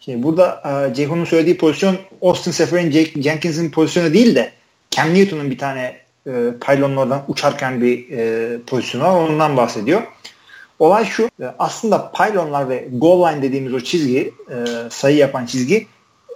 [0.05, 4.51] Şimdi burada e, Ceyhun'un söylediği pozisyon Austin Seferin Jenkins'in pozisyonu değil de
[4.91, 5.97] Cam Newton'un bir tane
[6.27, 6.31] e,
[6.65, 9.29] pylonun oradan uçarken bir e, pozisyonu var.
[9.29, 10.01] Ondan bahsediyor.
[10.79, 11.23] Olay şu.
[11.23, 14.55] E, aslında pylonlar ve goal line dediğimiz o çizgi e,
[14.89, 15.87] sayı yapan çizgi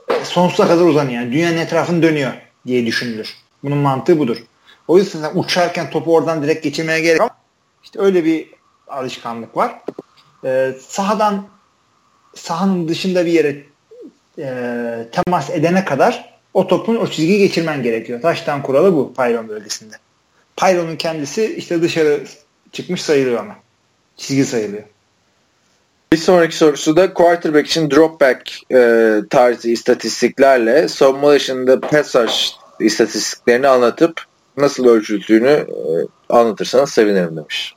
[0.10, 1.22] e, sonsuza kadar uzanıyor.
[1.22, 2.32] Yani dünyanın etrafını dönüyor
[2.68, 3.36] diye düşünülür.
[3.64, 4.38] Bunun mantığı budur.
[4.88, 7.32] O yüzden uçarken topu oradan direkt geçirmeye gerek yok.
[7.84, 8.50] İşte öyle bir
[8.88, 9.82] alışkanlık var.
[10.46, 11.57] E, sahadan
[12.38, 13.64] sahanın dışında bir yere
[14.40, 18.22] e, temas edene kadar o topun o çizgiyi geçirmen gerekiyor.
[18.22, 19.96] Taştan kuralı bu pylon bölgesinde.
[20.58, 22.24] Pylonun kendisi işte dışarı
[22.72, 23.56] çıkmış sayılıyor ama.
[24.18, 24.84] Çizgi sayılıyor.
[26.14, 32.52] Bir sonraki sorusu da quarterback için drop back e, tarzı istatistiklerle savunma dışında pass rush
[32.80, 34.22] istatistiklerini anlatıp
[34.58, 35.66] nasıl ölçüldüğünü e,
[36.30, 37.77] anlatırsanız sevinirim demiş.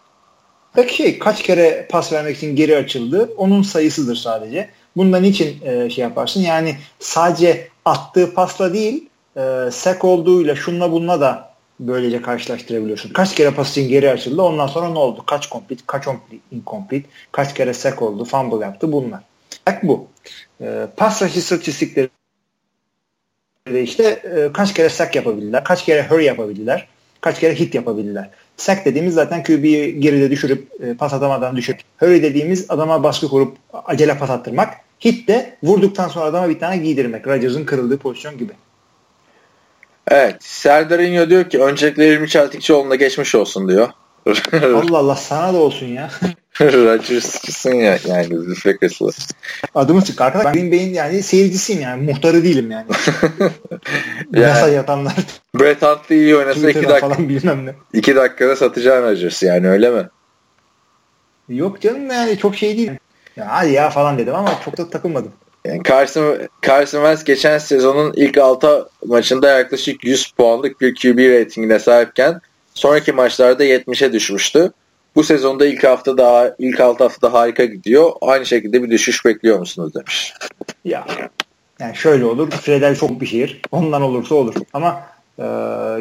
[0.75, 3.31] Peki şey, kaç kere pas vermek için geri açıldı?
[3.37, 4.71] Onun sayısıdır sadece.
[4.97, 6.41] Bundan için e, şey yaparsın.
[6.41, 13.13] Yani sadece attığı pasla değil e, sek olduğuyla şunla bununla da böylece karşılaştırabiliyorsun.
[13.13, 15.25] Kaç kere pas için geri açıldı ondan sonra ne oldu?
[15.27, 16.05] Kaç complete, kaç
[16.53, 19.21] incomplete, kaç kere sek oldu, fumble yaptı bunlar.
[19.67, 20.07] Bak bu.
[20.61, 22.09] E, pas rush istatistikleri
[23.75, 26.87] işte e, kaç kere sack yapabildiler, kaç kere hurry yapabildiler,
[27.21, 28.31] kaç kere hit yapabildiler.
[28.61, 31.81] Sack dediğimiz zaten QB'yi geride düşürüp e, pas atamadan düşürüp.
[31.99, 34.75] Hurry dediğimiz adama baskı kurup acele pas attırmak.
[35.05, 37.27] Hit de vurduktan sonra adama bir tane giydirmek.
[37.27, 38.53] Rodgers'ın kırıldığı pozisyon gibi.
[40.09, 40.37] Evet.
[40.41, 43.89] Serdar İnyo diyor ki öncelikle 20 Çeltikçioğlu'na geçmiş olsun diyor.
[44.53, 46.11] Allah Allah sana da olsun ya.
[46.61, 48.29] Rodgers'cısın ya yani
[48.65, 49.11] Packers'lı.
[49.75, 50.45] Adımı çık arkadaş.
[50.47, 52.03] Ben Green Bay'in yani seyircisiyim yani.
[52.03, 52.87] Muhtarı değilim yani.
[54.33, 55.15] Yasa yani, yatanlar.
[55.55, 57.09] Brett Huntley iyi oynasa 2 dakika.
[57.09, 57.75] Falan bilmem ne.
[57.93, 60.09] 2 dakikada satacağım Rodgers yani öyle mi?
[61.49, 62.91] Yok canım yani çok şey değil.
[63.37, 65.33] Ya hadi ya falan dedim ama çok da takılmadım.
[65.65, 71.79] Yani Carson, Carson Wentz geçen sezonun ilk 6 maçında yaklaşık 100 puanlık bir QB ratingine
[71.79, 72.41] sahipken
[72.81, 74.73] sonraki maçlarda 70'e düşmüştü.
[75.17, 78.13] Bu sezonda ilk hafta daha ilk 6 hafta harika gidiyor.
[78.21, 80.35] Aynı şekilde bir düşüş bekliyor musunuz demiş.
[80.85, 81.07] Ya
[81.81, 82.51] yani şöyle olur.
[82.51, 83.61] Fredel çok bir şehir.
[83.73, 84.55] Ondan olursa olur.
[84.73, 85.01] Ama
[85.39, 85.45] e,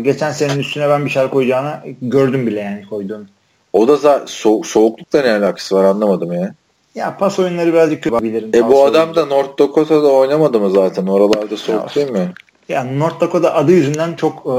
[0.01, 3.26] geçen senenin üstüne ben bir şarkı koyacağını gördüm bile yani koyduğunu.
[3.73, 6.53] O da za- so- soğuklukla ne alakası var anlamadım ya.
[6.95, 8.51] Ya pas oyunları birazcık kötü bilirim.
[8.53, 11.07] E bu adam da North Dakota'da oynamadı mı zaten?
[11.07, 12.34] Oralarda soğuk ya, değil mi?
[12.69, 14.57] Ya North Dakota adı yüzünden çok e,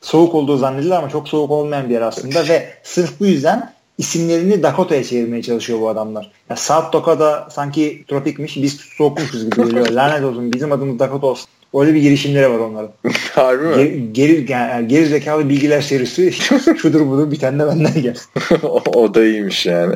[0.00, 4.62] soğuk olduğu zannedilir ama çok soğuk olmayan bir yer aslında ve sırf bu yüzden isimlerini
[4.62, 6.30] Dakota'ya çevirmeye çalışıyor bu adamlar.
[6.50, 9.88] Ya South Dakota sanki tropikmiş biz soğukmuşuz gibi geliyor.
[9.90, 11.48] Lanet olsun bizim adımız Dakota olsun.
[11.74, 12.90] Öyle bir girişimleri var onların.
[13.34, 13.74] Harbi mi?
[14.12, 16.32] Geri, geri, yani geri zekalı bilgiler serisi
[16.76, 18.30] şudur budur bir tane de benden gelsin.
[18.62, 19.94] o, o da iyiymiş yani.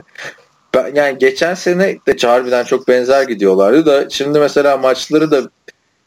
[0.75, 5.43] Ben, yani geçen sene de harbiden çok benzer gidiyorlardı da şimdi mesela maçları da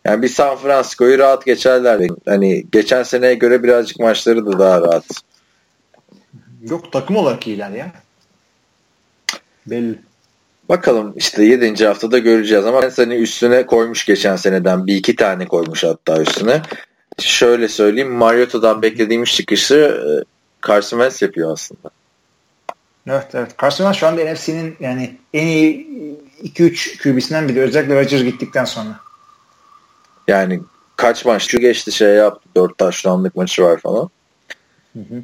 [0.05, 2.09] yani bir San Francisco'yu rahat geçerler.
[2.25, 5.05] Hani geçen seneye göre birazcık maçları da daha rahat.
[6.61, 7.91] Yok takım olarak iyiler ya.
[9.67, 9.99] Belli.
[10.69, 11.85] Bakalım işte 7.
[11.85, 16.61] haftada göreceğiz ama ben seni üstüne koymuş geçen seneden bir iki tane koymuş hatta üstüne.
[17.19, 20.07] Şöyle söyleyeyim Mariota'dan beklediğimiz çıkışı e,
[20.67, 21.89] Carson Wentz yapıyor aslında.
[23.07, 23.55] Evet evet.
[23.61, 25.87] Carson Wentz şu anda NFC'nin yani en iyi
[26.43, 27.61] 2-3 QB'sinden biri.
[27.61, 29.04] Özellikle Rodgers gittikten sonra.
[30.27, 30.61] Yani
[30.95, 32.49] kaç maç şu geçti şey yaptı.
[32.55, 34.09] 4 taşlandık maçı var falan.
[34.93, 35.23] Hı hı.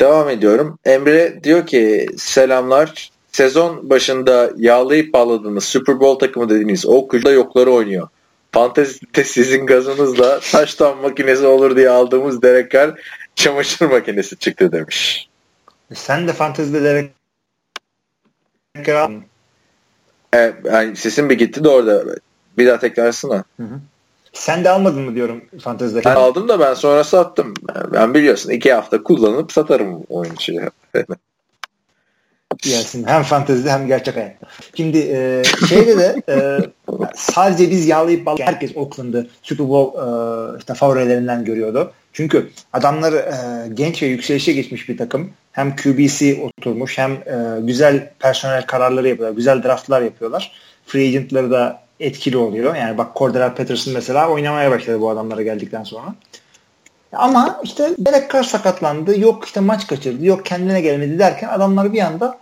[0.00, 0.78] Devam ediyorum.
[0.84, 3.10] Emre diyor ki selamlar.
[3.32, 8.08] Sezon başında yağlayıp bağladığınız Super Bowl takımı dediğiniz o kuşda yokları oynuyor.
[8.52, 13.00] Fantezide sizin gazınızla taştan makinesi olur diye aldığımız Derek Carr
[13.34, 15.28] çamaşır makinesi çıktı demiş.
[15.90, 17.10] E sen de fantezide Derek
[20.32, 22.04] Evet, yani sesin bir gitti de orada.
[22.58, 23.44] Bir daha tekrarsana.
[23.56, 23.80] Hı hı.
[24.32, 26.04] Sen de almadın mı diyorum fantezide?
[26.04, 27.54] Ben aldım da ben sonra sattım.
[27.92, 30.70] Ben biliyorsun iki hafta kullanıp satarım oyuncuyu.
[32.64, 33.04] Yersin.
[33.06, 34.46] Hem fantezide hem gerçek hayatta.
[34.76, 36.58] Şimdi e, şeyde de e,
[37.14, 41.92] sadece biz yağlayıp bal herkes Oakland'ı Super Bowl e, işte favorilerinden görüyordu.
[42.12, 45.30] Çünkü adamlar e, genç ve yükselişe geçmiş bir takım.
[45.52, 49.36] Hem QBC oturmuş hem e, güzel personel kararları yapıyorlar.
[49.36, 50.52] Güzel draftlar yapıyorlar.
[50.86, 52.74] Free agentları da etkili oluyor.
[52.74, 56.14] Yani bak Cordell Patterson mesela oynamaya başladı bu adamlara geldikten sonra.
[57.12, 59.20] Ama işte Derek Carr sakatlandı.
[59.20, 60.26] Yok işte maç kaçırdı.
[60.26, 62.38] Yok kendine gelmedi derken adamlar bir anda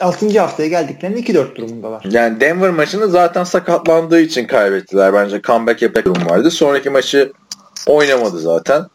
[0.00, 0.40] 6.
[0.40, 2.04] haftaya geldiklerinde 2-4 durumundalar.
[2.10, 5.14] Yani Denver maçını zaten sakatlandığı için kaybettiler.
[5.14, 6.50] Bence comeback yapacak durum vardı.
[6.50, 7.32] Sonraki maçı
[7.86, 8.86] oynamadı zaten.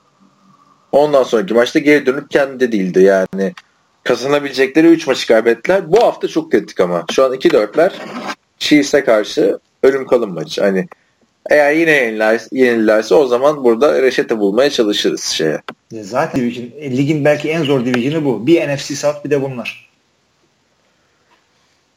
[0.92, 3.04] Ondan sonraki maçta geri dönüp kendi değildi.
[3.04, 3.54] Yani
[4.04, 5.92] kazanabilecekleri 3 maçı kaybettiler.
[5.92, 7.06] Bu hafta çok kritik ama.
[7.12, 7.92] Şu an 2-4'ler
[8.62, 10.62] Chiefs'e karşı ölüm kalım maçı.
[10.62, 10.88] Hani
[11.50, 15.62] eğer yine yenilirlerse, yenilirlerse o zaman burada reşete bulmaya çalışırız şeye.
[15.92, 18.48] Zaten division, ligin belki en zor division'ı bu.
[18.48, 19.90] Bir NFC South bir de bunlar.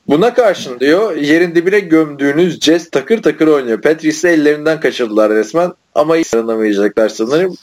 [0.08, 3.80] Buna karşın diyor yerin dibine gömdüğünüz Jets takır takır oynuyor.
[3.82, 7.56] Patrice'i ellerinden kaçırdılar resmen ama hiç sarılamayacaklar sanırım.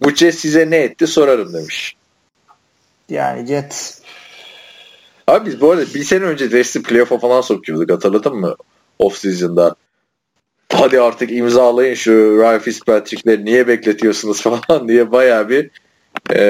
[0.00, 1.96] Bu Jets size ne etti sorarım demiş.
[3.08, 4.00] Yani Jets
[5.26, 8.56] Abi biz bu arada bir sene önce Jets'i playoff'a falan sokuyorduk hatırladın mı?
[8.98, 9.74] Off season'da.
[10.72, 15.70] Hadi artık imzalayın şu Ryan Fitzpatrick'leri niye bekletiyorsunuz falan diye baya bir
[16.30, 16.40] e,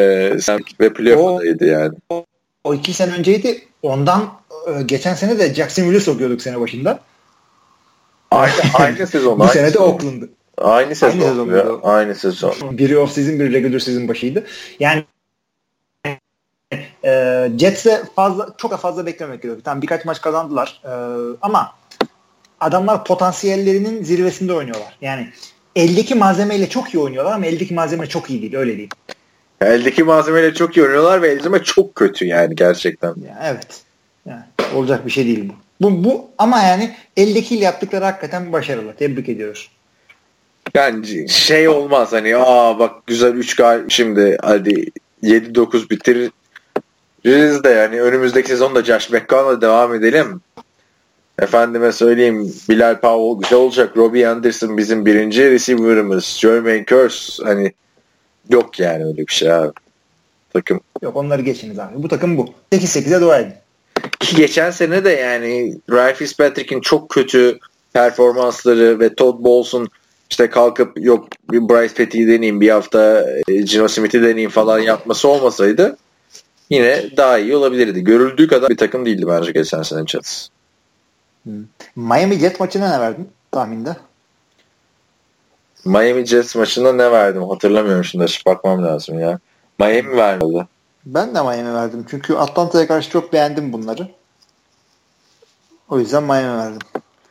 [0.81, 1.95] ve playoff'daydı yani.
[2.11, 2.25] O,
[2.65, 3.63] o iki sene önceydi.
[3.83, 4.31] Ondan
[4.67, 7.01] e, geçen sene de Jacksonville'i sokuyorduk sene başında.
[8.31, 9.39] Aynı, aynı sezon.
[9.41, 10.29] Bu sene de Oakland'ı.
[10.59, 11.21] Aynı sezon.
[11.21, 11.57] Aynı sezon.
[11.57, 12.55] Ya, aynı sezon.
[12.79, 14.45] Biri off season, biri regular season başıydı.
[14.81, 15.05] Yani
[17.05, 19.65] e, Jets'e fazla çok fazla beklemek gerekiyor.
[19.65, 20.81] Tamam birkaç maç kazandılar.
[20.85, 20.93] E,
[21.43, 21.75] ama
[22.61, 24.97] adamlar potansiyellerinin zirvesinde oynuyorlar.
[25.01, 25.29] Yani
[25.77, 28.57] eldeki malzemeyle çok iyi oynuyorlar ama eldeki malzeme çok iyi değil.
[28.57, 28.91] Öyle değil.
[29.61, 33.09] Eldeki malzemeyle çok iyi oynuyorlar ve malzeme çok kötü yani gerçekten.
[33.09, 33.81] Ya, evet.
[34.27, 34.43] Yani,
[34.75, 35.55] olacak bir şey değil bu.
[35.81, 38.95] Bu, bu ama yani eldekiyle yaptıkları hakikaten başarılı.
[38.95, 39.71] Tebrik ediyoruz.
[40.75, 44.91] Yani şey olmaz hani aa bak güzel 3 gal şimdi hadi
[45.23, 45.91] 7-9
[47.25, 50.41] bitiririz de yani önümüzdeki sezonda Josh McCown'la devam edelim.
[51.39, 53.97] Efendime söyleyeyim Bilal Powell güzel olacak.
[53.97, 56.25] Robbie Anderson bizim birinci receiver'ımız.
[56.25, 57.73] Jermaine Curse hani
[58.51, 59.73] yok yani öyle bir şey abi.
[60.53, 60.81] Takım.
[61.03, 62.03] Yok onları geçiniz abi.
[62.03, 62.49] Bu takım bu.
[62.73, 63.55] 8-8'e dua edin.
[64.21, 67.59] Ki geçen sene de yani Ryan Fitzpatrick'in çok kötü
[67.93, 69.89] performansları ve Todd Bowles'un
[70.31, 75.29] işte kalkıp yok bir Bryce Petty'yi deneyeyim bir hafta e, Gino Smith'i deneyeyim falan yapması
[75.29, 75.97] olmasaydı
[76.71, 78.05] yine daha iyi olabilirdi.
[78.05, 80.49] Görüldüğü kadar bir takım değildi bence geçen sene Jets.
[81.97, 83.97] Miami Jets maçına ne verdin tahminde?
[85.85, 89.39] Miami Jets maçında ne verdim hatırlamıyorum şimdi bakmam lazım ya.
[89.79, 90.67] Miami vermedi.
[91.07, 92.07] Ben de Miami verdim.
[92.11, 94.09] Çünkü Atlanta'ya karşı çok beğendim bunları.
[95.89, 96.79] O yüzden Miami verdim.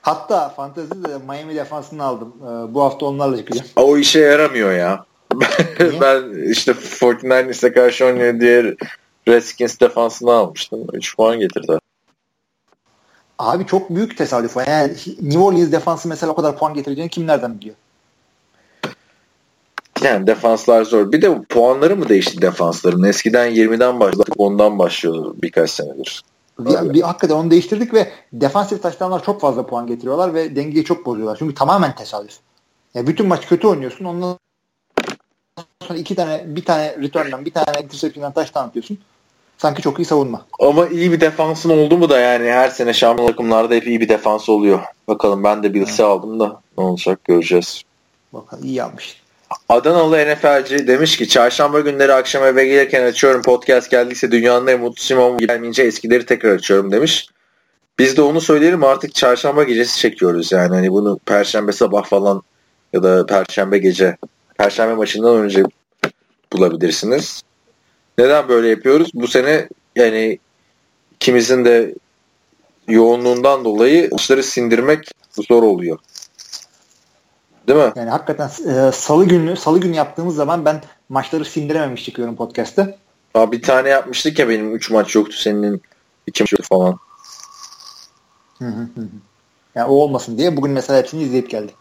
[0.02, 2.34] Hatta fantezide de Miami defansını aldım.
[2.42, 3.68] Ee, bu hafta onlarla çıkacağım.
[3.76, 5.06] O işe yaramıyor ya.
[6.02, 8.76] ben işte 49ers'e karşı oynuyor diye
[9.28, 10.88] Redskins defansını almıştım.
[10.94, 11.80] 3 puan getirdi.
[13.40, 14.56] Abi çok büyük tesadüf.
[14.68, 17.76] Yani New Orleans defansı mesela o kadar puan getireceğini kim nereden biliyor?
[20.04, 21.12] Yani defanslar zor.
[21.12, 23.04] Bir de puanları mı değişti defansların?
[23.04, 26.24] Eskiden 20'den başladık ondan başlıyor birkaç senedir.
[26.60, 31.06] Bir, bir, hakikaten onu değiştirdik ve defansif taştanlar çok fazla puan getiriyorlar ve dengeyi çok
[31.06, 31.36] bozuyorlar.
[31.40, 32.38] Çünkü tamamen tesadüf.
[32.94, 34.06] Ya bütün maç kötü oynuyorsun.
[34.06, 34.38] Ondan
[35.88, 39.00] sonra iki tane bir tane return'dan bir tane interception'dan taştan atıyorsun.
[39.58, 40.46] Sanki çok iyi savunma.
[40.60, 44.10] Ama iyi bir defansın oldu mu da yani her sene şampiyon takımlarda hep iyi bir
[44.10, 44.80] defans oluyor.
[45.08, 47.82] Bakalım ben de Bills'i aldım da ne olacak göreceğiz.
[48.34, 49.24] Bakalım iyi almış.
[49.70, 55.04] Adanalı NFL'ci demiş ki çarşamba günleri akşam eve gelirken açıyorum podcast geldiyse dünyanın en mutlu
[55.04, 57.28] Simon gelmeyince eskileri tekrar açıyorum demiş.
[58.00, 62.42] Biz de onu söyleyelim artık çarşamba gecesi çekiyoruz yani hani bunu perşembe sabah falan
[62.94, 64.18] ya da perşembe gece
[64.58, 65.64] perşembe maçından önce
[66.54, 67.42] bulabilirsiniz.
[68.18, 69.12] Neden böyle yapıyoruz?
[69.14, 70.40] Bu sene yani
[71.16, 71.96] ikimizin de
[72.88, 75.12] yoğunluğundan dolayı maçları sindirmek
[75.50, 76.00] zor oluyor.
[77.68, 77.94] Değil mi?
[77.96, 82.98] Yani hakikaten e, salı günü salı günü yaptığımız zaman ben maçları sindirememiş çıkıyorum podcast'te.
[83.34, 85.82] Aa, bir tane yapmıştık ya benim 3 maç yoktu senin
[86.28, 86.98] 2 maç yoktu falan.
[88.60, 89.08] Hı hı hı.
[89.76, 91.72] Yani o olmasın diye bugün mesela hepsini izleyip geldi.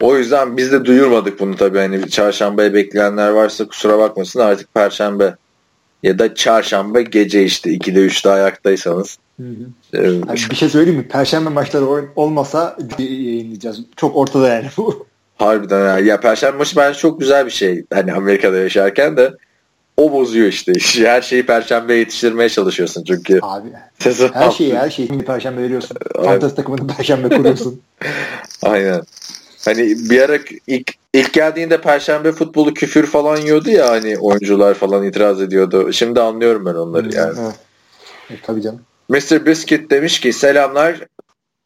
[0.00, 1.78] O yüzden biz de duyurmadık bunu tabii.
[1.78, 5.36] Hani çarşambaya bekleyenler varsa kusura bakmasın artık perşembe
[6.02, 9.18] ya da çarşamba gece işte 2'de 3'te ayaktaysanız.
[9.40, 9.98] Hı hı.
[9.98, 11.08] Ee, bir şey söyleyeyim mi?
[11.08, 13.80] Perşembe maçları olmasa yayınlayacağız.
[13.96, 15.06] Çok ortada yani bu.
[15.36, 15.98] Harbiden ya.
[15.98, 17.84] ya Perşembe maçı bence çok güzel bir şey.
[17.94, 19.34] Hani Amerika'da yaşarken de
[19.96, 20.72] o bozuyor işte.
[21.04, 23.38] Her şeyi Perşembe yetiştirmeye çalışıyorsun çünkü.
[23.42, 23.68] Abi.
[23.98, 25.96] Sezon her şeyi her şeyi Perşembe veriyorsun.
[26.24, 27.80] Fantasy takımını Perşembe kuruyorsun.
[28.62, 29.02] Aynen.
[29.66, 35.04] Hani bir ara ilk, ilk geldiğinde perşembe futbolu küfür falan yiyordu ya hani oyuncular falan
[35.04, 35.92] itiraz ediyordu.
[35.92, 37.38] Şimdi anlıyorum ben onları yani.
[37.40, 37.54] Evet.
[38.30, 38.80] E, tabii canım.
[39.08, 39.46] Mr.
[39.46, 41.00] Biscuit demiş ki selamlar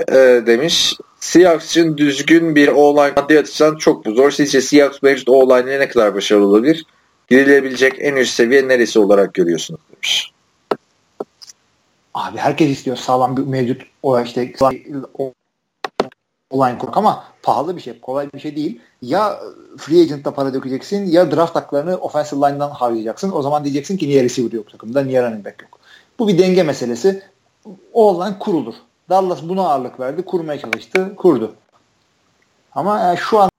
[0.09, 0.95] e, demiş.
[1.21, 4.31] Seahawks için düzgün bir O-line maddi açıdan çok bu zor.
[4.31, 6.85] Sizce Seahawks mevcut O-line ne kadar başarılı olabilir?
[7.29, 10.33] Gidilebilecek en üst seviye neresi olarak görüyorsunuz demiş.
[12.15, 14.53] Abi herkes istiyor sağlam bir mevcut o işte
[15.19, 15.33] o
[16.51, 18.01] online kurmak ama pahalı bir şey.
[18.01, 18.81] Kolay bir şey değil.
[19.03, 19.41] Ya
[19.79, 23.33] free agent'ta para dökeceksin ya draft haklarını offensive line'dan harcayacaksın.
[23.33, 25.81] O zaman diyeceksin ki niye receiver yok takımda, niye running back yok.
[26.19, 27.23] Bu bir denge meselesi.
[27.93, 28.75] O online kurulur.
[29.09, 30.23] Dallas buna ağırlık verdi.
[30.23, 31.13] Kurmaya çalıştı.
[31.17, 31.55] Kurdu.
[32.75, 33.51] Ama yani şu an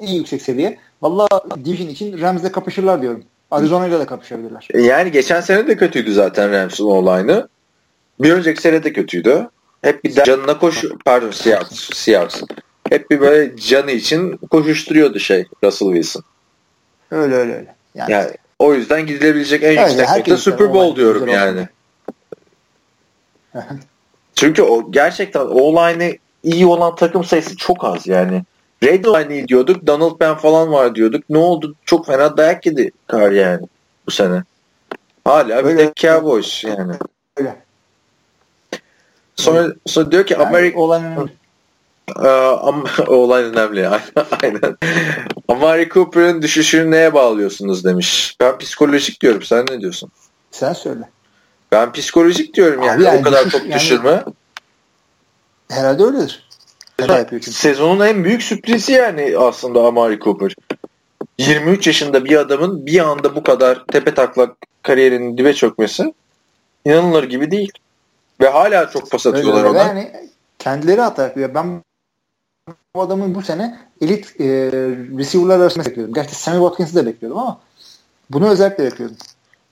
[0.00, 0.78] en yüksek seviye.
[1.02, 1.28] Valla
[1.64, 3.24] division için Rams'le kapışırlar diyorum.
[3.50, 4.68] Arizona ile de kapışabilirler.
[4.74, 7.48] Yani geçen sene de kötüydü zaten Rams'ın online'ı.
[8.20, 9.48] Bir önceki sene de kötüydü.
[9.82, 12.42] Hep bir canına koş pardon Seahawks, Seahawks.
[12.90, 16.22] Hep bir böyle canı için koşuşturuyordu şey Russell Wilson.
[17.10, 17.74] Öyle öyle öyle.
[17.94, 21.68] Yani, yani o yüzden gidilebilecek en yüksek nokta Super Bowl diyorum yani.
[24.34, 28.42] Çünkü o gerçekten o-line'ı iyi olan takım sayısı çok az yani.
[28.82, 29.86] Red Line diyorduk.
[29.86, 31.24] Donald Ben falan var diyorduk.
[31.30, 31.74] Ne oldu?
[31.84, 33.66] Çok fena dayak yedi kar yani
[34.06, 34.42] bu sene.
[35.24, 36.92] Hala bir de Cowboys yani.
[37.36, 37.56] Öyle.
[39.40, 41.30] Sonra, sonra diyor ki yani Amerika olan önemli.
[43.06, 43.88] olan önemli.
[44.42, 44.76] Aynen.
[45.48, 48.36] Amari Cooper'ın düşüşünü neye bağlıyorsunuz demiş.
[48.40, 49.42] Ben psikolojik diyorum.
[49.42, 50.10] Sen ne diyorsun?
[50.50, 51.08] Sen söyle.
[51.72, 53.04] Ben psikolojik diyorum yani.
[53.04, 54.24] yani o kadar düşüş, top yani, düşürme.
[55.68, 56.48] Herhalde öyledir.
[57.42, 60.54] Sezonun en büyük sürprizi yani aslında Amari Cooper.
[61.38, 66.14] 23 yaşında bir adamın bir anda bu kadar tepe taklak kariyerinin dibe çökmesi
[66.84, 67.72] inanılır gibi değil.
[68.40, 69.78] Ve hala çok pas atıyorlar ona.
[69.78, 70.12] Yani
[70.58, 71.54] kendileri hata yapıyor.
[71.54, 71.82] Ben
[72.94, 74.44] bu adamın bu sene elit e,
[75.18, 76.14] receiver'lar arasında bekliyordum.
[76.14, 77.60] Gerçi Sammy Watkins'i de bekliyordum ama
[78.30, 79.16] bunu özellikle bekliyordum.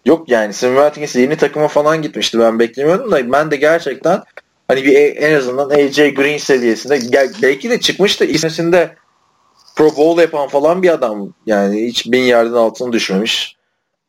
[0.05, 2.39] Yok yani Sammy Watkins yeni takıma falan gitmişti.
[2.39, 4.23] Ben beklemiyordum da ben de gerçekten
[4.69, 7.01] hani bir en azından AJ Green seviyesinde
[7.43, 8.97] belki de çıkmıştı ismesinde
[9.77, 11.33] Pro Bowl yapan falan bir adam.
[11.47, 13.57] Yani hiç bin yardın altına düşmemiş.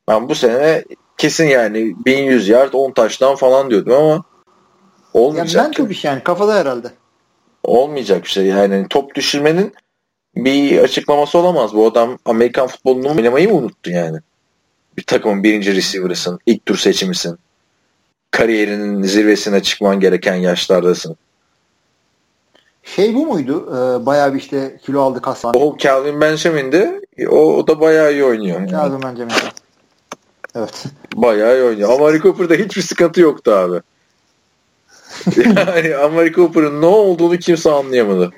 [0.08, 0.84] Ben bu sene
[1.18, 4.24] kesin yani 1100 yard 10 taştan falan diyordum ama
[5.20, 5.56] Olmayacak.
[5.56, 6.88] Yani mental bir şey yani kafada herhalde.
[7.64, 9.74] Olmayacak bir şey yani top düşürmenin
[10.36, 11.74] bir açıklaması olamaz.
[11.74, 14.18] Bu adam Amerikan futbolunu oynamayı mı unuttu yani?
[14.98, 16.40] Bir takımın birinci receiver'ısın.
[16.46, 17.38] ilk tur seçimisin.
[18.32, 21.16] Kariyerinin zirvesine çıkman gereken yaşlardasın.
[22.84, 23.66] Şey bu muydu?
[23.70, 25.54] Ee, bayağı bir işte kilo aldı kaslan.
[25.56, 27.02] O Calvin Benjamin'di.
[27.30, 28.60] O, o da bayağı iyi oynuyor.
[28.60, 28.72] Yani.
[28.72, 29.34] Calvin Benjamin.
[30.56, 30.86] Evet.
[31.16, 31.90] Bayağı iyi oynuyor.
[31.90, 33.82] Ama Amari Cooper'da hiçbir sıkıntı yoktu abi
[35.56, 38.32] yani Amari Cooper'ın ne olduğunu kimse anlayamadı.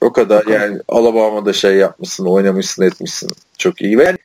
[0.00, 3.30] O kadar yani Alabama'da şey yapmışsın, oynamışsın, etmişsin.
[3.58, 3.98] Çok iyi.
[3.98, 4.18] Ben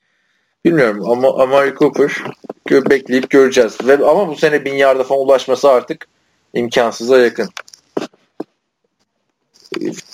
[0.66, 2.24] bilmiyorum ama Amari Cooper
[2.72, 3.78] bekleyip göreceğiz.
[3.88, 6.08] Ve, ama bu sene bin yarda falan ulaşması artık
[6.54, 7.50] imkansıza yakın.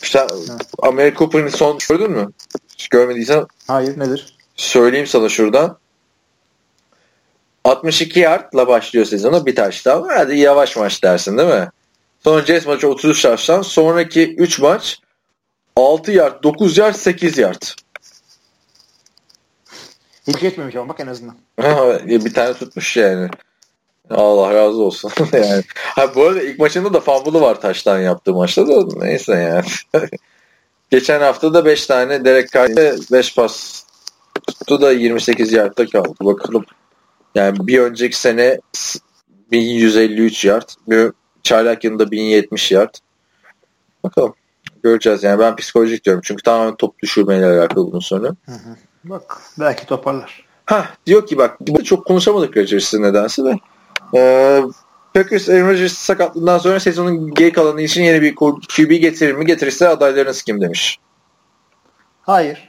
[0.02, 0.28] Sen
[0.80, 2.32] Amari Cooper'ın son gördün mü?
[2.74, 3.46] Hiç görmediysen.
[3.68, 4.38] Hayır nedir?
[4.56, 5.78] Söyleyeyim sana şuradan.
[7.68, 10.08] 62 yardla başlıyor sezonu bir taştan.
[10.10, 11.70] Hadi yavaş maç dersin değil mi?
[12.24, 13.62] Sonra Jets maçı 33 taştan.
[13.62, 15.00] Sonraki 3 maç
[15.76, 17.62] 6 yard, 9 yard, 8 yard.
[20.28, 21.36] Hiç geçmemiş ama bak en azından.
[22.08, 23.30] bir tane tutmuş yani.
[24.10, 25.12] Allah razı olsun.
[25.34, 25.64] yani.
[25.96, 30.06] Ha, bu arada ilk maçında da fumble'ı var taştan yaptığı maçta da neyse yani.
[30.92, 32.70] Geçen hafta da 5 tane Derek Carr
[33.12, 33.84] 5 pas
[34.48, 36.16] tuttu da 28 yardta kaldı.
[36.22, 36.66] Bakalım.
[37.38, 38.60] Yani bir önceki sene
[39.52, 40.70] 1153 yard.
[40.88, 41.12] Bir
[41.44, 42.94] çaylak yılında 1070 yard.
[44.04, 44.34] Bakalım.
[44.84, 46.22] Göreceğiz yani ben psikolojik diyorum.
[46.26, 48.26] Çünkü tamamen top düşürmeyle alakalı bunun sonu.
[48.46, 48.76] Hı hı.
[49.04, 50.46] Bak belki toparlar.
[50.66, 53.56] Ha diyor ki bak burada çok konuşamadık Rodgers'ı nedense de.
[54.16, 54.62] Ee,
[55.14, 58.36] Packers Aaron Rodgers sakatlığından sonra sezonun geri kalanı için yeni bir
[58.76, 59.46] QB getirir mi?
[59.46, 61.00] Getirirse adaylarınız kim demiş.
[62.22, 62.67] Hayır.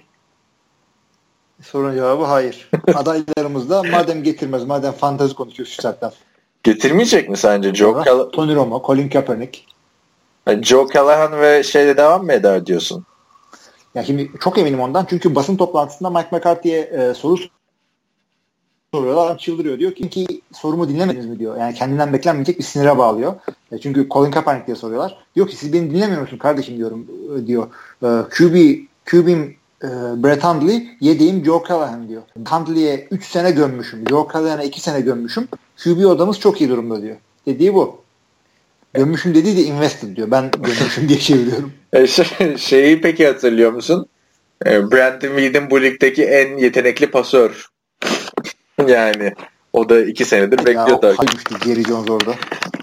[1.63, 2.71] Sorun cevabı hayır.
[2.95, 6.13] Adaylarımız da madem getirmez, madem fantezi konuşuyoruz şu saatten.
[6.63, 8.31] Getirmeyecek mi sence Joe Callahan?
[8.31, 9.61] Tony Romo, Colin Kaepernick.
[10.63, 13.05] Joe Callahan ve şeyde devam mı eder diyorsun?
[13.95, 15.07] Ya şimdi çok eminim ondan.
[15.11, 17.37] Çünkü basın toplantısında Mike McCarthy'ye e, soru
[18.95, 19.27] soruyorlar.
[19.27, 19.79] Adam çıldırıyor.
[19.79, 21.57] Diyor ki, ki sorumu dinlemediniz mi diyor.
[21.57, 23.35] Yani kendinden beklenmeyecek bir sinire bağlıyor.
[23.73, 25.19] E, çünkü Colin Kaepernick diye soruyorlar.
[25.37, 27.07] Diyor ki siz beni dinlemiyor musunuz kardeşim diyorum
[27.37, 27.67] e, diyor.
[28.03, 28.55] E, QB,
[29.11, 29.89] QB'm e,
[30.23, 32.23] Brett Hundley, yediğim Joe Callahan diyor.
[32.49, 34.05] Hundley'e 3 sene gömmüşüm.
[34.09, 35.49] Joe Callahan'a 2 sene gömmüşüm.
[35.85, 37.17] QB odamız çok iyi durumda diyor.
[37.47, 38.01] Dediği bu.
[38.95, 40.31] Gömmüşüm dediği de invested diyor.
[40.31, 41.73] Ben gömmüşüm diye çeviriyorum.
[41.93, 44.07] E, şey, şeyi peki hatırlıyor musun?
[44.67, 47.67] E, Brandon Weed'in bu ligdeki en yetenekli pasör.
[48.87, 49.33] yani
[49.73, 51.15] o da iki senedir bekliyor da.
[51.17, 52.35] Haymıştı Jerry Jones orada.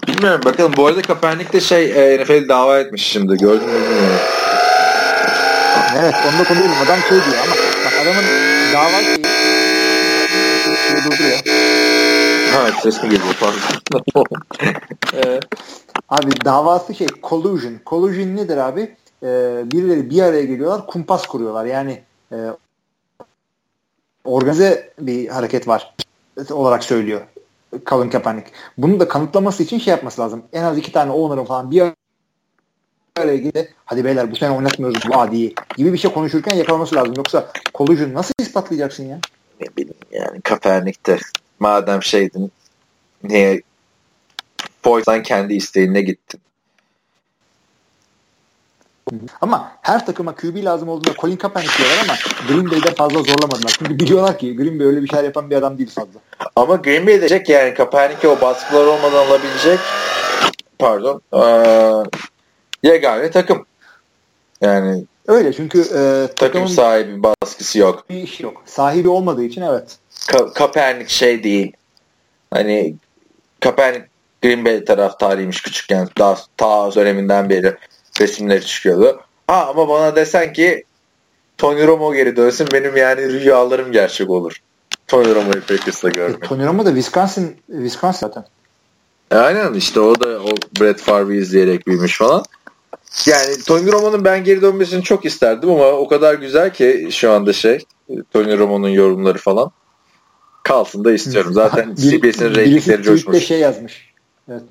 [0.08, 0.72] Bilmiyorum bakalım.
[0.76, 3.36] Bu arada Kaepernick de şey e, NFL dava etmiş şimdi.
[3.36, 3.72] Gördün mü.
[5.94, 6.72] Evet onu da konuşalım.
[6.84, 7.54] Adam şey diyor ama
[7.84, 8.24] bak adamın
[8.72, 9.22] dava şeyi
[10.88, 11.38] şey durduruyor.
[12.52, 13.60] Ha ses mi geliyor pardon.
[15.14, 15.40] ee,
[16.08, 17.74] abi davası şey collusion.
[17.86, 18.96] Collusion nedir abi?
[19.22, 21.64] Ee, birileri bir araya geliyorlar kumpas kuruyorlar.
[21.64, 22.02] Yani
[22.32, 22.36] e,
[24.24, 25.94] organize bir hareket var
[26.50, 27.20] olarak söylüyor
[27.86, 28.50] Colin Kaepernick.
[28.78, 30.42] Bunu da kanıtlaması için şey yapması lazım.
[30.52, 31.92] En az iki tane owner'ın falan bir
[33.16, 37.14] araya gelip hadi beyler bu sene oynatmıyoruz bu adiyi gibi bir şey konuşurken yakalaması lazım.
[37.16, 39.18] Yoksa collusion nasıl ispatlayacaksın ya?
[39.60, 41.18] Ne bileyim yani Kaepernick'te
[41.60, 42.52] madem şeydin
[43.22, 43.62] niye
[44.84, 46.40] Boyd'dan kendi isteğine gittin?
[49.40, 52.14] Ama her takıma QB lazım olduğunda Colin Kaepernick diyorlar ama
[52.48, 53.74] Green Bay'de fazla zorlamadılar.
[53.78, 56.20] Çünkü biliyorlar ki Green Bay öyle bir şeyler yapan bir adam değil fazla.
[56.56, 59.78] Ama Green Bay diyecek yani Kaepernick'i o baskılar olmadan alabilecek
[60.78, 62.10] pardon ee,
[62.86, 63.66] yegane takım.
[64.60, 68.04] Yani öyle çünkü e, takım sahibi baskısı yok.
[68.10, 68.62] Bir iş yok.
[68.66, 69.96] Sahibi olmadığı için evet.
[70.28, 71.72] Ka- Kaepernick şey değil.
[72.50, 72.94] Hani
[73.60, 74.08] Kaepernick
[74.42, 77.76] Green Bay taraftarıymış küçükken daha ta döneminden beri
[78.20, 79.20] resimleri çıkıyordu.
[79.46, 80.84] Ha ama bana desen ki
[81.58, 84.62] Tony Romo geri dönsün benim yani rüyalarım gerçek olur.
[85.06, 86.42] Tony Romo'yu Packers'ta görmek.
[86.42, 88.44] Tony Romo da Wisconsin, Wisconsin zaten.
[89.30, 90.48] E, aynen işte o da o
[90.80, 92.44] Brett Favre'ı izleyerek büyümüş falan.
[93.26, 97.52] Yani Tony Romo'nun ben geri dönmesini çok isterdim ama o kadar güzel ki şu anda
[97.52, 97.84] şey
[98.32, 99.70] Tony Romo'nun yorumları falan.
[100.62, 101.52] Kalsın da istiyorum.
[101.52, 103.44] Zaten CBS'in reytingleri coşmuş.
[103.44, 104.14] şey yazmış.
[104.48, 104.62] Evet.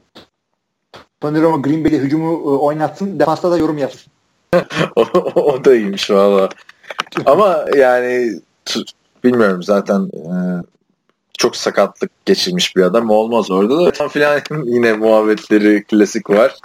[1.21, 3.19] Tony Romo Green Bay'de hücumu e, oynatsın.
[3.19, 4.11] Defansta da yorum yapsın.
[4.95, 5.01] o,
[5.35, 6.49] o da iyiymiş valla.
[7.25, 8.39] Ama yani
[9.23, 10.33] bilmiyorum zaten e,
[11.37, 13.09] çok sakatlık geçirmiş bir adam.
[13.09, 16.55] Olmaz orada da filan yine muhabbetleri klasik var.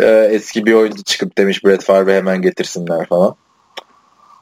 [0.00, 3.34] E, eski bir oyuncu çıkıp demiş Brett Favre hemen getirsinler falan.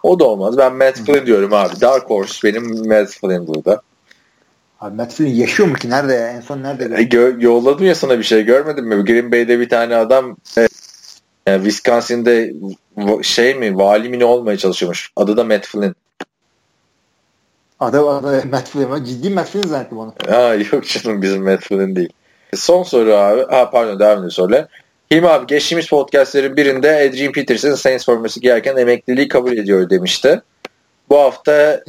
[0.02, 0.58] O da olmaz.
[0.58, 1.80] Ben Matt Flynn diyorum abi.
[1.80, 3.82] Dark Horse benim Matt Flynn burada.
[4.80, 5.90] Abi Matt Flynn yaşıyor mu ki?
[5.90, 6.28] Nerede ya?
[6.28, 6.84] En son nerede?
[6.84, 9.04] E, gö- yolladım ya sana bir şey görmedin mi?
[9.04, 10.68] Green Bay'de bir tane adam e,
[11.46, 12.52] yani Wisconsin'de
[13.22, 15.10] şey mi vali mi ne olmaya çalışıyormuş.
[15.16, 15.94] Adı da Matt Flynn.
[17.80, 19.04] Adı, adı Matt Flynn.
[19.04, 20.14] Ciddi Matt Flynn zannettim onu.
[20.28, 22.12] Ha, yok canım bizim Matt Flynn değil.
[22.54, 23.42] Son soru abi.
[23.50, 24.66] Ha pardon devam ediyor sorular.
[25.14, 30.42] Hilmi abi geçtiğimiz podcastlerin birinde Adrian Peterson Saints forması giyerken emekliliği kabul ediyor demişti.
[31.10, 31.80] Bu hafta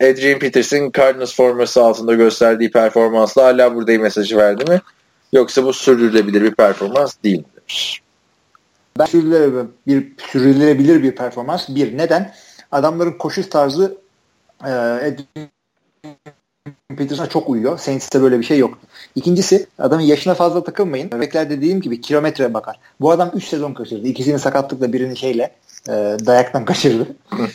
[0.00, 4.80] Adrian Peterson Cardinals forması altında gösterdiği performansla hala buradayım mesajı verdi mi?
[5.32, 8.02] Yoksa bu sürdürülebilir bir performans değil mi demiş.
[8.98, 11.68] Ben sürdürülebilir bir, sürdürülebilir bir performans.
[11.68, 12.34] Bir, neden?
[12.72, 13.96] Adamların koşu tarzı
[14.64, 15.48] e, Adrian
[16.96, 17.78] Peterson'a çok uyuyor.
[17.78, 18.78] Saints'te böyle bir şey yok.
[19.14, 21.10] İkincisi adamın yaşına fazla takılmayın.
[21.20, 22.78] Bekler dediğim gibi kilometre bakar.
[23.00, 24.08] Bu adam 3 sezon kaçırdı.
[24.08, 25.54] İkisini sakatlıkla birini şeyle
[25.88, 25.92] e,
[26.26, 27.06] dayaktan kaçırdı.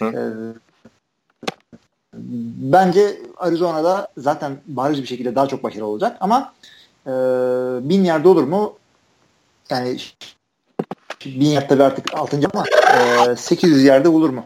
[0.01, 0.21] e,
[2.71, 6.53] bence Arizona'da zaten bariz bir şekilde daha çok başarılı olacak ama
[7.07, 7.11] e,
[7.89, 8.73] bin yerde olur mu?
[9.69, 9.97] Yani
[11.25, 12.39] bin yerde artık 6.
[12.53, 12.65] ama
[13.31, 14.45] e, 800 yerde bulur mu?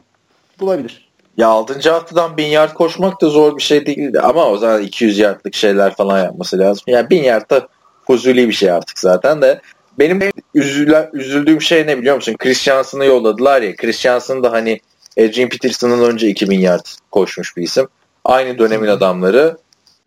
[0.59, 1.12] Bulabilir.
[1.37, 1.91] Ya 6.
[1.91, 5.95] haftadan 1000 yard koşmak da zor bir şey değildi ama o zaman 200 yardlık şeyler
[5.95, 6.83] falan yapması lazım.
[6.87, 7.67] Yani 1000 yard da
[8.05, 9.61] huzuli bir şey artık zaten de
[9.99, 10.19] benim
[10.53, 12.35] üzülen, üzüldüğüm şey ne biliyor musun?
[12.39, 13.75] Christiansen'ı yolladılar ya.
[13.75, 14.79] Christiansen da hani
[15.19, 17.87] Adrian Peterson'ın önce 2000 yard koşmuş bir isim.
[18.25, 19.57] Aynı dönemin adamları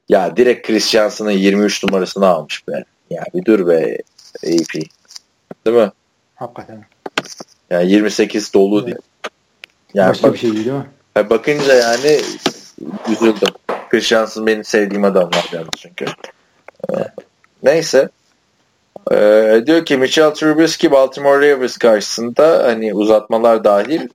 [0.09, 2.85] ya direkt Christiansen'ın 23 numarasını almış be.
[3.11, 3.99] Ya bir dur be
[4.45, 4.83] AP.
[5.67, 5.93] Değil mi?
[6.35, 6.85] Hakikaten.
[7.71, 8.87] Yani 28 dolu evet.
[8.87, 8.97] değil.
[9.95, 10.87] Yani Başka bak, bir şey değil mi?
[11.17, 12.21] Bakınca yani
[13.13, 13.55] üzüldüm.
[13.91, 16.05] Christiansen benim sevdiğim adamlardan çünkü.
[16.89, 17.09] Evet.
[17.63, 18.09] Neyse.
[19.13, 24.09] Ee, diyor ki Mitchell Trubisky Baltimore Ravens karşısında hani uzatmalar dahil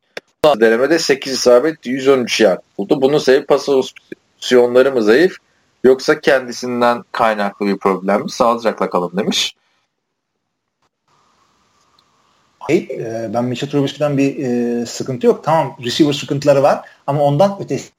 [0.46, 3.02] denemede 8 isabet 113 yard buldu.
[3.02, 5.38] Bunun sebebi pas opsiyonları mı zayıf
[5.84, 8.32] yoksa kendisinden kaynaklı bir problem mi?
[8.32, 9.56] Sağlıcakla kalın demiş.
[12.72, 15.44] Hey, e, ben Mitchell Trubisky'den bir e, sıkıntı yok.
[15.44, 17.90] Tamam receiver sıkıntıları var ama ondan ötesi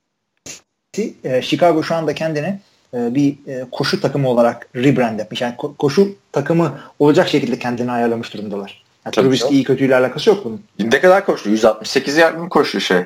[1.25, 2.61] e, Chicago şu anda kendini
[2.95, 5.41] e, bir e, koşu takımı olarak rebrand etmiş.
[5.41, 8.85] Yani ko- koşu takımı olacak şekilde kendini ayarlamış durumdalar.
[9.07, 10.65] Yani Trubisky iyi kötüyle alakası yok bunun.
[10.79, 11.51] Ne kadar koştu?
[11.51, 13.05] 168 yard mı koştu şey?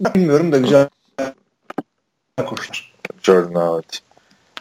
[0.00, 0.88] Bilmiyorum da güzel
[2.46, 2.92] koştular.
[3.22, 4.05] Jordan Howard.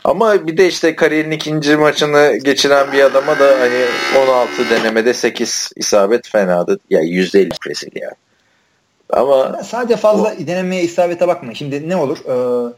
[0.06, 3.86] Ama bir de işte kariyerin ikinci maçını geçiren bir adama da hani
[4.28, 6.80] 16 denemede 8 isabet fenadı.
[6.90, 8.12] Ya yani %50 kesil ya.
[9.10, 10.48] Ama sadece fazla o...
[10.48, 11.54] denemeye isabete bakma.
[11.54, 12.18] Şimdi ne olur?
[12.18, 12.74] Ee,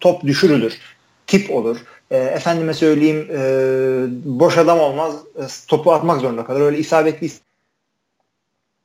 [0.00, 0.78] top düşürülür.
[1.26, 1.76] Tip olur.
[2.10, 3.40] E, efendime söyleyeyim e,
[4.24, 5.14] boş adam olmaz.
[5.38, 6.60] E, topu atmak zorunda kalır.
[6.60, 7.30] Öyle isabetli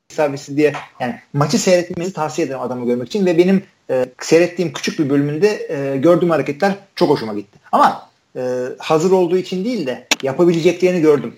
[0.09, 4.99] isabetsiz diye yani maçı seyretmenizi tavsiye ederim adamı görmek için ve benim e, seyrettiğim küçük
[4.99, 7.59] bir bölümünde e, gördüğüm hareketler çok hoşuma gitti.
[7.71, 8.41] Ama e,
[8.79, 11.35] hazır olduğu için değil de yapabileceklerini gördüm.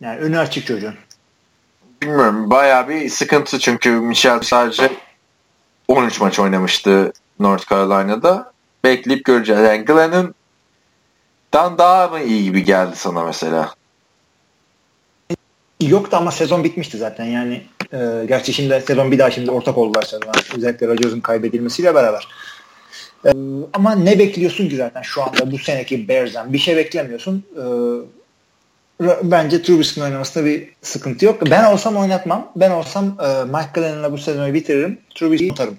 [0.00, 0.94] Yani önü açık çocuğun.
[2.02, 2.50] Bilmiyorum.
[2.50, 4.90] Bayağı bir sıkıntı çünkü Michel sadece
[5.88, 8.52] 13 maç oynamıştı North Carolina'da.
[8.84, 9.62] Bekleyip göreceğiz.
[9.62, 10.34] Yani Glenn'ın
[11.54, 13.74] dan daha mı iyi gibi geldi sana mesela?
[15.80, 17.24] Yoktu ama sezon bitmişti zaten.
[17.24, 20.32] Yani e, gerçi şimdi sezon bir daha şimdi ortak oldular sezon.
[20.56, 22.28] Özellikle Rodgers'ın kaybedilmesiyle beraber.
[23.26, 23.30] E,
[23.72, 26.52] ama ne bekliyorsun ki zaten şu anda bu seneki Bears'den?
[26.52, 27.44] Bir şey beklemiyorsun.
[27.56, 27.64] E,
[29.22, 31.50] bence Trubisky'nin oynamasında bir sıkıntı yok.
[31.50, 32.52] Ben olsam oynatmam.
[32.56, 34.98] Ben olsam e, Mike Glenn'la bu sezonu bitiririm.
[35.14, 35.78] Trubisky'yi tutarım.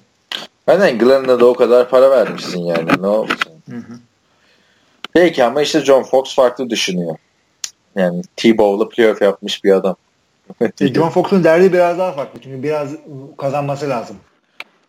[0.68, 2.90] Aynen Glenn'la da o kadar para vermişsin yani.
[3.02, 3.52] Ne olursun.
[3.70, 4.00] Hı hı.
[5.14, 7.16] Peki ama işte John Fox farklı düşünüyor.
[7.96, 9.96] Yani T-Bow'la playoff yapmış bir adam.
[10.82, 12.40] E, John Fox'un derdi biraz daha farklı.
[12.44, 12.90] Çünkü biraz
[13.38, 14.16] kazanması lazım.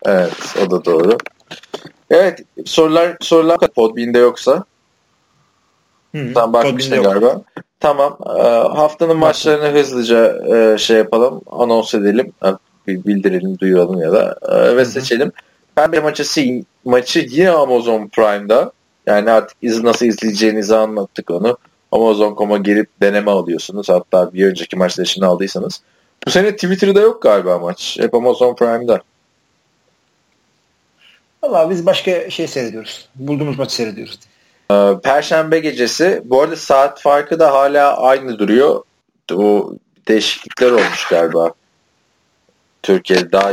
[0.07, 1.19] Evet o da doğru.
[2.11, 4.65] Evet sorular sorular Podbean'de yoksa.
[6.15, 7.27] Hı, Sen bakmıştın galiba.
[7.27, 7.45] Yok.
[7.81, 8.19] Tamam.
[8.27, 8.43] E,
[8.79, 11.41] haftanın maçlarını hızlıca e, şey yapalım.
[11.51, 12.33] Anons edelim.
[12.87, 14.39] Bildirelim, duyuralım ya da.
[14.49, 15.33] E, ve seçelim.
[15.77, 16.25] Ben bir maçı,
[16.85, 18.73] maçı yine Amazon Prime'da.
[19.07, 21.59] Yani artık iz, nasıl izleyeceğinizi anlattık onu.
[21.93, 23.89] Amazon.com'a girip deneme alıyorsunuz.
[23.89, 25.81] Hatta bir önceki maçta şimdi aldıysanız.
[26.27, 27.97] Bu sene Twitter'da yok galiba maç.
[28.01, 29.03] Hep Amazon Prime'da.
[31.43, 33.09] Valla biz başka şey seyrediyoruz.
[33.15, 34.19] Bulduğumuz maçı seyrediyoruz.
[34.73, 36.23] Ee, Perşembe gecesi.
[36.25, 38.83] Bu arada saat farkı da hala aynı duruyor.
[39.33, 39.73] O
[40.09, 41.53] değişiklikler olmuş galiba.
[42.83, 43.53] Türkiye daha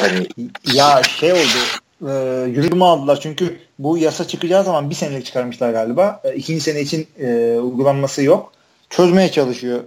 [0.00, 0.28] hani
[0.74, 1.58] ya şey oldu
[2.02, 6.20] e, yürüme aldılar çünkü bu yasa çıkacağı zaman bir senelik çıkarmışlar galiba.
[6.24, 8.52] E, ikinci sene için e, uygulanması yok.
[8.90, 9.80] Çözmeye çalışıyor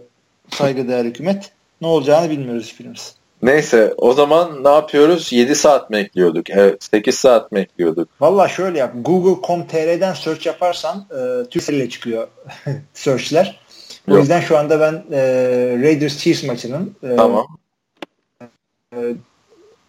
[0.50, 1.52] saygıdeğer hükümet.
[1.82, 3.16] Ne olacağını bilmiyoruz hiçbirimiz.
[3.42, 5.34] Neyse o zaman ne yapıyoruz?
[5.34, 6.50] 7 saat mi ekliyorduk?
[6.50, 8.10] Evet 8 saat mi ekliyorduk?
[8.22, 8.94] Valla şöyle yap.
[9.02, 12.28] Google.com.tr'den search yaparsan e, Türkcell çıkıyor
[12.94, 13.60] searchler.
[14.10, 14.20] O Yok.
[14.22, 15.22] yüzden şu anda ben e,
[15.82, 17.48] Raiders Chiefs maçının e, tamam.
[18.96, 18.98] e,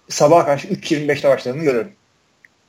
[0.08, 1.90] sabah karşı 3.25'te başladığını görüyorum.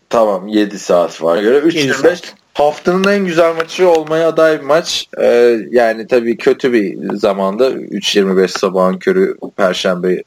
[0.09, 1.57] Tamam 7 saat var göre.
[1.57, 5.07] 3.25 haftanın en güzel maçı olmaya aday bir maç.
[5.21, 10.23] Ee, yani tabii kötü bir zamanda 3.25 sabahın körü Perşembe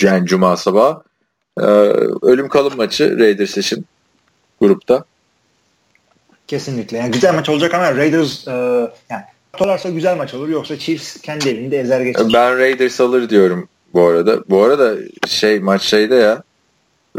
[0.00, 1.00] yani Cuma sabah.
[1.60, 1.62] Ee,
[2.22, 3.84] ölüm kalım maçı Raiders için
[4.60, 5.04] grupta.
[6.46, 6.98] Kesinlikle.
[6.98, 8.52] Yani güzel maç olacak ama Raiders e,
[9.10, 9.22] yani
[9.54, 12.26] atarlarsa güzel maç olur yoksa Chiefs kendi evinde ezer geçer.
[12.34, 14.44] Ben Raiders alır diyorum bu arada.
[14.48, 14.94] Bu arada
[15.28, 16.42] şey maç şeyde ya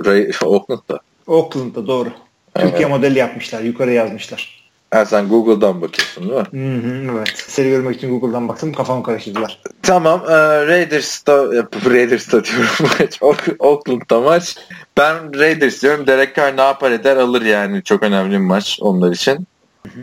[0.06, 1.00] Ray Oakland'da.
[1.28, 2.10] Oakland'da doğru.
[2.56, 2.70] Evet.
[2.70, 3.62] Türkiye modeli yapmışlar.
[3.62, 4.64] Yukarı yazmışlar.
[4.92, 6.82] Ha, sen Google'dan bakıyorsun değil mi?
[6.82, 7.34] Hı hı, evet.
[7.36, 8.74] Seni görmek için Google'dan baktım.
[8.74, 9.62] Kafamı karıştırdılar.
[9.82, 10.24] Tamam.
[10.30, 11.46] E, Raiders'ta
[11.86, 12.70] Raiders'ta diyorum
[13.00, 13.22] maç.
[13.60, 14.58] Oakland'da maç.
[14.98, 16.08] Ben Raiders diyorum.
[16.08, 17.84] Derek Carr ne yapar eder alır yani.
[17.84, 19.48] Çok önemli bir maç onlar için.
[19.84, 20.00] Hı hı.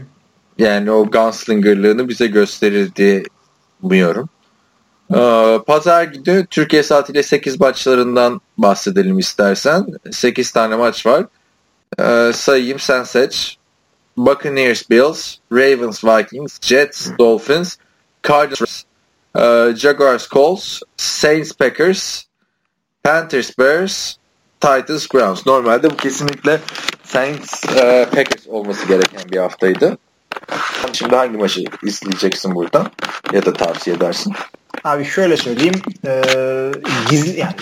[0.58, 3.22] Yani o gunslingerlığını bize gösterir diye
[3.82, 4.28] umuyorum.
[5.14, 9.86] Ee, pazar günü Türkiye saatiyle 8 maçlarından bahsedelim istersen.
[10.10, 11.26] 8 tane maç var.
[12.00, 13.56] Ee, sayayım sen seç.
[14.16, 17.76] Buccaneers Bills, Ravens Vikings, Jets Dolphins,
[18.28, 18.82] Cardinals
[19.36, 22.24] Ee, Jaguars Colts, Saints Packers,
[23.04, 24.16] Panthers Bears,
[24.60, 25.46] Titans Browns.
[25.46, 26.60] Normalde bu kesinlikle
[27.04, 27.66] Saints
[28.10, 29.98] Packers olması gereken bir haftaydı.
[30.92, 32.90] Şimdi hangi maçı izleyeceksin buradan
[33.32, 34.32] ya da tavsiye edersin?
[34.84, 35.74] Abi şöyle söyleyeyim.
[36.06, 36.22] E,
[37.10, 37.54] gizli yani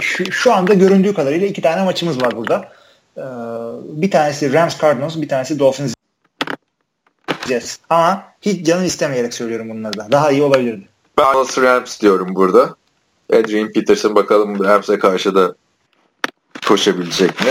[0.00, 2.72] şu, şu anda göründüğü kadarıyla iki tane maçımız var burada.
[3.16, 3.24] E,
[4.02, 5.94] bir tanesi Rams Cardinals, bir tanesi Dolphins
[7.48, 7.78] Jets.
[7.90, 10.08] Ama hiç canım istemeyerek söylüyorum bunları da.
[10.12, 10.88] Daha iyi olabilirdi.
[11.18, 12.76] Ben Rams diyorum burada.
[13.32, 15.54] Adrian Peterson bakalım Rams'e karşı da
[16.66, 17.50] koşabilecek mi?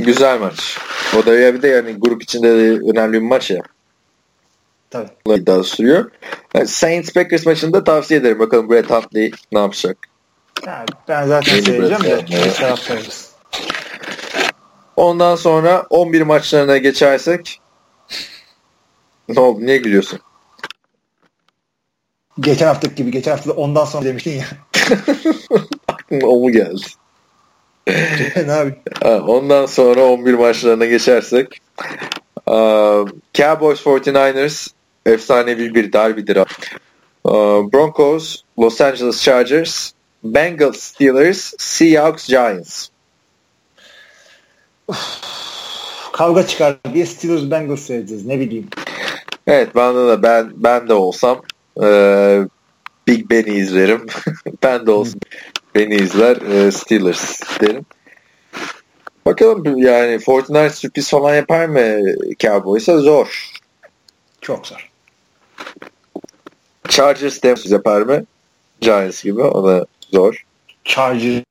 [0.00, 0.78] Güzel maç.
[1.18, 3.62] O da ya bir de yani grup içinde de önemli bir maç ya.
[4.92, 5.08] Tabii.
[5.26, 6.10] İddia sürüyor.
[6.54, 8.38] Yani Saints Packers maçında tavsiye ederim.
[8.38, 9.96] Bakalım Brett Huntley ne yapacak.
[10.66, 13.32] Yani ben zaten Yeni söyleyeceğim de taraftayız.
[14.96, 17.60] Ondan sonra 11 maçlarına geçersek
[19.28, 19.60] ne oldu?
[19.60, 20.20] Niye gülüyorsun?
[22.40, 23.10] Geçen haftaki gibi.
[23.10, 24.46] Geçen hafta da ondan sonra demiştin ya.
[25.88, 26.82] Aklıma o mu geldi?
[28.46, 28.74] ne abi?
[29.26, 31.60] Ondan sonra 11 maçlarına geçersek
[33.34, 34.68] Cowboys 49ers
[35.06, 36.38] efsanevi bir derbidir.
[37.72, 39.92] Broncos, Los Angeles Chargers,
[40.24, 42.88] Bengals Steelers, Seahawks Giants.
[46.12, 48.26] Kavga çıkar diye Steelers Bengals seyredeceğiz.
[48.26, 48.68] Ne bileyim.
[49.46, 51.42] Evet ben de ben ben de olsam
[51.82, 51.86] e,
[53.08, 54.06] Big Ben'i izlerim.
[54.62, 55.20] ben de olsam
[55.74, 57.86] Ben'i izler e, Steelers derim.
[59.26, 62.00] Bakalım yani Fortnite sürpriz falan yapar mı
[62.38, 62.98] Cowboys'a?
[62.98, 63.50] Zor.
[64.40, 64.91] Çok zor.
[66.88, 68.24] Chargers de yapar mı?
[68.80, 69.42] Giants gibi.
[69.42, 70.44] O da zor.
[70.84, 71.44] Chargers'ın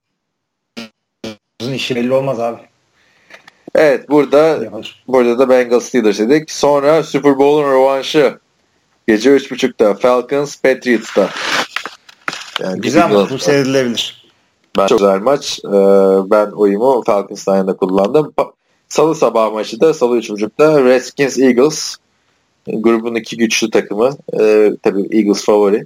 [1.73, 2.57] işi belli olmaz abi.
[3.75, 5.03] Evet burada Yapar.
[5.07, 6.51] burada da Bengals Steelers dedik.
[6.51, 8.39] Sonra Super Bowl'un rövanşı.
[9.07, 11.29] Gece 3.30'da Falcons Patriots'ta.
[12.59, 13.29] Yani Güzel maç.
[13.31, 14.21] Bu seyredilebilir.
[14.77, 15.59] Ben çok güzel maç.
[15.65, 15.69] Ee,
[16.31, 18.33] ben oyumu Falcons'tan yana kullandım.
[18.89, 21.95] Salı sabah maçı da Salı 3.30'da Redskins Eagles.
[22.67, 24.17] Grubun iki güçlü takımı.
[24.39, 25.85] Ee, tabii Eagles favori.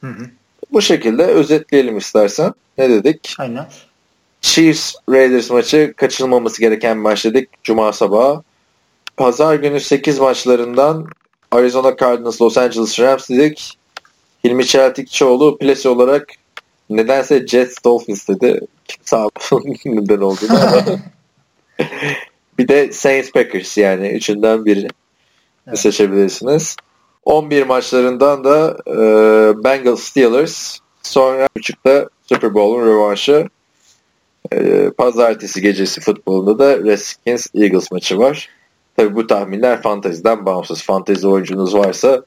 [0.00, 0.26] Hı hı.
[0.72, 2.52] Bu şekilde özetleyelim istersen.
[2.78, 3.34] Ne dedik?
[3.38, 3.66] Aynen.
[4.40, 7.48] Chiefs Raiders maçı kaçırılmaması gereken bir maç dedik.
[7.64, 8.42] Cuma sabahı.
[9.16, 11.06] Pazar günü 8 maçlarından
[11.50, 13.78] Arizona Cardinals Los Angeles Rams dedik.
[14.44, 16.28] Hilmi Çeltikçioğlu plesi olarak
[16.90, 18.60] nedense Jets Dolphins dedi.
[19.04, 20.36] Sağ olsun neden ama.
[22.58, 24.88] bir de Saints Packers yani üçünden biri
[25.68, 25.78] evet.
[25.78, 26.76] seçebilirsiniz.
[27.24, 28.94] 11 maçlarından da e,
[29.64, 33.48] Bengals Steelers sonra buçukta Super Bowl'un rövanşı
[34.52, 38.48] e, pazartesi gecesi futbolunda da Redskins Eagles maçı var.
[38.96, 40.82] Tabi bu tahminler fanteziden bağımsız.
[40.82, 42.22] Fantezi oyuncunuz varsa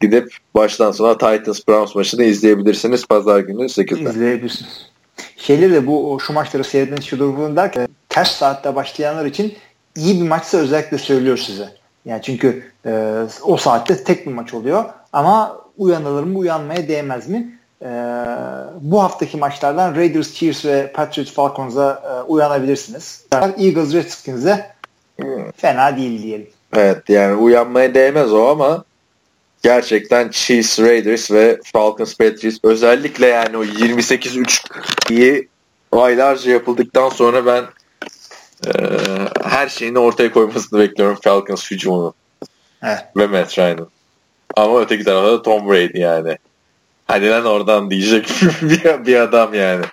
[0.00, 4.10] gidip baştan sona Titans Browns maçını izleyebilirsiniz pazar günü 8'de.
[4.10, 4.90] İzleyebilirsiniz.
[5.36, 9.54] Şeyleri de bu şu maçları seyretmeniz şudur bunun derken ters saatte başlayanlar için
[9.96, 11.79] iyi bir maçsa özellikle söylüyor size.
[12.04, 17.58] Yani çünkü e, o saatte tek bir maç oluyor ama uyanılır mı uyanmaya değmez mi?
[17.82, 17.88] E,
[18.80, 23.26] bu haftaki maçlardan Raiders, Chiefs ve Patriots Falcons'a e, uyanabilirsiniz.
[23.32, 24.70] Eagles, Redskins'e
[25.20, 25.50] hmm.
[25.56, 26.50] fena değil diyelim.
[26.76, 28.84] Evet yani uyanmaya değmez o ama
[29.62, 34.64] gerçekten Chiefs, Raiders ve Falcons, Patriots özellikle yani o 28-3
[35.10, 35.48] iyi
[35.92, 37.64] aylarca yapıldıktan sonra ben
[38.66, 38.70] e,
[39.44, 42.14] her şeyini ortaya koymasını bekliyorum Falcons hücumunu.
[42.82, 43.04] Evet.
[43.16, 43.88] Ve Matt Ryan'ın.
[44.56, 46.38] Ama öteki tarafta da Tom Brady yani.
[47.06, 48.30] Hadi lan oradan diyecek
[48.62, 49.84] bir, bir adam yani.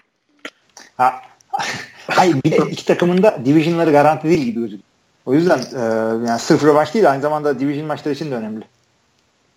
[0.98, 1.22] Ha.
[2.08, 4.84] Hayır bir de iki takımın da divisionları garanti değil gibi gözüküyor.
[5.26, 5.82] O yüzden e,
[6.28, 8.64] yani sırf rövanş değil aynı zamanda division maçları için de önemli.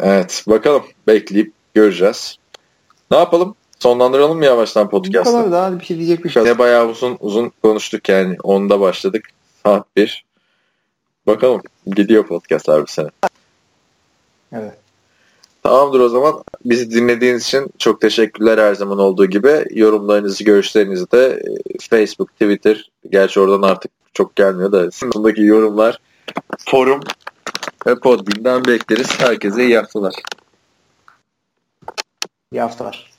[0.01, 2.37] Evet bakalım bekleyip göreceğiz.
[3.11, 3.55] Ne yapalım?
[3.83, 5.33] Sonlandıralım mı yavaştan podcast'ı?
[5.33, 6.44] Bu kadar daha bir şey diyecek bir şey.
[6.44, 8.36] Ne bayağı uzun uzun konuştuk yani.
[8.42, 9.28] Onda başladık.
[9.67, 10.25] Saat 1.
[11.26, 11.62] Bakalım.
[11.86, 13.09] Gidiyor podcastlar bu sene.
[14.52, 14.75] Evet.
[15.62, 16.44] Tamamdır o zaman.
[16.65, 19.65] Bizi dinlediğiniz için çok teşekkürler her zaman olduğu gibi.
[19.70, 21.42] Yorumlarınızı, görüşlerinizi de
[21.75, 26.00] e, Facebook, Twitter, gerçi oradan artık çok gelmiyor da sondaki yorumlar,
[26.68, 27.00] forum
[27.86, 29.20] ve Podbean'den bekleriz.
[29.20, 30.15] Herkese iyi haftalar.
[32.52, 33.10] İyi haftalar.